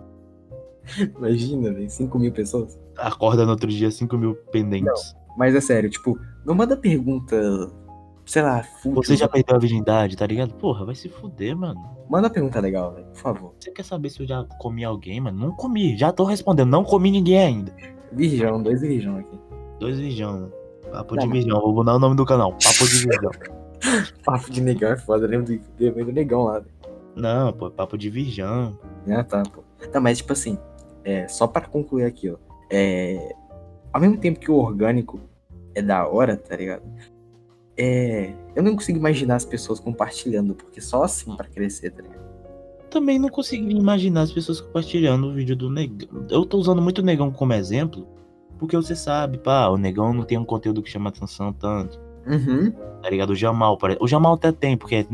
Imagina, 1.17 1.73
velho, 1.73 1.89
5 1.89 2.19
mil 2.19 2.31
pessoas. 2.31 2.79
Acorda 2.97 3.43
no 3.43 3.51
outro 3.51 3.67
dia 3.69 3.89
5 3.89 4.15
mil 4.17 4.35
pendentes. 4.51 5.15
Mas 5.37 5.55
é 5.55 5.61
sério, 5.61 5.89
tipo, 5.89 6.17
não 6.45 6.53
manda 6.53 6.77
pergunta, 6.77 7.35
sei 8.25 8.41
lá, 8.41 8.63
fútil. 8.63 9.03
Você 9.03 9.15
já 9.15 9.27
perdeu 9.27 9.55
a 9.55 9.59
virgindade, 9.59 10.15
tá 10.15 10.25
ligado? 10.25 10.53
Porra, 10.55 10.85
vai 10.85 10.95
se 10.95 11.09
fuder, 11.09 11.55
mano. 11.55 11.79
Manda 12.09 12.29
pergunta 12.29 12.59
legal, 12.59 12.93
velho, 12.93 13.07
por 13.07 13.17
favor. 13.17 13.53
Você 13.59 13.71
quer 13.71 13.83
saber 13.83 14.09
se 14.09 14.21
eu 14.21 14.27
já 14.27 14.45
comi 14.59 14.83
alguém, 14.83 15.19
mano? 15.19 15.39
Não 15.39 15.55
comi, 15.55 15.97
já 15.97 16.11
tô 16.11 16.23
respondendo, 16.23 16.69
não 16.69 16.83
comi 16.83 17.11
ninguém 17.11 17.39
ainda. 17.39 17.75
Virgão, 18.11 18.61
dois 18.61 18.81
virgão 18.81 19.17
aqui. 19.17 19.39
Dois 19.79 19.99
virgão. 19.99 20.51
Papo 20.91 21.15
Não, 21.15 21.23
de 21.23 21.31
virgão, 21.31 21.59
vou 21.59 21.73
mudar 21.73 21.95
o 21.95 21.99
nome 21.99 22.15
do 22.15 22.25
canal. 22.25 22.51
Papo 22.51 22.87
de 22.87 23.07
virgão. 23.07 23.31
Papo 24.23 24.49
de 24.49 24.61
negão 24.61 24.91
é 24.91 24.97
foda, 24.97 25.25
eu 25.25 25.29
lembro 25.29 25.45
do, 25.45 25.61
lembro 25.79 26.05
do 26.05 26.11
negão 26.13 26.43
lá, 26.43 26.59
velho. 26.59 26.73
Não, 27.15 27.53
pô, 27.53 27.69
papo 27.69 27.97
de 27.97 28.09
virgão. 28.09 28.77
Ah, 29.09 29.23
tá, 29.23 29.43
pô. 29.43 29.63
Tá, 29.91 29.99
mas 29.99 30.17
tipo 30.19 30.33
assim, 30.33 30.57
é, 31.03 31.27
só 31.27 31.45
pra 31.45 31.61
concluir 31.61 32.05
aqui, 32.05 32.29
ó. 32.29 32.37
É, 32.71 33.35
ao 33.91 34.01
mesmo 34.01 34.17
tempo 34.17 34.39
que 34.39 34.49
o 34.49 34.55
orgânico 34.55 35.19
é 35.75 35.81
da 35.81 36.07
hora, 36.07 36.37
tá 36.37 36.55
ligado? 36.55 36.83
É, 37.77 38.33
eu 38.55 38.61
não 38.61 38.75
consigo 38.75 38.97
imaginar 38.97 39.35
as 39.35 39.45
pessoas 39.45 39.79
compartilhando, 39.79 40.53
porque 40.53 40.79
só 40.79 41.03
assim 41.03 41.35
pra 41.35 41.47
crescer, 41.47 41.91
tá 41.91 42.03
ligado? 42.03 42.23
Também 42.89 43.17
não 43.17 43.29
consegui 43.29 43.75
imaginar 43.75 44.21
as 44.21 44.31
pessoas 44.31 44.61
compartilhando 44.61 45.27
o 45.27 45.33
vídeo 45.33 45.55
do 45.55 45.69
negão. 45.69 46.25
Eu 46.29 46.45
tô 46.45 46.57
usando 46.59 46.81
muito 46.81 46.99
o 46.99 47.03
negão 47.03 47.31
como 47.31 47.53
exemplo, 47.53 48.07
porque 48.59 48.75
você 48.75 48.95
sabe, 48.95 49.39
pá, 49.39 49.67
o 49.69 49.77
negão 49.77 50.13
não 50.13 50.23
tem 50.23 50.37
um 50.37 50.45
conteúdo 50.45 50.83
que 50.83 50.91
chama 50.91 51.09
atenção 51.09 51.51
tanto. 51.51 51.99
Uhum. 52.27 52.71
Tá 53.01 53.09
ligado? 53.09 53.31
O 53.31 53.35
Jamal, 53.35 53.77
o 53.99 54.07
Jamal 54.07 54.33
até 54.35 54.51
tem, 54.51 54.77
porque 54.77 54.95
é 54.95 55.07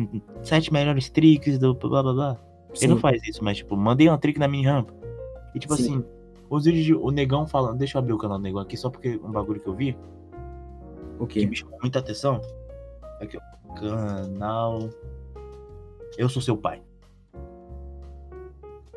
sete 0.44 0.72
melhores 0.72 1.10
tricks 1.10 1.58
do 1.58 1.74
blá 1.74 2.04
blá 2.04 2.14
blá. 2.14 2.38
Ele 2.76 2.94
não 2.94 3.00
faz 3.00 3.22
isso, 3.28 3.44
mas 3.44 3.58
tipo, 3.58 3.76
mandei 3.76 4.10
uma 4.10 4.18
trick 4.18 4.38
na 4.38 4.48
minha 4.48 4.72
rampa. 4.72 4.94
E 5.56 5.60
tipo 5.60 5.76
Sim. 5.76 5.84
assim, 5.84 6.06
os 6.50 6.66
vídeos 6.66 6.86
de 6.86 6.94
o 6.94 7.10
negão 7.12 7.48
falando, 7.48 7.78
deixa 7.78 7.98
eu 7.98 8.00
abrir 8.00 8.14
o 8.14 8.18
canal 8.18 8.38
do 8.38 8.44
negão 8.44 8.62
aqui, 8.62 8.76
só 8.76 8.90
porque 8.90 9.20
um 9.24 9.32
bagulho 9.32 9.60
que 9.60 9.68
eu 9.68 9.74
vi, 9.74 9.98
O 11.20 11.28
que 11.28 11.42
quê? 11.42 11.46
me 11.46 11.56
chamou 11.56 11.78
muita 11.82 12.00
atenção. 12.00 12.42
Aqui, 13.20 13.38
ó. 13.38 13.74
Canal. 13.76 14.90
Eu 16.18 16.30
sou 16.30 16.42
seu 16.42 16.58
pai. 16.58 16.82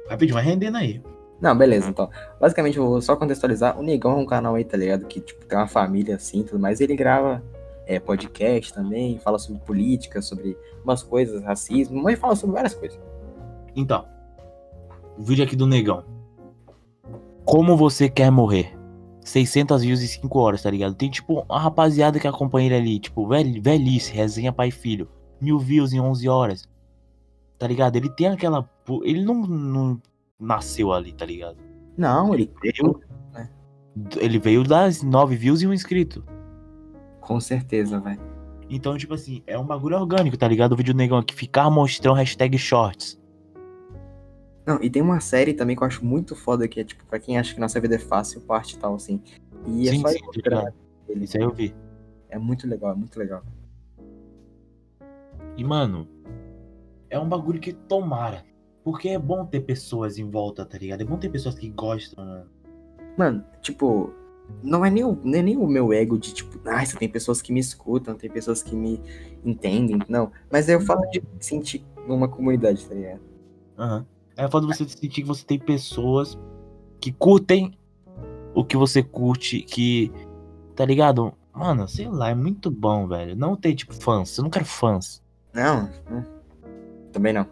Rapidinho, 0.09 0.35
vai 0.35 0.45
rendendo 0.45 0.77
aí. 0.79 1.03
Não, 1.41 1.57
beleza, 1.57 1.89
então. 1.89 2.09
Basicamente, 2.41 2.79
eu 2.79 2.87
vou 2.87 3.03
só 3.03 3.17
contextualizar. 3.17 3.79
O 3.79 3.83
Negão 3.83 4.13
é 4.13 4.17
um 4.17 4.27
canal 4.27 4.55
aí, 4.55 4.65
tá 4.65 4.77
ligado? 4.77 5.07
Que, 5.07 5.21
tipo, 5.21 5.45
tem 5.45 5.59
uma 5.59 5.67
família 5.67 6.15
assim 6.15 6.45
tudo 6.45 6.61
mais. 6.61 6.81
Ele 6.81 6.95
grava 6.95 7.43
é, 7.87 7.99
podcast 7.99 8.73
também, 8.73 9.19
fala 9.19 9.39
sobre 9.39 9.61
política, 9.63 10.23
sobre 10.23 10.57
umas 10.85 11.03
coisas, 11.03 11.43
racismo, 11.43 12.01
mas 12.01 12.19
fala 12.19 12.37
sobre 12.37 12.55
várias 12.55 12.75
coisas. 12.75 12.99
Então, 13.75 14.07
o 15.19 15.23
vídeo 15.23 15.45
aqui 15.45 15.57
do 15.57 15.67
negão. 15.67 16.05
Como 17.45 17.77
você 17.77 18.09
quer 18.09 18.31
morrer? 18.31 18.82
600 19.25 19.83
views 19.83 20.03
em 20.03 20.07
5 20.07 20.39
horas, 20.39 20.63
tá 20.63 20.71
ligado? 20.71 20.95
Tem 20.95 21.11
tipo 21.11 21.41
uma 21.49 21.59
rapaziada 21.59 22.19
que 22.19 22.27
acompanha 22.27 22.67
ele 22.67 22.75
ali, 22.75 22.99
tipo, 22.99 23.27
velh, 23.27 23.61
velhice, 23.61 24.13
resenha 24.13 24.53
pai 24.53 24.69
e 24.69 24.73
filho. 24.73 25.09
Mil 25.41 25.59
views 25.59 25.93
em 25.93 26.01
11 26.01 26.29
horas. 26.29 26.69
Tá 27.59 27.67
ligado? 27.67 27.97
Ele 27.97 28.09
tem 28.09 28.29
aquela. 28.29 28.69
Ele 29.05 29.23
não, 29.23 29.47
não 29.47 30.03
nasceu 30.39 30.93
ali, 30.93 31.13
tá 31.13 31.25
ligado? 31.25 31.57
Não, 31.97 32.35
ele 32.35 32.51
Veio, 32.61 33.01
né? 33.33 33.49
ele 34.17 34.39
veio 34.39 34.65
das 34.65 35.03
9 35.03 35.37
views 35.37 35.63
e 35.63 35.67
um 35.67 35.73
inscrito. 35.73 36.25
Com 37.21 37.39
certeza, 37.41 38.01
velho. 38.01 38.21
Então, 38.69 38.97
tipo 38.97 39.15
assim, 39.15 39.43
é 39.47 39.59
um 39.59 39.67
bagulho 39.67 39.97
orgânico, 39.97 40.37
tá 40.37 40.49
ligado? 40.49 40.73
O 40.73 40.77
vídeo 40.77 40.95
negão 40.95 41.19
aqui, 41.19 41.35
ficar 41.35 41.71
mostrando 41.71 42.17
hashtag 42.17 42.57
shorts. 42.59 43.21
Não, 44.65 44.79
e 44.83 44.89
tem 44.89 45.03
uma 45.03 45.21
série 45.21 45.53
também 45.55 45.75
que 45.75 45.83
eu 45.83 45.87
acho 45.87 46.05
muito 46.05 46.37
foda, 46.37 46.69
que 46.69 46.81
é, 46.81 46.85
tipo, 46.85 47.05
pra 47.07 47.19
quem 47.19 47.39
acha 47.39 47.53
que 47.53 47.61
nossa 47.61 47.81
vida 47.81 47.97
é 47.97 47.99
fácil, 47.99 48.41
parte 48.43 48.77
e 48.77 48.79
tal, 48.79 48.95
assim. 48.95 49.21
E 49.67 49.89
é 49.89 49.93
Sim, 49.93 50.01
só 50.01 50.09
sim, 50.09 50.25
mostrando 50.25 50.59
ligado. 50.59 50.75
ele. 51.09 51.25
Isso 51.25 51.37
aí 51.37 51.43
eu 51.43 51.53
vi. 51.53 51.75
É 52.29 52.39
muito 52.39 52.67
legal, 52.69 52.93
é 52.93 52.95
muito 52.95 53.19
legal. 53.19 53.43
E, 55.57 55.65
mano, 55.65 56.09
é 57.11 57.19
um 57.19 57.29
bagulho 57.29 57.61
que 57.61 57.73
tomara. 57.73 58.45
Porque 58.85 59.11
é 59.11 59.19
bom 59.19 59.45
ter 59.45 59.61
pessoas 59.61 60.19
em 60.19 60.29
volta, 60.29 60.65
tá 60.65 60.79
ligado? 60.79 61.03
É 61.03 61.05
bom 61.05 61.17
ter 61.17 61.29
pessoas 61.29 61.55
que 61.57 61.69
gostam, 61.69 62.25
mano. 62.25 62.51
Mano, 63.17 63.45
tipo, 63.61 64.13
não 64.63 64.85
é 64.85 64.91
nem 64.91 65.05
o, 65.05 65.17
não 65.23 65.39
é 65.39 65.43
nem 65.43 65.57
o 65.57 65.67
meu 65.67 65.93
ego 65.93 66.19
de, 66.19 66.35
tipo, 66.35 66.59
ah, 66.69 66.83
tem 66.99 67.09
pessoas 67.09 67.41
que 67.41 67.53
me 67.53 67.61
escutam, 67.61 68.17
tem 68.17 68.31
pessoas 68.31 68.63
que 68.63 68.75
me 68.75 69.01
entendem, 69.45 69.99
não. 70.09 70.33
Mas 70.51 70.69
é 70.69 70.77
o 70.77 70.81
fato 70.81 71.09
de 71.11 71.23
sentir 71.39 71.85
numa 72.09 72.27
comunidade, 72.27 72.85
tá 72.87 72.95
ligado? 72.95 73.21
Aham. 73.79 74.07
É 74.37 74.49
foda 74.49 74.67
você 74.67 74.89
sentir 74.89 75.23
que 75.23 75.25
você 75.25 75.45
tem 75.45 75.59
pessoas 75.59 76.39
que 77.01 77.13
curtem 77.13 77.77
o 78.55 78.65
que 78.65 78.77
você 78.77 79.03
curte, 79.03 79.61
que. 79.61 80.13
Tá 80.75 80.85
ligado? 80.85 81.33
Mano, 81.55 81.87
sei 81.87 82.09
lá, 82.09 82.31
é 82.31 82.35
muito 82.35 82.71
bom, 82.71 83.07
velho. 83.07 83.37
Não 83.37 83.57
ter, 83.57 83.75
tipo, 83.75 83.95
fãs. 83.95 84.39
Eu 84.39 84.45
não 84.45 84.51
quero 84.51 84.65
fãs. 84.65 85.23
Não, 85.53 85.91
também 87.13 87.33
não. 87.33 87.47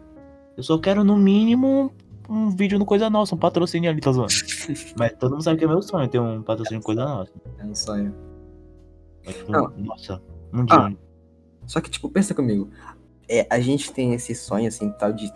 Eu 0.57 0.63
só 0.63 0.77
quero, 0.77 1.03
no 1.03 1.17
mínimo, 1.17 1.93
um 2.27 2.49
vídeo 2.49 2.79
no 2.79 2.85
Coisa 2.85 3.09
Nossa, 3.09 3.35
um 3.35 3.37
patrocínio 3.37 3.89
ali, 3.89 4.01
tá 4.01 4.11
zoando. 4.11 4.33
Mas 4.97 5.13
todo 5.13 5.31
mundo 5.31 5.43
sabe 5.43 5.59
que 5.59 5.65
é 5.65 5.67
meu 5.67 5.81
sonho 5.81 6.07
ter 6.07 6.19
um 6.19 6.41
patrocínio 6.41 6.79
no 6.79 6.83
Coisa 6.85 7.05
Nossa. 7.05 7.31
É 7.59 7.65
um 7.65 7.75
sonho. 7.75 8.15
Mas, 9.25 9.35
tipo, 9.35 9.51
Não. 9.51 9.71
nossa, 9.77 10.21
um 10.51 10.65
dia. 10.65 10.77
Ah. 10.77 10.91
Só 11.67 11.79
que, 11.79 11.89
tipo, 11.89 12.09
pensa 12.09 12.33
comigo. 12.33 12.69
É, 13.29 13.45
a 13.49 13.59
gente 13.59 13.93
tem 13.93 14.13
esse 14.13 14.33
sonho, 14.33 14.67
assim, 14.67 14.91
tal 14.93 15.13
de. 15.13 15.31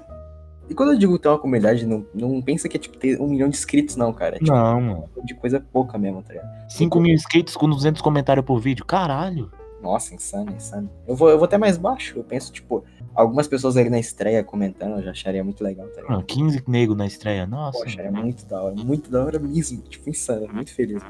E 0.69 0.73
quando 0.73 0.93
eu 0.93 0.97
digo 0.97 1.17
ter 1.19 1.27
uma 1.27 1.37
comunidade, 1.37 1.85
não, 1.85 2.05
não 2.13 2.41
pensa 2.41 2.67
que 2.67 2.75
é, 2.75 2.79
tipo, 2.79 2.97
ter 2.97 3.21
um 3.21 3.27
milhão 3.27 3.47
de 3.49 3.55
inscritos, 3.55 3.95
não, 3.95 4.11
cara. 4.11 4.35
É, 4.37 4.39
tipo, 4.39 4.51
Não, 4.51 4.81
mano. 4.81 5.09
de 5.23 5.33
coisa 5.35 5.59
pouca 5.71 5.97
mesmo, 5.97 6.23
tá 6.23 6.33
ligado? 6.33 6.71
5 6.71 6.99
mil 6.99 7.13
inscritos 7.13 7.55
com 7.55 7.69
200 7.69 8.01
comentários 8.01 8.45
por 8.45 8.59
vídeo. 8.59 8.83
Caralho. 8.85 9.51
Nossa, 9.81 10.15
insano, 10.15 10.51
insano. 10.51 10.89
Eu 11.07 11.15
vou, 11.15 11.29
eu 11.29 11.37
vou 11.37 11.45
até 11.45 11.57
mais 11.59 11.77
baixo. 11.77 12.17
Eu 12.17 12.23
penso, 12.23 12.51
tipo, 12.51 12.83
algumas 13.13 13.47
pessoas 13.47 13.77
ali 13.77 13.89
na 13.89 13.99
estreia 13.99 14.43
comentando, 14.43 14.95
eu 14.97 15.03
já 15.03 15.11
acharia 15.11 15.43
muito 15.43 15.63
legal, 15.63 15.85
tá 15.89 15.97
ligado? 16.01 16.11
Mano, 16.13 16.23
15 16.23 16.63
nego 16.67 16.95
na 16.95 17.05
estreia. 17.05 17.45
Nossa. 17.45 17.77
Poxa, 17.77 18.01
é 18.01 18.09
muito 18.09 18.45
da 18.47 18.63
hora, 18.63 18.75
muito 18.75 19.11
da 19.11 19.23
hora 19.23 19.37
mesmo. 19.37 19.83
Tipo, 19.83 20.09
insano, 20.09 20.47
muito 20.51 20.73
feliz. 20.73 21.03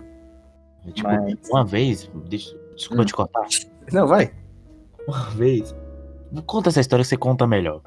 É, 0.86 0.92
Tipo, 0.92 1.08
Mas- 1.08 1.50
uma 1.50 1.64
vez. 1.66 2.10
Deixa, 2.30 2.56
desculpa 2.76 3.04
Hum. 3.04 3.06
te 3.06 3.14
cortar. 3.14 3.48
Não, 3.94 4.06
vai. 4.06 4.32
Uma 5.08 5.30
vez. 5.30 5.74
Conta 6.46 6.70
essa 6.70 6.82
história 6.82 7.04
que 7.04 7.08
você 7.10 7.16
conta 7.18 7.48
melhor. 7.48 7.82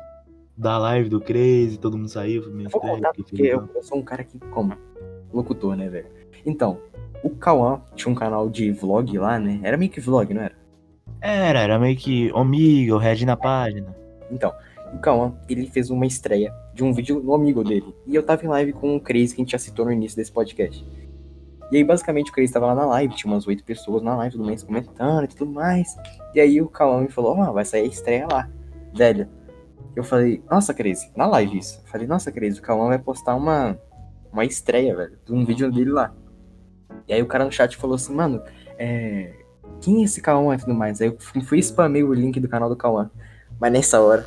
Da 0.59 0.77
live 0.77 1.09
do 1.09 1.21
Crazy, 1.21 1.79
todo 1.79 1.97
mundo 1.97 2.09
saiu. 2.09 2.43
Eu 2.43 2.69
vou 2.69 2.81
contar 2.81 3.13
que 3.13 3.23
porque 3.23 3.43
eu, 3.43 3.69
eu 3.73 3.81
sou 3.81 3.97
um 3.97 4.03
cara 4.03 4.25
que, 4.25 4.41
como 4.51 4.77
locutor, 5.33 5.77
né, 5.77 5.89
velho? 5.89 6.09
Então, 6.45 6.81
o 7.23 7.31
Cauã 7.31 7.81
tinha 7.95 8.11
um 8.11 8.15
canal 8.15 8.51
de 8.51 8.73
vlog 8.73 9.17
lá, 9.19 9.39
né? 9.39 9.61
Era 9.63 9.77
meio 9.77 9.89
que 9.89 10.01
vlog, 10.01 10.35
não 10.35 10.43
era? 10.43 10.57
Era, 11.21 11.61
era 11.61 11.79
meio 11.79 11.97
que 11.97 12.33
amigo, 12.35 12.97
red 12.97 13.25
na 13.25 13.37
página. 13.37 13.95
Então, 14.33 14.53
o 14.93 14.99
Cauã, 14.99 15.33
ele 15.49 15.65
fez 15.69 15.91
uma 15.91 16.05
estreia 16.05 16.53
de 16.75 16.83
um 16.83 16.93
vídeo 16.93 17.23
no 17.23 17.35
amigo 17.35 17.63
dele. 17.63 17.95
E 18.05 18.17
eu 18.17 18.25
tava 18.25 18.45
em 18.45 18.49
live 18.49 18.73
com 18.73 18.97
o 18.97 19.01
Crazy, 19.01 19.37
que 19.37 19.41
a 19.41 19.45
gente 19.45 19.53
já 19.53 19.59
citou 19.59 19.85
no 19.85 19.93
início 19.93 20.17
desse 20.17 20.33
podcast. 20.33 20.85
E 21.71 21.77
aí, 21.77 21.85
basicamente, 21.85 22.33
o 22.33 22.35
Crazy 22.35 22.53
tava 22.53 22.67
lá 22.67 22.75
na 22.75 22.87
live, 22.87 23.15
tinha 23.15 23.33
umas 23.33 23.47
oito 23.47 23.63
pessoas 23.63 24.03
na 24.03 24.17
live, 24.17 24.33
tudo 24.33 24.45
mais, 24.45 24.65
comentando 24.65 25.23
e 25.23 25.29
tudo 25.29 25.53
mais. 25.53 25.95
E 26.35 26.41
aí 26.41 26.61
o 26.61 26.69
Cauã 26.69 27.03
me 27.03 27.09
falou, 27.09 27.39
ó, 27.39 27.53
vai 27.53 27.65
sair 27.65 27.83
a 27.83 27.87
estreia 27.87 28.27
lá. 28.29 28.51
Velho, 28.93 29.29
eu 29.97 30.05
falei, 30.05 30.43
nossa, 30.51 30.73
Crazy, 30.73 31.11
na 31.17 31.27
live 31.27 31.59
isso. 31.59 31.81
Eu 31.85 31.91
falei, 31.91 32.07
nossa, 32.07 32.31
Crazy, 32.31 32.61
o 32.61 32.63
Cauã 32.63 32.89
vai 32.89 32.99
postar 32.99 33.35
uma, 33.35 33.79
uma 34.33 34.45
estreia, 34.45 34.97
velho, 34.97 35.19
de 35.25 35.33
um 35.33 35.45
vídeo 35.45 35.71
dele 35.71 35.91
lá. 35.91 36.15
E 37.07 37.13
aí 37.13 37.23
o 37.23 37.27
cara 37.27 37.45
no 37.45 37.53
chat 37.53 37.77
falou 37.77 37.97
assim, 37.97 38.15
mano, 38.15 38.43
é... 38.79 39.35
Quem 39.81 40.01
é 40.01 40.05
esse 40.05 40.21
Cauã 40.21 40.55
e 40.55 40.59
tudo 40.59 40.75
mais? 40.75 41.01
Aí 41.01 41.09
eu 41.09 41.17
fui 41.19 41.59
spamei 41.61 42.03
o 42.03 42.13
link 42.13 42.41
do 42.41 42.49
canal 42.49 42.69
do 42.69 42.77
Cauã. 42.77 43.11
Mas 43.61 43.73
nessa 43.73 44.01
hora, 44.01 44.27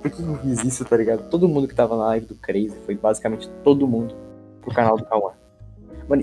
por 0.00 0.10
que 0.10 0.22
eu 0.22 0.36
fiz 0.38 0.64
isso, 0.64 0.84
tá 0.84 0.96
ligado? 0.96 1.28
Todo 1.28 1.48
mundo 1.48 1.66
que 1.66 1.74
tava 1.74 1.96
na 1.96 2.06
live 2.06 2.26
do 2.26 2.34
Crazy, 2.36 2.76
foi 2.84 2.96
basicamente 2.96 3.48
todo 3.64 3.86
mundo 3.86 4.14
pro 4.60 4.72
canal 4.72 4.96
do 4.96 5.04
Cauã. 5.04 5.32
Mano, 6.08 6.22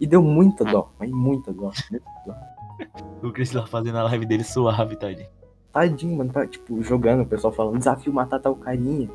e 0.00 0.06
deu 0.06 0.22
muita 0.22 0.64
dó, 0.64 0.92
mas 0.98 1.10
muita 1.10 1.52
dó, 1.52 1.70
muita 1.90 2.06
dó. 2.26 2.34
O 3.22 3.32
Crazy 3.32 3.56
lá 3.56 3.66
fazendo 3.66 3.96
a 3.96 4.02
live 4.02 4.26
dele 4.26 4.44
suave, 4.44 4.96
tadinho. 4.96 5.28
Tadinho, 5.74 6.16
mano, 6.16 6.32
tá, 6.32 6.46
tipo, 6.46 6.80
jogando, 6.82 7.22
o 7.22 7.26
pessoal 7.26 7.52
falando, 7.52 7.78
desafio 7.78 8.12
matar 8.12 8.38
tal 8.38 8.54
carinha. 8.54 9.10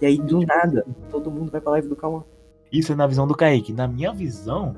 E 0.00 0.04
aí, 0.04 0.18
do 0.18 0.44
nada, 0.46 0.84
todo 1.10 1.30
mundo 1.30 1.50
vai 1.50 1.60
pra 1.60 1.72
live 1.72 1.88
do 1.88 1.96
Cauã. 1.96 2.22
Isso 2.70 2.92
é 2.92 2.94
na 2.94 3.06
visão 3.06 3.26
do 3.26 3.34
Kaique. 3.34 3.72
Na 3.72 3.88
minha 3.88 4.12
visão, 4.12 4.76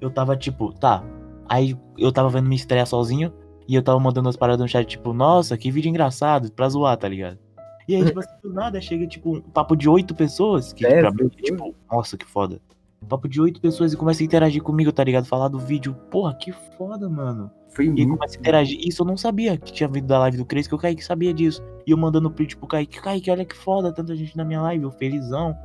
eu 0.00 0.10
tava 0.10 0.36
tipo, 0.36 0.72
tá. 0.72 1.04
Aí 1.48 1.78
eu 1.96 2.10
tava 2.10 2.28
vendo 2.28 2.48
minha 2.48 2.56
estreia 2.56 2.84
sozinho. 2.84 3.32
E 3.68 3.76
eu 3.76 3.82
tava 3.82 4.00
mandando 4.00 4.28
as 4.28 4.36
paradas 4.36 4.60
no 4.60 4.68
chat, 4.68 4.84
tipo, 4.86 5.12
nossa, 5.12 5.56
que 5.56 5.70
vídeo 5.70 5.88
engraçado, 5.88 6.50
pra 6.50 6.68
zoar, 6.68 6.96
tá 6.96 7.08
ligado? 7.08 7.38
E 7.86 7.94
aí, 7.94 8.04
tipo 8.04 8.18
assim, 8.18 8.34
do 8.42 8.52
nada 8.52 8.80
chega, 8.80 9.06
tipo, 9.06 9.36
um 9.36 9.40
papo 9.40 9.76
de 9.76 9.88
oito 9.88 10.14
pessoas, 10.14 10.72
que 10.72 10.84
É, 10.84 11.00
pra 11.00 11.12
mim, 11.12 11.26
é, 11.26 11.42
tipo, 11.42 11.72
nossa, 11.90 12.16
que 12.16 12.26
foda. 12.26 12.60
Papo 13.08 13.28
de 13.28 13.40
oito 13.40 13.60
pessoas 13.60 13.92
e 13.92 13.96
começa 13.96 14.22
a 14.22 14.26
interagir 14.26 14.62
comigo, 14.62 14.90
tá 14.92 15.04
ligado? 15.04 15.26
Falar 15.26 15.48
do 15.48 15.58
vídeo. 15.58 15.94
Porra, 16.10 16.34
que 16.34 16.52
foda, 16.76 17.08
mano. 17.08 17.50
Foi 17.74 17.86
E 17.86 18.06
começa 18.06 18.36
a 18.36 18.40
interagir. 18.40 18.78
Isso 18.86 19.02
eu 19.02 19.06
não 19.06 19.16
sabia 19.16 19.56
que 19.56 19.72
tinha 19.72 19.88
vindo 19.88 20.06
da 20.06 20.18
live 20.18 20.36
do 20.36 20.44
Cris, 20.44 20.66
que 20.66 20.74
o 20.74 20.78
Kaique 20.78 21.02
sabia 21.04 21.32
disso. 21.32 21.62
E 21.86 21.90
eu 21.90 21.96
mandando 21.96 22.30
print 22.30 22.56
pro 22.56 22.66
Kaique, 22.66 23.00
Kaique, 23.00 23.30
olha 23.30 23.44
que 23.44 23.56
foda, 23.56 23.92
tanta 23.92 24.14
gente 24.14 24.36
na 24.36 24.44
minha 24.44 24.60
live, 24.62 24.84
eu 24.84 24.90
felizão. 24.90 25.56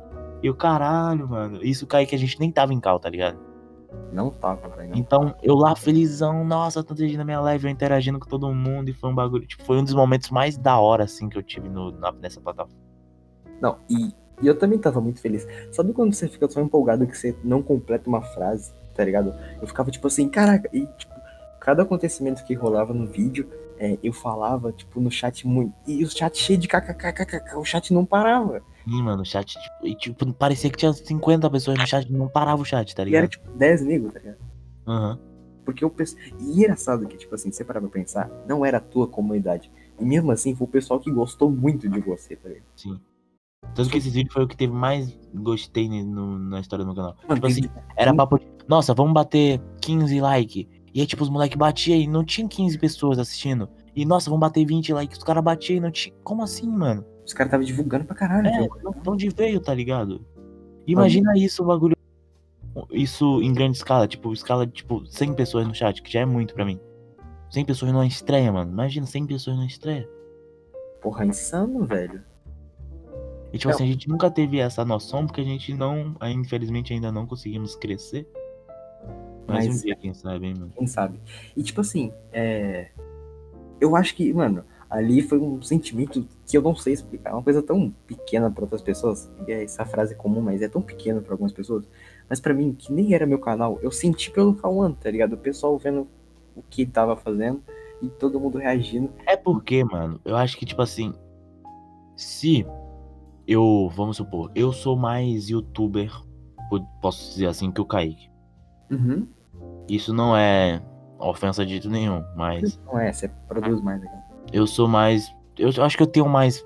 E 0.42 0.46
eu, 0.46 0.54
caralho, 0.54 1.28
mano. 1.28 1.62
Isso, 1.62 1.86
Kaique, 1.86 2.14
a 2.14 2.18
gente 2.18 2.38
nem 2.40 2.50
tava 2.50 2.72
em 2.72 2.80
cal, 2.80 2.98
tá 2.98 3.10
ligado? 3.10 3.38
Não 4.12 4.30
tava, 4.30 4.68
velho. 4.68 4.92
Então, 4.94 5.34
eu 5.42 5.54
lá 5.54 5.74
felizão, 5.74 6.44
nossa, 6.44 6.82
tanta 6.82 7.06
gente 7.06 7.16
na 7.16 7.24
minha 7.24 7.40
live, 7.40 7.64
eu 7.66 7.70
interagindo 7.70 8.18
com 8.18 8.26
todo 8.28 8.52
mundo. 8.54 8.88
E 8.88 8.92
foi 8.92 9.10
um 9.10 9.14
bagulho, 9.14 9.46
tipo, 9.46 9.64
foi 9.64 9.78
um 9.78 9.84
dos 9.84 9.94
momentos 9.94 10.30
mais 10.30 10.56
da 10.56 10.78
hora, 10.78 11.04
assim, 11.04 11.28
que 11.28 11.36
eu 11.36 11.42
tive 11.42 11.68
no, 11.68 11.90
na- 11.92 12.12
nessa 12.12 12.40
plataforma. 12.40 12.78
Não, 13.60 13.78
e, 13.90 14.12
e 14.42 14.46
eu 14.46 14.56
também 14.58 14.78
tava 14.78 15.00
muito 15.00 15.20
feliz. 15.20 15.46
Sabe 15.72 15.92
quando 15.92 16.14
você 16.14 16.28
fica 16.28 16.46
tão 16.48 16.62
empolgado 16.62 17.06
que 17.06 17.16
você 17.16 17.36
não 17.42 17.62
completa 17.62 18.08
uma 18.08 18.22
frase, 18.22 18.72
tá 18.94 19.04
ligado? 19.04 19.34
Eu 19.60 19.66
ficava 19.66 19.90
tipo 19.90 20.06
assim, 20.06 20.28
caraca, 20.28 20.68
e 20.72 20.86
tipo, 20.96 21.14
cada 21.68 21.82
acontecimento 21.82 22.42
que 22.46 22.54
rolava 22.54 22.94
no 22.94 23.06
vídeo, 23.06 23.46
é, 23.78 23.98
eu 24.02 24.10
falava, 24.10 24.72
tipo, 24.72 24.98
no 25.02 25.10
chat 25.10 25.46
muito. 25.46 25.74
E 25.86 26.02
o 26.02 26.08
chat 26.08 26.34
cheio 26.38 26.58
de 26.58 26.66
kkkk, 26.66 27.54
o 27.58 27.62
chat 27.62 27.92
não 27.92 28.06
parava. 28.06 28.62
Ih, 28.86 29.02
mano, 29.02 29.20
o 29.20 29.24
chat, 29.26 29.52
tipo, 29.52 29.86
e, 29.86 29.94
tipo, 29.94 30.32
parecia 30.32 30.70
que 30.70 30.78
tinha 30.78 30.94
50 30.94 31.50
pessoas 31.50 31.76
no 31.78 31.86
chat, 31.86 32.10
não 32.10 32.26
parava 32.26 32.62
o 32.62 32.64
chat, 32.64 32.96
tá 32.96 33.02
E 33.02 33.14
era 33.14 33.26
ligado? 33.26 33.28
tipo 33.32 33.50
10 33.50 33.82
negros, 33.82 34.14
tá 34.14 34.18
ligado? 34.18 34.38
Aham. 34.86 35.18
Porque 35.62 35.84
o 35.84 35.90
pessoal. 35.90 36.22
E 36.40 36.52
engraçado 36.60 37.06
que, 37.06 37.18
tipo 37.18 37.34
assim, 37.34 37.52
você 37.52 37.62
parar 37.62 37.82
pra 37.82 37.90
pensar, 37.90 38.30
não 38.48 38.64
era 38.64 38.78
a 38.78 38.80
tua 38.80 39.06
comunidade. 39.06 39.70
E 40.00 40.04
mesmo 40.06 40.32
assim, 40.32 40.54
foi 40.54 40.66
o 40.66 40.70
pessoal 40.70 40.98
que 40.98 41.10
gostou 41.10 41.50
muito 41.50 41.86
de 41.86 42.00
você, 42.00 42.34
tá 42.34 42.48
ligado? 42.48 42.64
Sim. 42.76 42.98
Tanto 43.74 43.90
que 43.90 43.98
esse 43.98 44.08
vídeo 44.08 44.32
foi 44.32 44.44
o 44.44 44.48
que 44.48 44.56
teve 44.56 44.72
mais 44.72 45.14
gostei 45.34 45.86
no- 46.02 46.38
na 46.38 46.60
história 46.60 46.82
do 46.82 46.86
meu 46.88 46.96
canal. 46.96 47.14
Mano, 47.28 47.34
tipo 47.34 47.46
assim, 47.46 47.60
era 47.94 48.12
Sim. 48.12 48.16
papo 48.16 48.38
de, 48.38 48.46
nossa, 48.66 48.94
vamos 48.94 49.12
bater 49.12 49.60
15 49.82 50.18
likes. 50.18 50.66
E 50.98 51.00
aí, 51.00 51.06
tipo, 51.06 51.22
os 51.22 51.30
moleques 51.30 51.56
batiam 51.56 51.96
e 51.96 52.08
não 52.08 52.24
tinha 52.24 52.48
15 52.48 52.76
pessoas 52.76 53.20
assistindo. 53.20 53.68
E, 53.94 54.04
nossa, 54.04 54.28
vamos 54.28 54.40
bater 54.40 54.66
20 54.66 54.92
likes. 54.92 55.16
Os 55.16 55.22
caras 55.22 55.44
batiam 55.44 55.76
e 55.76 55.80
não 55.80 55.92
tinha. 55.92 56.12
Como 56.24 56.42
assim, 56.42 56.68
mano? 56.68 57.04
Os 57.24 57.32
caras 57.32 57.50
estavam 57.50 57.64
divulgando 57.64 58.04
pra 58.04 58.16
caralho. 58.16 58.48
É, 58.48 58.58
viu? 58.58 58.68
de 59.00 59.08
onde 59.08 59.28
veio, 59.28 59.60
tá 59.60 59.72
ligado? 59.72 60.26
Imagina 60.88 61.38
isso, 61.38 61.62
o 61.62 61.66
bagulho. 61.66 61.96
Isso 62.90 63.40
em 63.40 63.54
grande 63.54 63.76
escala, 63.76 64.08
tipo, 64.08 64.32
escala 64.32 64.66
de 64.66 64.72
tipo 64.72 65.06
100 65.06 65.34
pessoas 65.34 65.68
no 65.68 65.72
chat, 65.72 66.02
que 66.02 66.10
já 66.12 66.22
é 66.22 66.26
muito 66.26 66.52
pra 66.52 66.64
mim. 66.64 66.80
100 67.48 67.64
pessoas 67.64 67.92
numa 67.92 68.04
estreia, 68.04 68.50
mano. 68.50 68.72
Imagina 68.72 69.06
100 69.06 69.24
pessoas 69.24 69.54
numa 69.54 69.68
estreia. 69.68 70.08
Porra, 71.00 71.24
insano, 71.24 71.86
velho. 71.86 72.24
E 73.52 73.56
tipo 73.56 73.68
Não. 73.68 73.76
assim, 73.76 73.84
a 73.84 73.86
gente 73.86 74.08
nunca 74.08 74.28
teve 74.28 74.58
essa 74.58 74.84
noção 74.84 75.28
porque 75.28 75.42
a 75.42 75.44
gente 75.44 75.72
não, 75.72 76.16
aí, 76.18 76.34
infelizmente 76.34 76.92
ainda 76.92 77.12
não 77.12 77.24
conseguimos 77.24 77.76
crescer. 77.76 78.28
Mas, 79.48 79.66
Mas- 79.66 79.76
um 79.80 79.82
dia, 79.84 79.96
quem 79.96 80.12
sabe, 80.14 80.46
hein, 80.46 80.54
mano. 80.58 80.72
Quem 80.76 80.86
sabe? 80.86 81.18
E 81.56 81.62
tipo 81.62 81.80
assim, 81.80 82.12
é. 82.32 82.88
Eu 83.80 83.94
acho 83.96 84.14
que, 84.14 84.32
mano, 84.32 84.64
ali 84.90 85.22
foi 85.22 85.38
um 85.38 85.62
sentimento 85.62 86.26
que 86.46 86.56
eu 86.58 86.62
não 86.62 86.74
sei 86.74 86.92
explicar. 86.92 87.30
É 87.30 87.32
uma 87.32 87.42
coisa 87.42 87.62
tão 87.62 87.90
pequena 88.06 88.50
pra 88.50 88.64
outras 88.64 88.82
pessoas. 88.82 89.30
E 89.46 89.52
é 89.52 89.62
essa 89.64 89.84
frase 89.84 90.14
comum, 90.16 90.40
mas 90.42 90.60
é 90.62 90.68
tão 90.68 90.82
pequena 90.82 91.20
pra 91.20 91.32
algumas 91.34 91.52
pessoas. 91.52 91.88
Mas 92.28 92.40
pra 92.40 92.52
mim, 92.52 92.74
que 92.76 92.92
nem 92.92 93.14
era 93.14 93.24
meu 93.24 93.38
canal, 93.38 93.78
eu 93.80 93.90
senti 93.90 94.30
pelo 94.30 94.54
Cauã, 94.54 94.92
tá 94.92 95.10
ligado? 95.10 95.34
O 95.34 95.38
pessoal 95.38 95.78
vendo 95.78 96.06
o 96.56 96.62
que 96.62 96.84
tava 96.84 97.16
fazendo 97.16 97.62
e 98.02 98.08
todo 98.08 98.38
mundo 98.40 98.58
reagindo. 98.58 99.10
É 99.26 99.36
porque, 99.36 99.82
mano, 99.84 100.20
eu 100.24 100.36
acho 100.36 100.56
que, 100.58 100.66
tipo 100.66 100.82
assim, 100.82 101.14
se 102.16 102.66
eu, 103.46 103.90
vamos 103.94 104.16
supor, 104.16 104.50
eu 104.54 104.72
sou 104.72 104.96
mais 104.96 105.48
youtuber, 105.48 106.12
po- 106.68 106.84
posso 107.00 107.32
dizer 107.32 107.46
assim, 107.46 107.70
que 107.70 107.80
o 107.80 107.84
Kaique. 107.86 108.28
Uhum. 108.90 109.26
Isso 109.88 110.12
não 110.12 110.36
é 110.36 110.82
ofensa 111.18 111.64
de 111.64 111.72
jeito 111.72 111.90
nenhum, 111.90 112.22
mas 112.36 112.78
Não 112.86 112.98
é, 112.98 113.12
você 113.12 113.28
produz 113.48 113.80
mais 113.80 114.02
aqui. 114.02 114.14
eu 114.52 114.66
sou 114.66 114.86
mais. 114.86 115.34
Eu 115.58 115.70
acho 115.84 115.96
que 115.96 116.02
eu 116.02 116.06
tenho 116.06 116.28
mais. 116.28 116.64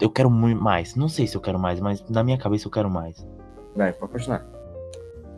Eu 0.00 0.10
quero 0.10 0.30
muito 0.30 0.60
mais. 0.62 0.94
Não 0.96 1.08
sei 1.08 1.26
se 1.26 1.36
eu 1.36 1.40
quero 1.40 1.58
mais, 1.58 1.80
mas 1.80 2.02
na 2.08 2.24
minha 2.24 2.38
cabeça 2.38 2.66
eu 2.66 2.70
quero 2.70 2.88
mais. 2.90 3.26
Vai, 3.76 3.92
pode 3.92 4.12
continuar. 4.12 4.46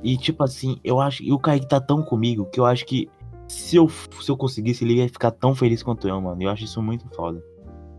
E 0.03 0.17
tipo 0.17 0.43
assim, 0.45 0.79
eu 0.85 1.01
acho. 1.01 1.23
E 1.23 1.33
o 1.33 1.39
Kaique 1.39 1.67
tá 1.69 1.81
tão 1.81 2.03
comigo 2.03 2.47
que 2.47 2.61
eu 2.61 2.65
acho 2.65 2.85
que 2.87 3.09
se 3.49 3.77
eu, 3.77 3.89
se 3.89 4.31
eu 4.31 4.37
conseguisse, 4.37 4.85
ele 4.85 4.95
ia 4.95 5.09
ficar 5.09 5.31
tão 5.31 5.55
feliz 5.55 5.83
quanto 5.83 6.09
eu, 6.09 6.21
mano. 6.21 6.43
Eu 6.43 6.51
acho 6.51 6.65
isso 6.65 6.81
muito 6.83 7.09
foda. 7.15 7.43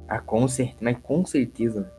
Ah, 0.08 0.20
com 0.20 0.48
certeza, 0.48 0.78
mas 0.82 0.98
com 1.02 1.26
certeza. 1.26 1.92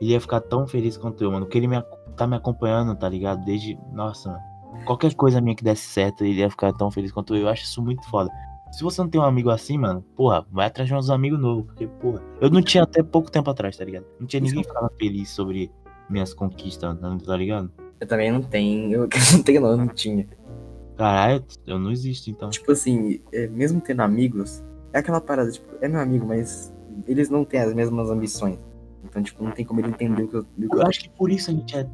Ele 0.00 0.12
ia 0.12 0.20
ficar 0.20 0.40
tão 0.40 0.66
feliz 0.66 0.96
quanto 0.96 1.22
eu, 1.24 1.30
mano. 1.32 1.46
Porque 1.46 1.58
ele 1.58 1.68
me, 1.68 1.82
tá 2.16 2.26
me 2.26 2.36
acompanhando, 2.36 2.94
tá 2.94 3.08
ligado? 3.08 3.44
Desde. 3.44 3.78
Nossa, 3.92 4.30
mano. 4.30 4.42
Qualquer 4.84 5.14
coisa 5.14 5.40
minha 5.40 5.54
que 5.56 5.64
desse 5.64 5.86
certo, 5.88 6.24
ele 6.24 6.40
ia 6.40 6.50
ficar 6.50 6.72
tão 6.72 6.90
feliz 6.90 7.10
quanto 7.12 7.34
eu. 7.34 7.42
Eu 7.42 7.48
acho 7.48 7.64
isso 7.64 7.82
muito 7.82 8.08
foda. 8.08 8.30
Se 8.72 8.82
você 8.82 9.00
não 9.00 9.08
tem 9.08 9.20
um 9.20 9.24
amigo 9.24 9.50
assim, 9.50 9.78
mano, 9.78 10.02
porra, 10.16 10.44
vai 10.50 10.66
atrás 10.66 10.88
de 10.88 10.94
uns 10.94 11.08
amigos 11.10 11.38
novos. 11.40 11.64
Porque, 11.66 11.86
porra, 11.86 12.22
eu 12.40 12.50
não 12.50 12.60
tinha 12.62 12.82
até 12.84 13.02
pouco 13.02 13.30
tempo 13.30 13.48
atrás, 13.50 13.76
tá 13.76 13.84
ligado? 13.84 14.04
Não 14.20 14.26
tinha 14.26 14.40
ninguém 14.40 14.62
que 14.62 14.68
ficava 14.68 14.90
feliz 14.98 15.30
sobre 15.30 15.70
minhas 16.10 16.32
conquistas, 16.34 17.00
não- 17.00 17.18
tá 17.18 17.36
ligado? 17.36 17.70
Eu 17.98 18.06
também 18.06 18.30
não 18.30 18.42
tenho. 18.42 19.08
Eu 19.32 19.32
não 19.32 19.42
tenho, 19.42 19.60
não, 19.60 19.70
eu 19.70 19.76
não 19.76 19.88
tinha. 19.88 20.26
Caralho, 20.96 21.44
eu 21.66 21.78
não 21.78 21.90
existo, 21.90 22.30
então. 22.30 22.50
Tipo 22.50 22.72
assim, 22.72 23.20
é, 23.32 23.46
mesmo 23.48 23.80
tendo 23.80 24.00
amigos, 24.00 24.62
é 24.92 24.98
aquela 24.98 25.20
parada, 25.20 25.50
tipo, 25.50 25.66
é 25.80 25.88
meu 25.88 26.00
amigo, 26.00 26.26
mas 26.26 26.72
eles 27.06 27.28
não 27.30 27.44
têm 27.44 27.60
as 27.60 27.72
mesmas 27.74 28.10
ambições. 28.10 28.58
Então, 29.04 29.22
tipo, 29.22 29.42
não 29.42 29.50
tem 29.50 29.64
como 29.64 29.80
ele 29.80 29.88
entender 29.88 30.22
o 30.24 30.28
que 30.28 30.34
eu. 30.36 30.40
o 30.40 30.44
que 30.44 30.64
eu- 30.64 30.80
Eu 30.80 30.86
acho 30.86 31.00
que 31.00 31.08
por 31.10 31.30
isso 31.30 31.50
a 31.50 31.54
gente 31.54 31.76
é 31.76 31.86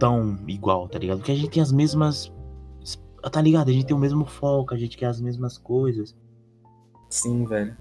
tão 0.00 0.36
igual, 0.48 0.88
tá 0.88 0.98
ligado? 0.98 1.18
Porque 1.18 1.30
a 1.30 1.36
gente 1.36 1.50
tem 1.50 1.62
as 1.62 1.70
mesmas. 1.70 2.32
Tá 3.30 3.40
ligado? 3.40 3.68
A 3.68 3.72
gente 3.72 3.86
tem 3.86 3.94
o 3.94 4.00
mesmo 4.00 4.24
foco, 4.24 4.74
a 4.74 4.78
gente 4.78 4.96
quer 4.96 5.06
as 5.06 5.20
mesmas 5.20 5.58
coisas. 5.58 6.16
Sim, 7.10 7.44
velho. 7.44 7.76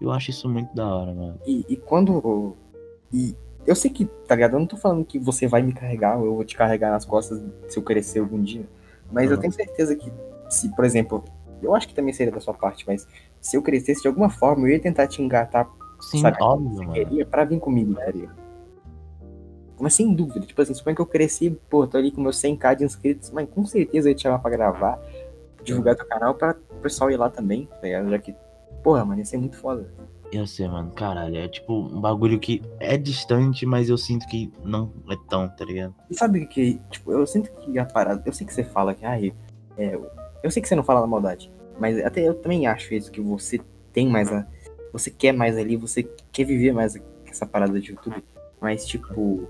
Eu 0.00 0.10
acho 0.12 0.30
isso 0.30 0.48
muito 0.48 0.74
da 0.74 0.86
hora, 0.94 1.12
mano. 1.14 1.38
E, 1.46 1.64
e 1.68 1.76
quando. 1.76 2.54
E 3.12 3.34
eu 3.66 3.74
sei 3.74 3.90
que, 3.90 4.04
tá 4.26 4.34
ligado? 4.34 4.52
Eu 4.54 4.60
não 4.60 4.66
tô 4.66 4.76
falando 4.76 5.04
que 5.04 5.18
você 5.18 5.46
vai 5.46 5.62
me 5.62 5.72
carregar, 5.72 6.18
ou 6.18 6.26
eu 6.26 6.34
vou 6.36 6.44
te 6.44 6.56
carregar 6.56 6.90
nas 6.90 7.04
costas 7.04 7.42
se 7.68 7.78
eu 7.78 7.82
crescer 7.82 8.18
algum 8.20 8.40
dia. 8.42 8.68
Mas 9.10 9.30
eu 9.30 9.36
Uhum. 9.36 9.40
tenho 9.42 9.52
certeza 9.52 9.96
que, 9.96 10.12
se, 10.48 10.68
por 10.76 10.84
exemplo, 10.84 11.24
eu 11.62 11.74
acho 11.74 11.88
que 11.88 11.94
também 11.94 12.12
seria 12.12 12.32
da 12.32 12.40
sua 12.40 12.54
parte, 12.54 12.84
mas 12.86 13.06
se 13.40 13.56
eu 13.56 13.62
crescesse 13.62 14.02
de 14.02 14.08
alguma 14.08 14.30
forma, 14.30 14.66
eu 14.68 14.72
ia 14.72 14.80
tentar 14.80 15.06
te 15.06 15.22
engatar 15.22 15.68
Sim, 16.00 16.20
Sabe? 16.20 16.38
óbvio, 16.40 16.78
mano. 16.78 16.92
queria 16.92 17.26
pra 17.26 17.44
vir 17.44 17.58
comigo, 17.60 17.94
tá 17.94 18.10
ligado? 18.10 18.34
Mas 19.80 19.94
sem 19.94 20.12
dúvida, 20.12 20.46
tipo 20.46 20.60
assim, 20.60 20.74
suponho 20.74 20.96
que 20.96 21.02
eu 21.02 21.06
cresci, 21.06 21.50
pô, 21.68 21.86
tô 21.86 21.96
ali 21.96 22.10
com 22.10 22.20
meus 22.20 22.36
100k 22.36 22.76
de 22.76 22.84
inscritos, 22.84 23.30
mas 23.30 23.48
com 23.48 23.64
certeza 23.64 24.08
eu 24.08 24.10
ia 24.10 24.14
te 24.14 24.22
chamar 24.22 24.38
pra 24.38 24.50
gravar, 24.50 25.00
divulgar 25.62 25.96
teu 25.96 26.06
canal 26.06 26.34
pra 26.34 26.56
o 26.70 26.76
pessoal 26.76 27.10
ir 27.10 27.16
lá 27.16 27.30
também, 27.30 27.66
tá 27.66 27.80
ligado? 27.82 28.10
Já 28.10 28.18
que, 28.18 28.34
porra, 28.82 29.04
mano, 29.04 29.20
ia 29.20 29.24
ser 29.24 29.38
muito 29.38 29.56
foda. 29.56 29.90
Eu 30.32 30.46
sei, 30.46 30.68
mano. 30.68 30.92
Caralho, 30.92 31.36
é 31.36 31.48
tipo 31.48 31.72
um 31.72 32.00
bagulho 32.00 32.38
que 32.38 32.62
é 32.78 32.96
distante, 32.96 33.66
mas 33.66 33.88
eu 33.88 33.98
sinto 33.98 34.26
que 34.26 34.52
não 34.64 34.92
é 35.10 35.16
tão, 35.28 35.48
tá 35.48 35.64
ligado? 35.64 35.94
E 36.08 36.14
sabe 36.14 36.40
o 36.40 36.48
que, 36.48 36.80
tipo, 36.90 37.12
eu 37.12 37.26
sinto 37.26 37.50
que 37.50 37.78
a 37.78 37.84
parada, 37.84 38.22
eu 38.24 38.32
sei 38.32 38.46
que 38.46 38.54
você 38.54 38.62
fala 38.62 38.94
que, 38.94 39.04
ai, 39.04 39.32
é, 39.76 39.98
eu 40.42 40.50
sei 40.50 40.62
que 40.62 40.68
você 40.68 40.76
não 40.76 40.84
fala 40.84 41.00
na 41.00 41.06
maldade, 41.06 41.50
mas 41.78 41.98
até 42.04 42.26
eu 42.26 42.34
também 42.34 42.66
acho 42.66 42.94
isso, 42.94 43.10
que 43.10 43.20
você 43.20 43.60
tem 43.92 44.08
mais 44.08 44.32
a, 44.32 44.46
você 44.92 45.10
quer 45.10 45.32
mais 45.32 45.56
ali, 45.56 45.76
você 45.76 46.08
quer 46.30 46.44
viver 46.44 46.72
mais 46.72 46.96
essa 47.26 47.44
parada 47.44 47.80
de 47.80 47.90
YouTube, 47.90 48.22
mas 48.60 48.86
tipo, 48.86 49.48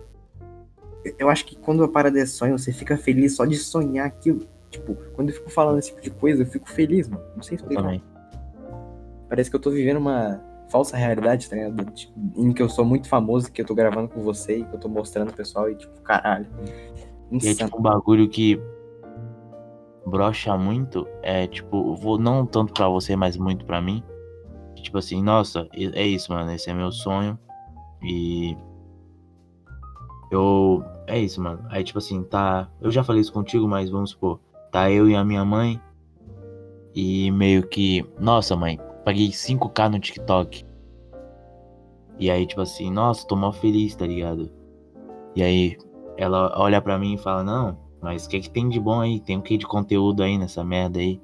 eu- 1.04 1.14
eu 1.20 1.28
acho 1.30 1.44
que 1.46 1.56
quando 1.56 1.82
a 1.84 1.88
parada 1.88 2.18
é 2.18 2.26
sonho, 2.26 2.58
você 2.58 2.72
fica 2.72 2.96
feliz 2.96 3.36
só 3.36 3.44
de 3.44 3.56
sonhar 3.56 4.06
aquilo. 4.06 4.46
Tipo, 4.70 4.94
quando 5.14 5.30
eu 5.30 5.34
fico 5.34 5.50
falando 5.50 5.78
esse 5.78 5.88
tipo 5.88 6.00
de 6.00 6.10
coisa, 6.10 6.42
eu 6.42 6.46
fico 6.46 6.68
feliz, 6.70 7.08
mano. 7.08 7.22
Não 7.34 7.42
sei 7.42 7.56
Eu 7.56 7.60
explicar. 7.60 7.82
também. 7.82 8.02
Parece 9.28 9.50
que 9.50 9.56
eu 9.56 9.60
tô 9.60 9.70
vivendo 9.70 9.96
uma 9.96 10.40
falsa 10.70 10.96
realidade, 10.96 11.48
tá 11.50 11.56
ligado? 11.56 11.90
Tipo, 11.92 12.12
em 12.36 12.52
que 12.52 12.62
eu 12.62 12.68
sou 12.68 12.84
muito 12.84 13.08
famoso, 13.08 13.50
que 13.50 13.60
eu 13.60 13.66
tô 13.66 13.74
gravando 13.74 14.08
com 14.08 14.20
você 14.22 14.58
e 14.58 14.64
que 14.64 14.74
eu 14.74 14.78
tô 14.78 14.88
mostrando 14.88 15.28
pro 15.28 15.36
pessoal 15.38 15.68
e 15.70 15.74
tipo, 15.74 16.00
caralho. 16.02 16.46
E 17.32 17.48
é 17.48 17.54
tipo 17.54 17.78
um 17.78 17.82
bagulho 17.82 18.28
que 18.28 18.60
brocha 20.06 20.56
muito. 20.56 21.06
É 21.22 21.46
tipo, 21.46 21.94
vou 21.96 22.18
não 22.18 22.46
tanto 22.46 22.72
pra 22.72 22.88
você, 22.88 23.16
mas 23.16 23.36
muito 23.36 23.64
pra 23.64 23.80
mim. 23.80 24.02
Tipo 24.76 24.98
assim, 24.98 25.22
nossa, 25.22 25.68
é 25.72 26.06
isso, 26.06 26.32
mano. 26.32 26.50
Esse 26.52 26.70
é 26.70 26.74
meu 26.74 26.90
sonho. 26.92 27.38
E. 28.02 28.56
Eu. 30.30 30.84
É 31.06 31.18
isso, 31.18 31.40
mano. 31.42 31.64
Aí, 31.68 31.82
tipo 31.82 31.98
assim, 31.98 32.22
tá. 32.22 32.70
Eu 32.80 32.90
já 32.90 33.02
falei 33.02 33.20
isso 33.20 33.32
contigo, 33.32 33.66
mas 33.66 33.90
vamos 33.90 34.10
supor. 34.10 34.40
Tá 34.70 34.90
eu 34.90 35.08
e 35.08 35.16
a 35.16 35.24
minha 35.24 35.44
mãe. 35.44 35.80
E 36.94 37.30
meio 37.32 37.66
que. 37.66 38.04
Nossa, 38.18 38.56
mãe, 38.56 38.78
paguei 39.04 39.28
5k 39.28 39.88
no 39.88 39.98
TikTok. 39.98 40.64
E 42.18 42.30
aí, 42.30 42.46
tipo 42.46 42.60
assim, 42.60 42.90
nossa, 42.90 43.26
tô 43.26 43.34
mal 43.34 43.52
feliz, 43.52 43.94
tá 43.94 44.06
ligado? 44.06 44.50
E 45.34 45.42
aí, 45.42 45.78
ela 46.18 46.52
olha 46.56 46.80
pra 46.80 46.98
mim 46.98 47.14
e 47.14 47.18
fala, 47.18 47.42
não, 47.42 47.78
mas 48.02 48.26
o 48.26 48.28
que, 48.28 48.40
que 48.40 48.50
tem 48.50 48.68
de 48.68 48.78
bom 48.78 49.00
aí? 49.00 49.20
Tem 49.20 49.38
o 49.38 49.42
que 49.42 49.56
de 49.56 49.66
conteúdo 49.66 50.22
aí 50.22 50.36
nessa 50.36 50.62
merda 50.62 51.00
aí? 51.00 51.20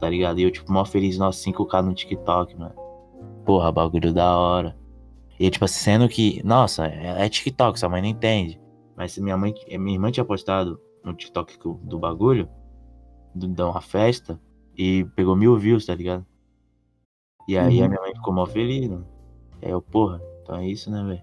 Tá 0.00 0.10
ligado? 0.10 0.40
E 0.40 0.42
eu, 0.42 0.50
tipo, 0.50 0.72
mó 0.72 0.84
feliz, 0.84 1.16
nossa, 1.16 1.48
5k 1.48 1.82
no 1.82 1.94
TikTok, 1.94 2.56
mano. 2.56 2.74
Porra, 3.44 3.70
bagulho 3.70 4.12
da 4.12 4.36
hora. 4.36 4.76
E 5.38 5.50
tipo 5.50 5.64
assim, 5.64 5.80
sendo 5.80 6.08
que, 6.08 6.42
nossa, 6.44 6.86
é, 6.86 7.24
é 7.24 7.28
TikTok, 7.28 7.78
sua 7.78 7.88
mãe 7.88 8.02
não 8.02 8.08
entende. 8.08 8.60
Mas 8.96 9.16
minha 9.18 9.36
mãe, 9.36 9.54
minha 9.78 9.96
irmã 9.96 10.10
tinha 10.10 10.24
postado 10.24 10.80
no 11.04 11.14
TikTok 11.14 11.58
do 11.82 11.98
bagulho, 11.98 12.48
do, 13.34 13.48
de 13.48 13.62
uma 13.62 13.80
festa, 13.80 14.38
e 14.76 15.04
pegou 15.16 15.34
mil 15.34 15.56
views, 15.58 15.86
tá 15.86 15.94
ligado? 15.94 16.24
E 17.48 17.58
aí 17.58 17.78
Uhum. 17.80 17.86
a 17.86 17.88
minha 17.88 18.00
mãe 18.00 18.14
ficou 18.14 18.32
mó 18.32 18.46
feliz, 18.46 18.88
mano. 18.88 19.06
Aí 19.62 19.70
eu, 19.70 19.82
porra, 19.82 20.20
então 20.42 20.56
é 20.56 20.66
isso, 20.66 20.90
né, 20.90 21.02
velho? 21.02 21.22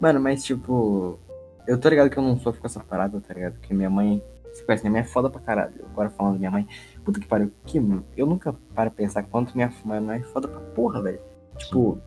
Mano, 0.00 0.20
mas 0.20 0.42
tipo, 0.42 1.18
eu 1.66 1.78
tô 1.78 1.88
ligado 1.88 2.10
que 2.10 2.18
eu 2.18 2.22
não 2.22 2.36
sofro 2.38 2.60
com 2.60 2.66
essa 2.66 2.80
parada, 2.80 3.20
tá 3.20 3.34
ligado? 3.34 3.52
Porque 3.54 3.72
minha 3.74 3.90
mãe, 3.90 4.22
você 4.52 4.64
conhece, 4.64 4.82
minha 4.82 4.92
mãe 4.92 5.02
é 5.02 5.04
foda 5.04 5.30
pra 5.30 5.40
caralho. 5.40 5.74
Agora 5.90 6.10
falando 6.10 6.32
da 6.34 6.38
minha 6.38 6.50
mãe, 6.50 6.66
puta 7.04 7.20
que 7.20 7.26
pariu, 7.26 7.52
que, 7.66 7.78
eu 8.16 8.26
nunca 8.26 8.52
paro 8.74 8.90
pra 8.90 9.04
pensar 9.04 9.22
quanto 9.24 9.54
minha 9.54 9.72
mãe 9.84 10.18
é 10.18 10.22
foda 10.22 10.48
pra 10.48 10.60
porra, 10.60 11.02
velho. 11.02 11.20
Tipo, 11.58 12.00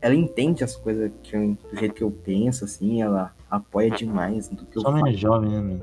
ela 0.00 0.14
entende 0.14 0.62
as 0.62 0.76
coisas 0.76 1.10
que 1.22 1.36
eu, 1.36 1.56
do 1.70 1.78
jeito 1.78 1.94
que 1.94 2.02
eu 2.02 2.10
penso, 2.10 2.64
assim, 2.64 3.02
ela 3.02 3.34
apoia 3.50 3.90
demais 3.90 4.50
no 4.50 4.56
que 4.58 4.76
eu 4.76 4.82
Sua 4.82 4.92
faço. 4.92 5.06
é 5.06 5.12
jovem, 5.12 5.50
né, 5.50 5.60
mano? 5.60 5.82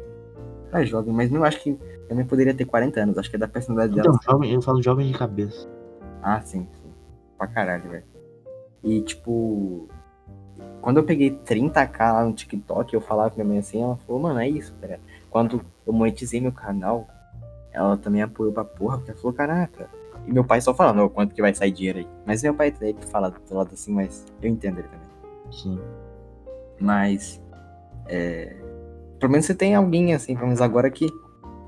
Ela 0.71 0.81
é 0.81 0.85
jovem, 0.85 1.13
mas 1.13 1.31
eu 1.31 1.43
acho 1.43 1.61
que 1.61 1.77
mãe 2.13 2.25
poderia 2.25 2.53
ter 2.53 2.65
40 2.65 2.99
anos, 2.99 3.17
acho 3.17 3.29
que 3.29 3.35
é 3.35 3.39
da 3.39 3.47
personalidade 3.47 3.95
dela. 3.95 4.15
Então, 4.15 4.33
jovem, 4.33 4.53
eu 4.53 4.61
falo 4.61 4.81
jovem 4.81 5.07
de 5.11 5.17
cabeça. 5.17 5.67
Ah, 6.21 6.39
sim, 6.41 6.67
sim. 6.81 6.89
Pra 7.37 7.47
caralho, 7.47 7.89
velho. 7.89 8.03
E, 8.83 9.01
tipo, 9.01 9.87
quando 10.81 10.97
eu 10.97 11.03
peguei 11.03 11.31
30k 11.31 12.13
lá 12.13 12.23
no 12.23 12.33
TikTok, 12.33 12.93
eu 12.93 13.01
falava 13.01 13.31
com 13.31 13.37
minha 13.37 13.47
mãe 13.47 13.57
assim, 13.57 13.81
ela 13.81 13.97
falou, 14.05 14.21
mano, 14.21 14.39
é 14.39 14.47
isso, 14.47 14.73
cara. 14.79 14.99
Quando 15.29 15.61
eu 15.85 15.91
monetizei 15.91 16.39
meu 16.39 16.51
canal, 16.51 17.07
ela 17.71 17.97
também 17.97 18.21
apoiou 18.21 18.53
pra 18.53 18.63
porra, 18.63 18.97
porque 18.97 19.11
ela 19.11 19.19
falou, 19.19 19.33
caraca. 19.33 19.89
E 20.27 20.31
meu 20.33 20.43
pai 20.43 20.59
só 20.61 20.73
falando, 20.73 21.03
"Ô, 21.03 21.09
quanto 21.09 21.33
que 21.35 21.41
vai 21.41 21.53
sair 21.53 21.71
dinheiro 21.71 21.99
aí. 21.99 22.07
Mas 22.25 22.41
meu 22.43 22.53
pai 22.53 22.73
ele 22.81 22.97
fala 23.11 23.29
do 23.31 23.55
lado 23.55 23.69
assim, 23.73 23.93
mas 23.93 24.25
eu 24.41 24.49
entendo 24.49 24.79
ele 24.79 24.87
também. 24.87 25.07
Sim. 25.51 25.79
Mas, 26.79 27.41
é... 28.07 28.55
Pelo 29.19 29.31
menos 29.31 29.45
você 29.45 29.55
tem 29.55 29.75
alguém, 29.75 30.13
assim, 30.13 30.33
pelo 30.35 30.47
menos 30.47 30.61
agora 30.61 30.89
que, 30.91 31.07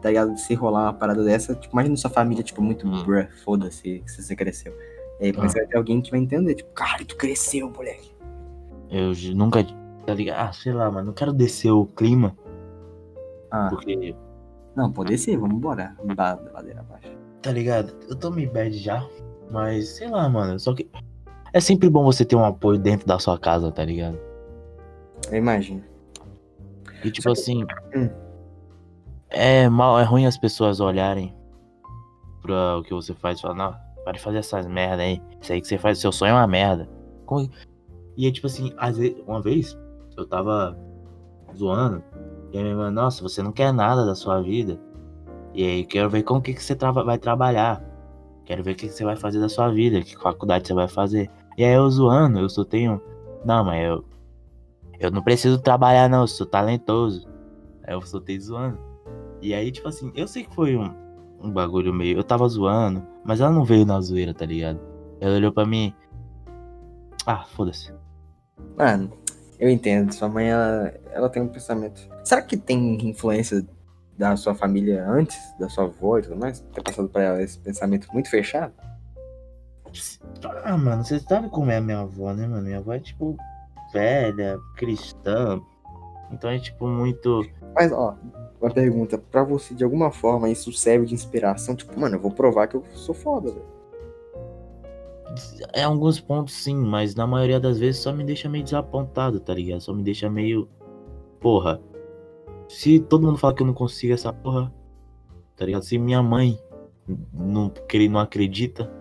tá 0.01 0.10
ligado? 0.10 0.38
Se 0.38 0.53
rolar 0.53 0.84
uma 0.84 0.93
parada 0.93 1.24
dessa, 1.24 1.55
tipo, 1.55 1.74
imagina 1.74 1.95
sua 1.95 2.10
família, 2.10 2.43
tipo, 2.43 2.62
muito 2.62 2.88
Hum. 2.88 3.03
bruh, 3.03 3.28
foda-se, 3.43 3.99
que 4.05 4.12
você 4.12 4.36
cresceu. 4.36 4.74
E 5.20 5.26
aí, 5.28 5.34
Ah. 5.38 5.47
vai 5.47 5.66
ter 5.66 5.78
alguém 5.78 6.01
que 6.01 6.12
vai 6.12 6.20
entender, 6.20 6.55
tipo, 6.55 6.72
cara, 6.74 7.03
tu 7.05 7.16
cresceu, 7.16 7.70
moleque. 7.72 8.12
Eu 8.89 9.14
nunca. 9.36 9.64
Tá 10.05 10.14
ligado? 10.14 10.47
Ah, 10.49 10.53
sei 10.53 10.72
lá, 10.74 10.89
mano. 10.91 11.08
Não 11.08 11.14
quero 11.14 11.34
descer 11.34 11.72
o 11.72 11.86
clima. 11.86 12.38
Ah, 13.51 13.68
Porque. 13.70 14.16
não, 14.76 14.91
pode 14.91 15.10
descer, 15.10 15.38
vamos 15.38 15.58
embora. 15.58 15.95
Ladeira 16.53 16.80
abaixo. 16.82 17.12
Tá 17.48 17.54
ligado? 17.54 17.93
Eu 18.10 18.16
tô 18.18 18.30
meio 18.30 18.52
bad 18.52 18.78
já. 18.78 19.02
Mas, 19.50 19.95
sei 19.95 20.10
lá, 20.10 20.28
mano. 20.28 20.60
Só 20.60 20.74
que. 20.76 20.89
É 21.54 21.62
sempre 21.62 21.89
bom 21.89 22.04
você 22.04 22.26
ter 22.26 22.36
um 22.36 22.43
apoio 22.43 22.78
dentro 22.78 23.08
da 23.08 23.18
sua 23.20 23.39
casa, 23.39 23.72
tá 23.72 23.86
ligado? 23.86 24.20
Eu 25.32 25.38
imagino. 25.38 25.82
E 27.06 27.10
tipo 27.10 27.32
assim. 27.32 27.64
Hum. 27.95 28.10
É 29.30 29.70
mal, 29.70 29.98
é 29.98 30.04
ruim 30.04 30.26
as 30.26 30.38
pessoas 30.38 30.82
olharem 30.82 31.34
pra 32.41 32.80
o 32.80 32.84
que 32.84 32.93
você 32.93 33.14
faz 33.14 33.39
e 33.39 33.41
falar, 33.43 33.54
não, 33.56 33.76
para 34.04 34.12
de 34.12 34.20
fazer 34.20 34.39
essas 34.39 34.68
merda 34.68 35.04
aí. 35.04 35.22
Isso 35.41 35.54
aí 35.54 35.62
que 35.62 35.68
você 35.68 35.78
faz, 35.78 36.00
seu 36.00 36.12
sonho 36.12 36.32
é 36.32 36.34
uma 36.34 36.48
merda. 36.48 36.89
Como- 37.26 37.50
E 38.18 38.28
é 38.28 38.32
tipo 38.32 38.48
assim, 38.48 38.74
às 38.78 38.98
vezes, 38.98 39.16
uma 39.26 39.41
vez, 39.41 39.78
eu 40.18 40.28
tava 40.28 40.78
zoando, 41.56 42.04
e 42.52 42.58
a 42.58 42.62
minha 42.62 42.74
irmã, 42.74 42.91
nossa, 42.91 43.24
você 43.24 43.41
não 43.41 43.54
quer 43.54 43.72
nada 43.72 44.06
da 44.06 44.16
sua 44.16 44.41
vida. 44.41 44.78
E 45.58 45.64
aí, 45.66 45.84
quero 45.84 46.08
ver 46.08 46.22
com 46.22 46.36
o 46.36 46.41
que, 46.41 46.53
que 46.53 46.62
você 46.64 46.76
trava- 46.76 47.03
vai 47.03 47.18
trabalhar. 47.18 47.84
Quero 48.45 48.64
ver 48.64 48.74
o 48.74 48.76
que, 48.76 48.88
que 48.88 48.93
você 48.93 49.03
vai 49.03 49.16
fazer 49.16 49.39
da 49.39 49.49
sua 49.49 49.70
vida, 49.72 49.99
que 50.03 50.16
faculdade 50.16 50.68
você 50.68 50.74
vai 50.76 50.88
fazer. 50.88 51.32
E 51.58 51.64
aí 51.66 51.74
eu 51.74 51.89
zoando, 51.89 52.38
eu 52.38 52.47
só 52.47 52.64
tenho. 52.64 53.01
Não, 53.43 53.64
mas 53.66 53.84
eu. 53.84 54.05
Eu 54.99 55.10
não 55.10 55.24
preciso 55.24 55.60
trabalhar, 55.60 56.08
não, 56.08 56.22
eu 56.22 56.28
sou 56.28 56.45
talentoso. 56.45 57.28
Aí 57.84 57.95
eu 57.95 58.01
soltei 58.03 58.39
zoando. 58.39 58.78
E 59.41 59.51
aí, 59.51 59.72
tipo 59.72 59.88
assim, 59.88 60.12
eu 60.16 60.28
sei 60.28 60.43
que 60.43 60.53
foi 60.53 60.78
um, 60.78 60.93
um 61.41 61.49
bagulho 61.51 61.91
meio. 61.91 62.20
Eu 62.20 62.24
tava 62.24 62.47
zoando, 62.47 63.01
mas 63.26 63.41
ela 63.41 63.51
não 63.51 63.64
veio 63.66 63.84
na 63.84 63.99
zoeira, 63.99 64.36
tá 64.36 64.45
ligado? 64.45 64.80
Ela 65.20 65.38
olhou 65.38 65.51
pra 65.51 65.66
mim. 65.66 65.91
Ah, 67.26 67.45
foda-se. 67.45 67.91
Mano, 68.78 69.12
eu 69.60 69.70
entendo. 69.72 70.14
Sua 70.14 70.30
mãe, 70.30 70.49
ela, 70.49 70.93
ela 71.12 71.30
tem 71.30 71.41
um 71.41 71.47
pensamento. 71.47 72.08
Será 72.24 72.43
que 72.43 72.55
tem 72.58 73.10
influência 73.10 73.66
da 74.18 74.36
sua 74.36 74.55
família 74.55 75.07
antes, 75.07 75.38
da 75.59 75.70
sua 75.70 75.86
avó 75.86 76.18
e 76.18 76.24
tudo 76.24 76.36
mais? 76.36 76.59
Ter 76.74 76.82
passado 76.82 77.07
pra 77.07 77.24
ela 77.24 77.41
esse 77.41 77.59
pensamento 77.59 78.07
muito 78.11 78.30
fechado? 78.30 78.74
Ah, 80.63 80.78
mano, 80.78 81.03
você 81.03 81.20
sabe 81.20 81.49
como 81.49 81.72
é 81.72 81.78
a 81.78 81.82
minha 81.82 81.99
avó, 81.99 82.34
né, 82.34 82.47
mano? 82.47 82.63
Minha 82.63 82.80
avó 82.80 82.93
é, 82.93 82.99
tipo, 82.99 83.38
velha, 83.93 84.59
cristã. 84.76 85.61
Então 86.32 86.49
é, 86.49 86.59
tipo, 86.59 86.88
muito. 86.88 87.45
Mas, 87.74 87.91
ó, 87.91 88.15
uma 88.59 88.72
pergunta. 88.72 89.18
Pra 89.18 89.43
você, 89.43 89.74
de 89.74 89.84
alguma 89.84 90.11
forma, 90.11 90.49
isso 90.49 90.72
serve 90.74 91.05
de 91.05 91.13
inspiração? 91.13 91.76
Tipo, 91.76 91.97
mano, 91.99 92.15
eu 92.15 92.20
vou 92.20 92.32
provar 92.32 92.68
que 92.68 92.76
eu 92.76 92.84
sou 92.93 93.15
foda, 93.15 93.51
velho. 93.51 93.78
É 95.74 95.84
alguns 95.84 96.20
pontos 96.20 96.55
sim, 96.55 96.76
mas 96.76 97.13
na 97.13 97.28
maioria 97.28 97.59
das 97.59 97.78
vezes 97.78 98.01
só 98.01 98.11
me 98.11 98.24
deixa 98.24 98.49
meio 98.49 98.63
desapontado, 98.63 99.39
tá 99.39 99.53
ligado? 99.53 99.82
Só 99.82 99.93
me 99.93 100.03
deixa 100.03 100.30
meio. 100.30 100.68
Porra. 101.39 101.80
Se 102.68 102.99
todo 102.99 103.26
mundo 103.26 103.38
fala 103.38 103.53
que 103.53 103.61
eu 103.61 103.68
não 103.68 103.74
consigo 103.74 104.13
essa 104.13 104.32
porra, 104.34 104.74
tá 105.55 105.65
ligado? 105.65 105.84
Se 105.84 105.97
minha 105.97 106.22
mãe 106.22 106.59
não, 107.34 107.70
que 107.70 108.09
não 108.09 108.20
acredita, 108.20 108.91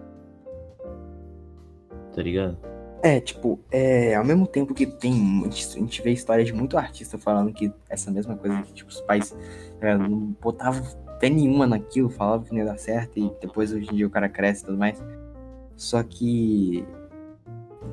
tá 2.14 2.22
ligado? 2.22 2.58
É, 3.02 3.20
tipo, 3.20 3.60
é, 3.70 4.14
ao 4.14 4.24
mesmo 4.24 4.46
tempo 4.46 4.74
que 4.74 4.86
tem. 4.86 5.12
A 5.40 5.44
gente, 5.44 5.76
a 5.76 5.80
gente 5.80 6.02
vê 6.02 6.12
histórias 6.12 6.46
de 6.46 6.52
muito 6.52 6.76
artista 6.76 7.18
falando 7.18 7.52
que 7.52 7.72
essa 7.88 8.10
mesma 8.10 8.36
coisa, 8.36 8.62
que 8.62 8.72
tipo, 8.72 8.90
os 8.90 9.00
pais 9.02 9.36
é, 9.80 9.96
não 9.96 10.34
botavam 10.40 10.82
fé 11.20 11.28
nenhuma 11.28 11.66
naquilo, 11.66 12.08
falavam 12.08 12.44
que 12.44 12.52
não 12.52 12.58
ia 12.58 12.64
dar 12.64 12.78
certo, 12.78 13.18
e 13.18 13.30
depois 13.40 13.72
hoje 13.72 13.88
em 13.90 13.96
dia 13.96 14.06
o 14.06 14.10
cara 14.10 14.28
cresce 14.28 14.62
e 14.62 14.66
tudo 14.66 14.78
mais. 14.78 15.02
Só 15.76 16.02
que. 16.02 16.84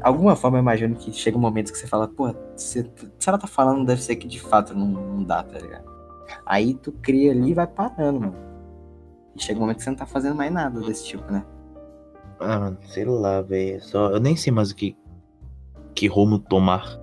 Alguma 0.03 0.35
forma 0.35 0.57
eu 0.57 0.61
imagino 0.61 0.95
que 0.95 1.13
chega 1.13 1.37
um 1.37 1.41
momento 1.41 1.71
que 1.71 1.77
você 1.77 1.87
fala, 1.87 2.07
pô, 2.07 2.35
se, 2.57 2.83
se 3.17 3.29
ela 3.29 3.37
tá 3.37 3.47
falando, 3.47 3.85
deve 3.85 4.01
ser 4.01 4.17
que 4.17 4.27
de 4.27 4.39
fato 4.39 4.73
não, 4.75 4.85
não 4.87 5.23
dá, 5.23 5.41
tá 5.43 5.57
ligado? 5.57 5.85
Aí 6.45 6.73
tu 6.73 6.91
cria 6.91 7.31
ali 7.31 7.51
e 7.51 7.53
vai 7.53 7.65
parando, 7.67 8.19
mano. 8.19 8.35
E 9.35 9.41
chega 9.41 9.57
um 9.57 9.61
momento 9.61 9.77
que 9.77 9.83
você 9.83 9.89
não 9.89 9.97
tá 9.97 10.05
fazendo 10.05 10.35
mais 10.35 10.51
nada 10.51 10.81
desse 10.81 11.05
tipo, 11.05 11.31
né? 11.31 11.43
Ah, 12.39 12.59
mano, 12.59 12.77
sei 12.87 13.05
lá, 13.05 13.41
velho. 13.41 13.81
Só. 13.81 14.09
Eu 14.11 14.19
nem 14.19 14.35
sei 14.35 14.51
mais 14.51 14.71
o 14.71 14.75
que. 14.75 14.97
Que 15.95 16.07
rumo 16.07 16.37
tomar. 16.37 16.99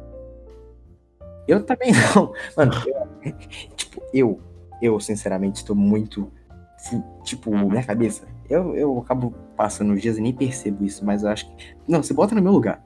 Eu 1.49 1.65
também 1.65 1.93
não. 2.15 2.33
Mano, 2.57 2.73
eu- 2.87 3.33
tipo, 3.77 4.03
eu, 4.13 4.41
eu 4.83 5.01
sinceramente 5.01 5.65
tô 5.65 5.75
muito. 5.75 6.31
assim, 6.77 7.03
Tipo, 7.25 7.51
minha 7.57 7.83
cabeça. 7.85 8.27
Eu, 8.49 8.75
eu 8.75 8.99
acabo 8.99 9.33
passando 9.57 9.93
os 9.95 10.03
dias 10.03 10.19
e 10.19 10.21
nem 10.21 10.35
percebo 10.35 10.85
isso, 10.85 11.05
mas 11.05 11.23
eu 11.23 11.31
acho 11.31 11.47
que. 11.57 11.75
Não, 11.89 12.03
você 12.03 12.13
bota 12.13 12.35
no 12.35 12.43
meu 12.43 12.53
lugar. 12.53 12.83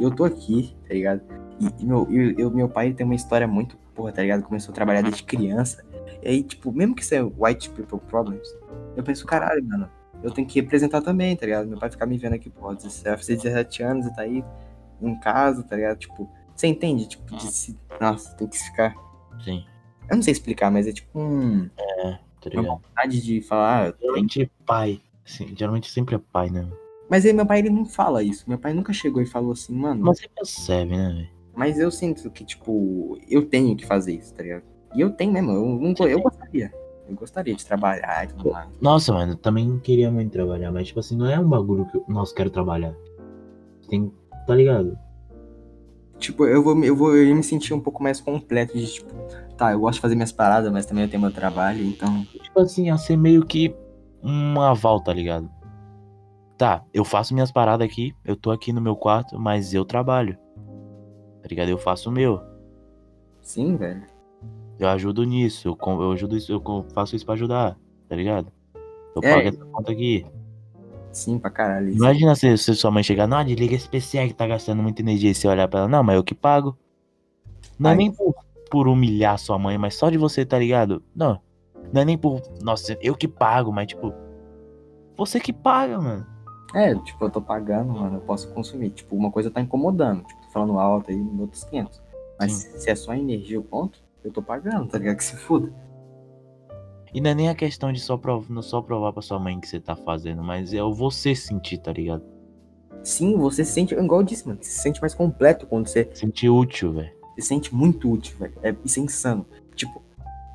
Eu 0.00 0.10
tô 0.10 0.24
aqui, 0.24 0.76
tá 0.88 0.94
ligado? 0.94 1.22
E, 1.60 1.82
e 1.82 1.86
meu, 1.86 2.06
eu, 2.10 2.34
eu- 2.38 2.50
meu 2.50 2.68
pai 2.68 2.92
tem 2.92 3.04
uma 3.06 3.14
história 3.14 3.46
muito, 3.46 3.76
porra, 3.94 4.12
tá 4.12 4.22
ligado? 4.22 4.42
Começou 4.42 4.72
a 4.72 4.74
trabalhar 4.74 5.02
desde 5.02 5.22
criança. 5.22 5.84
E 6.22 6.28
aí, 6.28 6.42
tipo, 6.42 6.72
mesmo 6.72 6.94
que 6.94 7.02
isso 7.02 7.14
é 7.14 7.22
white 7.22 7.70
people 7.70 7.98
problems, 8.08 8.48
eu 8.96 9.02
penso, 9.02 9.24
caralho, 9.26 9.62
mano, 9.64 9.88
eu 10.22 10.30
tenho 10.30 10.46
que 10.48 10.60
representar 10.60 11.00
também, 11.02 11.36
tá 11.36 11.44
ligado? 11.46 11.66
Meu 11.68 11.78
pai 11.78 11.90
ficar 11.90 12.06
me 12.06 12.16
vendo 12.18 12.34
aqui, 12.34 12.48
porra, 12.50 12.74
vai 12.74 13.16
fazer 13.16 13.36
17 13.36 13.82
anos 13.82 14.06
e 14.06 14.14
tá 14.14 14.22
aí 14.22 14.44
em 15.02 15.14
casa, 15.20 15.62
tá 15.62 15.76
ligado? 15.76 15.98
Tipo, 15.98 16.28
você 16.56 16.66
entende? 16.66 17.06
Tipo, 17.08 17.36
de 17.36 17.46
se. 17.52 17.78
Nossa, 18.00 18.34
tem 18.36 18.46
que 18.48 18.56
ficar. 18.58 18.94
Sim. 19.44 19.64
Eu 20.08 20.16
não 20.16 20.22
sei 20.22 20.32
explicar, 20.32 20.70
mas 20.70 20.86
é 20.86 20.92
tipo 20.92 21.18
um. 21.18 21.68
Tá 21.68 22.50
Uma 22.52 22.62
ligado? 22.62 22.66
vontade 22.66 23.22
de 23.22 23.40
falar. 23.42 23.88
ah, 23.90 23.94
Geralmente 24.00 24.50
pai. 24.66 25.00
Sim, 25.24 25.54
geralmente 25.56 25.90
sempre 25.90 26.14
é 26.14 26.18
pai, 26.18 26.50
né? 26.50 26.66
Mas 27.14 27.24
aí 27.24 27.32
meu 27.32 27.46
pai 27.46 27.60
ele 27.60 27.70
não 27.70 27.86
fala 27.86 28.24
isso. 28.24 28.42
Meu 28.48 28.58
pai 28.58 28.74
nunca 28.74 28.92
chegou 28.92 29.22
e 29.22 29.26
falou 29.26 29.52
assim, 29.52 29.72
mano. 29.72 30.04
Mas 30.04 30.18
você 30.18 30.28
percebe, 30.28 30.96
né, 30.96 31.12
velho? 31.12 31.28
Mas 31.54 31.78
eu 31.78 31.88
sinto 31.88 32.28
que, 32.28 32.44
tipo, 32.44 33.16
eu 33.30 33.46
tenho 33.46 33.76
que 33.76 33.86
fazer 33.86 34.14
isso, 34.16 34.34
tá 34.34 34.42
ligado? 34.42 34.64
E 34.96 35.00
eu 35.00 35.12
tenho 35.12 35.32
mesmo, 35.32 35.52
eu, 35.52 35.64
não, 35.64 36.08
eu 36.08 36.20
gostaria. 36.20 36.74
Eu 37.08 37.14
gostaria 37.14 37.54
de 37.54 37.64
trabalhar 37.64 38.24
e 38.24 38.26
tudo 38.26 38.50
mais. 38.50 38.68
Nossa, 38.80 39.12
mano, 39.12 39.34
eu 39.34 39.36
também 39.36 39.78
queria 39.78 40.10
muito 40.10 40.32
trabalhar, 40.32 40.72
mas 40.72 40.88
tipo 40.88 40.98
assim, 40.98 41.16
não 41.16 41.30
é 41.30 41.38
um 41.38 41.48
bagulho 41.48 41.86
que 41.86 41.98
eu, 41.98 42.04
nossa, 42.08 42.34
quero 42.34 42.50
trabalhar. 42.50 42.92
Tem, 43.88 44.12
tá 44.44 44.54
ligado? 44.56 44.98
Tipo, 46.18 46.46
eu 46.46 46.64
vou, 46.64 46.82
eu 46.82 46.96
vou 46.96 47.14
eu 47.14 47.28
ia 47.28 47.34
me 47.36 47.44
sentir 47.44 47.74
um 47.74 47.80
pouco 47.80 48.02
mais 48.02 48.20
completo 48.20 48.76
de, 48.76 48.92
tipo, 48.92 49.14
tá, 49.56 49.70
eu 49.70 49.78
gosto 49.78 49.94
de 49.94 50.00
fazer 50.00 50.16
minhas 50.16 50.32
paradas, 50.32 50.72
mas 50.72 50.84
também 50.84 51.04
eu 51.04 51.10
tenho 51.10 51.22
meu 51.22 51.30
trabalho, 51.32 51.84
então. 51.84 52.26
Tipo 52.42 52.58
assim, 52.58 52.86
ia 52.86 52.98
ser 52.98 53.16
meio 53.16 53.46
que 53.46 53.72
um 54.20 54.60
aval, 54.60 55.00
tá 55.00 55.12
ligado? 55.12 55.48
Tá, 56.56 56.84
eu 56.92 57.04
faço 57.04 57.34
minhas 57.34 57.50
paradas 57.50 57.86
aqui, 57.86 58.14
eu 58.24 58.36
tô 58.36 58.50
aqui 58.50 58.72
no 58.72 58.80
meu 58.80 58.94
quarto, 58.94 59.38
mas 59.38 59.74
eu 59.74 59.84
trabalho. 59.84 60.36
Tá 61.42 61.48
ligado? 61.48 61.68
Eu 61.68 61.78
faço 61.78 62.08
o 62.08 62.12
meu. 62.12 62.40
Sim, 63.42 63.76
velho. 63.76 64.02
Eu 64.78 64.88
ajudo 64.88 65.24
nisso, 65.24 65.68
eu, 65.68 65.76
com- 65.76 66.00
eu 66.02 66.12
ajudo 66.12 66.36
isso, 66.36 66.52
eu 66.52 66.86
faço 66.94 67.14
isso 67.16 67.24
pra 67.24 67.34
ajudar, 67.34 67.76
tá 68.08 68.16
ligado? 68.16 68.52
Eu 69.14 69.20
É. 69.22 69.34
pago 69.34 69.48
essa 69.48 69.64
conta 69.66 69.92
aqui. 69.92 70.24
Sim, 71.12 71.38
pra 71.38 71.50
caralho. 71.50 71.88
isso. 71.90 71.98
Imagina 71.98 72.34
se, 72.34 72.56
se 72.58 72.74
sua 72.74 72.90
mãe 72.90 73.02
chegar, 73.02 73.26
não, 73.28 73.44
desliga 73.44 73.74
esse 73.74 73.88
PC 73.88 74.18
aí 74.18 74.28
que 74.28 74.34
tá 74.34 74.46
gastando 74.46 74.82
muita 74.82 75.00
energia 75.02 75.30
e 75.30 75.34
você 75.34 75.46
olhar 75.46 75.68
pra 75.68 75.80
ela, 75.80 75.88
não, 75.88 76.02
mas 76.02 76.16
eu 76.16 76.24
que 76.24 76.34
pago. 76.34 76.76
Não 77.78 77.90
é 77.90 77.92
Ai. 77.92 77.96
nem 77.98 78.12
por, 78.12 78.34
por 78.70 78.88
humilhar 78.88 79.38
sua 79.38 79.58
mãe, 79.58 79.76
mas 79.78 79.94
só 79.94 80.08
de 80.10 80.18
você, 80.18 80.44
tá 80.44 80.58
ligado? 80.58 81.02
Não. 81.14 81.40
Não 81.92 82.00
é 82.02 82.04
nem 82.04 82.18
por, 82.18 82.40
nossa, 82.62 82.96
eu 83.00 83.14
que 83.14 83.28
pago, 83.28 83.72
mas 83.72 83.86
tipo, 83.88 84.12
você 85.16 85.38
que 85.38 85.52
paga, 85.52 86.00
mano. 86.00 86.26
É, 86.74 86.94
tipo, 86.96 87.24
eu 87.24 87.30
tô 87.30 87.40
pagando, 87.40 87.92
mano, 87.92 88.16
eu 88.16 88.20
posso 88.20 88.48
consumir. 88.52 88.90
Tipo, 88.90 89.14
uma 89.16 89.30
coisa 89.30 89.50
tá 89.50 89.60
incomodando. 89.60 90.24
Tipo, 90.24 90.42
tô 90.42 90.48
falando 90.48 90.78
alto 90.78 91.10
aí, 91.10 91.26
outros 91.38 91.64
500. 91.64 92.02
Mas 92.38 92.52
Sim. 92.52 92.78
se 92.78 92.90
é 92.90 92.94
só 92.96 93.14
energia 93.14 93.60
o 93.60 93.62
ponto, 93.62 94.02
eu 94.24 94.32
tô 94.32 94.42
pagando, 94.42 94.88
tá 94.88 94.98
ligado? 94.98 95.16
Que 95.16 95.24
se 95.24 95.36
foda. 95.36 95.72
E 97.14 97.20
não 97.20 97.30
é 97.30 97.34
nem 97.34 97.48
a 97.48 97.54
questão 97.54 97.92
de 97.92 98.00
só, 98.00 98.16
prov 98.16 98.50
não 98.50 98.60
só 98.60 98.82
provar 98.82 99.12
pra 99.12 99.22
sua 99.22 99.38
mãe 99.38 99.60
que 99.60 99.68
você 99.68 99.78
tá 99.78 99.94
fazendo, 99.94 100.42
mas 100.42 100.74
é 100.74 100.82
o 100.82 100.92
você 100.92 101.32
sentir, 101.32 101.78
tá 101.78 101.92
ligado? 101.92 102.24
Sim, 103.04 103.36
você 103.36 103.64
se 103.64 103.70
sente, 103.72 103.94
igual 103.94 104.20
eu 104.20 104.24
disse, 104.26 104.48
mano, 104.48 104.58
você 104.60 104.70
se 104.70 104.80
sente 104.82 105.00
mais 105.00 105.14
completo 105.14 105.66
quando 105.66 105.86
você 105.86 106.10
Sentir 106.12 106.48
útil, 106.48 106.92
velho. 106.94 107.12
se 107.38 107.46
sente 107.46 107.72
muito 107.72 108.10
útil, 108.10 108.36
velho. 108.38 108.54
É, 108.64 108.74
isso 108.84 108.98
é 108.98 109.02
insano. 109.04 109.46
Tipo, 109.76 110.02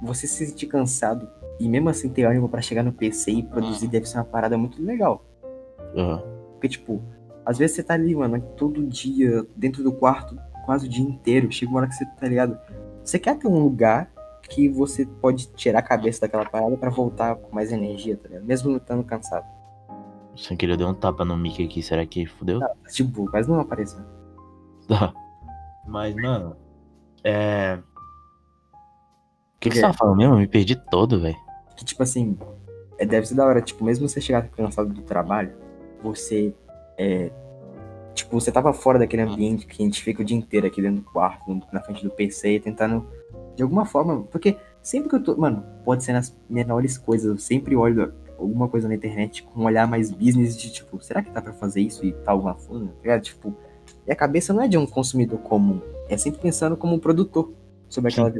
você 0.02 0.28
se 0.28 0.46
sentir 0.48 0.68
cansado 0.68 1.30
e 1.60 1.70
mesmo 1.70 1.88
assim 1.90 2.10
ter 2.10 2.26
ânimo 2.26 2.50
pra 2.50 2.62
chegar 2.62 2.84
no 2.84 2.92
PC 2.92 3.32
e 3.32 3.44
produzir 3.44 3.88
deve 3.88 4.06
ser 4.06 4.18
uma 4.18 4.26
parada 4.26 4.58
muito 4.58 4.84
legal. 4.84 5.24
Aham. 5.96 6.22
Porque, 6.54 6.70
tipo, 6.70 7.02
às 7.46 7.58
vezes 7.58 7.76
você 7.76 7.84
tá 7.84 7.94
ali, 7.94 8.16
mano, 8.16 8.42
todo 8.56 8.86
dia, 8.86 9.46
dentro 9.56 9.84
do 9.84 9.92
quarto, 9.92 10.38
quase 10.66 10.86
o 10.86 10.90
dia 10.90 11.04
inteiro. 11.04 11.52
Chega 11.52 11.72
uma 11.72 11.80
hora 11.80 11.88
que 11.88 11.96
você 11.96 12.06
tá 12.06 12.28
ligado. 12.28 12.60
Você 13.04 13.18
quer 13.18 13.38
ter 13.38 13.48
um 13.48 13.60
lugar 13.60 14.12
que 14.50 14.68
você 14.68 15.06
pode 15.06 15.48
tirar 15.54 15.80
a 15.80 15.84
cabeça 15.84 16.22
daquela 16.22 16.46
parada 16.46 16.76
pra 16.78 16.90
voltar 16.90 17.36
com 17.36 17.54
mais 17.54 17.72
energia, 17.72 18.18
tá 18.18 18.28
ligado? 18.28 18.46
Mesmo 18.46 18.78
estando 18.78 19.04
cansado. 19.04 19.46
Sem 20.36 20.56
querer 20.56 20.74
eu 20.74 20.78
dei 20.78 20.88
um 20.88 20.94
tapa 20.94 21.26
no 21.26 21.36
mic 21.36 21.64
aqui, 21.64 21.82
será 21.82 22.06
que 22.06 22.26
fudeu? 22.26 22.60
Tipo, 22.92 23.30
mas 23.32 23.48
não 23.48 23.60
apareceu. 23.60 24.00
Tá. 24.88 25.14
Mas, 25.86 26.16
mano, 26.16 26.56
é. 27.24 27.80
O 29.56 29.60
que, 29.60 29.70
que 29.70 29.70
quê? 29.70 29.76
você 29.76 29.82
tava 29.82 29.94
falando 29.94 30.18
mesmo? 30.18 30.34
Eu 30.36 30.40
me 30.40 30.48
perdi 30.48 30.76
todo, 30.76 31.20
velho. 31.20 31.38
Que, 31.76 31.84
tipo 31.84 32.02
assim, 32.02 32.38
é, 32.98 33.06
deve 33.06 33.26
ser 33.26 33.36
da 33.36 33.46
hora, 33.46 33.62
tipo, 33.62 33.84
mesmo 33.84 34.08
você 34.08 34.22
chegar 34.22 34.48
cansado 34.50 34.94
do 34.94 35.02
trabalho, 35.02 35.54
você 36.02 36.54
é. 36.98 37.32
Tipo, 38.14 38.40
você 38.40 38.52
tava 38.52 38.74
fora 38.74 39.00
daquele 39.00 39.22
ambiente 39.22 39.66
que 39.66 39.82
a 39.82 39.86
gente 39.86 40.04
fica 40.04 40.22
o 40.22 40.26
dia 40.26 40.38
inteiro 40.38 40.68
aqui 40.68 40.82
dentro 40.82 41.02
do 41.02 41.12
quarto, 41.12 41.62
na 41.72 41.82
frente 41.82 42.04
do 42.04 42.10
PC, 42.10 42.60
tentando. 42.60 43.08
De 43.56 43.64
alguma 43.64 43.86
forma. 43.86 44.24
Porque 44.24 44.58
sempre 44.82 45.10
que 45.10 45.16
eu 45.16 45.24
tô. 45.24 45.36
Mano, 45.38 45.64
pode 45.84 46.04
ser 46.04 46.14
nas 46.14 46.36
menores 46.50 46.98
coisas, 46.98 47.30
eu 47.30 47.38
sempre 47.38 47.76
olho 47.76 48.14
alguma 48.38 48.68
coisa 48.68 48.88
na 48.88 48.96
internet 48.96 49.44
com 49.44 49.62
um 49.62 49.66
olhar 49.66 49.88
mais 49.88 50.12
business 50.12 50.58
de 50.58 50.72
tipo, 50.72 51.02
será 51.04 51.22
que 51.22 51.30
dá 51.30 51.42
pra 51.42 51.54
fazer 51.54 51.82
isso 51.82 52.06
e 52.06 52.14
tal 52.14 52.38
alguma 52.38 52.56
forma? 52.56 52.92
Tá? 53.04 53.20
Tipo, 53.20 53.54
e 54.08 54.12
a 54.12 54.16
cabeça 54.16 54.54
não 54.54 54.64
é 54.64 54.68
de 54.68 54.78
um 54.78 54.86
consumidor 54.86 55.40
comum, 55.40 55.82
é 56.08 56.18
sempre 56.18 56.40
pensando 56.42 56.78
como 56.78 56.96
um 56.96 57.00
produtor 57.00 57.52
sobre 57.90 58.12
aquela. 58.12 58.34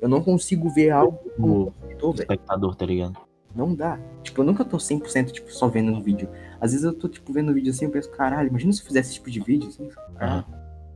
Eu 0.00 0.08
não 0.08 0.22
consigo 0.22 0.68
ver 0.70 0.90
algo 0.90 1.18
como 1.36 1.72
consumidor, 1.72 2.12
velho. 2.12 2.22
espectador, 2.22 2.74
tá 2.76 2.86
ligado? 2.86 3.27
Não 3.54 3.74
dá. 3.74 3.98
Tipo, 4.22 4.42
eu 4.42 4.46
nunca 4.46 4.64
tô 4.64 4.76
100% 4.76 5.30
tipo, 5.32 5.52
só 5.52 5.68
vendo 5.68 5.92
um 5.92 6.00
vídeo. 6.00 6.28
Às 6.60 6.72
vezes 6.72 6.84
eu 6.84 6.92
tô, 6.92 7.08
tipo, 7.08 7.32
vendo 7.32 7.50
um 7.50 7.54
vídeo 7.54 7.70
assim 7.70 7.86
e 7.86 7.88
penso, 7.88 8.10
caralho, 8.10 8.48
imagina 8.48 8.72
se 8.72 8.80
eu 8.80 8.86
fizesse 8.86 9.10
esse 9.10 9.18
tipo 9.18 9.30
de 9.30 9.40
vídeo, 9.40 9.68
assim. 9.68 9.88
Aham. 10.20 10.44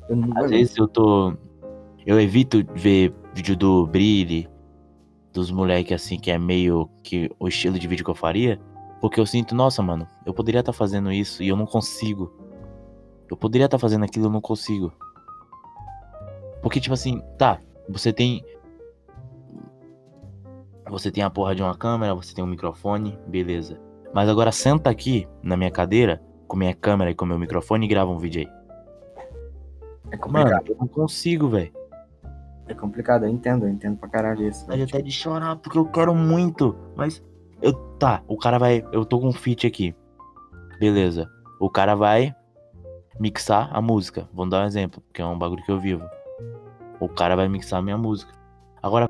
Eu 0.09 0.17
não 0.17 0.37
Às 0.37 0.51
vezes 0.51 0.77
eu 0.77 0.89
tô. 0.89 1.35
Eu 2.05 2.21
evito 2.21 2.65
ver 2.75 3.15
vídeo 3.33 3.57
do 3.57 3.87
Brilhe, 3.87 4.49
dos 5.33 5.51
moleques 5.51 5.93
assim, 5.93 6.19
que 6.19 6.31
é 6.31 6.39
meio 6.39 6.89
que 7.03 7.31
o 7.39 7.49
estilo 7.49 7.79
de 7.79 7.87
vídeo 7.87 8.05
que 8.05 8.11
eu 8.11 8.15
faria. 8.15 8.61
Porque 9.01 9.19
eu 9.19 9.27
sinto, 9.27 9.55
nossa, 9.55 9.83
mano, 9.83 10.07
eu 10.25 10.35
poderia 10.35 10.61
estar 10.61 10.73
fazendo 10.73 11.11
isso 11.11 11.43
e 11.43 11.49
eu 11.49 11.57
não 11.57 11.67
consigo. 11.67 12.33
Eu 13.29 13.37
poderia 13.37 13.65
estar 13.65 13.79
fazendo 13.79 14.05
aquilo 14.05 14.27
e 14.27 14.29
eu 14.29 14.33
não 14.33 14.41
consigo. 14.41 14.93
Porque, 16.63 16.81
tipo 16.81 16.95
assim, 16.95 17.21
tá, 17.37 17.59
você 17.89 18.13
tem. 18.13 18.45
Você 20.93 21.11
tem 21.11 21.25
a 21.25 21.31
porra 21.31 21.55
de 21.55 21.63
uma 21.63 21.75
câmera, 21.75 22.15
você 22.15 22.35
tem 22.35 22.45
um 22.45 22.47
microfone, 22.47 23.19
beleza. 23.27 23.81
Mas 24.13 24.29
agora 24.29 24.53
senta 24.53 24.91
aqui 24.91 25.27
na 25.43 25.57
minha 25.57 25.71
cadeira, 25.71 26.23
com 26.47 26.55
minha 26.55 26.75
câmera 26.75 27.11
e 27.11 27.15
com 27.15 27.25
meu 27.25 27.39
microfone 27.39 27.87
e 27.87 27.89
grava 27.89 28.11
um 28.11 28.19
vídeo 28.19 28.43
aí. 28.43 28.49
É 30.11 30.17
Mano, 30.19 30.21
complicado. 30.21 30.69
eu 30.69 30.77
não 30.79 30.87
consigo, 30.87 31.49
velho. 31.49 31.73
É 32.69 32.75
complicado, 32.75 33.25
eu 33.25 33.31
entendo, 33.31 33.65
eu 33.65 33.71
entendo 33.71 33.97
pra 33.97 34.07
caralho 34.11 34.47
isso. 34.47 34.61
vontade 34.61 34.81
velho. 34.81 34.91
até 34.91 35.01
de 35.01 35.11
chorar, 35.11 35.57
porque 35.57 35.79
eu 35.79 35.87
quero 35.87 36.15
muito. 36.15 36.77
Mas 36.95 37.25
eu. 37.63 37.73
Tá, 37.99 38.23
o 38.29 38.37
cara 38.37 38.59
vai. 38.59 38.85
Eu 38.93 39.07
tô 39.07 39.19
com 39.19 39.29
um 39.29 39.33
feat 39.33 39.67
aqui. 39.67 39.97
Beleza. 40.79 41.27
O 41.59 41.71
cara 41.71 41.95
vai 41.95 42.35
mixar 43.19 43.71
a 43.73 43.81
música. 43.81 44.29
Vamos 44.35 44.51
dar 44.51 44.63
um 44.63 44.67
exemplo, 44.67 45.01
porque 45.01 45.23
é 45.23 45.25
um 45.25 45.39
bagulho 45.39 45.65
que 45.65 45.73
eu 45.73 45.81
vivo. 45.81 46.05
O 47.01 47.09
cara 47.09 47.35
vai 47.35 47.49
mixar 47.49 47.79
a 47.79 47.83
minha 47.83 47.97
música. 47.97 48.35
Agora. 48.83 49.09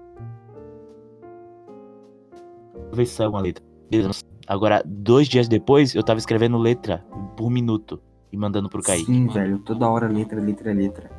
Ver 2.93 3.07
se 3.07 3.14
sai 3.14 3.26
alguma 3.26 3.43
letra. 3.43 3.64
Beleza. 3.90 4.22
Agora, 4.47 4.82
dois 4.84 5.28
dias 5.28 5.49
depois, 5.49 5.95
eu 5.95 6.03
tava 6.03 6.18
escrevendo 6.18 6.59
letra 6.59 7.05
por 7.36 7.51
minuto 7.51 8.01
e 8.30 8.36
mandando 8.36 8.68
pro 8.68 8.82
Kaique. 8.82 9.07
Sim, 9.07 9.26
velho, 9.28 9.59
toda 9.61 9.88
hora 9.88 10.09
letra, 10.09 10.40
letra, 10.40 10.72
letra. 10.72 11.11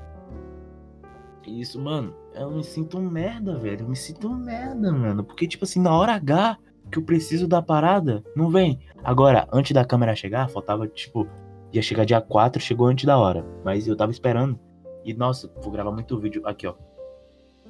Isso, 1.46 1.80
mano, 1.82 2.14
eu 2.34 2.52
me 2.52 2.64
sinto 2.64 2.98
um 2.98 3.10
merda, 3.10 3.58
velho. 3.58 3.82
Eu 3.82 3.90
me 3.90 3.96
sinto 3.96 4.28
um 4.28 4.36
merda, 4.36 4.92
mano. 4.92 5.24
Porque, 5.24 5.48
tipo 5.48 5.66
assim, 5.66 5.82
na 5.82 5.96
hora 5.96 6.14
H 6.14 6.58
que 6.92 7.00
eu 7.00 7.04
preciso 7.04 7.48
da 7.48 7.62
parada, 7.62 8.24
não 8.36 8.50
vem. 8.50 8.80
Agora, 9.04 9.48
antes 9.52 9.72
da 9.72 9.86
câmera 9.86 10.16
chegar, 10.16 10.50
faltava, 10.50 10.88
tipo, 10.88 11.28
ia 11.72 11.82
chegar 11.82 12.06
dia 12.06 12.22
4, 12.22 12.62
chegou 12.62 12.88
antes 12.88 13.06
da 13.06 13.18
hora. 13.18 13.46
Mas 13.64 13.88
eu 13.88 13.96
tava 13.96 14.12
esperando. 14.12 14.60
E, 15.04 15.14
nossa, 15.14 15.52
vou 15.62 15.72
gravar 15.72 15.92
muito 15.92 16.20
vídeo. 16.20 16.42
Aqui, 16.46 16.68
ó. 16.68 16.76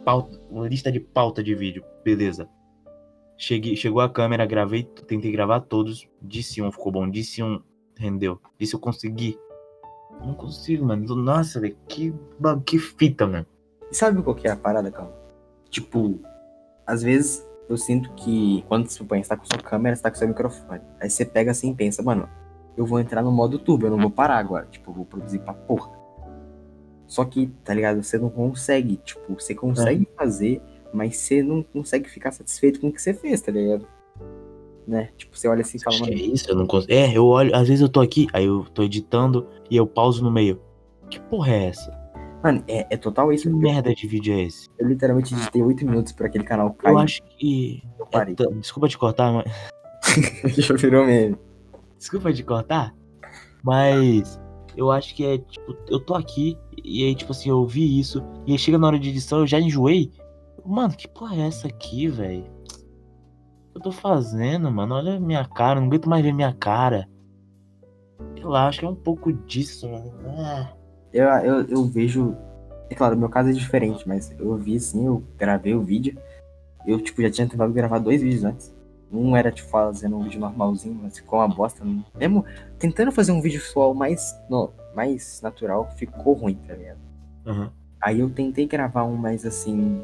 Pauta, 0.04 0.40
uma 0.50 0.68
lista 0.68 0.92
de 0.92 1.00
pauta 1.00 1.44
de 1.44 1.56
vídeo. 1.56 1.84
Beleza. 2.04 2.48
Cheguei, 3.38 3.76
chegou 3.76 4.02
a 4.02 4.10
câmera, 4.10 4.46
gravei, 4.46 4.84
tentei 4.84 5.32
gravar 5.32 5.62
todos. 5.62 6.08
Disse 6.22 6.62
um, 6.62 6.72
ficou 6.72 6.92
bom. 6.92 7.10
Disse 7.10 7.44
um, 7.44 7.62
rendeu. 7.98 8.40
Disse 8.60 8.74
eu 8.74 8.80
consegui. 8.80 9.38
Não 10.22 10.34
consigo, 10.34 10.86
mano. 10.86 11.16
Nossa, 11.16 11.60
velho, 11.60 11.76
que, 11.88 12.14
que 12.66 12.80
fita, 12.80 13.26
mano. 13.26 13.46
E 13.92 13.96
sabe 13.96 14.22
qual 14.22 14.36
que 14.36 14.48
é 14.48 14.52
a 14.52 14.56
parada, 14.56 14.92
calma? 14.92 15.14
Tipo, 15.70 16.20
às 16.86 17.02
vezes 17.02 17.46
eu 17.68 17.78
sinto 17.78 18.12
que 18.14 18.64
quando 18.68 18.88
você 18.88 19.04
põe, 19.04 19.24
você 19.24 19.30
tá 19.30 19.38
com 19.38 19.46
sua 19.46 19.58
câmera, 19.62 19.96
você 19.96 20.02
tá 20.02 20.12
com 20.12 20.18
seu 20.18 20.28
microfone. 20.28 20.82
Aí 21.00 21.10
você 21.10 21.26
pega 21.26 21.52
assim 21.52 21.72
e 21.72 21.76
pensa, 21.76 22.04
mano, 22.04 22.30
eu 22.78 22.86
vou 22.86 23.00
entrar 23.00 23.22
no 23.22 23.32
modo 23.32 23.60
turbo, 23.60 23.86
eu 23.86 23.92
não 23.92 24.00
vou 24.00 24.12
parar 24.12 24.38
agora. 24.38 24.68
Tipo, 24.68 24.92
eu 24.92 24.96
vou 24.96 25.06
produzir 25.06 25.40
pra 25.40 25.54
porra. 25.54 25.92
Só 27.08 27.26
que, 27.26 27.48
tá 27.64 27.74
ligado? 27.74 28.02
Você 28.02 28.18
não 28.18 28.30
consegue. 28.30 28.98
Tipo, 28.98 29.34
você 29.34 29.54
consegue 29.54 30.08
fazer, 30.18 30.62
mas 30.94 31.18
você 31.18 31.42
não 31.42 31.64
consegue 31.64 32.10
ficar 32.10 32.32
satisfeito 32.32 32.80
com 32.80 32.88
o 32.88 32.94
que 32.94 33.02
você 33.02 33.14
fez, 33.14 33.42
tá 33.42 33.52
ligado? 33.52 33.88
Né? 34.88 35.10
Tipo, 35.18 35.38
você 35.38 35.48
olha 35.48 35.62
assim 35.62 35.78
e 35.78 35.82
fala, 35.84 35.98
mano, 36.00 36.12
é 36.12 36.16
isso, 36.16 36.50
eu 36.50 36.56
não 36.56 36.68
consigo. 36.68 36.92
É, 36.94 37.18
eu 37.18 37.26
olho, 37.26 37.56
às 37.56 37.68
vezes 37.68 37.82
eu 37.82 37.90
tô 37.90 38.02
aqui, 38.02 38.28
aí 38.34 38.46
eu 38.46 38.66
tô 38.74 38.84
editando 38.84 39.48
e 39.70 39.78
eu 39.78 39.88
pauso 39.88 40.24
no 40.24 40.30
meio. 40.32 40.62
Que 41.10 41.20
porra 41.20 41.52
é 41.54 41.66
essa? 41.68 42.04
mano, 42.44 42.62
é, 42.68 42.86
é 42.90 42.98
total 42.98 43.32
isso. 43.32 43.44
Que 43.44 43.50
Eu, 43.50 43.58
merda 43.58 43.94
de 43.96 44.06
vídeo 44.06 44.34
é 44.34 44.42
esse? 44.44 44.68
eu 44.78 44.86
literalmente 44.88 45.34
digitei 45.34 45.64
8 45.64 45.86
minutos 45.86 46.12
pra 46.12 46.28
aquele 46.28 46.44
canal 46.44 46.74
cair. 46.74 46.92
Eu 46.92 46.98
acho 46.98 47.22
que. 47.24 47.82
eu 47.98 48.06
é 48.06 48.10
parei. 48.10 48.36
t- 48.36 48.54
Desculpa 48.56 48.90
te 48.90 48.98
cortar, 48.98 49.32
mas. 49.32 49.46
Já 50.58 50.76
virou 50.76 51.06
meme. 51.06 51.38
Desculpa 51.98 52.34
te 52.34 52.44
cortar, 52.44 52.94
mas 53.64 54.38
eu 54.76 54.92
acho 54.92 55.16
que 55.16 55.26
é 55.26 55.38
tipo, 55.38 55.78
eu 55.88 56.02
tô 56.02 56.16
aqui 56.16 56.58
e 56.84 57.06
aí, 57.06 57.16
tipo 57.16 57.32
assim, 57.32 57.50
eu 57.50 57.66
vi 57.66 57.98
isso, 57.98 58.22
e 58.46 58.52
aí 58.52 58.58
chega 58.58 58.78
na 58.78 58.88
hora 58.88 59.00
de 59.00 59.08
edição, 59.10 59.40
eu 59.40 59.48
já 59.48 59.58
enjoei. 59.58 60.12
Mano, 60.66 60.96
que 60.96 61.08
porra 61.08 61.36
é 61.36 61.48
essa 61.48 61.68
aqui, 61.68 62.08
velho? 62.08 62.46
Eu 63.76 63.82
tô 63.82 63.92
fazendo, 63.92 64.72
mano. 64.72 64.96
Olha 64.96 65.16
a 65.16 65.20
minha 65.20 65.46
cara, 65.46 65.80
não 65.80 65.88
aguento 65.88 66.08
mais 66.08 66.24
ver 66.24 66.34
minha 66.34 66.54
cara. 66.54 67.10
Sei 68.36 68.46
lá, 68.46 68.68
acho 68.68 68.80
que 68.80 68.86
é 68.86 68.90
um 68.90 68.96
pouco 68.96 69.34
disso, 69.34 69.90
mano. 69.90 70.14
Ah. 70.38 70.74
Eu, 71.12 71.26
eu, 71.26 71.62
eu 71.68 71.86
vejo. 71.86 72.36
É 72.90 72.96
claro, 72.96 73.16
o 73.16 73.20
meu 73.20 73.30
caso 73.30 73.50
é 73.50 73.54
diferente, 73.54 74.08
mas 74.08 74.32
eu 74.40 74.56
vi 74.56 74.76
assim, 74.76 75.06
eu 75.06 75.24
gravei 75.38 75.74
o 75.74 75.82
vídeo. 75.82 76.18
Eu, 76.86 77.02
tipo, 77.02 77.22
já 77.22 77.32
tinha 77.32 77.48
tentado 77.48 77.72
gravar 77.74 78.00
dois 78.00 78.22
vídeos 78.22 78.44
antes. 78.44 78.74
Um 79.12 79.36
era, 79.36 79.52
tipo, 79.52 79.70
fazendo 79.70 80.18
um 80.18 80.24
vídeo 80.24 80.40
normalzinho, 80.40 81.00
mas 81.02 81.18
ficou 81.18 81.40
uma 81.40 81.48
bosta. 81.48 81.84
Mesmo 82.16 82.46
tentando 82.78 83.12
fazer 83.12 83.32
um 83.32 83.42
vídeo 83.42 83.62
visual 83.62 83.94
mais, 83.94 84.36
no, 84.50 84.72
mais 84.96 85.40
natural, 85.42 85.90
ficou 85.96 86.34
ruim, 86.34 86.56
tá 86.68 86.74
ligado? 86.74 87.00
Aham. 87.46 87.72
Aí 88.02 88.20
eu 88.20 88.30
tentei 88.30 88.66
gravar 88.66 89.06
um 89.06 89.16
mais 89.16 89.46
assim, 89.46 90.04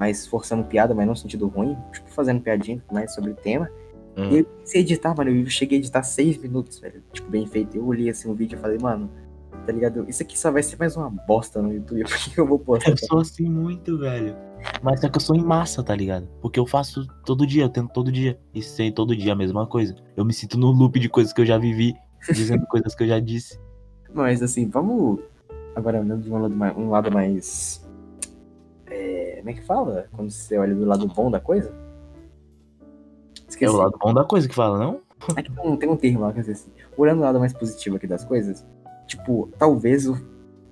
mais 0.00 0.26
forçando 0.26 0.64
piada, 0.64 0.94
mas 0.94 1.04
não 1.04 1.12
no 1.12 1.16
sentido 1.16 1.46
ruim, 1.46 1.76
tipo, 1.92 2.10
fazendo 2.10 2.40
piadinha 2.40 2.82
mais 2.90 3.14
sobre 3.14 3.32
o 3.32 3.34
tema. 3.34 3.70
Hum. 4.16 4.30
E 4.30 4.38
eu 4.38 4.44
comecei 4.46 4.80
a 4.80 4.82
editar, 4.82 5.14
mano, 5.14 5.30
eu 5.30 5.46
cheguei 5.46 5.76
a 5.76 5.80
editar 5.80 6.02
seis 6.02 6.38
minutos, 6.38 6.80
velho, 6.80 7.02
tipo, 7.12 7.30
bem 7.30 7.46
feito. 7.46 7.76
Eu 7.76 7.86
olhei 7.86 8.08
assim 8.08 8.30
o 8.30 8.34
vídeo 8.34 8.56
e 8.56 8.60
falei, 8.60 8.78
mano, 8.80 9.10
tá 9.66 9.72
ligado? 9.72 10.08
Isso 10.08 10.22
aqui 10.22 10.38
só 10.38 10.50
vai 10.50 10.62
ser 10.62 10.78
mais 10.78 10.96
uma 10.96 11.10
bosta 11.10 11.60
no 11.60 11.70
YouTube. 11.70 12.02
Por 12.08 12.16
que 12.16 12.30
que 12.30 12.40
eu 12.40 12.46
vou 12.46 12.58
postar? 12.58 12.92
Eu 12.92 12.96
sou 12.96 13.20
assim 13.20 13.44
muito, 13.50 13.98
velho. 13.98 14.34
Mas 14.82 15.02
só 15.02 15.08
que 15.10 15.18
eu 15.18 15.20
sou 15.20 15.36
em 15.36 15.44
massa, 15.44 15.82
tá 15.82 15.94
ligado? 15.94 16.26
Porque 16.40 16.58
eu 16.58 16.66
faço 16.66 17.06
todo 17.26 17.46
dia, 17.46 17.64
eu 17.64 17.68
tento 17.68 17.92
todo 17.92 18.10
dia. 18.10 18.38
E 18.54 18.62
sei 18.62 18.90
todo 18.90 19.14
dia 19.14 19.34
a 19.34 19.36
mesma 19.36 19.66
coisa. 19.66 19.94
Eu 20.16 20.24
me 20.24 20.32
sinto 20.32 20.58
no 20.58 20.70
loop 20.70 20.98
de 20.98 21.10
coisas 21.10 21.30
que 21.30 21.42
eu 21.42 21.46
já 21.46 21.58
vivi, 21.58 21.94
dizendo 22.32 22.66
coisas 22.66 22.94
que 22.94 23.02
eu 23.02 23.08
já 23.08 23.20
disse. 23.20 23.60
Mas 24.14 24.42
assim, 24.42 24.66
vamos. 24.66 25.20
Agora 25.76 26.00
olhando 26.00 26.22
de 26.22 26.32
um 26.32 26.40
lado 26.40 26.56
mais. 26.56 26.76
Um 26.76 26.90
lado 26.90 27.12
mais 27.12 27.82
é, 27.84 27.89
como 29.40 29.50
é 29.50 29.52
que 29.54 29.62
fala? 29.62 30.06
Quando 30.12 30.30
você 30.30 30.56
olha 30.58 30.74
do 30.74 30.84
lado 30.84 31.06
bom 31.06 31.30
da 31.30 31.40
coisa? 31.40 31.72
É 33.60 33.68
o 33.68 33.76
lado 33.76 33.98
bom 33.98 34.14
da 34.14 34.24
coisa 34.24 34.48
que 34.48 34.54
fala, 34.54 34.78
não? 34.78 35.00
É 35.36 35.42
que 35.42 35.52
tem 35.52 35.66
um, 35.70 35.76
tem 35.76 35.88
um 35.88 35.96
termo 35.96 36.20
lá 36.20 36.32
que 36.32 36.38
é 36.38 36.42
assim. 36.42 36.70
Olhando 36.96 37.18
o 37.18 37.22
lado 37.22 37.38
mais 37.38 37.52
positivo 37.52 37.96
aqui 37.96 38.06
das 38.06 38.24
coisas, 38.24 38.66
tipo, 39.06 39.50
talvez 39.58 40.06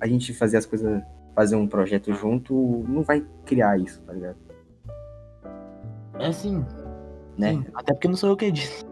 a 0.01 0.07
gente 0.07 0.33
fazer 0.33 0.57
as 0.57 0.65
coisas, 0.65 1.03
fazer 1.35 1.55
um 1.57 1.67
projeto 1.67 2.13
junto, 2.15 2.85
não 2.89 3.03
vai 3.03 3.25
criar 3.45 3.79
isso, 3.79 4.01
tá 4.03 4.13
ligado? 4.15 4.37
É 6.19 6.27
assim, 6.29 6.65
Né? 7.37 7.53
sim. 7.53 7.65
Até 7.75 7.93
porque 7.93 8.09
não 8.09 8.17
sou 8.17 8.31
eu 8.31 8.37
que 8.37 8.51
disse. 8.51 8.85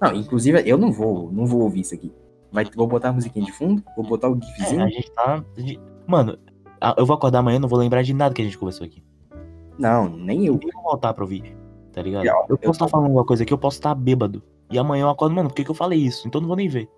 Não, 0.00 0.14
inclusive 0.14 0.62
eu 0.64 0.78
não 0.78 0.92
vou, 0.92 1.32
não 1.32 1.46
vou 1.46 1.62
ouvir 1.62 1.80
isso 1.80 1.94
aqui. 1.94 2.12
Vai, 2.52 2.64
vou 2.76 2.86
botar 2.86 3.08
a 3.08 3.12
musiquinha 3.12 3.44
de 3.44 3.52
fundo, 3.52 3.82
vou 3.96 4.06
botar 4.06 4.28
o 4.30 4.36
É, 4.38 4.40
gifzinho. 4.44 4.84
a 4.84 4.88
gente 4.88 5.10
tá. 5.12 5.44
Mano, 6.06 6.38
eu 6.96 7.04
vou 7.06 7.14
acordar 7.16 7.38
amanhã 7.40 7.58
não 7.58 7.68
vou 7.68 7.78
lembrar 7.78 8.02
de 8.02 8.14
nada 8.14 8.34
que 8.34 8.42
a 8.42 8.44
gente 8.44 8.58
conversou 8.58 8.86
aqui. 8.86 9.02
Não, 9.78 10.08
nem 10.08 10.46
eu. 10.46 10.54
Eu 10.62 10.70
vou 10.74 10.82
voltar 10.82 11.12
pra 11.14 11.24
ouvir, 11.24 11.56
tá 11.92 12.02
ligado? 12.02 12.24
Eu- 12.26 12.46
Eu 12.48 12.58
posso 12.58 12.72
estar 12.72 12.84
tô- 12.86 12.90
falando 12.90 13.06
alguma 13.06 13.24
coisa 13.24 13.42
aqui, 13.42 13.52
eu 13.52 13.58
posso 13.58 13.78
estar 13.78 13.94
bêbado. 13.94 14.42
E 14.70 14.78
amanhã 14.78 15.02
eu 15.04 15.08
acordo, 15.10 15.34
mano, 15.34 15.48
por 15.48 15.54
que, 15.54 15.64
que 15.64 15.70
eu 15.70 15.74
falei 15.74 15.98
isso? 15.98 16.26
Então 16.26 16.38
eu 16.38 16.42
não 16.42 16.48
vou 16.48 16.56
nem 16.56 16.68
ver. 16.68 16.88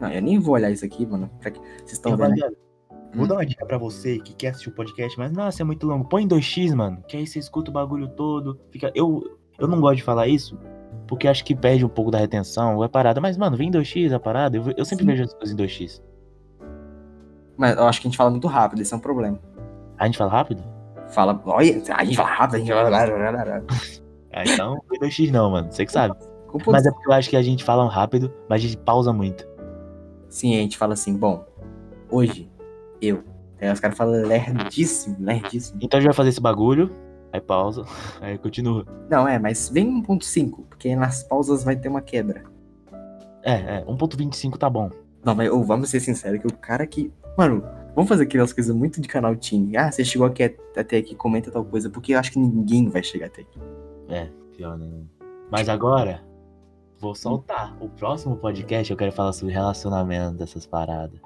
Não, 0.00 0.08
eu 0.10 0.22
nem 0.22 0.38
vou 0.38 0.54
olhar 0.54 0.70
isso 0.70 0.84
aqui, 0.84 1.06
mano. 1.06 1.30
Vocês 1.40 1.92
estão 1.92 2.12
vendo? 2.12 2.22
Rapaziada, 2.30 2.56
Vou 3.14 3.28
dar 3.28 3.34
uma 3.36 3.46
dica 3.46 3.64
pra 3.64 3.78
você 3.78 4.18
que 4.18 4.34
quer 4.34 4.48
assistir 4.48 4.70
o 4.70 4.72
podcast, 4.72 5.16
mas 5.16 5.30
nossa, 5.30 5.62
é 5.62 5.64
muito 5.64 5.86
longo. 5.86 6.04
Põe 6.08 6.24
em 6.24 6.28
2x, 6.28 6.74
mano, 6.74 7.00
que 7.06 7.16
aí 7.16 7.24
você 7.24 7.38
escuta 7.38 7.70
o 7.70 7.74
bagulho 7.74 8.08
todo. 8.08 8.58
Fica. 8.72 8.90
Eu, 8.92 9.22
eu 9.56 9.68
não 9.68 9.80
gosto 9.80 9.98
de 9.98 10.02
falar 10.02 10.26
isso, 10.26 10.58
porque 11.06 11.28
acho 11.28 11.44
que 11.44 11.54
perde 11.54 11.84
um 11.84 11.88
pouco 11.88 12.10
da 12.10 12.18
retenção, 12.18 12.82
é 12.82 12.88
parada. 12.88 13.20
Mas, 13.20 13.36
mano, 13.38 13.56
vem 13.56 13.68
em 13.68 13.70
2x 13.70 14.12
a 14.12 14.18
parada. 14.18 14.56
Eu, 14.56 14.64
eu 14.76 14.84
sempre 14.84 15.04
Sim. 15.04 15.10
vejo 15.12 15.22
as 15.24 15.32
coisas 15.34 15.52
em 15.52 15.56
2x. 15.56 16.02
Mas 17.56 17.76
eu 17.76 17.84
acho 17.86 18.00
que 18.00 18.08
a 18.08 18.10
gente 18.10 18.16
fala 18.18 18.30
muito 18.30 18.48
rápido, 18.48 18.82
esse 18.82 18.92
é 18.92 18.96
um 18.96 19.00
problema. 19.00 19.38
A 19.96 20.06
gente 20.06 20.18
fala 20.18 20.32
rápido? 20.32 20.64
Fala, 21.14 21.40
olha, 21.46 21.82
a 21.96 22.04
gente 22.04 22.16
fala 22.16 22.28
rápido, 22.28 22.56
a 22.56 22.58
gente 22.58 22.72
fala. 22.72 23.64
Ah, 24.32 24.42
então, 24.44 24.74
não 24.74 24.84
vem 24.90 24.98
2x 24.98 25.30
não, 25.30 25.48
mano. 25.48 25.70
Você 25.70 25.86
que 25.86 25.92
sabe. 25.92 26.16
Culpa 26.48 26.72
Mas 26.72 26.84
é 26.86 26.90
porque 26.90 27.08
eu 27.08 27.12
acho 27.12 27.30
que 27.30 27.36
a 27.36 27.42
gente 27.42 27.62
fala 27.62 27.88
rápido, 27.88 28.32
mas 28.48 28.60
a 28.60 28.66
gente 28.66 28.76
pausa 28.78 29.12
muito. 29.12 29.46
Sim, 30.28 30.56
a 30.56 30.58
gente 30.58 30.76
fala 30.76 30.94
assim, 30.94 31.16
bom, 31.16 31.44
hoje, 32.10 32.50
eu. 33.00 33.22
Aí 33.60 33.70
os 33.70 33.78
caras 33.78 33.96
falam 33.96 34.26
lerdíssimo, 34.26 35.16
lerdíssimo. 35.20 35.78
Então 35.80 35.98
a 35.98 36.00
gente 36.00 36.08
vai 36.08 36.14
fazer 36.14 36.30
esse 36.30 36.40
bagulho, 36.40 36.92
aí 37.32 37.40
pausa, 37.40 37.84
aí 38.20 38.36
continua. 38.36 38.84
Não, 39.08 39.26
é, 39.28 39.38
mas 39.38 39.68
vem 39.68 40.02
1.5, 40.02 40.64
porque 40.68 40.96
nas 40.96 41.22
pausas 41.22 41.62
vai 41.62 41.76
ter 41.76 41.88
uma 41.88 42.02
quebra. 42.02 42.42
É, 43.44 43.78
é, 43.78 43.84
1.25 43.84 44.56
tá 44.56 44.68
bom. 44.68 44.90
Não, 45.24 45.34
mas 45.34 45.48
ô, 45.50 45.62
vamos 45.62 45.90
ser 45.90 46.00
sinceros, 46.00 46.40
que 46.40 46.48
o 46.48 46.52
cara 46.52 46.84
que. 46.86 47.12
Mano, 47.38 47.62
vamos 47.94 48.08
fazer 48.08 48.24
aquelas 48.24 48.52
coisas 48.52 48.74
muito 48.74 49.00
de 49.00 49.08
canal 49.08 49.34
Team. 49.36 49.70
Ah, 49.76 49.90
você 49.90 50.04
chegou 50.04 50.26
aqui 50.26 50.42
até 50.76 50.96
aqui, 50.96 51.14
comenta 51.14 51.50
tal 51.50 51.64
coisa, 51.64 51.88
porque 51.88 52.14
eu 52.14 52.18
acho 52.18 52.32
que 52.32 52.38
ninguém 52.38 52.88
vai 52.88 53.02
chegar 53.02 53.26
até 53.26 53.42
aqui. 53.42 53.58
É, 54.08 54.28
pior, 54.56 54.76
né? 54.76 54.90
Mas 55.50 55.68
agora, 55.68 56.22
vou 56.98 57.14
soltar. 57.14 57.76
O 57.80 57.88
próximo 57.88 58.36
podcast 58.36 58.90
eu 58.90 58.96
quero 58.96 59.12
falar 59.12 59.32
sobre 59.32 59.54
relacionamento 59.54 60.38
dessas 60.38 60.66
paradas. 60.66 61.20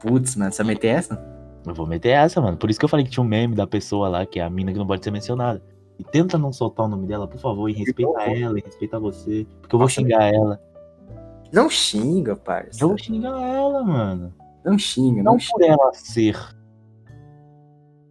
Putz, 0.00 0.36
mano, 0.36 0.52
você 0.52 0.62
vai 0.62 0.74
meter 0.74 0.88
essa? 0.88 1.34
Eu 1.66 1.74
vou 1.74 1.86
meter 1.86 2.10
essa, 2.10 2.40
mano. 2.40 2.56
Por 2.56 2.70
isso 2.70 2.78
que 2.78 2.84
eu 2.84 2.88
falei 2.88 3.04
que 3.04 3.10
tinha 3.10 3.24
um 3.24 3.26
meme 3.28 3.54
da 3.54 3.66
pessoa 3.66 4.08
lá, 4.08 4.26
que 4.26 4.38
é 4.38 4.42
a 4.42 4.50
mina 4.50 4.72
que 4.72 4.78
não 4.78 4.86
pode 4.86 5.02
ser 5.02 5.10
mencionada. 5.10 5.62
E 5.98 6.04
tenta 6.04 6.36
não 6.36 6.52
soltar 6.52 6.86
o 6.86 6.88
nome 6.88 7.06
dela, 7.06 7.26
por 7.26 7.38
favor, 7.38 7.68
e 7.68 7.72
respeita 7.72 8.22
ela, 8.22 8.58
e 8.58 8.62
respeita 8.62 8.98
você. 8.98 9.46
Porque 9.60 9.74
eu 9.74 9.78
vou 9.78 9.86
Nossa, 9.86 9.94
xingar 9.94 10.34
ela. 10.34 10.60
Não 11.52 11.70
xinga, 11.70 12.36
parça. 12.36 12.82
Eu 12.82 12.88
vou 12.88 12.98
xingar 12.98 13.40
ela, 13.40 13.82
mano. 13.82 14.34
Não 14.64 14.78
xinga, 14.78 15.22
não, 15.22 15.32
Não 15.32 15.38
xinga. 15.38 15.52
por 15.52 15.62
ela 15.64 15.92
ser. 15.92 16.38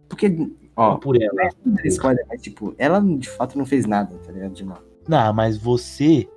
Porque, 0.08 0.36
ó, 0.76 0.90
Não 0.92 1.00
por 1.00 1.20
ela. 1.20 1.42
é 1.82 1.88
spoiler, 1.88 2.24
mas 2.28 2.40
tipo, 2.42 2.74
ela 2.78 3.00
de 3.00 3.28
fato 3.28 3.58
não 3.58 3.66
fez 3.66 3.86
nada, 3.86 4.16
tá 4.18 4.30
ligado? 4.32 4.52
De 4.54 4.64
mal. 4.64 4.78
Não, 5.08 5.32
mas 5.32 5.56
você. 5.58 6.28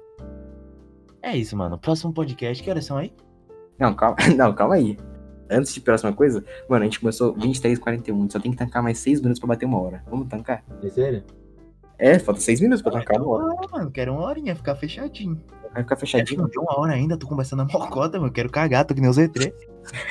É 1.21 1.35
isso, 1.35 1.55
mano. 1.57 1.77
Próximo 1.77 2.13
podcast, 2.13 2.63
que 2.63 2.69
horas 2.69 2.85
são 2.85 2.97
aí? 2.97 3.13
Não, 3.77 3.93
calma, 3.93 4.15
não, 4.35 4.53
calma 4.53 4.75
aí. 4.75 4.97
Antes 5.49 5.73
de 5.73 5.79
próxima 5.81 6.11
coisa, 6.11 6.43
mano, 6.67 6.81
a 6.83 6.85
gente 6.85 6.99
começou 6.99 7.33
23h41, 7.35 8.31
só 8.31 8.39
tem 8.39 8.51
que 8.51 8.57
tancar 8.57 8.83
mais 8.83 8.97
6 8.99 9.21
minutos 9.21 9.39
pra 9.39 9.47
bater 9.47 9.65
uma 9.65 9.79
hora. 9.79 10.03
Vamos 10.09 10.27
tancar? 10.27 10.63
É 10.83 10.89
sério? 10.89 11.23
É, 11.99 12.19
falta 12.19 12.39
6 12.41 12.61
minutos 12.61 12.81
pra 12.81 13.03
Quero 13.03 13.23
uma 13.25 13.49
hora. 13.49 13.67
mano. 13.71 13.91
Quero 13.91 14.13
uma 14.13 14.23
horinha, 14.23 14.55
ficar 14.55 14.75
fechadinho. 14.75 15.41
Vai 15.73 15.83
ficar 15.83 15.95
fechadinho. 15.95 16.41
Não 16.41 16.49
deu 16.49 16.61
uma 16.61 16.79
hora 16.79 16.93
ainda, 16.93 17.17
tô 17.17 17.27
conversando 17.27 17.63
a 17.63 17.65
mocota, 17.65 18.19
mano. 18.19 18.31
Quero 18.31 18.49
cagar, 18.49 18.85
tô 18.85 18.93
que 18.93 19.01
nem 19.01 19.09
o 19.09 19.13
Z3. 19.13 19.51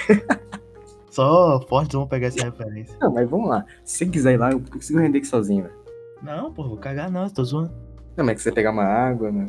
Só 1.10 1.60
fortes 1.68 1.94
vão 1.94 2.06
pegar 2.06 2.26
essa 2.26 2.44
referência. 2.44 2.96
Não, 3.00 3.12
mas 3.12 3.28
vamos 3.28 3.48
lá. 3.48 3.64
Se 3.84 3.98
você 3.98 4.06
quiser 4.06 4.34
ir 4.34 4.36
lá, 4.36 4.50
eu 4.52 4.60
consigo 4.60 4.98
render 4.98 5.18
aqui 5.18 5.26
sozinho, 5.26 5.64
velho. 5.64 5.74
Não, 6.22 6.52
pô, 6.52 6.68
vou 6.68 6.76
cagar 6.76 7.10
não, 7.10 7.28
tô 7.30 7.42
zoando. 7.44 7.72
Não, 8.16 8.24
mas 8.24 8.32
é 8.32 8.34
que 8.34 8.42
você 8.42 8.52
pegar 8.52 8.70
uma 8.72 8.84
água, 8.84 9.30
né? 9.30 9.46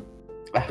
Ah. 0.54 0.66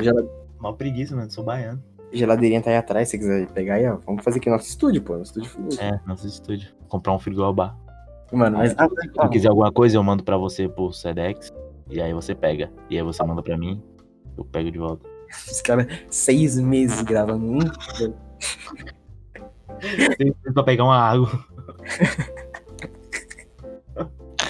Mal 0.59 0.75
preguiça, 0.75 1.15
mano. 1.15 1.29
Sou 1.29 1.43
baiano. 1.43 1.83
Geladeirinha 2.11 2.61
tá 2.61 2.69
aí 2.69 2.77
atrás, 2.77 3.09
se 3.09 3.17
você 3.17 3.17
quiser 3.17 3.47
pegar 3.51 3.75
aí, 3.75 3.87
ó. 3.87 3.97
Vamos 4.05 4.23
fazer 4.23 4.39
aqui 4.39 4.49
nosso 4.49 4.67
estúdio, 4.67 5.01
pô. 5.01 5.17
Nosso 5.17 5.39
estúdio 5.39 5.49
full. 5.49 5.67
É, 5.79 5.99
nosso 6.07 6.25
estúdio. 6.25 6.69
Comprar 6.87 7.13
um 7.13 7.19
frigobar. 7.19 7.77
Mano, 8.31 8.57
mas. 8.57 8.73
Ah, 8.77 8.87
Se 9.23 9.29
quiser 9.29 9.49
alguma 9.49 9.71
coisa, 9.71 9.97
eu 9.97 10.03
mando 10.03 10.23
pra 10.23 10.37
você 10.37 10.67
por 10.67 10.93
Sedex. 10.93 11.51
E 11.89 12.01
aí 12.01 12.13
você 12.13 12.35
pega. 12.35 12.71
E 12.89 12.97
aí 12.97 13.03
você 13.03 13.23
manda 13.23 13.41
pra 13.41 13.57
mim, 13.57 13.81
eu 14.37 14.45
pego 14.45 14.71
de 14.71 14.77
volta. 14.77 15.07
os 15.49 15.61
caras, 15.61 15.87
seis 16.09 16.59
meses 16.59 17.01
gravando 17.03 17.45
um. 17.45 17.59
Tem 20.17 20.33
pra 20.53 20.63
pegar 20.63 20.83
uma 20.85 20.97
água. 20.97 21.45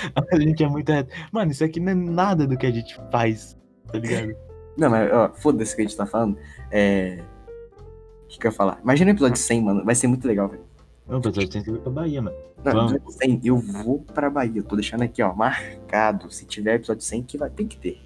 a 0.32 0.40
gente 0.40 0.64
é 0.64 0.68
muito. 0.68 0.92
reto. 0.92 1.14
Mano, 1.32 1.52
isso 1.52 1.64
aqui 1.64 1.80
não 1.80 1.92
é 1.92 1.96
nada 1.96 2.48
do 2.48 2.58
que 2.58 2.66
a 2.66 2.72
gente 2.72 3.00
faz, 3.12 3.58
tá 3.92 4.00
ligado? 4.00 4.36
Não, 4.78 4.90
mas, 4.90 5.12
ó, 5.12 5.32
foda-se 5.34 5.74
o 5.74 5.76
que 5.76 5.82
a 5.82 5.86
gente 5.86 5.98
tá 5.98 6.06
falando. 6.06 6.38
É. 6.72 7.20
O 8.24 8.28
que, 8.28 8.40
que 8.40 8.48
eu 8.48 8.52
ia 8.52 8.56
falar? 8.56 8.80
Imagina 8.84 9.12
o 9.12 9.14
episódio 9.14 9.38
100, 9.38 9.64
mano. 9.64 9.86
Vai 9.86 9.96
ser 9.96 10.08
muito 10.08 10.28
legal, 10.28 10.50
velho. 10.50 10.64
Não, 11.08 11.22
pessoal, 11.22 11.48
tem 11.48 11.64
que 11.64 11.72
ir 11.72 11.80
pra 11.80 11.92
Bahia, 11.92 12.22
mano. 12.22 12.36
Não, 12.64 12.74
Vamos. 12.74 12.94
episódio 12.94 13.20
100, 13.20 13.42
eu 13.44 13.58
vou 13.58 14.00
pra 14.00 14.30
Bahia. 14.30 14.60
Eu 14.60 14.64
tô 14.64 14.76
deixando 14.76 15.04
aqui, 15.04 15.22
ó, 15.22 15.34
marcado. 15.34 16.32
Se 16.32 16.46
tiver 16.46 16.76
episódio 16.76 17.04
100, 17.04 17.24
que 17.24 17.38
vai, 17.38 17.50
tem 17.50 17.68
que 17.68 17.78
ter. 17.78 18.02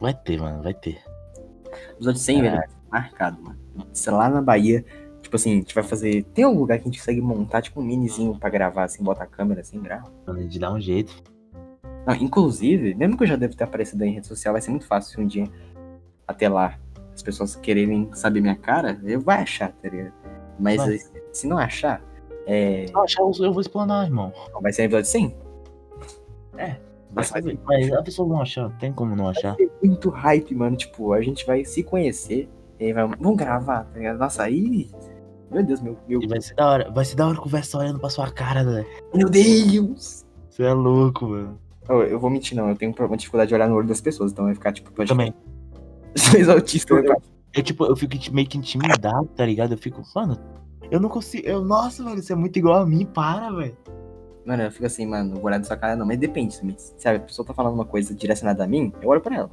Vai 0.00 0.14
ter, 0.14 0.40
mano, 0.40 0.62
vai 0.62 0.74
ter. 0.74 1.02
Episódio 1.92 2.20
100, 2.20 2.42
velho, 2.42 2.62
marcado, 2.90 3.42
mano. 3.42 3.58
Sei 3.92 4.12
lá 4.12 4.28
na 4.28 4.40
Bahia, 4.40 4.84
tipo 5.22 5.36
assim, 5.36 5.52
a 5.52 5.54
gente 5.56 5.74
vai 5.74 5.84
fazer. 5.84 6.24
Tem 6.34 6.44
algum 6.44 6.60
lugar 6.60 6.78
que 6.78 6.82
a 6.82 6.90
gente 6.90 6.98
consegue 6.98 7.20
montar, 7.20 7.62
tipo, 7.62 7.80
um 7.80 7.84
minizinho 7.84 8.38
pra 8.38 8.50
gravar, 8.50 8.84
assim, 8.84 9.02
bota 9.02 9.22
a 9.22 9.26
câmera 9.26 9.60
assim, 9.60 9.80
grava. 9.80 10.12
A 10.26 10.32
gente 10.34 10.58
dá 10.58 10.72
um 10.72 10.80
jeito. 10.80 11.22
Não, 12.06 12.14
inclusive, 12.14 12.94
mesmo 12.94 13.16
que 13.16 13.24
eu 13.24 13.28
já 13.28 13.36
devo 13.36 13.56
ter 13.56 13.64
aparecido 13.64 14.02
aí 14.02 14.10
em 14.10 14.14
rede 14.14 14.26
social, 14.26 14.52
vai 14.52 14.60
ser 14.60 14.70
muito 14.70 14.86
fácil 14.86 15.12
se 15.12 15.20
um 15.20 15.26
dia 15.26 15.48
até 16.26 16.48
lá 16.48 16.78
as 17.14 17.22
pessoas 17.22 17.54
quererem 17.56 18.10
saber 18.12 18.40
minha 18.40 18.56
cara, 18.56 19.00
eu 19.04 19.20
vai 19.20 19.42
achar, 19.42 19.72
tá 19.72 19.88
ligado? 19.88 20.12
Mas 20.58 20.80
eh, 20.82 20.98
se 21.32 21.46
não 21.46 21.56
achar, 21.56 22.02
é. 22.46 22.86
Eu 22.86 23.04
eu 23.18 23.44
eu 23.46 23.52
vou 23.52 23.60
explanar, 23.60 24.04
irmão. 24.06 24.32
Vai 24.60 24.72
ser 24.72 24.84
episódio 24.84 25.10
100? 25.10 25.36
Vai 26.52 26.80
Vai 27.12 27.24
saber. 27.24 27.58
Mas 27.64 27.92
a 27.92 28.02
pessoa 28.02 28.28
não 28.28 28.40
achar, 28.40 28.70
tem 28.78 28.92
como 28.92 29.14
não 29.14 29.28
achar. 29.28 29.54
ser 29.54 29.70
muito 29.82 30.10
hype, 30.10 30.54
mano. 30.54 30.76
Tipo, 30.76 31.12
a 31.12 31.20
gente 31.22 31.46
vai 31.46 31.64
se 31.64 31.82
conhecer. 31.82 32.48
E 32.80 32.92
vai, 32.92 33.06
vamos 33.06 33.36
gravar, 33.36 33.84
tá 33.84 33.98
ligado? 33.98 34.18
Nossa, 34.18 34.42
aí. 34.42 34.90
Meu 35.50 35.62
Deus, 35.62 35.80
meu, 35.80 35.96
meu, 36.08 36.20
E 36.20 36.26
vai 36.26 36.40
ser 36.40 36.54
da 36.54 36.68
hora. 36.68 36.90
Vai 36.90 37.04
ser 37.04 37.14
da 37.14 37.28
hora 37.28 37.36
conversar 37.38 37.78
olhando 37.78 38.00
pra 38.00 38.08
sua 38.10 38.28
cara, 38.30 38.64
velho. 38.64 38.86
meu 39.14 39.28
Deus! 39.30 40.26
Você 40.50 40.64
é 40.64 40.72
louco, 40.72 41.26
mano. 41.26 41.58
Eu, 41.88 42.02
eu 42.02 42.18
vou 42.18 42.30
mentir, 42.30 42.56
não. 42.56 42.68
Eu 42.68 42.74
tenho 42.76 42.92
uma 42.98 43.16
dificuldade 43.16 43.48
de 43.50 43.54
olhar 43.54 43.68
no 43.68 43.76
olho 43.76 43.86
das 43.86 44.00
pessoas, 44.00 44.32
então 44.32 44.46
vai 44.46 44.54
ficar, 44.54 44.72
tipo, 44.72 44.90
pode 44.90 45.08
Também. 45.08 45.32
Dois 46.32 46.48
autistas, 46.48 46.96
Eu- 46.96 47.04
né? 47.10 47.14
Eu, 47.54 47.62
tipo, 47.62 47.84
eu 47.84 47.94
fico 47.94 48.16
meio 48.32 48.48
que 48.48 48.58
intimidado, 48.58 49.26
tá 49.36 49.46
ligado? 49.46 49.72
Eu 49.72 49.78
fico, 49.78 50.02
mano, 50.16 50.36
eu 50.90 51.00
não 51.00 51.08
consigo. 51.08 51.46
Eu, 51.46 51.64
nossa, 51.64 52.04
velho, 52.04 52.22
você 52.22 52.32
é 52.32 52.36
muito 52.36 52.58
igual 52.58 52.82
a 52.82 52.86
mim, 52.86 53.04
para, 53.04 53.50
velho. 53.50 53.76
Mano, 54.44 54.62
eu 54.62 54.70
fico 54.70 54.84
assim, 54.84 55.06
mano, 55.06 55.30
não 55.30 55.36
vou 55.36 55.46
olhar 55.46 55.58
da 55.58 55.64
sua 55.64 55.76
cara, 55.76 55.96
não. 55.96 56.06
Mas 56.06 56.18
depende 56.18 56.58
também. 56.58 56.76
Se 56.78 57.08
a 57.08 57.18
pessoa 57.18 57.46
tá 57.46 57.54
falando 57.54 57.74
uma 57.74 57.84
coisa 57.84 58.14
direcionada 58.14 58.64
a 58.64 58.66
mim, 58.66 58.92
eu 59.00 59.08
olho 59.08 59.20
pra 59.20 59.36
ela. 59.36 59.50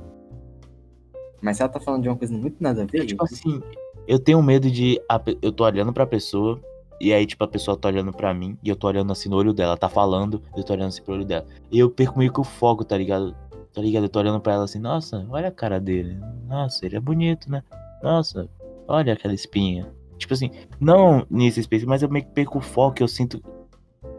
Mas 1.41 1.57
se 1.57 1.63
ela 1.63 1.71
tá 1.71 1.79
falando 1.79 2.03
de 2.03 2.09
uma 2.09 2.17
coisa 2.17 2.33
muito 2.33 2.57
nada 2.59 2.83
a 2.83 2.85
ver, 2.85 2.99
Eu, 2.99 3.07
tipo 3.07 3.23
assim, 3.23 3.61
eu 4.07 4.19
tenho 4.19 4.41
medo 4.43 4.69
de. 4.69 5.01
a 5.09 5.19
eu 5.41 5.51
tô 5.51 5.63
olhando 5.63 5.93
pra 5.93 6.05
pessoa, 6.05 6.59
e 6.99 7.13
aí, 7.13 7.25
tipo, 7.25 7.43
a 7.43 7.47
pessoa 7.47 7.77
tá 7.77 7.87
olhando 7.87 8.11
pra 8.11 8.33
mim, 8.33 8.57
e 8.61 8.69
eu 8.69 8.75
tô 8.75 8.87
olhando 8.87 9.11
assim 9.11 9.29
no 9.29 9.37
olho 9.37 9.53
dela. 9.53 9.71
Ela 9.71 9.77
tá 9.77 9.89
falando, 9.89 10.41
eu 10.55 10.63
tô 10.63 10.73
olhando 10.73 10.89
assim 10.89 11.01
pro 11.01 11.13
olho 11.13 11.25
dela. 11.25 11.45
E 11.71 11.79
eu 11.79 11.89
perco 11.89 12.19
meio 12.19 12.31
que 12.31 12.41
o 12.41 12.43
foco, 12.43 12.83
tá 12.83 12.97
ligado? 12.97 13.35
Tá 13.73 13.81
ligado? 13.81 14.03
Eu 14.03 14.09
tô 14.09 14.19
olhando 14.19 14.39
pra 14.41 14.53
ela 14.53 14.65
assim, 14.65 14.79
nossa, 14.79 15.25
olha 15.29 15.47
a 15.47 15.51
cara 15.51 15.79
dele. 15.79 16.19
Nossa, 16.47 16.85
ele 16.85 16.97
é 16.97 16.99
bonito, 16.99 17.49
né? 17.49 17.63
Nossa, 18.03 18.49
olha 18.87 19.13
aquela 19.13 19.33
espinha. 19.33 19.91
Tipo 20.21 20.33
assim, 20.35 20.51
não 20.79 21.25
nesse 21.29 21.61
space, 21.63 21.85
mas 21.85 22.03
eu 22.03 22.09
meio 22.09 22.23
que 22.25 22.31
perco 22.31 22.59
o 22.59 22.61
foco, 22.61 23.01
eu 23.01 23.07
sinto. 23.07 23.41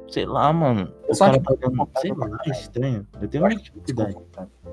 Sei 0.09 0.27
lá, 0.27 0.53
mano. 0.53 0.93
Eu 1.05 1.13
o 1.13 1.15
só 1.15 1.27
cara 1.27 1.37
acho 1.39 1.45
tá 1.45 1.55
que- 1.57 1.61
dando. 1.71 1.89
Sei 1.99 2.13
lá, 2.13 2.39
é 2.45 2.51
estranho. 2.51 3.07
Eu 3.21 3.29
tenho 3.29 3.43
Eu 3.45 3.47
muita 3.49 3.63
acho 3.63 3.73
dificuldade. 3.73 4.17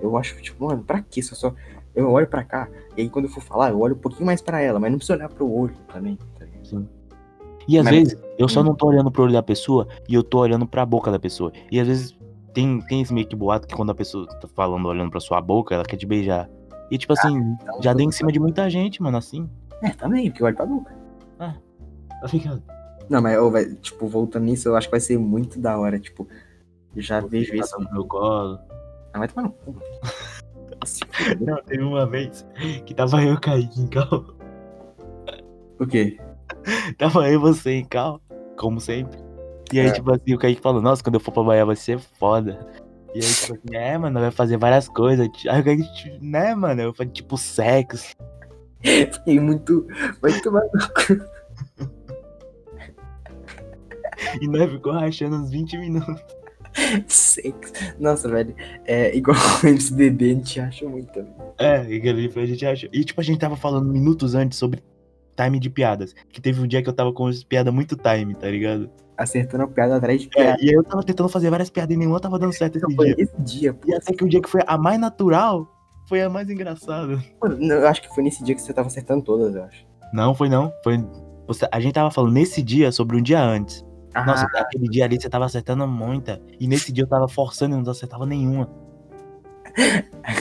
Eu 0.02 0.18
acho, 0.18 0.42
tipo, 0.42 0.66
mano, 0.66 0.84
pra 0.84 1.02
que 1.02 1.20
isso? 1.20 1.34
Eu 1.34 1.38
só. 1.38 1.54
Eu 1.96 2.12
olho 2.12 2.28
pra 2.28 2.44
cá, 2.44 2.68
e 2.98 3.02
aí 3.02 3.10
quando 3.10 3.26
eu 3.26 3.32
for 3.32 3.42
falar, 3.42 3.70
eu 3.72 3.80
olho 3.80 3.96
um 3.96 4.00
pouquinho 4.00 4.26
mais 4.26 4.42
pra 4.42 4.60
ela, 4.62 4.80
mas 4.80 4.90
não 4.92 4.98
precisa 4.98 5.18
olhar 5.18 5.30
pro 5.30 5.50
olho 5.52 5.74
também, 5.94 6.18
tá? 6.38 6.46
Sim. 6.64 6.88
E 7.68 7.78
às 7.78 7.86
Mas- 7.86 7.96
vezes 7.96 8.18
eu 8.38 8.48
só 8.50 8.62
Hum. 8.62 8.64
não 8.64 8.76
tô 8.76 8.88
olhando 8.88 9.12
pro 9.12 9.24
olho 9.24 9.34
da 9.34 9.44
pessoa 9.44 9.88
e 10.08 10.14
eu 10.16 10.24
tô 10.24 10.40
olhando 10.40 10.66
pra 10.68 10.86
boca 10.86 11.12
da 11.12 11.20
pessoa. 11.20 11.52
E 11.72 11.80
às 11.80 11.88
vezes 11.88 12.18
tem, 12.54 12.80
tem 12.82 13.02
esse 13.02 13.14
meio 13.14 13.28
que 13.28 13.36
boato 13.36 13.68
que 13.68 13.76
quando 13.76 13.92
a 13.92 13.96
pessoa 13.96 14.26
tá 14.40 14.48
falando, 14.48 14.88
olhando 14.88 15.12
pra 15.12 15.20
sua 15.20 15.40
boca, 15.42 15.76
ela 15.76 15.84
quer 15.86 15.98
te 15.98 16.06
beijar. 16.06 16.50
E 16.92 16.98
tipo 16.98 17.14
assim, 17.14 17.38
Então, 17.62 17.82
já 17.82 17.94
dei 17.94 18.06
em 18.06 18.12
cima 18.12 18.32
de 18.32 18.40
muita 18.40 18.70
gente, 18.70 19.02
mano, 19.02 19.18
assim. 19.18 19.48
É, 19.84 19.90
também, 19.92 20.30
porque 20.30 20.42
eu 20.42 20.48
olho 20.48 20.56
pra 20.56 20.66
boca. 20.66 20.94
Tá 22.22 22.28
ligado? 22.32 22.64
Não, 23.10 23.22
mas, 23.22 23.38
ô, 23.40 23.50
vai, 23.50 23.66
tipo, 23.76 24.08
voltando 24.08 24.44
nisso, 24.46 24.70
eu 24.70 24.76
acho 24.76 24.88
que 24.88 24.92
vai 24.92 25.00
ser 25.00 25.18
muito 25.18 25.60
da 25.60 25.78
hora, 25.78 26.00
tipo. 26.00 26.28
Já 26.96 27.20
vejo 27.22 27.56
isso. 27.56 27.80
No 27.80 27.92
meu 27.92 28.06
colo. 28.06 28.60
Ah, 29.14 29.20
vai 29.20 29.28
tomar 29.28 29.44
no 29.44 29.52
cu. 29.52 29.76
Não, 31.42 31.62
teve 31.64 31.84
uma 31.84 32.06
vez 32.06 32.46
que 32.86 32.94
tava 32.94 33.22
eu 33.24 33.34
o 33.34 33.42
Kaique 33.42 33.82
em 33.82 33.88
carro. 33.88 34.34
O 35.80 35.86
quê? 35.86 36.18
Tava 36.98 37.28
eu 37.30 37.34
e 37.34 37.38
você 37.38 37.72
em 37.72 37.86
carro, 37.86 38.22
como 38.58 38.80
sempre. 38.80 39.18
E 39.72 39.80
aí, 39.80 39.88
É. 39.88 39.92
tipo 39.92 40.12
assim, 40.12 40.34
o 40.34 40.38
Kaique 40.38 40.62
falou, 40.62 40.82
nossa, 40.82 41.04
quando 41.04 41.16
eu 41.16 41.20
for 41.20 41.32
pra 41.32 41.44
Bahia 41.44 41.66
vai 41.66 41.76
ser 41.76 42.00
foda. 42.00 42.66
E 43.14 43.20
aí, 43.20 43.34
tipo 43.34 43.54
assim, 43.54 43.76
é, 43.76 43.98
mano, 43.98 44.20
vai 44.20 44.32
fazer 44.32 44.58
várias 44.58 44.88
coisas. 44.88 45.28
Aí 45.50 45.62
o 45.62 45.64
Kaique, 45.64 45.94
tipo, 45.96 46.24
né, 46.26 46.56
mano, 46.56 46.82
eu 46.82 46.94
falei, 46.94 47.12
tipo, 47.12 47.38
sexo. 47.38 48.16
Fiquei 48.84 49.40
muito. 49.40 49.86
Vai 50.22 50.40
tomar 50.42 50.62
no 50.62 50.70
cu. 50.94 51.39
E 54.42 54.48
nós 54.48 54.72
ficou 54.72 54.94
rachando 54.94 55.36
uns 55.38 55.50
20 55.52 55.78
minutos. 55.78 56.22
Sexo. 57.08 57.74
Nossa, 58.00 58.30
velho. 58.30 58.56
É 58.86 59.16
igual 59.16 59.38
o 59.64 59.68
MCDB, 59.68 60.26
a 60.26 60.34
gente 60.36 60.60
acha 60.60 60.88
muito 60.88 61.12
também. 61.12 61.34
É, 61.58 61.84
e 61.90 62.30
foi 62.32 62.44
a 62.44 62.46
gente 62.46 62.66
achou. 62.66 62.90
E 62.94 63.04
tipo, 63.04 63.20
a 63.20 63.24
gente 63.24 63.40
tava 63.40 63.56
falando 63.56 63.92
minutos 63.92 64.36
antes 64.36 64.58
sobre 64.58 64.84
time 65.36 65.60
de 65.60 65.70
piadas. 65.70 66.14
Que 66.32 66.42
teve 66.42 66.62
um 66.62 66.68
dia 66.68 66.82
que 66.82 66.90
eu 66.90 66.94
tava 66.94 67.12
com 67.14 67.28
as 67.28 67.44
piadas 67.44 67.74
muito 67.74 67.96
time, 67.96 68.36
tá 68.36 68.50
ligado? 68.50 68.90
Acertando 69.18 69.64
a 69.64 69.68
piada 69.68 69.98
atrás 69.98 70.22
de 70.22 70.28
É, 70.28 70.30
piada. 70.30 70.58
e 70.62 70.70
aí 70.70 70.76
eu 70.76 70.84
tava 70.84 71.04
tentando 71.04 71.28
fazer 71.28 71.50
várias 71.50 71.70
piadas 71.70 71.94
e 71.94 71.98
nenhuma 71.98 72.20
tava 72.20 72.40
dando 72.40 72.54
certo 72.54 72.78
esse 72.78 72.96
foi 72.96 73.06
dia. 73.08 73.16
esse 73.24 73.42
dia, 73.42 73.74
pô. 73.74 73.90
E 73.90 73.94
até 73.96 74.14
que 74.14 74.24
o 74.24 74.30
dia 74.30 74.42
que 74.42 74.50
foi 74.50 74.62
a 74.66 74.78
mais 74.78 75.00
natural 75.00 75.68
foi 76.08 76.22
a 76.22 76.30
mais 76.30 76.50
engraçada. 76.50 77.20
Eu 77.44 77.88
acho 77.88 78.02
que 78.02 78.10
foi 78.16 78.24
nesse 78.24 78.44
dia 78.44 78.56
que 78.56 78.62
você 78.62 78.74
tava 78.74 78.88
acertando 78.88 79.24
todas, 79.24 79.56
eu 79.56 79.64
acho. 79.64 79.86
Não, 80.14 80.34
foi 80.34 80.50
não. 80.50 80.72
Foi. 80.84 80.98
A 81.72 81.80
gente 81.80 81.94
tava 81.94 82.12
falando 82.12 82.34
nesse 82.34 82.62
dia 82.62 82.92
sobre 82.92 83.18
um 83.18 83.22
dia 83.22 83.42
antes. 83.44 83.84
Ah, 84.14 84.26
Nossa, 84.26 84.46
aquele 84.56 84.88
dia 84.90 85.06
ali 85.06 85.20
você 85.20 85.30
tava 85.30 85.46
acertando 85.46 85.88
muita. 85.88 86.42
E 86.60 86.68
nesse 86.68 86.92
dia 86.92 87.04
eu 87.04 87.08
tava 87.08 87.28
forçando 87.28 87.76
e 87.76 87.82
não 87.82 87.92
acertava 87.92 88.26
nenhuma. 88.26 88.70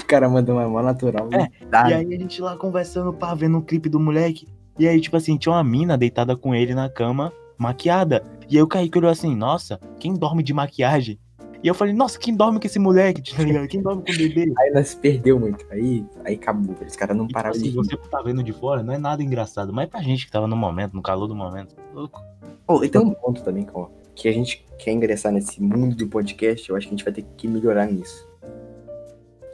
o 0.00 0.06
cara 0.06 0.28
mandou 0.28 0.56
uma 0.56 0.68
mó 0.68 0.82
natural. 0.82 1.28
É, 1.32 1.48
Tá. 1.66 1.90
E 1.90 1.94
aí 1.94 2.14
a 2.14 2.18
gente 2.18 2.40
lá 2.40 2.56
conversando, 2.56 3.12
pá, 3.12 3.34
vendo 3.34 3.58
um 3.58 3.62
clipe 3.62 3.88
do 3.88 4.00
moleque. 4.00 4.46
E 4.78 4.86
aí, 4.86 5.00
tipo 5.00 5.16
assim, 5.16 5.36
tinha 5.36 5.52
uma 5.52 5.64
mina 5.64 5.98
deitada 5.98 6.36
com 6.36 6.54
ele 6.54 6.74
na 6.74 6.88
cama, 6.88 7.32
maquiada. 7.58 8.24
E 8.48 8.56
aí 8.56 8.62
o 8.62 8.66
Kaique 8.66 8.96
olhou 8.96 9.10
assim, 9.10 9.34
nossa, 9.34 9.78
quem 9.98 10.14
dorme 10.14 10.42
de 10.42 10.54
maquiagem? 10.54 11.18
E 11.62 11.66
eu 11.66 11.74
falei, 11.74 11.92
nossa, 11.92 12.18
quem 12.18 12.36
dorme 12.36 12.61
com 12.61 12.66
esse 12.66 12.78
moleque, 12.78 13.20
tá 13.34 13.42
ligado? 13.42 13.66
Quem 13.66 13.82
dorme 13.82 14.02
com 14.04 14.12
o 14.12 14.16
bebê? 14.16 14.52
Aí 14.59 14.70
nós 14.72 14.94
perdeu 14.94 15.40
muito. 15.40 15.66
Aí, 15.70 16.04
aí 16.24 16.34
acabou. 16.36 16.76
Os 16.86 16.94
caras 16.94 17.16
não 17.16 17.26
tipo 17.26 17.34
paravam 17.34 17.56
assim, 17.56 17.64
de 17.64 17.70
rir. 17.70 17.76
você 17.76 17.96
tá 17.96 18.22
vendo 18.22 18.42
de 18.44 18.52
fora, 18.52 18.82
não 18.82 18.94
é 18.94 18.98
nada 18.98 19.22
engraçado. 19.22 19.72
Mas 19.72 19.88
pra 19.88 20.00
gente 20.00 20.26
que 20.26 20.30
tava 20.32 20.46
no 20.46 20.56
momento, 20.56 20.94
no 20.94 21.02
calor 21.02 21.26
do 21.26 21.34
momento, 21.34 21.74
louco. 21.92 22.22
Oh, 22.66 22.84
e 22.84 22.88
tem 22.88 23.00
um 23.00 23.11
ponto 23.12 23.42
também, 23.42 23.66
ó, 23.74 23.88
que 24.14 24.28
a 24.28 24.32
gente 24.32 24.64
quer 24.78 24.92
ingressar 24.92 25.32
nesse 25.32 25.61
mundo 25.61 25.96
do 25.96 26.06
podcast, 26.06 26.68
eu 26.70 26.76
acho 26.76 26.86
que 26.86 26.94
a 26.94 26.96
gente 26.96 27.04
vai 27.04 27.12
ter 27.12 27.24
que 27.36 27.48
melhorar 27.48 27.86
nisso. 27.86 28.28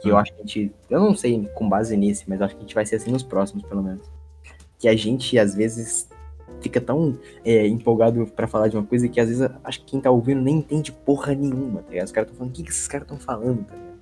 Que 0.01 0.09
eu 0.09 0.15
Hum. 0.15 0.19
acho 0.19 0.31
que 0.33 0.41
a 0.41 0.45
gente. 0.45 0.71
Eu 0.89 0.99
não 0.99 1.15
sei 1.15 1.49
com 1.55 1.67
base 1.67 1.97
nesse, 1.97 2.29
mas 2.29 2.39
eu 2.39 2.45
acho 2.45 2.55
que 2.55 2.59
a 2.59 2.65
gente 2.65 2.75
vai 2.75 2.85
ser 2.85 2.97
assim 2.97 3.11
nos 3.11 3.23
próximos, 3.23 3.63
pelo 3.63 3.81
menos. 3.81 4.05
Que 4.77 4.87
a 4.87 4.95
gente, 4.95 5.39
às 5.39 5.55
vezes, 5.55 6.07
fica 6.61 6.79
tão 6.81 7.17
é, 7.43 7.67
empolgado 7.67 8.25
pra 8.27 8.47
falar 8.47 8.67
de 8.67 8.75
uma 8.77 8.85
coisa 8.85 9.07
que 9.07 9.19
às 9.19 9.27
vezes 9.29 9.47
acho 9.63 9.79
que 9.81 9.85
quem 9.87 10.01
tá 10.01 10.09
ouvindo 10.11 10.41
nem 10.41 10.57
entende 10.57 10.91
porra 10.91 11.33
nenhuma, 11.33 11.81
tá 11.83 11.89
ligado? 11.91 12.05
Os 12.05 12.11
caras 12.11 12.29
tão 12.29 12.37
falando, 12.37 12.51
o 12.51 12.55
que, 12.55 12.63
que 12.63 12.69
esses 12.71 12.87
caras 12.87 13.07
tão 13.07 13.17
falando, 13.17 13.65
tá 13.65 13.73
ligado? 13.75 13.95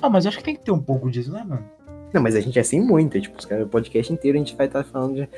Ah, 0.00 0.08
mas 0.10 0.26
acho 0.26 0.38
que 0.38 0.44
tem 0.44 0.56
que 0.56 0.64
ter 0.64 0.72
um 0.72 0.80
pouco 0.80 1.10
disso, 1.10 1.30
né, 1.32 1.44
mano? 1.44 1.64
Não, 2.12 2.20
mas 2.22 2.34
a 2.36 2.40
gente 2.40 2.58
é 2.58 2.62
assim 2.62 2.80
muito, 2.80 3.16
é, 3.16 3.20
tipo, 3.20 3.38
os 3.38 3.44
caras, 3.44 3.64
o 3.64 3.68
podcast 3.68 4.12
inteiro 4.12 4.36
a 4.36 4.40
gente 4.40 4.54
vai 4.56 4.66
estar 4.66 4.84
falando 4.84 5.14
de. 5.14 5.28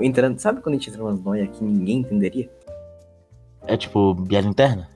Entrando, 0.00 0.38
sabe 0.38 0.60
quando 0.60 0.74
a 0.74 0.78
gente 0.78 0.90
entra 0.90 1.02
umas 1.02 1.20
noias 1.20 1.48
que 1.50 1.64
ninguém 1.64 1.98
entenderia? 1.98 2.48
É 3.66 3.76
tipo, 3.76 4.14
piada 4.28 4.46
interna? 4.46 4.88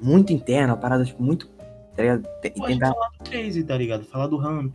Muito 0.00 0.32
interna, 0.32 0.72
uma 0.72 0.78
parada, 0.78 1.04
tipo, 1.04 1.22
muito. 1.22 1.48
Tá 1.94 2.02
ligado? 2.02 2.26
Tem- 2.40 2.52
Pode 2.52 2.72
tentar- 2.72 2.94
falar 2.94 3.08
do 3.18 3.24
Crazy, 3.30 3.64
tá 3.64 3.76
ligado? 3.76 4.04
Falar 4.04 4.26
do 4.28 4.36
Ramp. 4.38 4.74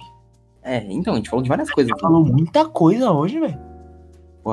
É, 0.61 0.77
então, 0.91 1.13
a 1.13 1.17
gente 1.17 1.29
falou 1.29 1.41
de 1.41 1.49
várias 1.49 1.71
coisas 1.71 1.89
Já 1.89 1.95
aqui. 1.95 2.01
falou 2.01 2.23
muita 2.23 2.65
coisa 2.69 3.11
hoje, 3.11 3.39
velho. 3.39 3.57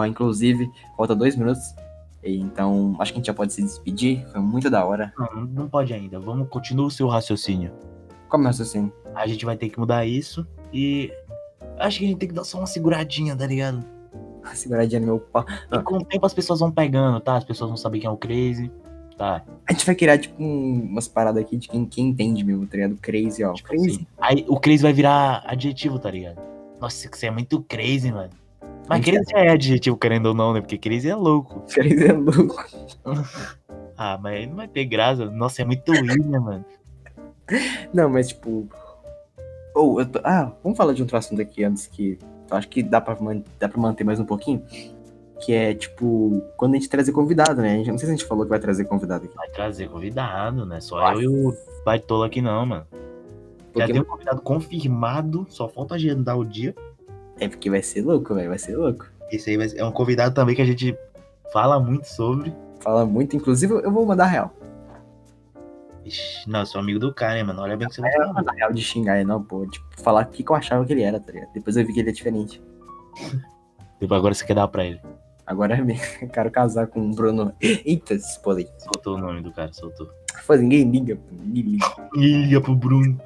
Inclusive, 0.07 0.71
falta 0.97 1.15
dois 1.15 1.37
minutos. 1.37 1.75
Então, 2.25 2.95
acho 3.01 3.13
que 3.13 3.19
a 3.19 3.21
gente 3.21 3.27
já 3.27 3.35
pode 3.35 3.53
se 3.53 3.63
despedir. 3.63 4.25
Foi 4.31 4.41
muito 4.41 4.71
da 4.71 4.85
hora. 4.85 5.13
Não, 5.19 5.45
não 5.45 5.69
pode 5.69 5.93
ainda. 5.93 6.21
Vamos, 6.21 6.49
continua 6.49 6.87
o 6.87 6.91
seu 6.91 7.09
raciocínio. 7.09 7.73
Como 8.29 8.45
é 8.45 8.47
o 8.47 8.49
raciocínio? 8.51 8.93
A 9.15 9.27
gente 9.27 9.45
vai 9.45 9.57
ter 9.57 9.69
que 9.69 9.79
mudar 9.79 10.07
isso 10.07 10.47
e. 10.73 11.13
Acho 11.79 11.99
que 11.99 12.05
a 12.05 12.09
gente 12.09 12.19
tem 12.19 12.29
que 12.29 12.35
dar 12.35 12.45
só 12.45 12.59
uma 12.59 12.67
seguradinha, 12.67 13.35
tá 13.35 13.47
ligado? 13.47 13.85
Seguradinha 14.55 15.01
no 15.01 15.07
meu 15.07 15.19
pau. 15.19 15.45
E 15.71 15.79
com 15.81 15.97
o 15.97 16.05
tempo 16.05 16.25
as 16.27 16.35
pessoas 16.35 16.61
vão 16.61 16.71
pegando, 16.71 17.19
tá? 17.21 17.37
As 17.37 17.45
pessoas 17.45 17.71
vão 17.71 17.77
saber 17.77 17.99
quem 17.99 18.09
é 18.09 18.11
o 18.11 18.17
Crazy. 18.17 18.71
Tá. 19.17 19.43
A 19.69 19.73
gente 19.73 19.85
vai 19.85 19.95
criar, 19.95 20.19
tipo, 20.19 20.43
um- 20.43 20.87
umas 20.91 21.07
paradas 21.07 21.43
aqui 21.43 21.57
de 21.57 21.69
quem, 21.69 21.85
quem 21.85 22.09
entende 22.09 22.45
mesmo, 22.45 22.67
tá 22.67 22.77
ligado? 22.77 22.97
Crazy, 22.97 23.45
ó. 23.45 23.53
Tipo 23.53 23.69
crazy. 23.69 23.89
assim. 23.91 24.07
Aí 24.19 24.45
o 24.49 24.59
Crazy 24.59 24.83
vai 24.83 24.93
virar 24.93 25.43
adjetivo, 25.47 25.99
tá 25.99 26.11
ligado? 26.11 26.41
Nossa, 26.81 27.09
você 27.13 27.27
é 27.27 27.31
muito 27.31 27.63
crazy, 27.63 28.11
mano. 28.11 28.31
Mas 28.89 29.05
crazy 29.05 29.33
é 29.35 29.51
adjetivo, 29.51 29.97
querendo 29.97 30.27
ou 30.27 30.35
não, 30.35 30.53
né? 30.53 30.61
Porque 30.61 30.77
crazy 30.77 31.09
é 31.09 31.15
louco. 31.15 31.61
Crazy 31.73 32.07
é 32.09 32.13
louco. 32.13 32.57
Ah, 33.97 34.19
mas 34.21 34.35
aí 34.35 34.47
não 34.47 34.57
vai 34.57 34.69
ter 34.69 34.85
graça. 34.85 35.27
Nossa, 35.31 35.63
é 35.63 35.65
muito 35.65 35.91
William, 35.93 36.41
mano. 36.41 36.65
Não, 37.93 38.09
mas, 38.09 38.29
tipo. 38.29 38.69
Ou, 39.75 40.01
eu 40.01 40.07
tô- 40.07 40.21
Ah, 40.25 40.53
vamos 40.63 40.77
falar 40.77 40.93
de 40.93 41.03
outro 41.03 41.17
assunto 41.17 41.41
aqui 41.41 41.65
antes 41.65 41.87
que. 41.87 42.19
Acho 42.51 42.69
que 42.69 42.83
dá 42.83 43.01
pra, 43.01 43.17
man- 43.21 43.43
dá 43.59 43.69
pra 43.69 43.81
manter 43.81 44.05
mais 44.05 44.19
um 44.21 44.25
pouquinho. 44.27 44.63
Que 45.41 45.53
é, 45.53 45.75
tipo, 45.75 46.43
quando 46.57 46.75
a 46.75 46.77
gente 46.77 46.89
trazer 46.89 47.11
convidado, 47.13 47.63
né? 47.63 47.75
A 47.75 47.77
gente... 47.79 47.91
Não 47.91 47.99
sei 47.99 48.07
se 48.07 48.13
a 48.13 48.17
gente 48.17 48.27
falou 48.29 48.45
que 48.45 48.51
vai 48.51 48.61
trazer 48.61 48.85
convidado 48.85 49.25
aqui. 49.25 49.35
Vai 49.35 49.49
trazer 49.49 49.89
convidado, 49.89 50.65
né? 50.67 50.81
Só 50.81 50.97
Nossa. 51.01 51.21
eu 51.21 51.33
e 51.33 51.47
o 51.49 51.57
Baitola 51.85 52.27
aqui 52.27 52.41
não, 52.43 52.65
mano. 52.67 52.87
Já 52.93 52.99
Porque- 53.73 53.93
tem 53.93 54.03
um 54.03 54.05
convidado 54.05 54.41
confirmado, 54.43 55.47
só 55.49 55.69
falta 55.69 55.95
agendar 55.95 56.39
o 56.39 56.45
dia. 56.45 56.75
É 57.39 57.49
porque 57.49 57.71
vai 57.71 57.83
ser 57.83 58.03
louco, 58.03 58.35
velho. 58.35 58.49
Vai 58.51 58.59
ser 58.59 58.77
louco. 58.77 59.07
Esse 59.31 59.51
aí 59.51 59.69
ser- 59.69 59.79
é 59.79 59.85
um 59.85 59.93
convidado 59.93 60.35
também 60.35 60.55
que 60.55 60.63
a 60.63 60.67
gente 60.67 60.97
fala 61.53 61.79
muito 61.81 62.05
sobre. 62.07 62.55
Fala 62.81 63.05
muito. 63.07 63.37
Inclusive, 63.37 63.73
eu 63.73 63.91
vou 63.91 64.05
mandar 64.07 64.27
real. 64.27 64.53
Ixi, 66.05 66.49
não, 66.51 66.61
eu 66.61 66.67
sou 66.67 66.81
amigo 66.81 66.99
do 66.99 67.15
cara, 67.15 67.39
hein, 67.39 67.45
mano. 67.45 67.63
Olha 67.63 67.77
bem 67.77 67.89
que 67.89 67.95
você 67.95 68.01
vai 68.01 68.11
vou 68.13 68.21
falar. 68.23 68.33
mandar 68.35 68.53
real 68.55 68.73
de 68.73 68.83
xingar 68.83 69.17
ele, 69.17 69.25
não, 69.29 69.43
pô. 69.43 69.65
Tipo, 69.67 69.87
falar 70.03 70.27
o 70.27 70.31
que, 70.31 70.43
que 70.43 70.51
eu 70.51 70.57
achava 70.57 70.85
que 70.85 70.93
ele 70.93 71.03
era, 71.03 71.21
tá 71.21 71.31
ligado? 71.33 71.53
Depois 71.53 71.77
eu 71.77 71.87
vi 71.87 71.93
que 71.93 72.01
ele 72.01 72.11
é 72.11 72.13
diferente. 72.13 72.61
Depois 74.01 74.19
agora 74.19 74.35
você 74.35 74.45
quer 74.45 74.55
dar 74.55 74.67
pra 74.69 74.85
ele. 74.85 75.01
Agora 75.47 75.79
eu 76.21 76.29
quero 76.29 76.51
casar 76.51 76.87
com 76.89 77.09
o 77.09 77.15
Bruno. 77.15 77.53
Eita, 77.61 78.17
pode. 78.43 78.69
Soltou 78.79 79.17
o 79.17 79.19
nome 79.19 79.43
do 79.43 79.53
cara, 79.53 79.73
soltou. 79.73 80.09
Pô, 80.47 80.55
ninguém 80.57 80.91
liga, 80.91 81.15
pô. 81.17 81.23
Ninguém 81.41 81.63
liga. 81.63 81.87
Liga 82.17 82.61
pro 82.61 82.75
Bruno. 82.75 83.21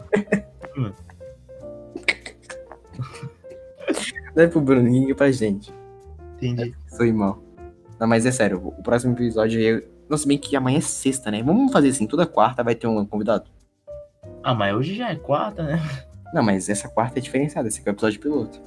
Não 4.34 4.42
é 4.42 4.46
pro 4.46 4.60
ninguém 4.60 5.02
liga 5.02 5.14
pra 5.14 5.30
gente. 5.30 5.72
Entendi. 6.36 6.74
Sou 6.88 7.06
irmão. 7.06 7.42
Não, 7.98 8.06
mas 8.06 8.26
é 8.26 8.30
sério, 8.30 8.60
o 8.66 8.82
próximo 8.82 9.14
episódio 9.14 9.60
é. 9.60 9.82
Nossa, 10.08 10.26
bem 10.28 10.38
que 10.38 10.54
amanhã 10.54 10.78
é 10.78 10.82
sexta, 10.82 11.30
né? 11.30 11.42
Vamos 11.42 11.72
fazer 11.72 11.88
assim, 11.88 12.06
toda 12.06 12.26
quarta 12.26 12.62
vai 12.62 12.74
ter 12.74 12.86
um 12.86 13.04
convidado. 13.06 13.50
Ah, 14.42 14.54
mas 14.54 14.74
hoje 14.74 14.94
já 14.94 15.10
é 15.10 15.16
quarta, 15.16 15.62
né? 15.62 15.80
Não, 16.32 16.42
mas 16.42 16.68
essa 16.68 16.88
quarta 16.88 17.18
é 17.18 17.22
diferenciada, 17.22 17.66
esse 17.66 17.80
aqui 17.80 17.88
é 17.88 17.92
o 17.92 17.94
episódio 17.94 18.20
piloto. 18.20 18.60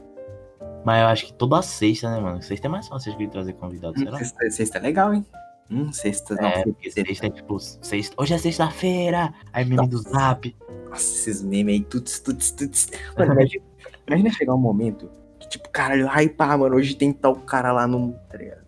Mas 0.83 1.01
eu 1.01 1.07
acho 1.07 1.25
que 1.27 1.33
toda 1.33 1.61
sexta, 1.61 2.09
né, 2.09 2.19
mano? 2.19 2.41
Sexta 2.41 2.67
é 2.67 2.69
mais 2.69 2.87
fácil 2.87 3.17
de 3.17 3.27
trazer 3.27 3.53
convidado, 3.53 3.93
Hum, 3.97 4.03
será? 4.05 4.17
sexta, 4.17 4.49
sexta 4.51 4.77
é 4.77 4.81
legal, 4.81 5.13
hein? 5.13 5.25
Hum, 5.69 5.91
sexta, 5.91 6.35
não, 6.35 6.47
É, 6.47 6.51
sexta, 6.53 6.69
porque 6.71 6.91
sexta 6.91 7.27
é 7.27 7.29
tipo, 7.29 7.59
sexta. 7.59 8.15
Hoje 8.17 8.33
é 8.33 8.37
sexta-feira! 8.37 9.33
Aí 9.53 9.65
meme 9.65 9.87
do 9.87 9.99
zap. 9.99 10.55
Nossa, 10.89 11.01
esses 11.03 11.43
memes 11.43 11.75
aí, 11.75 11.81
tuts, 11.81 12.19
tuts, 12.19 12.51
tuts. 12.51 12.89
Mano, 13.17 13.33
imagina, 13.39 13.63
imagina 14.09 14.31
chegar 14.31 14.53
um 14.55 14.59
momento 14.59 15.09
que, 15.39 15.47
tipo, 15.49 15.69
caralho, 15.69 16.07
ai 16.09 16.27
pá, 16.29 16.57
mano, 16.57 16.75
hoje 16.75 16.95
tem 16.95 17.11
tal 17.13 17.35
cara 17.35 17.71
lá 17.71 17.87
no. 17.87 18.13
Tá 18.29 18.37
ligado? 18.37 18.65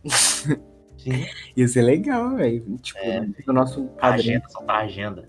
Sim. 0.98 1.26
Ia 1.58 1.68
ser 1.68 1.82
legal, 1.82 2.36
velho. 2.36 2.78
Tipo, 2.78 3.00
É, 3.00 3.22
no 3.48 3.54
nosso 3.54 3.86
A 3.98 4.02
padrão. 4.02 4.20
agenda, 4.20 4.50
soltar 4.50 4.76
a 4.76 4.80
agenda. 4.84 5.26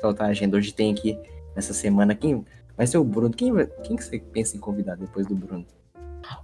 soltar 0.00 0.26
a 0.28 0.30
agenda. 0.30 0.56
Hoje 0.56 0.72
tem 0.72 0.92
aqui, 0.92 1.18
nessa 1.56 1.72
semana, 1.72 2.14
quem 2.14 2.44
vai 2.76 2.86
ser 2.86 2.98
o 2.98 3.04
Bruno? 3.04 3.30
Quem, 3.34 3.52
quem 3.82 3.96
que 3.96 4.04
você 4.04 4.18
pensa 4.18 4.56
em 4.56 4.60
convidar 4.60 4.96
depois 4.96 5.26
do 5.26 5.34
Bruno? 5.34 5.66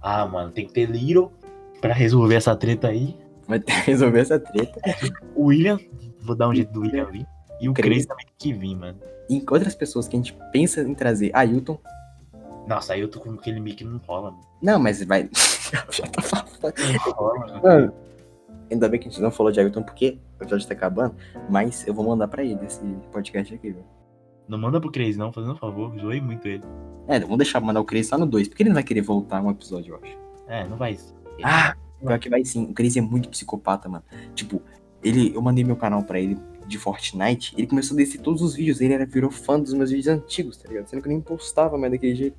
Ah, 0.01 0.25
mano, 0.25 0.51
tem 0.51 0.65
que 0.65 0.73
ter 0.73 0.89
Little 0.89 1.31
pra 1.79 1.93
resolver 1.93 2.35
essa 2.35 2.55
treta 2.55 2.87
aí, 2.87 3.15
Vai 3.47 3.59
ter 3.59 3.71
que 3.83 3.91
resolver 3.91 4.19
essa 4.19 4.39
treta. 4.39 4.81
o 5.35 5.45
William, 5.45 5.79
vou 6.21 6.35
dar 6.35 6.49
um 6.49 6.55
jeito 6.55 6.71
do 6.73 6.81
William 6.81 7.05
vir. 7.05 7.27
E 7.61 7.69
o. 7.69 7.73
Crazy 7.73 8.07
também 8.07 8.25
tem 8.25 8.33
que 8.39 8.51
vir, 8.53 8.75
mano. 8.75 8.97
E 9.29 9.43
outras 9.49 9.75
pessoas 9.75 10.07
que 10.07 10.15
a 10.15 10.19
gente 10.19 10.35
pensa 10.51 10.81
em 10.81 10.95
trazer. 10.95 11.29
Ailton. 11.33 11.77
Nossa, 12.67 12.93
aí 12.93 13.01
eu 13.01 13.07
tô 13.07 13.19
com 13.19 13.31
aquele 13.31 13.59
mic 13.59 13.83
não 13.83 13.97
rola, 14.05 14.31
mano. 14.31 14.43
Não, 14.61 14.79
mas 14.79 15.03
vai. 15.03 15.29
Já 15.91 16.07
tá 16.07 16.21
falando. 16.21 16.73
Não 17.03 17.11
rola, 17.13 17.61
mano. 17.61 17.93
Ainda 18.71 18.89
bem 18.89 18.99
que 18.99 19.07
a 19.07 19.11
gente 19.11 19.21
não 19.21 19.29
falou 19.29 19.51
de 19.51 19.59
Ailton 19.59 19.83
porque 19.83 20.17
o 20.39 20.43
episódio 20.43 20.67
tá 20.67 20.73
acabando. 20.73 21.15
Mas 21.49 21.87
eu 21.87 21.93
vou 21.93 22.05
mandar 22.05 22.27
pra 22.27 22.43
ele 22.43 22.65
esse 22.65 22.83
podcast 23.11 23.53
aqui, 23.53 23.71
velho. 23.71 23.85
Não 24.47 24.57
manda 24.57 24.79
pro 24.79 24.91
Crazy, 24.91 25.17
não, 25.17 25.31
fazendo 25.31 25.53
um 25.53 25.57
favor. 25.57 25.97
Zoei 25.99 26.21
muito 26.21 26.47
ele. 26.47 26.63
É, 27.07 27.19
vamos 27.19 27.37
deixar 27.37 27.59
mandar 27.59 27.81
o 27.81 27.85
Chris 27.85 28.07
só 28.07 28.17
no 28.17 28.25
2, 28.25 28.47
porque 28.47 28.63
ele 28.63 28.69
não 28.69 28.75
vai 28.75 28.83
querer 28.83 29.01
voltar 29.01 29.41
um 29.41 29.49
episódio, 29.49 29.93
eu 29.93 29.99
acho. 30.01 30.17
É, 30.47 30.67
não 30.67 30.77
vai. 30.77 30.97
Ah, 31.43 31.75
pior 31.99 32.19
que 32.19 32.29
vai 32.29 32.43
sim. 32.45 32.65
O 32.65 32.73
Chris 32.73 32.95
é 32.97 33.01
muito 33.01 33.29
psicopata, 33.29 33.89
mano. 33.89 34.03
Tipo, 34.33 34.61
ele, 35.03 35.35
eu 35.35 35.41
mandei 35.41 35.63
meu 35.63 35.75
canal 35.75 36.03
pra 36.03 36.19
ele 36.19 36.37
de 36.67 36.79
Fortnite, 36.79 37.53
ele 37.55 37.67
começou 37.67 37.95
a 37.95 37.97
descer 37.97 38.19
todos 38.21 38.41
os 38.41 38.55
vídeos, 38.55 38.81
ele 38.81 38.93
era, 38.93 39.05
virou 39.05 39.29
fã 39.29 39.59
dos 39.59 39.71
meus 39.73 39.91
vídeos 39.91 40.07
antigos, 40.07 40.57
tá 40.57 40.67
ligado? 40.67 40.87
Sendo 40.87 41.01
que 41.01 41.07
eu 41.07 41.11
nem 41.11 41.21
postava 41.21 41.77
mais 41.77 41.91
daquele 41.91 42.15
jeito. 42.15 42.37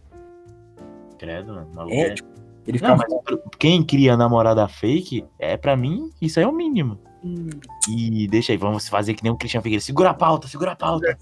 Credo, 1.18 1.54
mano. 1.54 1.68
Maluco 1.74 1.94
É, 1.94 2.00
é. 2.00 2.14
tipo, 2.14 2.28
ele 2.66 2.78
Não, 2.80 2.96
mas 2.96 3.06
pro- 3.24 3.42
quem 3.58 3.82
cria 3.84 4.16
namorada 4.16 4.66
fake, 4.68 5.24
é 5.38 5.56
pra 5.56 5.76
mim, 5.76 6.10
isso 6.20 6.38
aí 6.38 6.44
é 6.44 6.48
o 6.48 6.52
mínimo. 6.52 6.98
"Hum, 7.24 7.48
E 7.88 8.26
deixa 8.28 8.52
aí, 8.52 8.56
vamos 8.58 8.88
fazer 8.88 9.14
que 9.14 9.22
nem 9.22 9.32
o 9.32 9.36
Christian 9.36 9.60
Figueiredo. 9.62 9.84
Segura 9.84 10.10
a 10.10 10.14
pauta, 10.14 10.48
segura 10.48 10.72
a 10.72 10.76
pauta. 10.76 11.16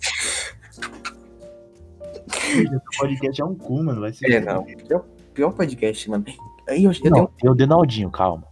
Esse 2.27 2.99
podcast 2.99 3.41
é 3.41 3.45
um 3.45 3.55
cu, 3.55 3.83
mano. 3.85 4.01
Vai 4.01 4.13
ser. 4.13 4.31
É, 4.31 4.41
não. 4.41 4.65
Pior, 4.65 5.05
pior 5.35 5.53
podcast, 5.53 6.09
mano. 6.11 6.25
Aí 6.69 6.85
eu, 6.85 6.93
eu 6.93 7.11
Não, 7.11 7.27
tenho. 7.27 7.29
tem 7.39 7.51
o 7.51 7.55
Denaldinho, 7.55 8.11
calma. 8.11 8.45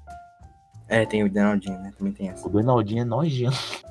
É, 0.89 1.07
tem 1.07 1.25
o 1.25 1.33
Donaldinho, 1.33 1.79
né? 1.81 1.91
Também 1.97 2.13
tem 2.13 2.29
essa. 2.29 2.47
O 2.47 2.51
Denaldinho 2.51 3.01
é 3.01 3.05
nojento. 3.05 3.82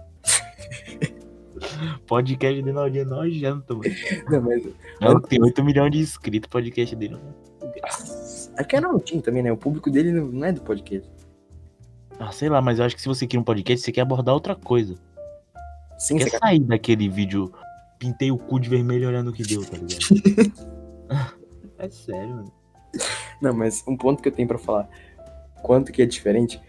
Podcast 2.12 2.62
do 2.62 2.66
Denaldinho 2.66 3.03
é 3.03 3.05
nojento, 3.05 3.78
mano. 3.78 3.95
Não, 4.30 4.41
mas. 4.41 4.68
Não, 4.99 5.22
tem 5.22 5.41
8 5.41 5.64
milhões 5.64 5.91
de 5.91 5.99
inscritos, 5.99 6.49
podcast 6.49 6.93
dele. 6.93 7.18
É 8.57 8.64
que 8.66 8.76
é 8.76 8.80
Ronaldinho 8.80 9.22
também, 9.22 9.41
né? 9.41 9.49
O 9.49 9.55
público 9.55 9.89
dele 9.89 10.12
não 10.12 10.28
não 10.28 10.45
é 10.45 10.51
do 10.51 10.59
podcast. 10.59 11.09
Ah, 12.20 12.30
sei 12.34 12.49
lá, 12.49 12.62
mas 12.62 12.80
eu 12.80 12.86
acho 12.86 12.97
que 12.97 13.01
se 13.01 13.07
você 13.07 13.26
cria 13.26 13.39
um 13.39 13.45
podcast, 13.45 13.86
você 13.86 13.93
quer 13.93 14.01
abordar 14.01 14.34
outra 14.34 14.55
coisa. 14.55 14.95
Sim, 15.97 16.18
quer 16.18 16.26
você 16.26 16.30
quer. 16.32 16.39
sair 16.39 16.59
daquele 16.59 17.07
vídeo 17.07 17.49
pintei 17.97 18.30
o 18.30 18.38
cu 18.38 18.59
de 18.59 18.68
vermelho 18.68 19.07
olhando 19.07 19.30
o 19.30 19.34
que 19.34 19.43
deu, 19.43 19.64
tá 19.64 19.78
ligado? 19.78 20.53
é 21.80 21.89
sério, 21.89 22.30
mano. 22.30 22.51
Não, 23.41 23.53
mas 23.53 23.86
um 23.88 23.95
ponto 23.95 24.22
que 24.22 24.28
eu 24.28 24.34
tenho 24.34 24.49
pra 24.49 24.57
falar. 24.57 24.89
Quanto 25.64 25.93
que 25.93 26.01
é 26.01 26.05
diferente. 26.05 26.59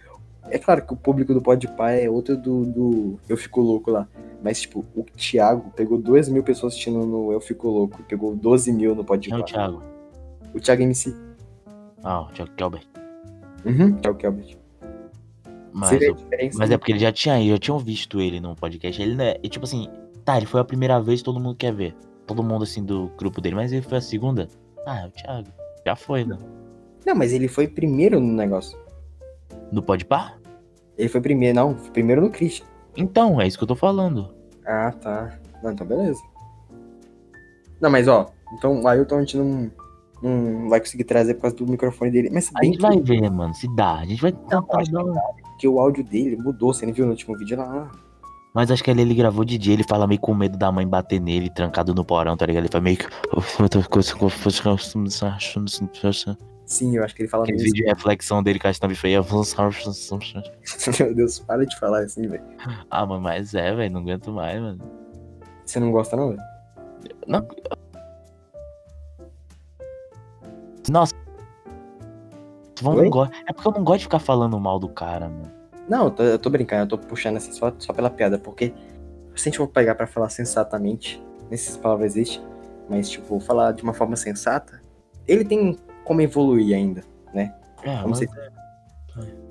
É 0.51 0.59
claro 0.59 0.85
que 0.85 0.93
o 0.93 0.97
público 0.97 1.33
do 1.33 1.41
Podpah 1.41 1.93
é 1.93 2.11
outro 2.11 2.37
do, 2.37 2.65
do 2.67 3.21
Eu 3.29 3.37
Fico 3.37 3.61
Louco 3.61 3.91
lá. 3.91 4.07
Mas, 4.43 4.61
tipo, 4.63 4.85
o 4.95 5.05
Thiago 5.05 5.71
pegou 5.77 5.97
2 5.99 6.29
mil 6.29 6.43
pessoas 6.43 6.73
assistindo 6.73 7.07
no 7.07 7.33
Eu 7.33 7.41
Fico 7.41 7.69
Louco. 7.69 8.03
Pegou 8.05 8.35
12 8.35 8.73
mil 8.73 8.95
no 8.95 9.05
Quem 9.05 9.33
é 9.33 9.37
o. 9.37 9.43
Thiago? 9.45 9.83
O 10.55 10.61
Thiago 10.61 10.83
MC. 10.83 11.15
Ah, 12.03 12.23
o 12.23 12.27
Thiago 12.33 12.51
Kelber. 12.57 12.83
Uhum. 13.65 13.93
Thiago 13.99 14.19
Kelbert. 14.19 14.57
Mas, 15.73 16.03
eu- 16.03 16.17
mas 16.59 16.71
é 16.71 16.77
porque 16.77 16.93
ele 16.93 16.99
já 16.99 17.11
tinha, 17.13 17.41
já 17.49 17.57
tinham 17.59 17.79
visto 17.79 18.21
ele 18.21 18.41
no 18.41 18.55
podcast. 18.55 19.01
Ele 19.01 19.15
não 19.15 19.25
é. 19.25 19.39
E 19.43 19.49
tipo 19.49 19.65
assim, 19.65 19.89
tá, 20.25 20.37
ele 20.37 20.45
foi 20.47 20.61
a 20.61 20.65
primeira 20.65 21.01
vez, 21.01 21.23
todo 21.23 21.41
mundo 21.41 21.57
quer 21.57 21.73
ver. 21.73 21.95
Todo 22.27 22.43
mundo 22.43 22.65
assim 22.65 22.85
do 22.85 23.11
grupo 23.17 23.41
dele, 23.41 23.55
mas 23.55 23.73
ele 23.73 23.83
foi 23.83 23.99
a 23.99 24.01
segunda. 24.03 24.49
Ah, 24.87 25.01
é 25.03 25.07
o 25.07 25.11
Thiago. 25.11 25.49
Já 25.87 25.97
foi, 25.97 26.25
né? 26.25 26.37
Não, 27.07 27.15
mas 27.15 27.33
ele 27.33 27.49
foi 27.49 27.67
primeiro 27.67 28.21
no 28.21 28.33
negócio. 28.33 28.79
No 29.71 29.83
Podpah? 29.83 30.35
Ele 30.97 31.09
foi 31.09 31.21
primeiro, 31.21 31.55
não. 31.57 31.77
Foi 31.77 31.91
primeiro 31.91 32.21
no 32.21 32.31
Christian. 32.31 32.67
Então, 32.97 33.41
é 33.41 33.47
isso 33.47 33.57
que 33.59 33.65
eu 33.65 33.69
tô 33.69 33.75
falando. 33.77 34.35
Ah, 34.67 34.93
tá. 34.93 35.39
Não, 35.63 35.73
então 35.73 35.87
beleza. 35.87 36.21
Não, 37.81 37.91
mas 37.91 38.07
ó, 38.09 38.31
então 38.55 38.83
o 38.83 38.87
Ailton 38.89 39.17
a 39.17 39.21
gente 39.21 39.37
não, 39.37 39.71
não 40.23 40.69
vai 40.69 40.79
conseguir 40.79 41.05
trazer 41.05 41.35
por 41.35 41.43
causa 41.43 41.57
do 41.57 41.67
microfone 41.67 42.11
dele. 42.11 42.31
Mas 42.31 42.45
se 42.45 42.51
A 42.55 42.65
gente 42.65 42.77
que, 42.77 42.83
vai 42.83 43.01
ver, 43.01 43.31
mano, 43.31 43.55
se 43.55 43.67
dá. 43.75 43.95
A 43.97 44.05
gente 44.05 44.23
vai 44.23 44.33
tentar 44.33 44.59
um- 44.61 45.15
que 45.59 45.67
o 45.67 45.81
áudio 45.81 46.05
dele 46.05 46.37
mudou, 46.37 46.73
você 46.73 46.87
não 46.87 46.93
viu 46.93 47.05
no 47.05 47.13
último 47.13 47.37
vídeo 47.39 47.57
lá? 47.59 47.91
Mas 48.55 48.71
acho 48.71 48.85
que 48.85 48.91
ali 48.91 49.01
ele 49.01 49.15
gravou 49.15 49.45
de 49.45 49.57
dia, 49.57 49.73
ele 49.73 49.83
fala 49.83 50.07
meio 50.07 50.21
com 50.21 50.35
medo 50.35 50.59
da 50.59 50.71
mãe 50.71 50.87
bater 50.87 51.19
nele, 51.21 51.49
trancado 51.49 51.95
no 51.95 52.05
porão, 52.05 52.37
tá 52.37 52.45
ligado? 52.45 52.65
Ele 52.65 52.71
fala 52.71 52.85
meio 52.85 52.99
que. 52.99 53.07
Sim, 56.73 56.97
eu 56.97 57.05
acho 57.05 57.15
que 57.15 57.21
ele 57.21 57.29
fala 57.29 57.43
Aquele 57.43 57.59
mesmo. 57.59 57.71
vídeo 57.71 57.85
de 57.85 57.91
reflexão 57.91 58.43
dele 58.43 58.59
com 58.59 58.67
a 58.67 58.73
thumb 58.73 58.95
feia. 58.95 59.21
Meu 60.99 61.15
Deus, 61.15 61.39
para 61.39 61.67
de 61.67 61.79
falar 61.79 62.05
assim, 62.05 62.27
velho. 62.27 62.43
Ah, 62.91 63.05
mano, 63.05 63.21
mas 63.21 63.53
é, 63.53 63.75
velho, 63.75 63.93
não 63.93 64.01
aguento 64.01 64.33
mais, 64.33 64.59
mano. 64.59 64.81
Você 65.67 65.79
não 65.79 65.93
gosta, 65.93 66.17
não, 66.17 66.31
velho? 66.31 66.41
Não. 67.27 67.47
Nossa. 70.89 71.15
Oi? 72.83 73.11
não. 73.11 73.25
É 73.47 73.53
porque 73.53 73.69
eu 73.69 73.73
não 73.73 73.85
gosto 73.85 73.99
de 73.99 74.05
ficar 74.05 74.19
falando 74.19 74.59
mal 74.59 74.79
do 74.79 74.89
cara, 74.89 75.29
mano. 75.29 75.53
Não, 75.87 76.05
eu 76.05 76.11
tô, 76.11 76.23
eu 76.23 76.39
tô 76.39 76.49
brincando, 76.49 76.85
eu 76.85 76.99
tô 76.99 77.07
puxando 77.07 77.37
assim 77.37 77.53
só, 77.53 77.71
só 77.79 77.93
pela 77.93 78.09
piada, 78.09 78.39
porque 78.39 78.73
se 79.35 79.43
a 79.43 79.51
gente 79.51 79.59
for 79.59 79.69
pegar 79.69 79.95
pra 79.95 80.07
falar 80.07 80.31
sensatamente, 80.31 81.23
nessas 81.51 81.77
palavras 81.77 82.17
existe, 82.17 82.43
mas 82.89 83.11
tipo, 83.11 83.39
falar 83.41 83.73
de 83.73 83.83
uma 83.83 83.93
forma 83.93 84.17
sensata, 84.17 84.83
ele 85.29 85.45
tem 85.45 85.77
como 86.05 86.21
evoluir 86.21 86.75
ainda. 86.77 87.03
É, 87.85 87.97
Vamos 88.03 88.21
mas 88.21 88.31
ser- 88.31 88.53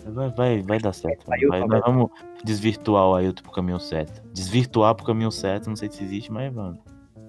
é, 0.05 0.09
vai, 0.09 0.29
vai, 0.29 0.61
vai 0.61 0.79
dar 0.79 0.93
certo. 0.93 1.25
Vai, 1.27 1.39
vai. 1.47 1.67
vai- 1.67 1.81
vamos 1.81 2.09
desvirtuar 2.45 3.09
o 3.09 3.15
Ailton 3.15 3.43
pro 3.43 3.51
caminho 3.51 3.79
certo. 3.79 4.21
Desvirtuar 4.33 4.95
pro 4.95 5.05
caminho 5.05 5.31
certo, 5.31 5.67
não 5.67 5.75
sei 5.75 5.91
se 5.91 6.01
existe, 6.01 6.31
mas 6.31 6.53
vamos. 6.53 6.79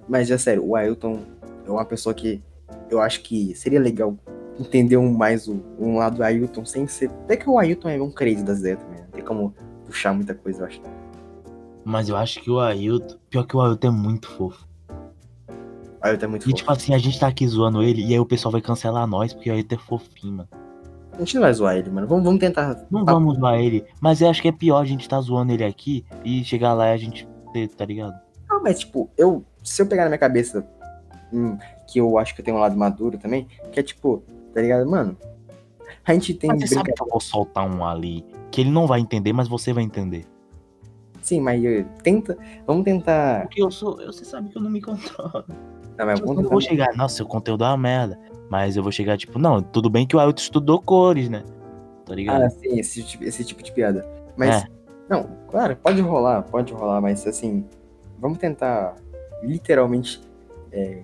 Mas 0.08 0.30
é 0.30 0.38
sério, 0.38 0.64
o 0.64 0.76
Ailton 0.76 1.18
é 1.66 1.70
uma 1.70 1.84
pessoa 1.84 2.14
que 2.14 2.40
eu 2.88 3.00
acho 3.00 3.22
que 3.22 3.52
seria 3.56 3.80
legal 3.80 4.16
entender 4.60 4.96
um 4.96 5.12
mais 5.12 5.48
o, 5.48 5.60
um 5.78 5.96
lado 5.96 6.16
do 6.18 6.22
Ailton 6.22 6.64
sem 6.64 6.86
ser. 6.86 7.10
Até 7.24 7.36
que 7.36 7.50
o 7.50 7.58
Ailton 7.58 7.88
é 7.88 8.00
um 8.00 8.10
crazy 8.10 8.44
das 8.44 8.60
ideias 8.60 8.78
também. 8.78 9.00
Não 9.00 9.10
tem 9.10 9.24
como 9.24 9.54
puxar 9.84 10.12
muita 10.14 10.34
coisa, 10.36 10.62
eu 10.62 10.66
acho. 10.66 10.80
Mas 11.84 12.08
eu 12.08 12.16
acho 12.16 12.40
que 12.40 12.48
o 12.50 12.60
Ailton. 12.60 13.16
Pior 13.28 13.44
que 13.44 13.56
o 13.56 13.60
Ailton 13.60 13.88
é 13.88 13.90
muito 13.90 14.28
fofo. 14.30 14.68
O 16.02 16.06
Ailton 16.06 16.24
é 16.24 16.28
muito 16.28 16.42
E 16.42 16.44
fofo. 16.46 16.56
tipo 16.56 16.72
assim, 16.72 16.94
a 16.94 16.98
gente 16.98 17.18
tá 17.18 17.28
aqui 17.28 17.46
zoando 17.46 17.82
ele 17.82 18.02
e 18.04 18.12
aí 18.12 18.18
o 18.20 18.26
pessoal 18.26 18.52
vai 18.52 18.60
cancelar 18.60 19.06
nós 19.06 19.32
porque 19.32 19.50
o 19.50 19.52
Ailton 19.52 19.74
é 19.74 19.78
fofinho, 19.78 20.36
mano. 20.38 20.48
A 21.12 21.18
gente 21.18 21.34
não 21.34 21.42
vai 21.42 21.52
zoar 21.52 21.76
ele, 21.76 21.90
mano. 21.90 22.06
Vamos, 22.06 22.24
vamos 22.24 22.40
tentar. 22.40 22.86
Não 22.90 23.04
vamos 23.04 23.36
zoar 23.36 23.60
ele, 23.60 23.84
mas 24.00 24.20
eu 24.20 24.30
acho 24.30 24.40
que 24.40 24.48
é 24.48 24.52
pior 24.52 24.80
a 24.80 24.84
gente 24.84 25.08
tá 25.08 25.20
zoando 25.20 25.52
ele 25.52 25.64
aqui 25.64 26.04
e 26.24 26.42
chegar 26.44 26.72
lá 26.72 26.88
e 26.88 26.94
a 26.94 26.96
gente 26.96 27.28
ter, 27.52 27.68
tá 27.68 27.84
ligado? 27.84 28.18
Não, 28.48 28.62
mas 28.62 28.80
tipo, 28.80 29.10
eu. 29.16 29.44
Se 29.62 29.80
eu 29.82 29.86
pegar 29.86 30.04
na 30.04 30.08
minha 30.08 30.18
cabeça 30.18 30.66
hum, 31.32 31.56
que 31.86 32.00
eu 32.00 32.18
acho 32.18 32.34
que 32.34 32.40
eu 32.40 32.44
tenho 32.44 32.56
um 32.56 32.60
lado 32.60 32.76
maduro 32.76 33.16
também, 33.18 33.46
que 33.70 33.78
é 33.78 33.82
tipo, 33.82 34.22
tá 34.52 34.60
ligado? 34.60 34.88
Mano, 34.90 35.16
a 36.04 36.14
gente 36.14 36.34
tem 36.34 36.48
Mas 36.48 36.62
você 36.62 36.74
sabe 36.74 36.92
que 36.92 37.02
eu 37.02 37.06
vou 37.06 37.20
soltar 37.20 37.64
um 37.64 37.84
ali 37.84 38.24
que 38.50 38.60
ele 38.60 38.70
não 38.70 38.86
vai 38.86 39.00
entender, 39.00 39.32
mas 39.32 39.48
você 39.48 39.72
vai 39.72 39.84
entender. 39.84 40.24
Sim, 41.20 41.40
mas 41.40 41.64
eh, 41.64 41.84
tenta. 42.02 42.36
Vamos 42.66 42.84
tentar. 42.84 43.42
Porque 43.42 43.62
eu 43.62 43.70
sou. 43.70 43.96
Você 44.06 44.24
sabe 44.24 44.48
que 44.48 44.58
eu 44.58 44.62
não 44.62 44.70
me 44.70 44.80
controlo. 44.80 45.44
Não, 45.98 46.06
mas 46.06 46.18
Tipo, 46.18 46.32
eu 46.32 46.42
não 46.42 46.50
vou 46.50 46.60
chegar, 46.60 46.94
nossa, 46.96 47.16
seu 47.16 47.26
conteúdo 47.26 47.64
é 47.64 47.68
uma 47.68 47.76
merda. 47.76 48.18
Mas 48.50 48.76
eu 48.76 48.82
vou 48.82 48.92
chegar, 48.92 49.16
tipo, 49.16 49.38
não, 49.38 49.62
tudo 49.62 49.88
bem 49.88 50.06
que 50.06 50.14
o 50.14 50.20
Ailton 50.20 50.42
estudou 50.42 50.80
cores, 50.80 51.28
né? 51.28 51.42
Tá 52.04 52.14
ligado? 52.14 52.42
Ah, 52.42 52.50
sim, 52.50 52.78
esse, 52.78 53.02
tipo- 53.02 53.24
esse 53.24 53.44
tipo 53.44 53.62
de 53.62 53.72
piada. 53.72 54.06
Mas. 54.36 54.62
É. 54.62 54.66
Não, 55.08 55.28
claro, 55.50 55.76
pode 55.76 56.00
rolar, 56.00 56.42
pode 56.42 56.72
rolar, 56.72 57.00
mas 57.00 57.26
assim. 57.26 57.64
Vamos 58.18 58.38
tentar 58.38 58.94
literalmente. 59.42 60.20
É, 60.70 61.02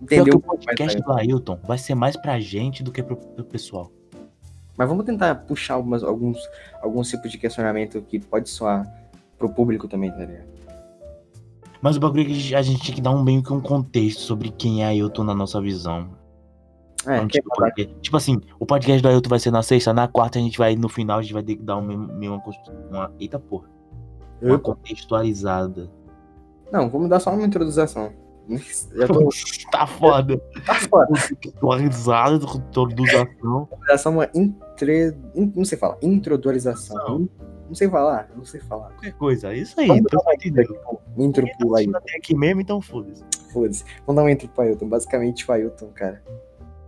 entender 0.00 0.34
um 0.34 0.38
o 0.38 0.40
pouco 0.40 0.56
mais. 0.56 0.64
podcast 0.64 1.00
do 1.00 1.12
Ailton 1.12 1.58
vai 1.64 1.78
ser 1.78 1.94
mais 1.94 2.16
pra 2.16 2.38
gente 2.40 2.82
do 2.82 2.90
que 2.90 3.02
pro, 3.02 3.16
pro 3.16 3.44
pessoal. 3.44 3.90
Mas 4.76 4.88
vamos 4.88 5.04
tentar 5.04 5.34
puxar 5.34 5.74
algumas, 5.74 6.02
alguns, 6.02 6.38
alguns 6.80 7.08
tipos 7.08 7.30
de 7.30 7.38
questionamento 7.38 8.00
que 8.02 8.18
pode 8.18 8.48
soar 8.48 8.90
pro 9.38 9.48
público 9.48 9.86
também, 9.86 10.10
tá 10.10 10.18
ligado? 10.18 10.51
Mas 11.82 11.96
o 11.96 12.00
bagulho 12.00 12.22
é 12.22 12.24
que 12.26 12.54
a 12.54 12.62
gente 12.62 12.80
tinha 12.80 12.94
que 12.94 13.00
dar 13.02 13.10
um 13.10 13.22
meio 13.22 13.42
que 13.42 13.52
um 13.52 13.60
contexto 13.60 14.20
sobre 14.20 14.50
quem 14.50 14.82
é 14.82 14.86
Ailton 14.86 15.24
na 15.24 15.34
nossa 15.34 15.60
visão. 15.60 16.08
É, 17.04 17.18
quer 17.26 17.26
tipo, 17.40 17.50
porque- 17.56 17.86
tipo 18.00 18.16
assim, 18.16 18.40
o 18.60 18.64
podcast 18.64 19.02
do 19.02 19.08
Ailton 19.08 19.28
vai 19.28 19.40
ser 19.40 19.50
na 19.50 19.62
sexta, 19.62 19.92
na 19.92 20.06
quarta 20.06 20.38
a 20.38 20.42
gente 20.42 20.56
vai, 20.56 20.76
no 20.76 20.88
final, 20.88 21.18
a 21.18 21.22
gente 21.22 21.34
vai 21.34 21.42
ter 21.42 21.56
que 21.56 21.62
dar 21.62 21.76
um, 21.78 21.82
meio- 21.82 22.34
uma, 22.34 22.42
uma. 22.90 23.12
Eita 23.18 23.38
porra. 23.40 23.68
Uma 24.40 24.58
contextualizada. 24.58 25.90
Não, 26.72 26.88
vamos 26.88 27.08
dar 27.08 27.18
só 27.20 27.30
uma 27.32 27.44
introdução. 27.44 28.12
Já 28.94 29.06
tô. 29.06 29.28
tá 29.70 29.86
foda. 29.86 30.38
Tá 30.64 30.74
foda. 30.74 31.06
Contextualizada, 31.06 32.34
introdução. 32.36 33.68
Só 33.98 34.10
uma 34.10 34.28
entre... 34.34 35.16
in- 35.34 35.52
Não 35.54 35.64
sei 35.64 35.78
falar. 35.78 35.96
Introdutorização. 36.02 36.96
Não. 37.20 37.28
Não 37.72 37.76
sei 37.76 37.88
falar. 37.88 38.30
Não 38.36 38.44
sei 38.44 38.60
falar. 38.60 38.88
Qualquer 38.90 39.14
coisa. 39.14 39.50
É 39.54 39.56
isso 39.56 39.80
aí. 39.80 39.86
Vamos 39.86 40.02
Então 40.04 40.22
dar 40.22 40.34
entendeu. 40.34 40.78
Intro 41.16 41.46
pro 41.56 41.74
Ailton. 41.74 42.00
Tem 42.00 42.16
aqui 42.18 42.36
mesmo, 42.36 42.60
então 42.60 42.82
foda-se. 42.82 43.24
Foda-se. 43.50 43.82
Vamos 44.06 44.16
dar 44.16 44.22
uma 44.24 44.30
intro 44.30 44.46
pro 44.48 44.64
Ailton. 44.64 44.86
Basicamente, 44.90 45.48
o 45.48 45.52
Ailton, 45.54 45.86
cara. 45.94 46.22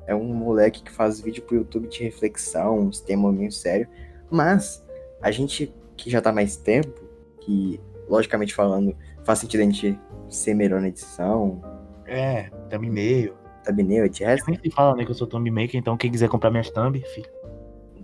É 0.07 0.15
um 0.15 0.25
moleque 0.25 0.83
que 0.83 0.93
faz 0.93 1.23
vídeo 1.23 1.43
pro 1.43 1.57
YouTube 1.57 1.89
de 1.89 2.05
reflexão, 2.05 2.81
uns 2.81 3.01
temas 3.01 3.35
meio 3.35 3.51
sério. 3.51 3.89
Mas 4.31 4.85
a 5.23 5.31
gente 5.31 5.75
que 5.97 6.11
já 6.11 6.21
tá 6.21 6.31
mais 6.31 6.55
tempo, 6.55 7.01
que 7.41 7.81
logicamente 8.07 8.55
falando, 8.55 8.95
faz 9.23 9.39
sentido 9.39 9.61
a 9.61 9.65
gente 9.65 9.99
ser 10.29 10.53
melhor 10.53 10.83
na 10.83 10.89
edição, 10.89 11.63
É, 12.05 12.51
thumb 12.69 12.87
e-mail. 12.87 13.33
thumbnail, 13.65 14.05
etc. 14.05 14.21
Eu 14.21 14.45
nem 14.49 14.59
sei 14.61 14.71
falar, 14.71 14.95
né, 14.95 15.07
que 15.07 15.11
eu 15.11 15.15
sou 15.15 15.27
thumb 15.27 15.51
maker, 15.51 15.77
então 15.81 15.97
quem 15.97 16.11
quiser 16.13 16.29
comprar 16.29 16.51
minhas 16.51 16.69
thumb, 16.69 17.01
filho. 17.01 17.31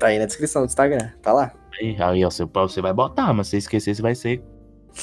Tá 0.01 0.07
aí 0.07 0.19
na 0.19 0.25
descrição 0.25 0.63
do 0.63 0.67
Instagram, 0.67 1.11
tá 1.21 1.31
lá. 1.31 1.53
Aí, 1.99 2.25
ó, 2.25 2.31
seu 2.31 2.49
pau 2.49 2.67
você 2.67 2.81
vai 2.81 2.93
botar, 2.93 3.35
mas 3.35 3.49
se 3.49 3.51
você 3.51 3.57
esquecer, 3.59 3.95
você 3.95 4.01
vai 4.01 4.15
ser 4.15 4.43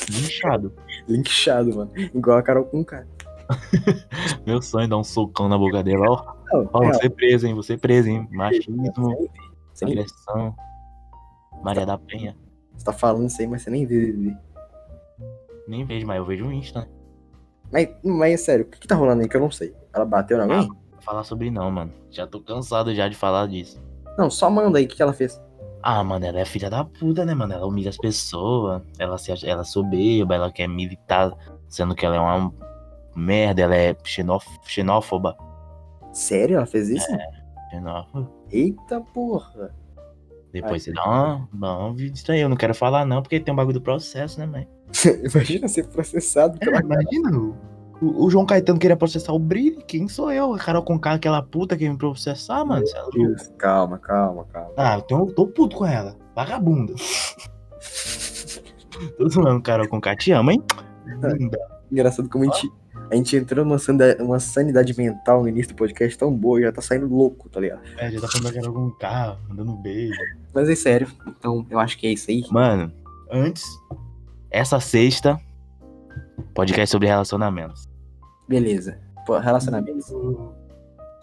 linchado. 0.09 0.73
Linkado, 1.07 1.75
mano. 1.75 1.91
Igual 1.95 2.39
a 2.39 2.41
Carol 2.41 2.65
com 2.65 2.83
K. 2.83 3.05
Meu 4.45 4.59
sonho 4.59 4.85
é 4.85 4.87
dar 4.87 4.97
um 4.97 5.03
socão 5.03 5.47
na 5.47 5.55
boca 5.57 5.83
dela, 5.83 6.09
ó. 6.09 6.33
Não, 6.51 6.69
Ó, 6.73 6.79
real, 6.79 6.93
você 6.95 7.09
preso, 7.11 7.45
hein? 7.45 7.53
Você 7.53 7.77
preso, 7.77 8.09
hein? 8.09 8.27
Machismo, 8.31 8.75
nem- 8.81 9.29
agressão. 9.83 10.55
Maria 11.63 11.85
da 11.85 11.97
Penha. 11.99 12.35
Você 12.75 12.83
tá 12.83 12.91
falando 12.91 13.27
isso 13.27 13.39
aí, 13.39 13.47
mas 13.47 13.61
você 13.61 13.69
nem 13.69 13.85
vê. 13.85 14.11
vê. 14.11 14.35
Nem 15.67 15.85
vejo, 15.85 16.07
mas 16.07 16.17
eu 16.17 16.25
vejo 16.25 16.47
o 16.47 16.51
Insta? 16.51 16.89
Mas, 17.71 17.87
mas 18.03 18.33
é 18.33 18.37
sério, 18.37 18.65
o 18.65 18.67
que, 18.67 18.79
que 18.79 18.87
tá 18.87 18.95
rolando 18.95 19.21
aí 19.21 19.29
que 19.29 19.37
eu 19.37 19.41
não 19.41 19.51
sei? 19.51 19.75
Ela 19.93 20.05
bateu 20.05 20.37
em 20.37 20.41
alguém? 20.41 20.67
Vou 20.67 21.01
falar 21.01 21.23
sobre 21.23 21.51
não, 21.51 21.69
mano. 21.69 21.93
Já 22.09 22.25
tô 22.25 22.41
cansado 22.41 22.95
já 22.95 23.07
de 23.07 23.15
falar 23.15 23.47
disso. 23.47 23.79
Não, 24.17 24.29
só 24.29 24.49
manda 24.49 24.79
aí 24.79 24.85
o 24.85 24.87
que, 24.87 24.95
que 24.95 25.01
ela 25.01 25.13
fez. 25.13 25.41
Ah, 25.81 26.03
mano, 26.03 26.25
ela 26.25 26.39
é 26.39 26.45
filha 26.45 26.69
da 26.69 26.83
puta, 26.83 27.23
né, 27.23 27.33
mano? 27.33 27.53
Ela 27.53 27.65
humilha 27.65 27.89
as 27.89 27.97
pessoas, 27.97 28.81
ela, 28.97 29.17
se, 29.17 29.31
ela 29.47 29.61
é 29.61 29.63
soberba, 29.63 30.35
ela 30.35 30.51
quer 30.51 30.67
militar, 30.67 31.31
sendo 31.67 31.95
que 31.95 32.05
ela 32.05 32.15
é 32.15 32.19
uma 32.19 32.53
merda, 33.15 33.61
ela 33.61 33.75
é 33.75 33.95
xenof, 34.03 34.45
xenófoba. 34.65 35.37
Sério? 36.11 36.57
Ela 36.57 36.65
fez 36.65 36.89
isso? 36.89 37.07
Xenófoba. 37.69 38.29
Eita 38.51 38.99
porra. 38.99 39.73
Depois 40.51 40.73
Ai, 40.73 40.79
você 40.79 40.91
dá 40.93 41.05
uma, 41.05 41.49
dá 41.53 41.77
uma 41.77 41.93
vida 41.93 42.15
isso 42.15 42.31
aí. 42.31 42.39
Eu 42.39 42.49
não 42.49 42.57
quero 42.57 42.73
falar 42.73 43.05
não, 43.05 43.21
porque 43.21 43.39
tem 43.39 43.53
um 43.53 43.57
bagulho 43.57 43.75
do 43.75 43.81
processo, 43.81 44.39
né, 44.39 44.45
mãe? 44.45 44.67
Imagina 45.23 45.67
ser 45.67 45.87
processado 45.87 46.57
pela. 46.57 46.79
imagina, 46.79 47.29
o, 48.01 48.29
João 48.29 48.45
Caetano 48.45 48.79
queria 48.79 48.95
processar 48.95 49.33
o 49.33 49.39
Brilho, 49.39 49.81
quem 49.87 50.07
sou 50.07 50.31
eu? 50.31 50.55
Carol 50.55 50.83
Conká, 50.83 51.13
aquela 51.13 51.41
puta 51.41 51.75
que 51.75 51.89
me 51.89 51.97
processar, 51.97 52.63
mano? 52.63 52.85
É. 52.87 53.09
Deus, 53.11 53.51
calma, 53.57 53.97
calma, 53.97 54.45
calma. 54.45 54.71
Ah, 54.77 54.95
eu 54.95 55.01
tô, 55.01 55.19
eu 55.19 55.33
tô 55.33 55.47
puto 55.47 55.77
com 55.77 55.85
ela. 55.85 56.15
Vagabunda. 56.35 56.93
tô 59.17 59.29
zoando, 59.29 59.61
Carol 59.61 59.87
Conká. 59.87 60.15
Te 60.15 60.31
amo, 60.31 60.51
hein? 60.51 60.63
Linda. 61.37 61.57
Engraçado 61.91 62.29
como 62.29 62.43
a 62.43 62.47
gente, 62.47 62.71
a 63.09 63.15
gente 63.15 63.35
entrou 63.35 63.65
numa 63.65 63.79
sanidade, 63.79 64.21
uma 64.21 64.39
sanidade 64.39 64.97
mental 64.97 65.41
no 65.41 65.49
início 65.49 65.73
do 65.73 65.77
podcast 65.77 66.17
tão 66.17 66.31
boa, 66.31 66.61
já 66.61 66.71
tá 66.71 66.81
saindo 66.81 67.07
louco, 67.07 67.49
tá 67.49 67.59
ligado? 67.59 67.81
É, 67.97 68.11
já 68.11 68.21
tá 68.21 68.27
falando 68.27 68.43
da 68.43 68.53
Carol 68.53 68.73
Conká, 68.73 69.37
mandando 69.47 69.75
beijo. 69.77 70.19
Mas 70.53 70.69
é 70.69 70.75
sério, 70.75 71.07
então 71.27 71.65
eu 71.69 71.79
acho 71.79 71.97
que 71.97 72.07
é 72.07 72.11
isso 72.11 72.29
aí. 72.29 72.43
Mano, 72.51 72.91
antes, 73.31 73.63
essa 74.51 74.79
sexta, 74.79 75.39
podcast 76.53 76.91
sobre 76.91 77.07
relacionamentos. 77.07 77.86
Beleza. 78.47 78.99
Pô, 79.25 79.37
relacionamentos. 79.37 80.13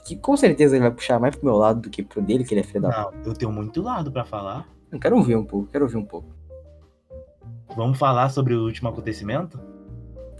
Que 0.06 0.16
com 0.16 0.36
certeza 0.36 0.76
ele 0.76 0.82
vai 0.82 0.92
puxar 0.92 1.18
mais 1.18 1.34
pro 1.34 1.46
meu 1.46 1.56
lado 1.56 1.80
do 1.80 1.90
que 1.90 2.02
pro 2.02 2.20
dele, 2.20 2.44
que 2.44 2.52
ele 2.52 2.60
é 2.60 2.64
filho 2.64 2.82
da. 2.82 2.90
Não, 2.90 3.12
eu 3.24 3.34
tenho 3.34 3.50
muito 3.50 3.80
lado 3.82 4.12
pra 4.12 4.24
falar. 4.24 4.68
Eu 4.92 4.98
quero 5.00 5.16
ouvir 5.16 5.36
um 5.36 5.44
pouco, 5.44 5.68
quero 5.70 5.84
ouvir 5.84 5.96
um 5.96 6.04
pouco. 6.04 6.28
Vamos 7.74 7.98
falar 7.98 8.28
sobre 8.28 8.54
o 8.54 8.64
último 8.64 8.88
acontecimento? 8.88 9.58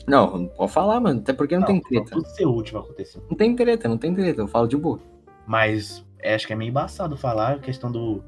Não, 0.07 0.39
não 0.39 0.47
pode 0.49 0.73
falar, 0.73 1.01
mano. 1.01 1.21
Até 1.21 1.33
porque 1.33 1.57
não, 1.57 1.65
tem 1.65 1.81
treta. 1.81 2.11
Pro 2.11 2.25
seu 2.27 2.51
último 2.51 2.81
acontecimento. 2.81 3.31
Não 3.31 3.37
tem 3.37 3.57
treta, 3.57 3.89
não 3.89 3.99
tem 3.99 4.15
treta. 4.15 4.43
Eu 4.43 4.49
falo 4.49 4.69
de 4.69 4.77
boa. 4.77 5.01
Mas 5.47 6.05
é, 6.21 6.35
acho 6.35 6.47
que 6.47 6.53
é 6.53 6.57
meio 6.57 6.69
embaçado 6.69 7.17
falar 7.17 7.53
a 7.53 7.59
questão 7.59 7.91
do. 7.91 8.23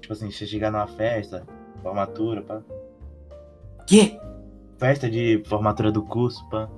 Tipo 0.00 0.12
assim, 0.12 0.30
você 0.30 0.46
chegar 0.46 0.70
numa 0.70 0.86
festa, 0.86 1.46
formatura, 1.82 2.42
pá. 2.42 2.62
Quê? 3.86 4.18
Festa 4.78 5.08
de 5.08 5.42
formatura 5.46 5.90
do 5.90 6.02
curso, 6.02 6.46
pá. 6.48 6.68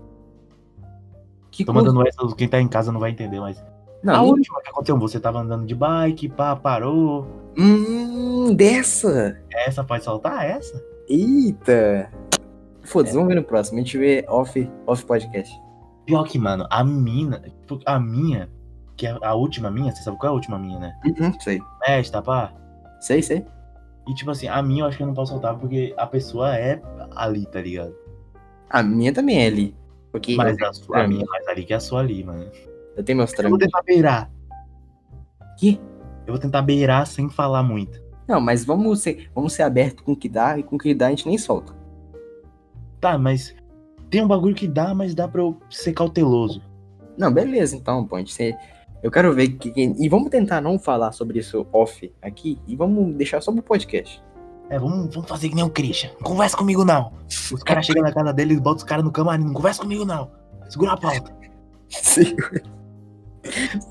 Que 1.57 1.65
Tô 1.65 1.73
coisa? 1.73 1.87
mandando 1.93 2.09
essa, 2.09 2.35
quem 2.37 2.49
tá 2.49 2.61
em 2.61 2.67
casa 2.67 2.91
não 2.91 2.99
vai 2.99 3.11
entender, 3.13 3.39
mas. 3.39 3.65
Não, 4.03 4.15
a 4.15 4.21
nem- 4.23 4.31
última 4.31 4.61
que 4.61 4.69
aconteceu, 4.71 4.99
você 4.99 5.21
tava 5.21 5.39
andando 5.39 5.65
de 5.67 5.75
bike, 5.75 6.29
pá, 6.31 6.57
parou. 6.57 7.27
Hum, 7.57 8.53
dessa. 8.55 9.39
Essa 9.53 9.85
pode 9.85 10.03
soltar? 10.03 10.45
Essa? 10.45 10.83
Eita. 11.09 12.11
Foda-se, 12.83 13.15
vamos 13.15 13.29
ver 13.29 13.37
no 13.37 13.45
próximo. 13.45 13.79
A 13.79 13.83
gente 13.83 13.97
vê 13.97 14.25
off, 14.29 14.71
off 14.87 15.05
podcast. 15.07 15.55
Pior 16.05 16.25
que, 16.25 16.39
mano, 16.39 16.67
a 16.69 16.83
mina. 16.85 17.41
tipo, 17.67 17.79
A 17.87 17.99
minha, 18.01 18.51
que 18.97 19.07
é 19.07 19.17
a 19.23 19.35
última 19.35 19.71
minha, 19.71 19.91
você 19.95 20.03
sabe 20.03 20.19
qual 20.19 20.29
é 20.29 20.33
a 20.33 20.35
última 20.35 20.59
minha, 20.59 20.79
né? 20.79 20.93
Uhum, 21.07 21.33
sei. 21.41 21.61
Festa, 21.87 22.21
pá. 22.21 22.53
Sei, 23.01 23.23
sei. 23.23 23.47
E 24.09 24.13
tipo 24.15 24.31
assim, 24.31 24.49
a 24.49 24.61
minha 24.63 24.83
eu 24.83 24.87
acho 24.89 24.97
que 24.99 25.03
eu 25.03 25.07
não 25.07 25.15
posso 25.15 25.33
soltar 25.33 25.57
porque 25.57 25.95
a 25.97 26.07
pessoa 26.07 26.55
é 26.59 26.83
ali, 27.15 27.47
tá 27.47 27.61
ligado? 27.61 27.95
A 28.69 28.83
minha 28.83 29.15
também 29.15 29.43
é 29.43 29.47
ali. 29.47 29.75
Porque 30.15 30.37
Mas 30.37 30.57
a, 30.63 30.73
sua, 30.73 31.03
a 31.03 31.09
minha 31.09 31.25
mais 31.27 31.45
ali 31.49 31.65
que 31.65 31.75
a 31.75 31.81
sua 31.81 31.99
ali, 31.99 32.23
mano. 32.23 32.49
eu 32.97 33.03
tenho 33.03 33.19
meus 33.19 33.37
Eu 33.37 33.49
vou 33.51 33.59
tentar 33.59 33.83
beirar. 33.83 34.31
Que? 35.59 35.81
Eu 36.25 36.35
vou 36.35 36.39
tentar 36.39 36.63
beirar 36.63 37.05
sem 37.05 37.29
falar 37.29 37.65
muito. 37.65 38.01
Não, 38.29 38.41
mas 38.41 38.65
vamos 38.65 39.01
ser, 39.01 39.29
vamos 39.35 39.55
ser 39.55 39.65
abertos 39.65 40.05
com 40.05 40.13
o 40.13 40.17
que 40.17 40.29
dá 40.29 40.57
e 40.57 40.63
com 40.63 40.77
o 40.77 40.79
que 40.79 40.95
dá 40.95 41.09
a 41.09 41.11
gente 41.11 41.27
nem 41.27 41.37
solta. 41.37 41.75
Tá, 43.01 43.19
mas 43.19 43.57
tem 44.09 44.23
um 44.23 44.29
bagulho 44.29 44.55
que 44.55 44.69
dá, 44.69 44.95
mas 44.95 45.17
dá 45.17 45.27
pra 45.27 45.41
eu 45.43 45.59
ser 45.69 45.93
cauteloso. 45.93 46.63
Não, 47.19 47.33
beleza, 47.33 47.75
então, 47.75 48.07
pô. 48.07 48.15
A 48.15 48.21
gente 48.21 48.33
se- 48.33 48.57
Eu 49.03 49.11
quero 49.11 49.35
ver 49.35 49.49
que- 49.49 49.73
E 49.99 50.09
vamos 50.09 50.31
tentar 50.31 50.61
não 50.61 50.79
falar 50.79 51.11
sobre 51.11 51.41
isso 51.41 51.67
off 51.73 52.15
aqui 52.23 52.57
e 52.69 52.77
vamos 52.77 53.17
deixar 53.17 53.41
só 53.41 53.51
pro 53.51 53.65
podcast. 53.65 54.23
É, 54.71 54.79
vamos, 54.79 55.15
vamos 55.15 55.29
fazer 55.29 55.49
que 55.49 55.55
nem 55.55 55.65
o 55.65 55.71
Christian. 55.71 56.11
Não 56.15 56.23
conversa 56.23 56.57
comigo, 56.57 56.85
não. 56.85 57.13
Os 57.29 57.63
caras 57.63 57.87
chegam 57.87 58.03
na 58.03 58.13
casa 58.13 58.33
dele 58.33 58.55
e 58.55 58.61
botam 58.61 58.79
os 58.79 58.85
caras 58.85 59.05
no 59.05 59.13
camarim. 59.13 59.45
Não 59.45 59.53
conversa 59.53 59.83
comigo, 59.83 60.05
não. 60.05 60.31
Segura 60.69 60.93
a 60.93 60.97
pauta. 60.97 61.35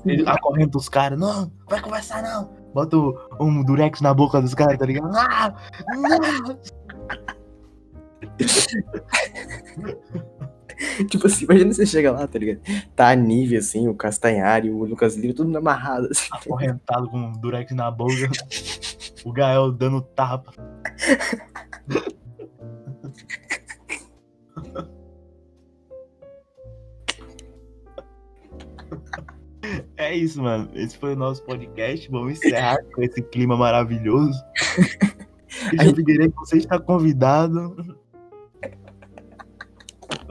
Ele 0.04 0.28
acorrenta 0.28 0.76
os 0.76 0.88
caras. 0.88 1.18
Não, 1.18 1.50
vai 1.68 1.80
conversar, 1.80 2.22
não. 2.22 2.50
Bota 2.74 2.96
um 3.38 3.62
durex 3.62 4.00
na 4.00 4.12
boca 4.12 4.42
dos 4.42 4.54
caras, 4.54 4.78
tá 4.78 4.86
ligado? 4.86 5.14
Ah, 5.16 5.54
não. 5.96 6.58
tipo 11.08 11.26
assim, 11.26 11.44
imagina 11.44 11.72
você 11.72 11.86
chega 11.86 12.12
lá, 12.12 12.26
tá 12.26 12.38
ligado? 12.38 12.60
Tá 12.94 13.10
a 13.10 13.14
Nive, 13.14 13.56
assim, 13.56 13.88
o 13.88 13.94
Castanhari, 13.94 14.70
o 14.70 14.84
Lucas 14.84 15.16
Lira, 15.16 15.34
tudo 15.34 15.56
amarrado, 15.56 16.08
assim. 16.10 16.28
Acorrentado 16.30 17.08
com 17.08 17.18
um 17.18 17.32
durex 17.32 17.72
na 17.72 17.90
boca. 17.90 18.12
O 19.24 19.32
Gael 19.32 19.72
dando 19.72 20.00
tapa. 20.00 20.52
É 29.96 30.14
isso, 30.14 30.42
mano. 30.42 30.68
Esse 30.74 30.96
foi 30.98 31.14
o 31.14 31.16
nosso 31.16 31.42
podcast. 31.44 32.10
Vamos 32.10 32.32
encerrar 32.32 32.76
com 32.94 33.02
esse 33.02 33.22
clima 33.22 33.56
maravilhoso. 33.56 34.38
Christian 35.68 35.94
Figueiredo, 35.94 36.34
você 36.36 36.58
está 36.58 36.78
convidado. 36.78 37.98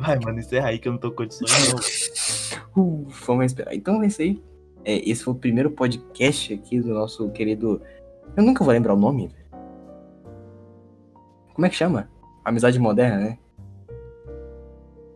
Vai, 0.05 0.19
mano, 0.19 0.39
encerra 0.39 0.67
aí 0.67 0.79
que 0.79 0.87
eu 0.89 0.91
não 0.91 0.99
tô 0.99 1.11
condições, 1.13 1.49
não. 2.75 2.83
Uh, 2.83 3.07
vamos 3.25 3.45
esperar. 3.45 3.73
Então 3.73 4.03
é 4.03 4.07
isso 4.07 4.21
aí. 4.21 4.43
É, 4.83 5.09
esse 5.09 5.23
foi 5.23 5.33
o 5.33 5.37
primeiro 5.37 5.71
podcast 5.71 6.53
aqui 6.53 6.81
do 6.81 6.93
nosso 6.93 7.29
querido. 7.29 7.81
Eu 8.35 8.43
nunca 8.43 8.65
vou 8.65 8.73
lembrar 8.73 8.93
o 8.93 8.99
nome. 8.99 9.33
Como 11.53 11.65
é 11.65 11.69
que 11.69 11.75
chama? 11.75 12.09
Amizade 12.43 12.77
Moderna, 12.79 13.17
né? 13.17 13.37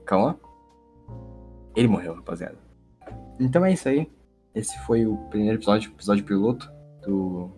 Calma. 0.06 0.40
Ele 1.76 1.90
morreu, 1.90 2.14
rapaziada. 2.14 2.58
Então 3.38 3.66
é 3.66 3.74
isso 3.74 3.90
aí. 3.90 4.10
Esse 4.56 4.80
foi 4.86 5.06
o 5.06 5.18
primeiro 5.30 5.58
episódio, 5.58 5.92
episódio 5.92 6.24
piloto 6.24 6.72
do 7.06 7.52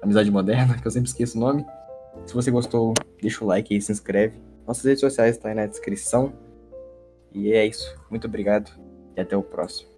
Amizade 0.00 0.30
Moderna, 0.30 0.78
que 0.80 0.86
eu 0.86 0.90
sempre 0.90 1.10
esqueço 1.10 1.36
o 1.36 1.40
nome. 1.40 1.66
Se 2.24 2.32
você 2.32 2.50
gostou, 2.50 2.94
deixa 3.20 3.44
o 3.44 3.46
like 3.46 3.74
aí, 3.74 3.80
se 3.82 3.92
inscreve. 3.92 4.40
Nossas 4.66 4.84
redes 4.84 5.00
sociais 5.00 5.36
estão 5.36 5.50
aí 5.50 5.56
na 5.56 5.66
descrição. 5.66 6.32
E 7.32 7.52
é 7.52 7.66
isso. 7.66 7.96
Muito 8.10 8.26
obrigado 8.26 8.70
e 9.16 9.20
até 9.20 9.36
o 9.36 9.42
próximo. 9.42 9.91